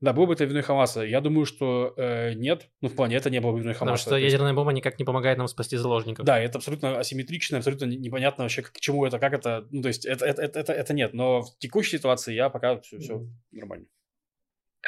да, 0.00 0.12
был 0.12 0.26
бы 0.26 0.34
это 0.34 0.44
виной 0.44 0.62
Хамаса. 0.62 1.02
Я 1.02 1.20
думаю, 1.20 1.44
что 1.44 1.92
э, 1.96 2.34
нет. 2.34 2.68
Ну, 2.80 2.88
в 2.88 2.94
плане, 2.94 3.16
это 3.16 3.30
не 3.30 3.40
было 3.40 3.52
бы 3.52 3.60
виной 3.60 3.74
Хамаса. 3.74 4.04
Потому 4.04 4.18
что 4.20 4.24
ядерная 4.24 4.54
бомба 4.54 4.72
никак 4.72 4.98
не 4.98 5.04
помогает 5.04 5.38
нам 5.38 5.48
спасти 5.48 5.76
заложников. 5.76 6.24
Да, 6.24 6.38
это 6.38 6.58
абсолютно 6.58 6.98
асимметрично, 6.98 7.58
абсолютно 7.58 7.86
непонятно 7.86 8.44
вообще, 8.44 8.62
к 8.62 8.72
чему 8.78 9.04
это, 9.04 9.18
как 9.18 9.32
это. 9.32 9.66
Ну, 9.70 9.82
то 9.82 9.88
есть, 9.88 10.06
это, 10.06 10.24
это, 10.24 10.42
это, 10.42 10.60
это, 10.60 10.72
это 10.72 10.94
нет. 10.94 11.14
Но 11.14 11.42
в 11.42 11.58
текущей 11.58 11.98
ситуации 11.98 12.34
я 12.34 12.48
пока 12.48 12.80
все, 12.80 12.98
все 12.98 13.26
нормально. 13.50 13.86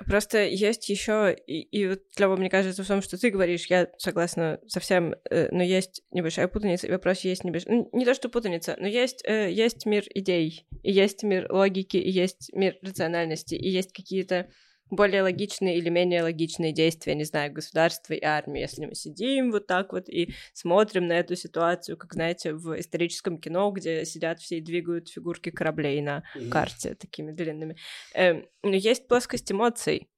Просто 0.07 0.45
есть 0.45 0.89
еще, 0.89 1.37
и, 1.47 1.61
и 1.61 1.89
вот, 1.89 2.03
Клёва, 2.15 2.37
мне 2.37 2.49
кажется, 2.49 2.85
в 2.85 2.87
том, 2.87 3.03
что 3.03 3.19
ты 3.19 3.31
говоришь, 3.31 3.67
я 3.67 3.89
согласна 3.99 4.61
совсем, 4.69 5.17
э, 5.29 5.49
но 5.51 5.63
есть 5.65 6.03
небольшая 6.13 6.47
путаница, 6.47 6.87
и 6.87 6.93
вопрос 6.93 7.21
есть 7.21 7.43
небольшой, 7.43 7.73
ну, 7.75 7.91
не 7.93 8.05
то, 8.05 8.15
что 8.15 8.29
путаница, 8.29 8.77
но 8.79 8.87
есть, 8.87 9.23
э, 9.27 9.51
есть 9.51 9.87
мир 9.87 10.05
идей, 10.15 10.65
и 10.85 10.93
есть 10.93 11.25
мир 11.25 11.53
логики, 11.53 11.97
и 11.97 12.09
есть 12.09 12.51
мир 12.55 12.79
рациональности, 12.83 13.57
и 13.57 13.69
есть 13.69 13.93
какие-то 13.93 14.49
более 14.91 15.23
логичные 15.23 15.79
или 15.79 15.89
менее 15.89 16.23
логичные 16.23 16.73
действия, 16.73 17.15
не 17.15 17.25
знаю, 17.25 17.53
государства 17.53 18.15
и 18.15 18.23
армии, 18.23 18.61
если 18.61 18.87
мы 18.87 18.95
сидим 18.95 19.51
вот 19.51 19.67
так 19.67 19.93
вот 19.93 20.09
и 20.09 20.35
смотрим 20.53 21.07
на 21.07 21.15
эту 21.15 21.37
ситуацию, 21.37 21.97
как, 21.97 22.13
знаете, 22.13 22.53
в 22.55 22.79
историческом 22.79 23.39
кино, 23.39 23.71
где 23.71 24.05
сидят 24.05 24.41
все 24.41 24.59
и 24.59 24.61
двигают 24.61 25.09
фигурки 25.09 25.51
кораблей 25.51 26.01
на 26.01 26.25
карте 26.51 26.95
такими 26.95 27.33
длинными. 27.33 27.77
Эм, 28.15 28.47
но 28.63 28.75
есть 28.75 29.07
плоскость 29.09 29.51
эмоций, 29.53 30.09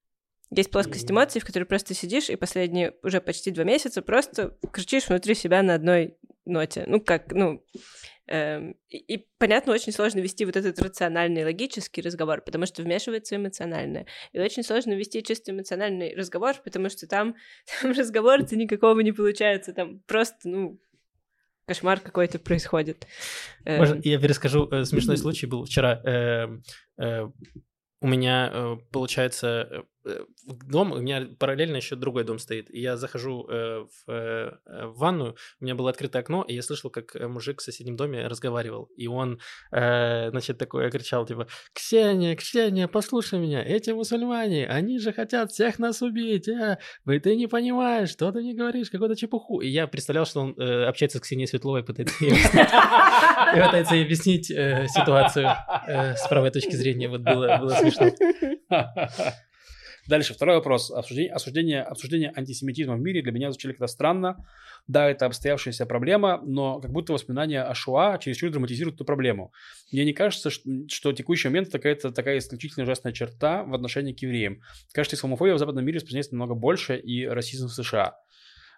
есть 0.55 0.71
плоскость 0.71 1.09
эмоций, 1.09 1.41
в 1.41 1.45
которой 1.45 1.65
просто 1.65 1.93
сидишь 1.93 2.29
и 2.29 2.35
последние 2.35 2.93
уже 3.01 3.21
почти 3.21 3.51
два 3.51 3.63
месяца 3.63 4.01
просто 4.01 4.57
кричишь 4.71 5.07
внутри 5.07 5.33
себя 5.33 5.63
на 5.63 5.73
одной 5.73 6.17
ноте. 6.45 6.83
Ну, 6.87 7.01
как, 7.01 7.31
ну... 7.31 7.63
Эм, 8.27 8.75
и, 8.87 8.97
и, 8.97 9.27
понятно, 9.37 9.73
очень 9.73 9.91
сложно 9.91 10.19
вести 10.19 10.45
вот 10.45 10.55
этот 10.55 10.79
рациональный, 10.79 11.43
логический 11.43 12.01
разговор, 12.01 12.41
потому 12.41 12.65
что 12.65 12.81
вмешивается 12.81 13.35
эмоциональное. 13.35 14.05
И 14.31 14.39
очень 14.39 14.63
сложно 14.63 14.93
вести 14.93 15.21
чисто 15.23 15.51
эмоциональный 15.51 16.15
разговор, 16.15 16.55
потому 16.63 16.89
что 16.89 17.05
там, 17.07 17.35
там 17.81 17.91
разговора-то 17.91 18.55
никакого 18.55 18.99
не 19.01 19.11
получается, 19.11 19.73
там 19.73 19.99
просто, 20.07 20.47
ну, 20.47 20.79
кошмар 21.65 21.99
какой-то 21.99 22.39
происходит. 22.39 23.07
Может, 23.65 23.97
эм. 23.97 24.01
я 24.03 24.19
перескажу, 24.19 24.67
э, 24.71 24.85
смешной 24.85 25.17
случай 25.17 25.45
был 25.45 25.65
вчера. 25.65 26.01
Э, 26.03 26.47
э, 26.97 27.27
у 28.01 28.07
меня, 28.07 28.49
э, 28.53 28.77
получается, 28.91 29.67
э, 29.71 29.81
дом, 30.45 30.91
у 30.91 30.99
меня 30.99 31.27
параллельно 31.39 31.77
еще 31.77 31.95
другой 31.95 32.23
дом 32.23 32.39
стоит. 32.39 32.69
И 32.73 32.79
я 32.79 32.97
захожу 32.97 33.43
в, 33.47 33.89
в 34.07 34.59
ванную, 34.95 35.35
у 35.59 35.63
меня 35.63 35.75
было 35.75 35.89
открытое 35.89 36.19
окно, 36.19 36.43
и 36.47 36.53
я 36.55 36.61
слышал, 36.61 36.89
как 36.89 37.15
мужик 37.15 37.61
в 37.61 37.63
соседнем 37.63 37.95
доме 37.95 38.27
разговаривал. 38.27 38.89
И 38.97 39.07
он, 39.07 39.39
значит, 39.71 40.57
такое 40.57 40.89
кричал, 40.89 41.25
типа, 41.25 41.47
«Ксения, 41.73 42.35
Ксения, 42.35 42.87
послушай 42.87 43.39
меня, 43.39 43.63
эти 43.63 43.91
мусульмане, 43.91 44.67
они 44.67 44.99
же 44.99 45.13
хотят 45.13 45.51
всех 45.51 45.79
нас 45.79 46.01
убить, 46.01 46.49
а? 46.49 46.77
Ты 47.05 47.35
не 47.35 47.47
понимаешь, 47.47 48.09
что 48.09 48.31
ты 48.31 48.43
не 48.43 48.53
говоришь, 48.53 48.89
какую-то 48.89 49.15
чепуху». 49.15 49.61
И 49.61 49.67
я 49.67 49.87
представлял, 49.87 50.25
что 50.25 50.41
он 50.41 50.51
общается 50.59 51.17
с 51.17 51.21
Ксенией 51.21 51.47
Светловой, 51.47 51.83
пытается 51.83 52.13
пытается 53.53 53.95
объяснить 53.95 54.47
ситуацию 54.47 55.49
с 55.87 56.27
правой 56.27 56.51
точки 56.51 56.75
зрения. 56.75 57.07
Вот 57.07 57.21
было, 57.21 57.69
смешно. 57.79 58.09
Дальше, 60.07 60.33
второй 60.33 60.55
вопрос. 60.55 60.91
Обсуждение, 60.91 61.31
обсуждение, 61.31 61.81
обсуждение 61.81 62.31
антисемитизма 62.35 62.95
в 62.95 62.99
мире 62.99 63.21
для 63.21 63.31
меня 63.31 63.51
звучали 63.51 63.71
как-то 63.71 63.87
странно. 63.87 64.45
Да, 64.87 65.09
это 65.09 65.25
обстоявшаяся 65.25 65.85
проблема, 65.85 66.41
но 66.43 66.81
как 66.81 66.91
будто 66.91 67.13
воспоминания 67.13 67.63
о 67.63 67.73
Шуа 67.73 68.17
чересчур 68.17 68.51
драматизируют 68.51 68.95
эту 68.95 69.05
проблему. 69.05 69.53
Мне 69.91 70.03
не 70.03 70.13
кажется, 70.13 70.49
что, 70.49 70.69
что 70.89 71.13
текущий 71.13 71.47
момент 71.47 71.71
такая-то 71.71 72.11
такая 72.11 72.39
исключительно 72.39 72.83
ужасная 72.83 73.13
черта 73.13 73.63
в 73.63 73.73
отношении 73.73 74.13
к 74.13 74.19
евреям. 74.19 74.59
Кажется, 74.93 75.15
исламофобия 75.15 75.55
в 75.55 75.59
западном 75.59 75.85
мире 75.85 75.97
распространяется 75.97 76.35
намного 76.35 76.55
больше, 76.55 76.97
и 76.97 77.25
расизм 77.25 77.67
в 77.67 77.71
США. 77.71 78.17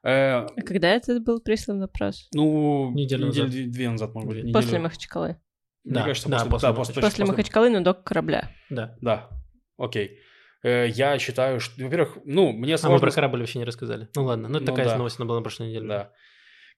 Э, 0.03 0.45
а 0.45 0.61
когда 0.63 0.89
это 0.89 1.19
был 1.19 1.41
прислан 1.41 1.79
вопрос? 1.79 2.27
Ну, 2.35 2.91
неделю 2.91 3.27
назад. 3.27 3.47
Недели 3.47 3.67
две 3.67 3.89
назад, 3.89 4.13
может 4.13 4.29
быть. 4.29 4.53
После 4.53 4.67
неделю. 4.69 4.83
Махачкалы. 4.83 5.37
Да, 5.83 5.99
Мне 5.99 6.09
кажется, 6.09 6.29
да, 6.29 6.37
после, 6.37 6.49
после, 6.51 6.67
да, 6.67 6.73
после, 6.73 6.93
после, 6.93 7.09
после 7.09 7.25
Махачкалы, 7.25 7.69
но 7.71 7.81
до 7.81 7.93
корабля. 7.95 8.51
Да. 8.69 8.95
Да, 9.01 9.29
окей. 9.77 10.05
Э, 10.07 10.34
я 10.69 11.19
считаю, 11.19 11.59
что, 11.59 11.83
во-первых, 11.83 12.17
ну, 12.25 12.51
мне 12.51 12.77
сложно... 12.77 12.95
А 12.95 12.99
мы 12.99 13.01
про 13.01 13.11
корабль 13.11 13.39
вообще 13.39 13.59
не 13.59 13.65
рассказали. 13.65 14.07
Ну 14.15 14.23
ладно, 14.23 14.47
ну, 14.47 14.57
это 14.57 14.65
ну, 14.65 14.71
такая 14.71 14.85
да. 14.89 14.97
новость, 14.97 15.19
она 15.19 15.27
была 15.27 15.39
на 15.39 15.43
прошлой 15.43 15.67
неделе. 15.69 15.87
Да. 15.87 16.11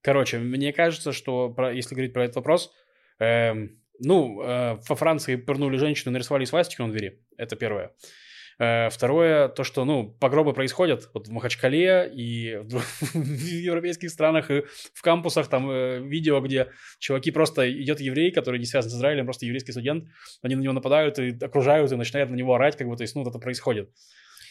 Короче, 0.02 0.38
мне 0.40 0.74
кажется, 0.74 1.12
что, 1.12 1.50
про, 1.50 1.74
если 1.74 1.96
говорить 1.96 2.14
про 2.14 2.24
этот 2.24 2.38
вопрос, 2.38 2.72
э, 3.20 3.54
ну, 4.00 4.42
э, 4.42 4.78
во 4.88 4.96
Франции 4.96 5.36
пырнули 5.36 5.78
женщину, 5.78 6.12
нарисовали 6.12 6.46
свастику 6.46 6.84
на 6.84 6.92
двери. 6.92 7.26
Это 7.38 7.56
первое. 7.56 7.92
Э, 8.60 8.90
второе, 8.90 9.50
то, 9.50 9.64
что, 9.64 9.86
ну, 9.86 10.16
погробы 10.20 10.54
происходят 10.54 11.10
вот 11.14 11.28
в 11.28 11.32
Махачкале 11.32 12.12
и 12.12 12.56
в 12.56 12.82
европейских 13.14 14.10
странах, 14.10 14.50
и 14.50 14.64
в 14.94 15.02
кампусах 15.04 15.48
там 15.48 15.70
э, 15.70 16.00
видео, 16.00 16.40
где 16.42 16.70
чуваки 16.98 17.30
просто 17.30 17.72
идет 17.72 18.00
еврей, 18.00 18.32
который 18.32 18.60
не 18.60 18.66
связан 18.66 18.90
с 18.90 18.96
Израилем, 18.96 19.26
просто 19.26 19.46
еврейский 19.46 19.74
студент, 19.74 20.06
они 20.42 20.56
на 20.56 20.62
него 20.62 20.74
нападают 20.74 21.20
и 21.20 21.38
окружают, 21.40 21.92
и 21.92 21.96
начинают 21.96 22.32
на 22.32 22.36
него 22.36 22.56
орать, 22.56 22.76
как 22.78 22.88
бы, 22.88 22.96
то 22.96 23.04
есть, 23.04 23.14
ну, 23.16 23.24
вот 23.24 23.30
это 23.30 23.38
происходит. 23.38 23.92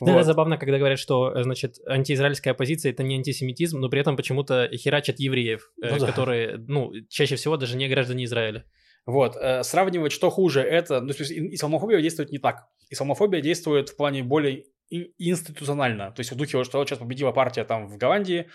Да, 0.00 0.12
вот. 0.12 0.18
это 0.18 0.24
забавно, 0.24 0.56
когда 0.56 0.78
говорят, 0.78 1.00
что, 1.00 1.32
э, 1.32 1.42
значит, 1.42 1.78
антиизраильская 1.84 2.52
оппозиция 2.52 2.92
это 2.92 3.02
не 3.02 3.16
антисемитизм, 3.16 3.80
но 3.80 3.88
при 3.88 4.00
этом 4.00 4.16
почему-то 4.16 4.68
херачат 4.72 5.18
евреев, 5.18 5.72
ну, 5.78 5.98
да. 5.98 6.06
которые, 6.06 6.58
ну, 6.58 6.92
чаще 7.08 7.34
всего 7.34 7.56
даже 7.56 7.76
не 7.76 7.88
граждане 7.88 8.24
Израиля. 8.24 8.64
Вот, 9.06 9.36
э, 9.36 9.62
сравнивать, 9.62 10.10
что 10.12 10.30
хуже, 10.30 10.62
это, 10.62 11.00
ну, 11.00 11.12
то 11.12 11.22
есть 11.22 11.32
исламофобия 11.32 12.00
действует 12.02 12.32
не 12.32 12.38
так. 12.38 12.66
Исламофобия 12.90 13.40
действует 13.40 13.88
в 13.88 13.96
плане 13.96 14.24
более 14.24 14.64
институционально. 14.90 16.12
То 16.12 16.20
есть 16.20 16.30
в 16.30 16.36
духе, 16.36 16.62
что 16.64 16.84
сейчас 16.84 16.98
победила 16.98 17.32
партия 17.32 17.64
там 17.64 17.88
в 17.88 17.96
Голландии, 17.96 18.48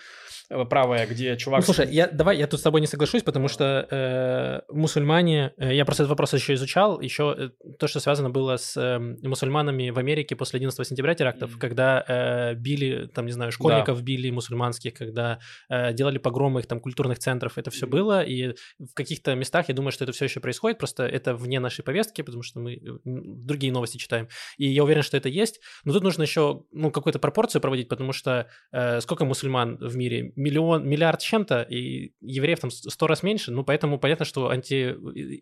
э, 0.48 0.64
правая, 0.64 1.06
где 1.06 1.36
чувак... 1.36 1.60
Ну, 1.60 1.64
слушай, 1.64 1.92
я, 1.92 2.08
давай 2.08 2.38
я 2.38 2.46
тут 2.46 2.60
с 2.60 2.62
тобой 2.62 2.80
не 2.80 2.86
соглашусь, 2.86 3.22
потому 3.22 3.48
что 3.48 3.86
э, 3.90 4.60
мусульмане... 4.72 5.52
Э, 5.58 5.74
я 5.74 5.84
просто 5.84 6.04
этот 6.04 6.10
вопрос 6.10 6.32
еще 6.32 6.54
изучал, 6.54 7.00
еще 7.00 7.34
э, 7.36 7.72
то, 7.78 7.86
что 7.86 8.00
связано 8.00 8.30
было 8.30 8.56
с 8.56 8.76
э, 8.76 8.98
мусульманами 8.98 9.90
в 9.90 9.98
Америке 9.98 10.34
после 10.34 10.58
11 10.58 10.86
сентября 10.86 11.14
терактов, 11.14 11.50
mm-hmm. 11.50 11.60
когда 11.60 12.04
э, 12.08 12.54
били, 12.54 13.10
там, 13.14 13.26
не 13.26 13.32
знаю, 13.32 13.52
школьников 13.52 13.98
да. 13.98 14.04
били 14.04 14.30
мусульманских, 14.30 14.94
когда 14.94 15.38
э, 15.68 15.92
делали 15.92 16.16
погромы 16.18 16.60
их 16.60 16.66
там 16.66 16.80
культурных 16.80 17.18
центров, 17.18 17.58
это 17.58 17.70
все 17.70 17.86
mm-hmm. 17.86 17.90
было, 17.90 18.22
и 18.22 18.54
в 18.78 18.94
каких-то 18.94 19.34
местах 19.34 19.68
я 19.68 19.74
думаю, 19.74 19.92
что 19.92 20.04
это 20.04 20.12
все 20.12 20.24
еще 20.24 20.40
происходит, 20.40 20.78
просто 20.78 21.04
это 21.04 21.34
вне 21.34 21.60
нашей 21.60 21.82
повестки, 21.82 22.22
потому 22.22 22.42
что 22.42 22.58
мы 22.58 22.80
другие 23.04 23.70
новости 23.70 23.98
читаем, 23.98 24.28
и 24.56 24.66
я 24.66 24.82
уверен, 24.82 25.02
что 25.02 25.18
это 25.18 25.28
есть, 25.28 25.60
но 25.84 25.92
тут 25.92 26.02
нужно 26.02 26.21
нужно 26.22 26.30
еще 26.30 26.64
ну, 26.72 26.90
какую-то 26.90 27.18
пропорцию 27.18 27.60
проводить, 27.60 27.88
потому 27.88 28.12
что 28.12 28.48
э, 28.72 29.00
сколько 29.00 29.24
мусульман 29.24 29.76
в 29.76 29.96
мире? 29.96 30.32
Миллион, 30.36 30.88
миллиард 30.88 31.20
чем-то, 31.20 31.62
и 31.62 32.12
евреев 32.20 32.60
там 32.60 32.70
сто 32.70 33.06
раз 33.06 33.22
меньше, 33.22 33.50
ну, 33.50 33.64
поэтому 33.64 33.98
понятно, 33.98 34.24
что 34.24 34.48
анти 34.48 34.94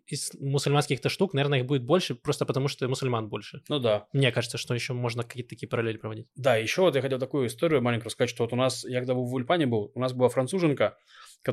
из 0.07 0.33
мусульманских-то 0.41 1.09
штук, 1.09 1.35
наверное, 1.35 1.61
их 1.61 1.67
будет 1.67 1.85
больше, 1.85 2.15
просто 2.15 2.47
потому 2.47 2.69
что 2.69 2.89
мусульман 2.89 3.29
больше. 3.29 3.63
Ну 3.69 3.79
да. 3.79 4.07
Мне 4.13 4.33
кажется, 4.33 4.59
что 4.59 4.75
еще 4.75 4.93
можно 4.93 5.23
какие-то 5.23 5.51
такие 5.51 5.69
параллели 5.69 5.99
проводить. 5.99 6.27
Да, 6.37 6.57
еще 6.57 6.83
вот 6.83 6.97
я 6.97 7.03
хотел 7.03 7.19
такую 7.19 7.47
историю 7.47 7.83
маленькую 7.83 8.07
рассказать, 8.07 8.31
что 8.31 8.45
вот 8.45 8.53
у 8.53 8.57
нас, 8.57 8.85
я 8.85 8.99
когда 8.99 9.15
в 9.15 9.35
Ульпане 9.35 9.67
был, 9.67 9.93
у 9.95 10.01
нас 10.01 10.13
была 10.13 10.29
француженка, 10.29 10.97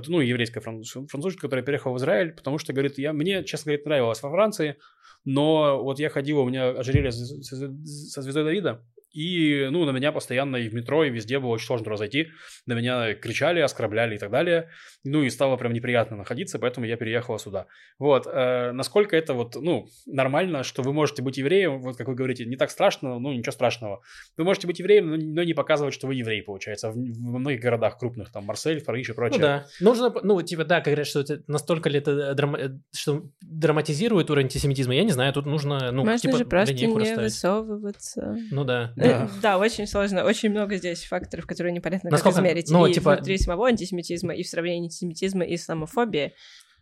ну, 0.08 0.20
еврейская 0.20 0.60
француженка, 0.60 1.42
которая 1.42 1.64
переехала 1.64 1.94
в 1.94 1.98
Израиль, 1.98 2.34
потому 2.34 2.58
что, 2.58 2.74
говорит, 2.74 2.98
я, 2.98 3.14
мне, 3.14 3.44
честно 3.44 3.72
говоря, 3.72 3.84
нравилось 3.86 4.22
во 4.22 4.30
Франции, 4.30 4.78
но 5.26 5.82
вот 5.84 6.00
я 6.00 6.10
ходил, 6.10 6.40
у 6.40 6.48
меня 6.48 6.70
ожерелье 6.70 7.12
со 7.12 8.22
звездой 8.22 8.44
Давида, 8.44 8.84
и, 9.18 9.68
ну, 9.72 9.84
на 9.84 9.90
меня 9.90 10.12
постоянно 10.12 10.58
и 10.58 10.70
в 10.70 10.76
метро, 10.76 11.04
и 11.04 11.10
везде 11.10 11.40
было 11.40 11.50
очень 11.50 11.66
сложно 11.66 11.90
разойти. 11.90 12.28
На 12.68 12.74
меня 12.74 13.16
кричали, 13.16 13.60
оскорбляли 13.62 14.16
и 14.16 14.20
так 14.20 14.30
далее. 14.30 14.70
Ну, 15.04 15.24
и 15.24 15.30
стало 15.32 15.58
прям 15.58 15.74
неприятно 15.74 16.18
находиться, 16.18 16.60
поэтому 16.60 16.86
я 16.86 16.98
переехала 16.98 17.40
сюда. 17.40 17.66
Вот. 17.98 18.28
Э, 18.28 18.74
насколько 18.74 19.18
это 19.18 19.34
вот, 19.34 19.56
ну, 19.56 19.88
нормально, 20.06 20.62
что 20.62 20.84
вы 20.84 20.94
можете 20.94 21.24
быть 21.24 21.38
евреем, 21.38 21.82
вот 21.82 21.98
как 21.98 22.08
вы 22.08 22.14
говорите, 22.14 22.46
не 22.46 22.58
так 22.58 22.70
страшно, 22.70 23.18
ну, 23.18 23.34
ничего 23.34 23.52
страшного. 23.54 24.04
Вы 24.38 24.44
можете 24.44 24.68
быть 24.68 24.78
евреем, 24.78 25.10
но 25.34 25.42
не 25.42 25.56
показывать, 25.56 25.96
что 25.96 26.06
вы 26.06 26.14
еврей, 26.14 26.44
получается, 26.44 26.92
в, 26.92 26.96
во 26.96 27.40
многих 27.40 27.60
городах 27.60 27.98
крупных, 27.98 28.32
там, 28.32 28.46
Марсель, 28.46 28.84
Париж 28.84 29.10
и 29.10 29.14
прочее. 29.14 29.40
Ну, 29.40 29.46
да. 29.48 29.66
Нужно, 29.80 30.14
ну, 30.22 30.40
типа, 30.44 30.64
да, 30.64 30.76
как 30.76 30.94
говорят, 30.94 31.08
что 31.08 31.22
это 31.22 31.42
настолько 31.48 31.90
ли 31.90 31.98
это 31.98 32.36
драма... 32.36 32.60
Э, 32.60 32.70
что 32.96 33.24
драматизирует 33.42 34.30
уровень 34.30 34.46
антисемитизма, 34.46 34.94
я 34.94 35.04
не 35.04 35.12
знаю, 35.12 35.34
тут 35.34 35.48
нужно, 35.48 35.92
ну, 35.92 36.04
Можно 36.04 36.20
типа, 36.20 36.38
же 36.38 36.46
просто 36.46 36.76
не 36.76 36.86
расставить. 36.86 37.18
высовываться. 37.18 38.38
Ну, 38.52 38.64
да. 38.64 38.94
Да. 38.96 39.07
Да, 39.42 39.58
очень 39.58 39.88
сложно. 39.88 40.24
Очень 40.24 40.50
много 40.50 40.78
здесь 40.78 41.04
факторов, 41.04 41.46
которые 41.46 41.74
непонятно 41.74 42.10
Насколько, 42.10 42.38
как 42.38 42.46
измерить. 42.46 42.70
Ну, 42.70 42.86
и 42.86 42.94
типа... 42.94 43.16
внутри 43.16 43.38
самого 43.38 43.68
антисемитизма, 43.68 44.34
и 44.34 44.44
в 44.44 44.48
сравнении 44.48 44.86
антисемитизма 44.86 45.46
и 45.46 45.56
исламофобии. 45.56 46.34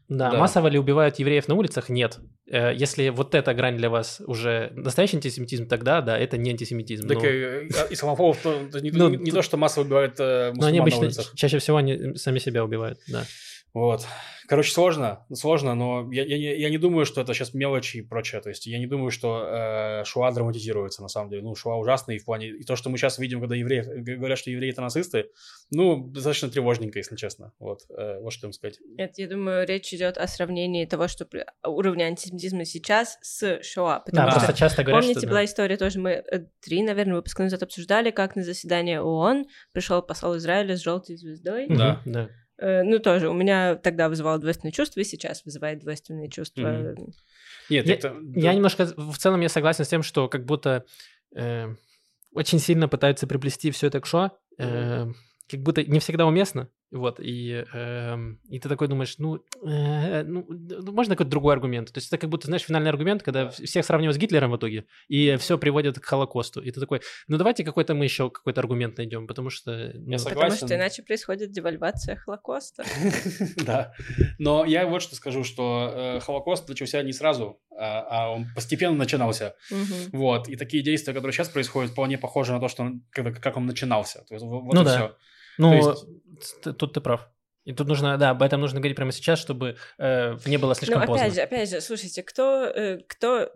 Да, 0.08 0.30
да, 0.30 0.38
массово 0.38 0.68
ли 0.68 0.78
убивают 0.78 1.18
евреев 1.18 1.48
на 1.48 1.56
улицах? 1.56 1.90
Нет. 1.90 2.20
Э, 2.48 2.72
если 2.76 3.10
вот 3.10 3.34
эта 3.34 3.54
грань 3.56 3.76
для 3.78 3.90
вас 3.90 4.22
уже 4.28 4.72
настоящий 4.76 5.18
антисемитизм, 5.18 5.68
тогда 5.68 6.02
да, 6.02 6.18
это 6.18 6.38
не 6.38 6.52
антисемитизм. 6.52 7.08
Так 7.08 7.18
но... 7.18 7.26
и, 7.26 7.70
а, 7.70 7.88
исламофобов 7.90 8.38
то, 8.38 8.80
не, 8.80 8.92
ну, 8.92 9.10
не, 9.10 9.18
не 9.18 9.32
то, 9.32 9.42
что 9.42 9.58
массово 9.58 9.84
убивают 9.86 10.16
э, 10.20 10.54
Но 10.56 10.68
они 10.68 10.78
обычно 10.78 11.10
чаще 11.36 11.58
всего 11.58 11.78
они 11.78 12.16
сами 12.16 12.38
себя 12.38 12.64
убивают, 12.64 13.00
да. 13.08 13.26
Вот. 13.76 14.08
Короче, 14.48 14.72
сложно, 14.72 15.26
сложно, 15.34 15.76
но 15.76 16.10
я, 16.10 16.24
я, 16.24 16.56
я 16.56 16.70
не 16.70 16.78
думаю, 16.78 17.06
что 17.06 17.20
это 17.20 17.34
сейчас 17.34 17.54
мелочи 17.54 17.98
и 17.98 18.02
прочее. 18.02 18.40
То 18.40 18.48
есть 18.48 18.68
я 18.68 18.80
не 18.80 18.88
думаю, 18.88 19.12
что 19.12 19.44
э, 19.46 20.06
Шуа 20.06 20.32
драматизируется 20.32 21.02
на 21.02 21.10
самом 21.10 21.30
деле. 21.30 21.42
Ну, 21.42 21.56
Шуа 21.56 21.76
ужасный 21.76 22.18
в 22.18 22.24
плане... 22.24 22.48
И 22.48 22.64
то, 22.64 22.78
что 22.78 22.90
мы 22.90 22.98
сейчас 22.98 23.20
видим, 23.20 23.42
когда 23.42 23.56
евреи 23.56 23.82
говорят, 23.82 24.38
что 24.38 24.50
евреи 24.50 24.72
это 24.72 24.82
нацисты, 24.82 25.26
ну, 25.72 26.08
достаточно 26.08 26.50
тревожненько, 26.50 27.00
если 27.00 27.18
честно. 27.18 27.52
Вот, 27.60 27.82
э, 27.90 28.20
вот 28.22 28.32
что 28.32 28.48
им 28.48 28.54
сказать. 28.54 28.80
Это, 28.98 29.22
я 29.22 29.28
думаю, 29.28 29.68
речь 29.68 29.94
идет 29.94 30.18
о 30.18 30.28
сравнении 30.28 30.86
того, 30.86 31.10
что 31.10 31.28
уровня 31.66 32.06
антисемитизма 32.06 32.64
сейчас 32.64 33.18
с 33.22 33.62
Шуа. 33.62 34.00
Потому 34.00 34.28
да, 34.28 34.32
что, 34.32 34.40
просто 34.40 34.58
часто 34.58 34.84
говорят, 34.84 35.02
Помните, 35.02 35.20
что, 35.20 35.30
была 35.30 35.44
история 35.44 35.76
тоже, 35.76 36.00
мы 36.00 36.12
э, 36.12 36.46
три, 36.62 36.82
наверное, 36.82 37.16
выпуска 37.16 37.44
назад 37.44 37.62
обсуждали, 37.62 38.12
как 38.12 38.38
на 38.38 38.44
заседание 38.44 39.02
ООН 39.02 39.48
пришел 39.74 40.02
посол 40.02 40.38
Израиля 40.38 40.78
с 40.78 40.82
желтой 40.82 41.18
звездой. 41.18 41.68
Да, 41.68 42.02
да. 42.06 42.30
Э, 42.57 42.84
ну, 42.84 42.99
тоже, 42.99 43.30
у 43.30 43.34
меня 43.34 43.76
тогда 43.76 44.10
вызывало 44.10 44.38
двойственные 44.40 44.72
чувства, 44.72 45.02
и 45.02 45.03
сейчас 45.03 45.44
вызывает 45.45 45.80
двойственные 45.80 46.30
чувства. 46.30 46.61
Mm-hmm. 46.61 47.14
Нет, 47.69 47.86
я, 47.86 47.94
это... 47.94 48.15
Я 48.36 48.53
немножко, 48.53 48.86
в 48.95 49.18
целом 49.18 49.41
я 49.41 49.49
согласен 49.49 49.86
с 49.86 49.90
тем, 49.90 50.03
что 50.03 50.27
как 50.27 50.45
будто... 50.45 50.86
Э, 51.36 51.76
очень 52.36 52.60
сильно 52.60 52.88
пытаются 52.88 53.27
приплести 53.27 53.72
все 53.72 53.88
это 53.88 54.02
к 54.02 54.06
шо, 54.06 54.38
э, 54.60 55.07
как 55.49 55.60
будто 55.61 55.84
не 55.84 55.99
всегда 55.99 56.26
уместно, 56.26 56.69
вот, 56.91 57.20
и, 57.20 57.66
э, 57.74 58.18
и 58.49 58.60
ты 58.60 58.70
такой 58.70 58.88
думаешь, 58.88 59.16
ну, 59.18 59.44
э, 59.66 60.24
ну, 60.24 60.45
можно 60.91 61.16
какой-то 61.16 61.32
другой 61.32 61.53
аргумент. 61.53 61.91
То 61.91 61.98
есть 61.98 62.07
это 62.07 62.18
как 62.18 62.30
будто, 62.30 62.48
знаешь, 62.48 62.64
финальный 62.64 62.90
аргумент, 62.90 63.24
когда 63.24 63.49
всех 63.49 63.86
сравнивают 63.86 64.16
с 64.16 64.20
Гитлером 64.20 64.52
в 64.52 64.57
итоге, 64.57 64.86
и 65.07 65.36
все 65.38 65.57
приводит 65.57 65.99
к 65.99 66.06
Холокосту. 66.06 66.62
И 66.62 66.72
ты 66.72 66.80
такой, 66.80 67.02
ну 67.28 67.38
давайте 67.38 67.64
какой-то 67.64 67.95
мы 67.95 68.06
еще 68.06 68.30
какой-то 68.30 68.62
аргумент 68.62 68.98
найдем, 68.98 69.28
потому 69.28 69.49
что... 69.49 69.91
Ну, 69.95 70.12
Я 70.12 70.20
Потому 70.20 70.52
что 70.52 70.76
иначе 70.76 71.03
происходит 71.03 71.52
девальвация 71.52 72.16
Холокоста. 72.16 72.84
Да. 73.66 73.94
Но 74.38 74.66
я 74.66 74.86
вот 74.86 75.02
что 75.02 75.16
скажу, 75.16 75.44
что 75.44 75.91
э, 75.94 76.20
Холокост 76.20 76.68
начался 76.70 77.02
не 77.02 77.14
сразу, 77.14 77.60
а, 77.78 78.02
а 78.10 78.32
он 78.32 78.45
постепенно 78.53 78.95
начинался. 78.95 79.56
Вот. 80.12 80.48
И 80.48 80.56
такие 80.56 80.84
действия, 80.84 81.14
которые 81.14 81.34
сейчас 81.34 81.49
происходят, 81.49 81.91
вполне 81.91 82.18
похожи 82.18 82.53
на 82.53 82.60
то, 82.60 82.68
что 82.68 82.91
как 83.12 83.57
он 83.57 83.66
начинался. 83.66 84.24
Ну 84.30 84.82
и 84.82 84.86
да. 84.86 85.16
Ну, 85.57 85.73
есть- 85.73 86.61
тут 86.77 86.94
ты 86.94 87.02
прав. 87.02 87.30
И 87.65 87.73
тут 87.73 87.88
нужно, 87.88 88.18
да, 88.18 88.30
об 88.30 88.44
этом 88.44 88.61
нужно 88.61 88.80
говорить 88.80 88.95
прямо 88.95 89.11
сейчас, 89.11 89.40
чтобы 89.40 89.76
э, 89.98 90.38
не 90.45 90.57
было 90.57 90.76
слишком 90.76 91.02
Ну, 91.02 91.07
поздно. 91.07 91.23
опять 91.26 91.36
же, 91.36 91.41
опять 91.41 91.69
же, 91.69 91.82
слушайте, 91.82 92.22
кто, 92.22 92.65
э, 92.65 92.99
кто... 93.07 93.52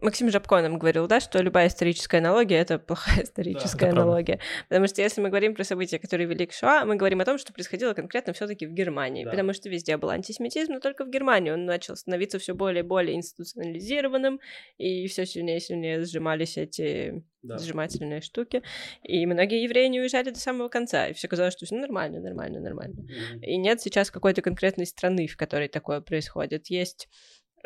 Максим 0.00 0.30
Жабко 0.30 0.62
нам 0.62 0.78
говорил, 0.78 1.08
да, 1.08 1.18
что 1.18 1.42
любая 1.42 1.66
историческая 1.66 2.18
аналогия— 2.18 2.56
это 2.60 2.78
плохая 2.78 3.24
историческая 3.24 3.86
правда. 3.86 4.02
аналогия. 4.02 4.40
Потому 4.68 4.86
что 4.86 5.02
если 5.02 5.20
мы 5.20 5.28
говорим 5.28 5.54
про 5.54 5.64
события, 5.64 5.98
которые 5.98 6.28
вели 6.28 6.46
к 6.46 6.52
Шоа, 6.52 6.84
мы 6.84 6.94
говорим 6.94 7.20
о 7.20 7.24
том, 7.24 7.36
что 7.38 7.52
происходило 7.52 7.92
конкретно 7.92 8.32
все 8.32 8.46
таки 8.46 8.66
в 8.66 8.70
Германии. 8.72 9.24
Да. 9.24 9.30
Потому 9.30 9.52
что 9.52 9.68
везде 9.68 9.96
был 9.96 10.10
антисемитизм, 10.10 10.72
но 10.74 10.80
только 10.80 11.04
в 11.04 11.10
Германии 11.10 11.50
он 11.50 11.64
начал 11.64 11.96
становиться 11.96 12.38
все 12.38 12.54
более 12.54 12.84
и 12.84 12.86
более 12.86 13.16
институционализированным, 13.16 14.40
и 14.78 15.06
все 15.08 15.26
сильнее 15.26 15.56
и 15.56 15.60
сильнее 15.60 16.04
сжимались 16.04 16.56
эти 16.56 17.24
Да. 17.42 17.58
сжимательные 17.58 18.20
штуки. 18.20 18.62
И 19.02 19.26
многие 19.26 19.64
евреи 19.64 19.88
не 19.88 20.00
уезжали 20.00 20.30
до 20.30 20.38
самого 20.38 20.68
конца, 20.68 21.08
и 21.08 21.12
все 21.12 21.26
казалось, 21.26 21.54
что 21.54 21.66
все 21.66 21.74
нормально, 21.74 22.20
нормально, 22.20 22.60
нормально. 22.60 23.02
Мгм. 23.02 23.42
И 23.42 23.56
нет 23.56 23.80
сейчас 23.80 24.12
какой-то 24.12 24.42
конкретной 24.42 24.86
страны, 24.86 25.26
в 25.26 25.36
которой 25.36 25.66
такое 25.68 26.00
происходит. 26.00 26.68
Есть 26.68 27.08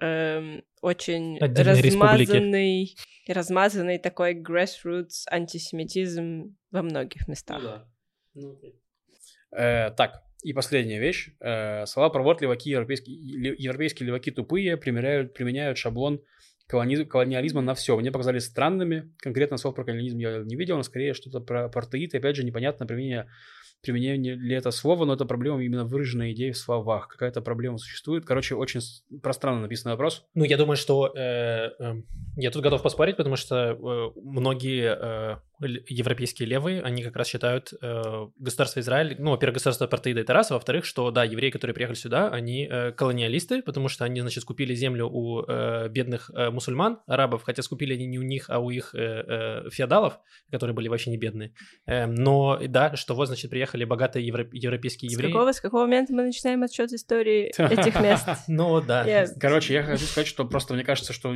эм, 0.01 0.65
очень 0.81 1.39
Отдельные 1.39 1.83
республики. 1.83 2.31
размазанный, 2.31 2.97
размазанный 3.29 3.99
такой 3.99 4.35
grassroots 4.35 5.25
антисемитизм 5.31 6.57
во 6.71 6.83
многих 6.83 7.29
местах. 7.29 7.63
Ну 7.63 7.69
да. 7.69 7.89
Ну. 8.35 8.61
Э, 9.53 9.91
так, 9.91 10.23
и 10.43 10.53
последняя 10.53 11.01
вещь. 11.01 11.31
Э, 11.41 11.87
слова 11.87 12.11
про 12.11 12.23
вот 12.23 12.41
леваки 12.41 12.71
европейские, 12.71 13.17
европейские 13.59 14.07
леваки 14.07 14.31
тупые 14.31 14.77
применяют, 14.77 15.35
применяют 15.35 15.79
шаблон 15.79 16.23
колони- 16.71 17.05
колониализма 17.05 17.63
на 17.63 17.75
все. 17.75 17.97
Мне 17.97 18.13
показались 18.13 18.45
странными. 18.45 19.13
Конкретно 19.19 19.57
слов 19.57 19.75
про 19.75 19.85
колониализм 19.85 20.19
я 20.19 20.39
не 20.39 20.57
видел, 20.57 20.77
но 20.77 20.83
скорее 20.83 21.15
что-то 21.15 21.41
про. 21.41 21.71
И 21.93 22.17
опять 22.17 22.37
же, 22.37 22.45
непонятно 22.45 22.87
применение, 22.87 23.29
применение 23.83 24.35
ли 24.35 24.55
это 24.55 24.71
слово, 24.71 25.05
но 25.05 25.15
это 25.15 25.25
проблема 25.25 25.63
именно 25.63 25.85
выраженная 25.85 26.33
идея 26.33 26.53
в 26.53 26.57
словах. 26.57 27.09
Какая-то 27.09 27.41
проблема 27.41 27.79
существует. 27.79 28.25
Короче, 28.25 28.55
очень 28.55 28.81
пространно 29.23 29.61
написанный 29.61 29.93
вопрос. 29.93 30.25
Ну, 30.35 30.45
я 30.45 30.57
думаю, 30.57 30.77
что 30.77 31.13
э, 31.17 31.71
э, 31.79 32.03
я 32.37 32.51
тут 32.51 32.63
готов 32.63 32.83
поспорить, 32.83 33.17
потому 33.17 33.37
что 33.37 33.57
э, 33.57 34.21
многие 34.21 34.97
э, 34.99 35.37
европейские 35.61 36.49
левые, 36.49 36.83
они 36.83 37.03
как 37.03 37.17
раз 37.17 37.29
считают 37.29 37.73
э, 37.81 38.27
государство 38.39 38.81
Израиль, 38.81 39.17
ну, 39.19 39.31
во-первых, 39.31 39.55
государство 39.55 39.87
апартеида 39.87 40.21
это 40.21 40.33
раз, 40.33 40.51
а 40.51 40.55
во-вторых, 40.55 40.85
что, 40.85 41.11
да, 41.11 41.25
евреи, 41.25 41.51
которые 41.51 41.75
приехали 41.75 41.97
сюда, 41.97 42.29
они 42.29 42.69
э, 42.71 42.93
колониалисты, 42.93 43.63
потому 43.63 43.89
что 43.89 44.05
они, 44.05 44.21
значит, 44.21 44.43
скупили 44.43 44.75
землю 44.75 45.09
у 45.11 45.43
э, 45.43 45.89
бедных 45.89 46.31
э, 46.35 46.51
мусульман, 46.51 47.01
арабов, 47.07 47.43
хотя 47.43 47.63
скупили 47.63 47.95
они 47.95 48.07
не 48.07 48.19
у 48.19 48.23
них, 48.23 48.51
а 48.51 48.59
у 48.59 48.71
их 48.71 48.95
э, 48.95 48.99
э, 49.67 49.71
феодалов, 49.71 50.19
которые 50.51 50.75
были 50.75 50.89
вообще 50.89 51.11
не 51.11 51.17
бедные. 51.17 51.53
Э, 51.87 52.07
но, 52.07 52.61
да, 52.69 52.95
что 52.97 53.15
вот, 53.15 53.27
значит, 53.29 53.51
приехали 53.51 53.85
богатые 53.85 54.27
евро- 54.27 54.49
европейские 54.53 55.11
С 55.11 55.13
евреи. 55.13 55.33
какого, 55.33 55.53
с 55.53 55.61
какого 55.61 55.83
момента 55.83 56.13
мы 56.13 56.25
начинаем 56.25 56.63
отсчет 56.63 56.93
истории 56.93 57.53
этих 57.59 58.01
мест? 58.01 58.27
Ну, 58.49 58.81
да. 58.81 59.27
Короче, 59.41 59.75
я 59.75 59.83
хочу 59.83 60.05
сказать, 60.05 60.27
что 60.27 60.45
просто 60.45 60.75
мне 60.75 60.85
кажется, 60.85 61.13
что 61.13 61.35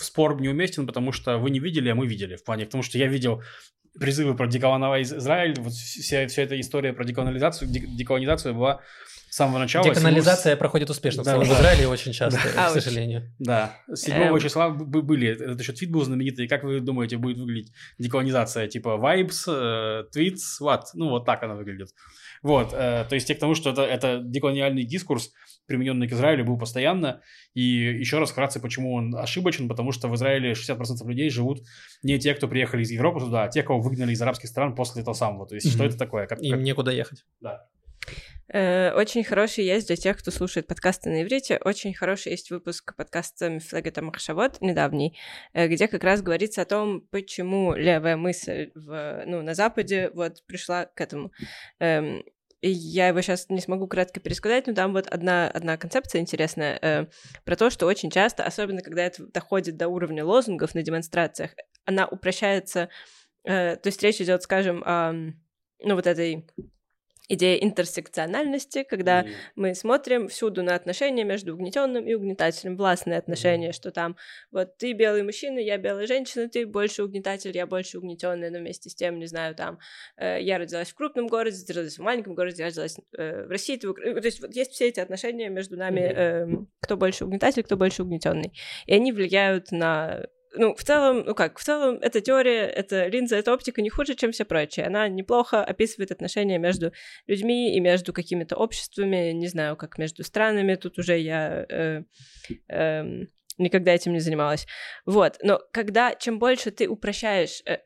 спор 0.00 0.40
неуместен, 0.40 0.86
потому 0.86 1.12
что 1.12 1.38
вы 1.38 1.50
не 1.50 1.60
видели, 1.60 1.88
а 1.88 1.94
мы 1.94 2.06
видели. 2.06 2.36
В 2.36 2.44
плане, 2.44 2.64
потому 2.66 2.82
что 2.82 2.98
я 2.98 3.06
видел 3.06 3.35
призывы 3.98 4.34
про 4.36 4.46
деколоновать 4.46 5.02
Израиль, 5.06 5.54
вот 5.58 5.72
вся, 5.72 6.26
вся 6.28 6.42
эта 6.42 6.60
история 6.60 6.92
про 6.92 7.04
деколонизацию, 7.04 7.70
дек- 7.70 7.86
деколонизацию 7.96 8.54
была 8.54 8.80
с 9.30 9.36
самого 9.36 9.58
начала. 9.58 9.84
Деканализация 9.84 10.56
проходит 10.56 10.88
успешно 10.90 11.22
в 11.22 11.26
Да, 11.26 11.32
целом 11.32 11.44
в 11.46 11.48
да. 11.48 11.54
Израиле 11.56 11.88
очень 11.88 12.12
часто, 12.12 12.40
Да. 12.54 12.68
к 12.68 12.72
сожалению. 12.72 13.34
Да, 13.38 13.76
7 13.92 14.14
Эм. 14.14 14.38
числа 14.38 14.68
были, 14.70 15.28
этот 15.28 15.60
еще 15.60 15.72
твит 15.72 15.90
был 15.90 16.04
знаменитый, 16.04 16.46
как 16.48 16.62
вы 16.62 16.80
думаете, 16.80 17.16
будет 17.16 17.38
выглядеть 17.38 17.72
деколонизация, 17.98 18.68
типа 18.68 18.98
vibes, 19.02 19.44
э, 19.48 20.04
tweets, 20.14 20.62
what, 20.62 20.82
ну 20.94 21.08
вот 21.10 21.24
так 21.26 21.42
она 21.42 21.54
выглядит. 21.54 21.88
Вот, 22.42 22.72
э, 22.72 23.04
то 23.08 23.14
есть 23.14 23.26
те 23.28 23.34
к 23.34 23.38
тому, 23.38 23.54
что 23.54 23.70
это, 23.70 23.82
это 23.82 24.20
деколониальный 24.24 24.84
дискурс, 24.84 25.32
примененный 25.66 26.08
к 26.08 26.12
Израилю, 26.12 26.44
был 26.44 26.58
постоянно, 26.58 27.20
и 27.54 27.60
еще 27.62 28.18
раз 28.18 28.30
вкратце, 28.30 28.60
почему 28.60 28.94
он 28.94 29.14
ошибочен, 29.16 29.68
потому 29.68 29.92
что 29.92 30.08
в 30.08 30.14
Израиле 30.14 30.52
60% 30.52 31.06
людей 31.08 31.28
живут 31.30 31.62
не 32.02 32.18
те, 32.18 32.34
кто 32.34 32.46
приехали 32.48 32.82
из 32.82 32.90
Европы 32.90 33.20
туда, 33.20 33.44
а 33.44 33.48
те, 33.48 33.62
кого 33.62 33.80
выгнали 33.80 34.12
из 34.12 34.22
арабских 34.22 34.48
стран 34.48 34.74
после 34.74 35.02
этого 35.02 35.14
самого, 35.14 35.46
то 35.46 35.54
есть 35.54 35.68
что 35.68 35.78
Мгм. 35.78 35.88
это 35.88 35.98
такое? 35.98 36.26
Как, 36.26 36.40
Им 36.40 36.52
как- 36.52 36.60
некуда 36.62 36.90
ехать. 36.92 37.24
да. 37.40 37.66
Э, 38.48 38.92
Очень 38.92 39.24
хороший 39.24 39.64
есть 39.64 39.88
для 39.88 39.96
тех, 39.96 40.16
кто 40.18 40.30
слушает 40.30 40.68
подкасты 40.68 41.10
на 41.10 41.22
иврите, 41.22 41.60
очень 41.64 41.92
хороший 41.94 42.30
есть 42.30 42.50
выпуск 42.50 42.94
подкаста 42.96 43.48
Мифлагета 43.48 44.02
Махшавод 44.02 44.60
недавний, 44.60 45.18
э, 45.52 45.66
где 45.66 45.88
как 45.88 46.04
раз 46.04 46.22
говорится 46.22 46.62
о 46.62 46.64
том, 46.64 47.00
почему 47.10 47.74
левая 47.74 48.16
мысль 48.16 48.70
в, 48.74 49.24
ну, 49.26 49.42
на 49.42 49.54
Западе 49.54 50.10
вот 50.14 50.46
пришла 50.46 50.86
к 50.86 51.00
этому. 51.00 51.32
Эм, 51.80 52.22
я 52.62 53.08
его 53.08 53.20
сейчас 53.20 53.48
не 53.48 53.60
смогу 53.60 53.86
кратко 53.86 54.20
пересказать, 54.20 54.66
но 54.66 54.74
там 54.74 54.92
вот 54.92 55.06
одна, 55.08 55.48
одна 55.48 55.76
концепция 55.76 56.20
интересная 56.20 56.78
э, 56.80 57.06
про 57.44 57.56
то, 57.56 57.68
что 57.68 57.86
очень 57.86 58.10
часто, 58.10 58.44
особенно 58.44 58.80
когда 58.80 59.02
это 59.02 59.26
доходит 59.26 59.76
до 59.76 59.88
уровня 59.88 60.24
лозунгов 60.24 60.74
на 60.74 60.82
демонстрациях, 60.82 61.50
она 61.84 62.06
упрощается, 62.06 62.88
э, 63.44 63.76
то 63.76 63.88
есть 63.88 64.02
речь 64.02 64.20
идет, 64.20 64.42
скажем, 64.42 64.82
о, 64.86 65.12
ну, 65.12 65.94
вот 65.94 66.06
этой 66.06 66.46
идее 67.28 67.62
интерсекциональности, 67.64 68.82
когда 68.82 69.22
М. 69.22 69.28
мы 69.54 69.74
смотрим 69.74 70.28
всюду 70.28 70.62
на 70.62 70.74
отношения 70.74 71.24
между 71.24 71.54
угнетенным 71.54 72.06
и 72.06 72.14
угнетателем, 72.14 72.76
властные 72.76 73.18
отношения, 73.18 73.72
что 73.72 73.90
там 73.90 74.16
вот 74.50 74.76
ты 74.76 74.92
белый 74.92 75.22
мужчина, 75.22 75.58
я 75.58 75.78
белая 75.78 76.06
женщина, 76.06 76.48
ты 76.48 76.66
больше 76.66 77.02
угнетатель, 77.02 77.56
я 77.56 77.66
больше 77.66 77.98
угнетенная, 77.98 78.50
но 78.50 78.58
вместе 78.58 78.90
с 78.90 78.94
тем, 78.94 79.18
не 79.18 79.26
знаю, 79.26 79.54
там 79.54 79.78
э, 80.16 80.40
я 80.40 80.58
родилась 80.58 80.90
в 80.90 80.94
крупном 80.94 81.26
городе, 81.26 81.64
ты 81.64 81.72
родилась 81.72 81.98
в 81.98 82.02
маленьком 82.02 82.34
городе, 82.34 82.62
я 82.62 82.68
родилась 82.68 82.96
э, 83.16 83.46
в 83.46 83.50
России, 83.50 83.76
ты 83.76 83.92
то 83.92 84.20
есть 84.24 84.40
вот 84.40 84.54
есть 84.54 84.72
все 84.72 84.88
эти 84.88 85.00
отношения 85.00 85.48
между 85.48 85.76
нами, 85.76 86.00
эм, 86.00 86.68
кто 86.80 86.96
больше 86.96 87.24
угнетатель, 87.24 87.62
кто 87.62 87.76
больше 87.76 88.02
угнетенный, 88.02 88.52
и 88.86 88.94
они 88.94 89.12
влияют 89.12 89.72
на 89.72 90.26
ну, 90.56 90.74
в 90.74 90.82
целом, 90.82 91.24
ну 91.26 91.34
как, 91.34 91.58
в 91.58 91.64
целом, 91.64 91.98
эта 92.00 92.20
теория, 92.20 92.66
эта 92.66 93.06
линза, 93.06 93.36
эта 93.36 93.52
оптика 93.52 93.82
не 93.82 93.90
хуже, 93.90 94.14
чем 94.14 94.32
все 94.32 94.44
прочее. 94.44 94.86
Она 94.86 95.08
неплохо 95.08 95.62
описывает 95.62 96.10
отношения 96.10 96.58
между 96.58 96.92
людьми 97.26 97.76
и 97.76 97.80
между 97.80 98.12
какими-то 98.12 98.56
обществами, 98.56 99.32
не 99.32 99.48
знаю, 99.48 99.76
как 99.76 99.98
между 99.98 100.24
странами. 100.24 100.74
Тут 100.74 100.98
уже 100.98 101.18
я 101.18 101.66
э, 101.68 102.02
эм, 102.68 103.28
никогда 103.58 103.92
этим 103.92 104.12
не 104.12 104.20
занималась. 104.20 104.66
Вот. 105.04 105.38
Но 105.42 105.60
когда, 105.72 106.14
чем 106.14 106.38
больше 106.38 106.70
ты 106.70 106.88
упрощаешь, 106.88 107.62
э, 107.66 107.78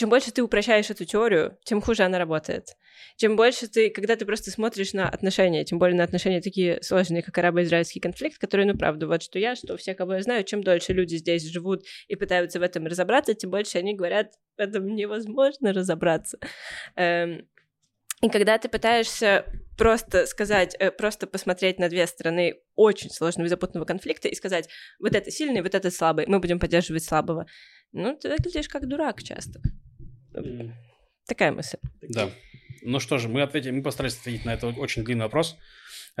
чем 0.00 0.08
больше 0.08 0.32
ты 0.32 0.42
упрощаешь 0.42 0.88
эту 0.88 1.04
теорию, 1.04 1.58
тем 1.62 1.82
хуже 1.82 2.04
она 2.04 2.18
работает. 2.18 2.68
Чем 3.16 3.36
больше 3.36 3.68
ты, 3.68 3.90
когда 3.90 4.16
ты 4.16 4.24
просто 4.24 4.50
смотришь 4.50 4.94
на 4.94 5.06
отношения, 5.06 5.62
тем 5.62 5.78
более 5.78 5.94
на 5.94 6.04
отношения 6.04 6.40
такие 6.40 6.82
сложные, 6.82 7.22
как 7.22 7.36
арабо-израильский 7.36 8.00
конфликт, 8.00 8.38
который, 8.38 8.64
ну, 8.64 8.78
правда, 8.78 9.06
вот 9.06 9.22
что 9.22 9.38
я, 9.38 9.54
что 9.56 9.76
все, 9.76 9.94
кого 9.94 10.14
я 10.14 10.22
знаю, 10.22 10.44
чем 10.44 10.62
дольше 10.62 10.94
люди 10.94 11.16
здесь 11.16 11.44
живут 11.44 11.84
и 12.08 12.16
пытаются 12.16 12.58
в 12.58 12.62
этом 12.62 12.86
разобраться, 12.86 13.34
тем 13.34 13.50
больше 13.50 13.76
они 13.76 13.94
говорят, 13.94 14.32
в 14.56 14.60
этом 14.62 14.86
невозможно 14.86 15.74
разобраться. 15.74 16.38
Эм, 16.96 17.46
и 18.22 18.30
когда 18.30 18.56
ты 18.56 18.70
пытаешься 18.70 19.44
просто 19.76 20.24
сказать, 20.24 20.74
э, 20.78 20.90
просто 20.90 21.26
посмотреть 21.26 21.78
на 21.78 21.90
две 21.90 22.06
стороны 22.06 22.54
очень 22.74 23.10
сложного 23.10 23.48
и 23.48 23.50
запутанного 23.50 23.84
конфликта 23.84 24.28
и 24.28 24.34
сказать, 24.34 24.70
вот 24.98 25.14
это 25.14 25.30
сильный, 25.30 25.60
вот 25.60 25.74
это 25.74 25.90
слабый, 25.90 26.24
мы 26.26 26.38
будем 26.38 26.58
поддерживать 26.58 27.04
слабого, 27.04 27.44
ну, 27.92 28.16
ты 28.16 28.30
выглядишь 28.30 28.68
как 28.68 28.88
дурак 28.88 29.22
часто. 29.22 29.60
Такая 31.26 31.52
мысль. 31.52 31.78
Да. 32.02 32.30
Ну 32.82 32.98
что 32.98 33.18
же, 33.18 33.28
мы 33.28 33.42
ответили, 33.42 33.70
мы 33.70 33.82
постарались 33.82 34.18
ответить 34.18 34.44
на 34.44 34.54
этот 34.54 34.78
очень 34.78 35.04
длинный 35.04 35.24
вопрос. 35.24 35.56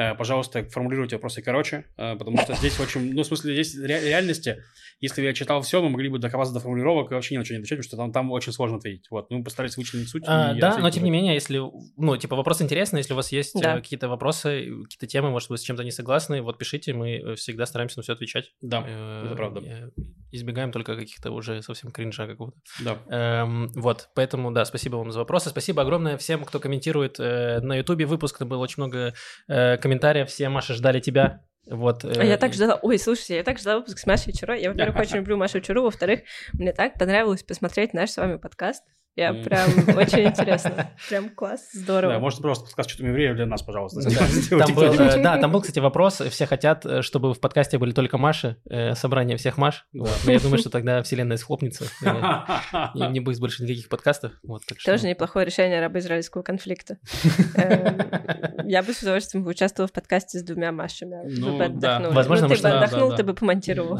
Э, 0.00 0.14
Пожалуйста, 0.14 0.64
формулируйте 0.64 1.16
вопросы 1.16 1.42
короче, 1.42 1.84
э, 1.98 2.16
потому 2.16 2.38
что 2.38 2.54
здесь 2.54 2.80
очень, 2.80 3.12
ну, 3.12 3.22
в 3.22 3.26
смысле, 3.26 3.52
здесь 3.52 3.78
ре- 3.78 4.08
реальности, 4.08 4.62
если 5.00 5.20
бы 5.20 5.26
я 5.26 5.34
читал 5.34 5.60
все, 5.60 5.82
мы 5.82 5.90
могли 5.90 6.08
бы 6.08 6.18
докопаться 6.18 6.54
до 6.54 6.60
формулировок 6.60 7.10
и 7.10 7.14
вообще 7.14 7.34
ни 7.34 7.38
на 7.38 7.44
что 7.44 7.52
не 7.54 7.58
отвечать, 7.58 7.78
потому 7.78 7.88
что 7.88 7.96
там, 7.98 8.12
там 8.12 8.30
очень 8.32 8.52
сложно 8.52 8.78
ответить. 8.78 9.06
Вот, 9.10 9.30
мы 9.30 9.44
постарались 9.44 9.76
вычленить 9.76 10.08
суть. 10.08 10.24
А, 10.26 10.54
да, 10.54 10.78
но 10.78 10.90
тем 10.90 11.04
не 11.04 11.10
менее, 11.10 11.34
если, 11.34 11.60
ну, 11.98 12.16
типа, 12.16 12.34
вопрос 12.36 12.62
интересный, 12.62 13.00
если 13.00 13.12
у 13.12 13.16
вас 13.16 13.30
есть 13.32 13.60
Да. 13.60 13.74
э, 13.76 13.80
какие-то 13.80 14.08
вопросы, 14.08 14.70
какие-то 14.84 15.06
темы, 15.06 15.30
может, 15.30 15.50
вы 15.50 15.58
с 15.58 15.62
чем-то 15.62 15.84
не 15.84 15.90
согласны, 15.90 16.40
вот 16.40 16.56
пишите, 16.56 16.94
мы 16.94 17.34
всегда 17.36 17.66
стараемся 17.66 17.98
на 17.98 18.02
все 18.02 18.14
отвечать. 18.14 18.52
Да, 18.62 18.80
это 18.80 19.34
правда. 19.36 19.90
избегаем 20.32 20.70
только 20.70 20.96
каких-то 20.96 21.32
уже 21.32 21.60
совсем 21.62 21.90
кринжа 21.90 22.26
какого-то. 22.26 22.56
Да. 22.84 22.98
Эм, 23.10 23.72
вот, 23.74 24.08
поэтому, 24.14 24.52
да, 24.52 24.64
спасибо 24.64 24.96
вам 24.96 25.10
за 25.10 25.18
вопросы. 25.18 25.50
Спасибо 25.50 25.82
огромное 25.82 26.16
всем, 26.16 26.44
кто 26.44 26.60
комментирует 26.60 27.18
э, 27.18 27.60
на 27.60 27.76
Ютубе 27.76 28.06
выпуск. 28.06 28.38
Там 28.38 28.48
было 28.48 28.62
очень 28.62 28.76
много 28.82 29.12
э, 29.48 29.76
комментариев. 29.78 29.89
Все, 30.26 30.48
Маша, 30.48 30.74
ждали 30.74 31.00
тебя. 31.00 31.44
Вот, 31.66 32.04
а 32.04 32.24
я 32.24 32.36
так 32.36 32.52
ждала... 32.52 32.78
Ой, 32.82 32.98
слушайте, 32.98 33.36
я 33.36 33.44
так 33.44 33.58
ждала 33.58 33.78
выпуск 33.78 33.98
с 33.98 34.06
Машей 34.06 34.32
Чуро. 34.32 34.56
Я, 34.56 34.70
во-первых, 34.70 34.96
очень 35.00 35.16
люблю 35.16 35.36
Машу 35.36 35.60
Чуру. 35.60 35.82
Во-вторых, 35.82 36.20
мне 36.52 36.72
так 36.72 36.98
понравилось 36.98 37.42
посмотреть 37.42 37.94
наш 37.94 38.10
с 38.10 38.16
вами 38.16 38.36
подкаст. 38.36 38.82
Я 39.16 39.34
прям 39.34 39.68
очень 39.96 40.28
интересно. 40.28 40.92
Прям 41.08 41.30
класс, 41.30 41.68
здорово. 41.72 42.14
Да, 42.14 42.20
можно 42.20 42.42
просто 42.42 42.64
подсказ 42.64 42.86
что-то 42.86 43.06
евреев 43.06 43.34
для 43.34 43.46
нас, 43.46 43.60
пожалуйста. 43.62 44.00
Там 44.48 44.74
был, 44.74 44.84
э, 44.84 45.22
да, 45.22 45.36
там 45.38 45.50
был, 45.50 45.60
кстати, 45.60 45.80
вопрос. 45.80 46.20
Все 46.30 46.46
хотят, 46.46 46.86
э, 46.86 47.02
чтобы 47.02 47.34
в 47.34 47.40
подкасте 47.40 47.78
были 47.78 47.90
только 47.90 48.18
Маши, 48.18 48.56
э, 48.70 48.94
собрание 48.94 49.36
всех 49.36 49.58
Маш. 49.58 49.86
Вот. 49.92 50.10
Но 50.24 50.32
я 50.32 50.38
думаю, 50.38 50.58
что 50.58 50.70
тогда 50.70 51.02
вселенная 51.02 51.38
схлопнется. 51.38 51.86
И 52.94 53.00
не 53.08 53.18
будет 53.20 53.40
больше 53.40 53.64
никаких 53.64 53.88
подкастов. 53.88 54.32
Вот, 54.44 54.62
так 54.66 54.78
что... 54.78 54.92
Тоже 54.92 55.08
неплохое 55.08 55.44
решение 55.44 55.78
арабо-израильского 55.78 56.42
конфликта. 56.42 56.98
Эм, 57.56 58.68
я 58.68 58.82
бы 58.82 58.92
с 58.92 59.02
удовольствием 59.02 59.44
участвовала 59.46 59.88
в 59.88 59.92
подкасте 59.92 60.38
с 60.38 60.44
двумя 60.44 60.70
Машами. 60.70 61.16
Ну, 61.26 61.58
да. 61.80 62.10
Возможно, 62.10 62.46
ну, 62.46 62.54
ты 62.54 62.62
бы 62.62 62.68
отдохнул, 62.68 63.16
ты 63.16 63.24
бы 63.24 63.34
помонтировал. 63.34 63.98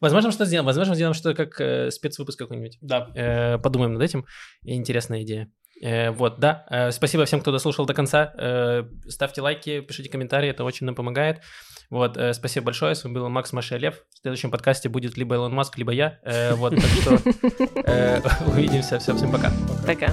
Возможно, 0.00 0.30
что 0.30 0.44
сделаем. 0.44 0.66
Возможно, 0.66 0.94
сделаем 0.94 1.14
что-то 1.14 1.46
как 1.46 1.92
спецвыпуск 1.92 2.38
какой-нибудь. 2.38 2.78
Да. 2.80 3.10
Э, 3.32 3.58
подумаем 3.58 3.94
над 3.94 4.02
этим. 4.02 4.24
Интересная 4.62 5.22
идея. 5.22 5.48
Э, 5.82 6.10
вот, 6.10 6.38
да. 6.38 6.66
Э, 6.70 6.90
спасибо 6.92 7.24
всем, 7.24 7.40
кто 7.40 7.52
дослушал 7.52 7.86
до 7.86 7.94
конца. 7.94 8.32
Ставьте 9.08 9.42
лайки, 9.42 9.80
пишите 9.80 10.10
комментарии, 10.10 10.50
это 10.50 10.64
очень 10.64 10.86
нам 10.86 10.94
помогает. 10.94 11.40
Вот, 11.90 12.18
спасибо 12.32 12.66
большое. 12.66 12.94
С 12.94 13.04
вами 13.04 13.14
был 13.14 13.28
Макс, 13.28 13.52
Маша 13.52 13.76
и 13.76 13.78
Лев. 13.78 13.96
В 14.14 14.18
следующем 14.22 14.50
подкасте 14.50 14.88
будет 14.88 15.18
либо 15.18 15.34
Илон 15.34 15.52
Маск, 15.54 15.76
либо 15.76 15.92
я. 15.92 16.18
Вот, 16.54 16.74
так 16.74 16.84
что 16.84 17.10
увидимся. 18.50 18.98
Все, 18.98 19.14
всем 19.14 19.30
пока. 19.30 19.52
Пока. 19.86 20.08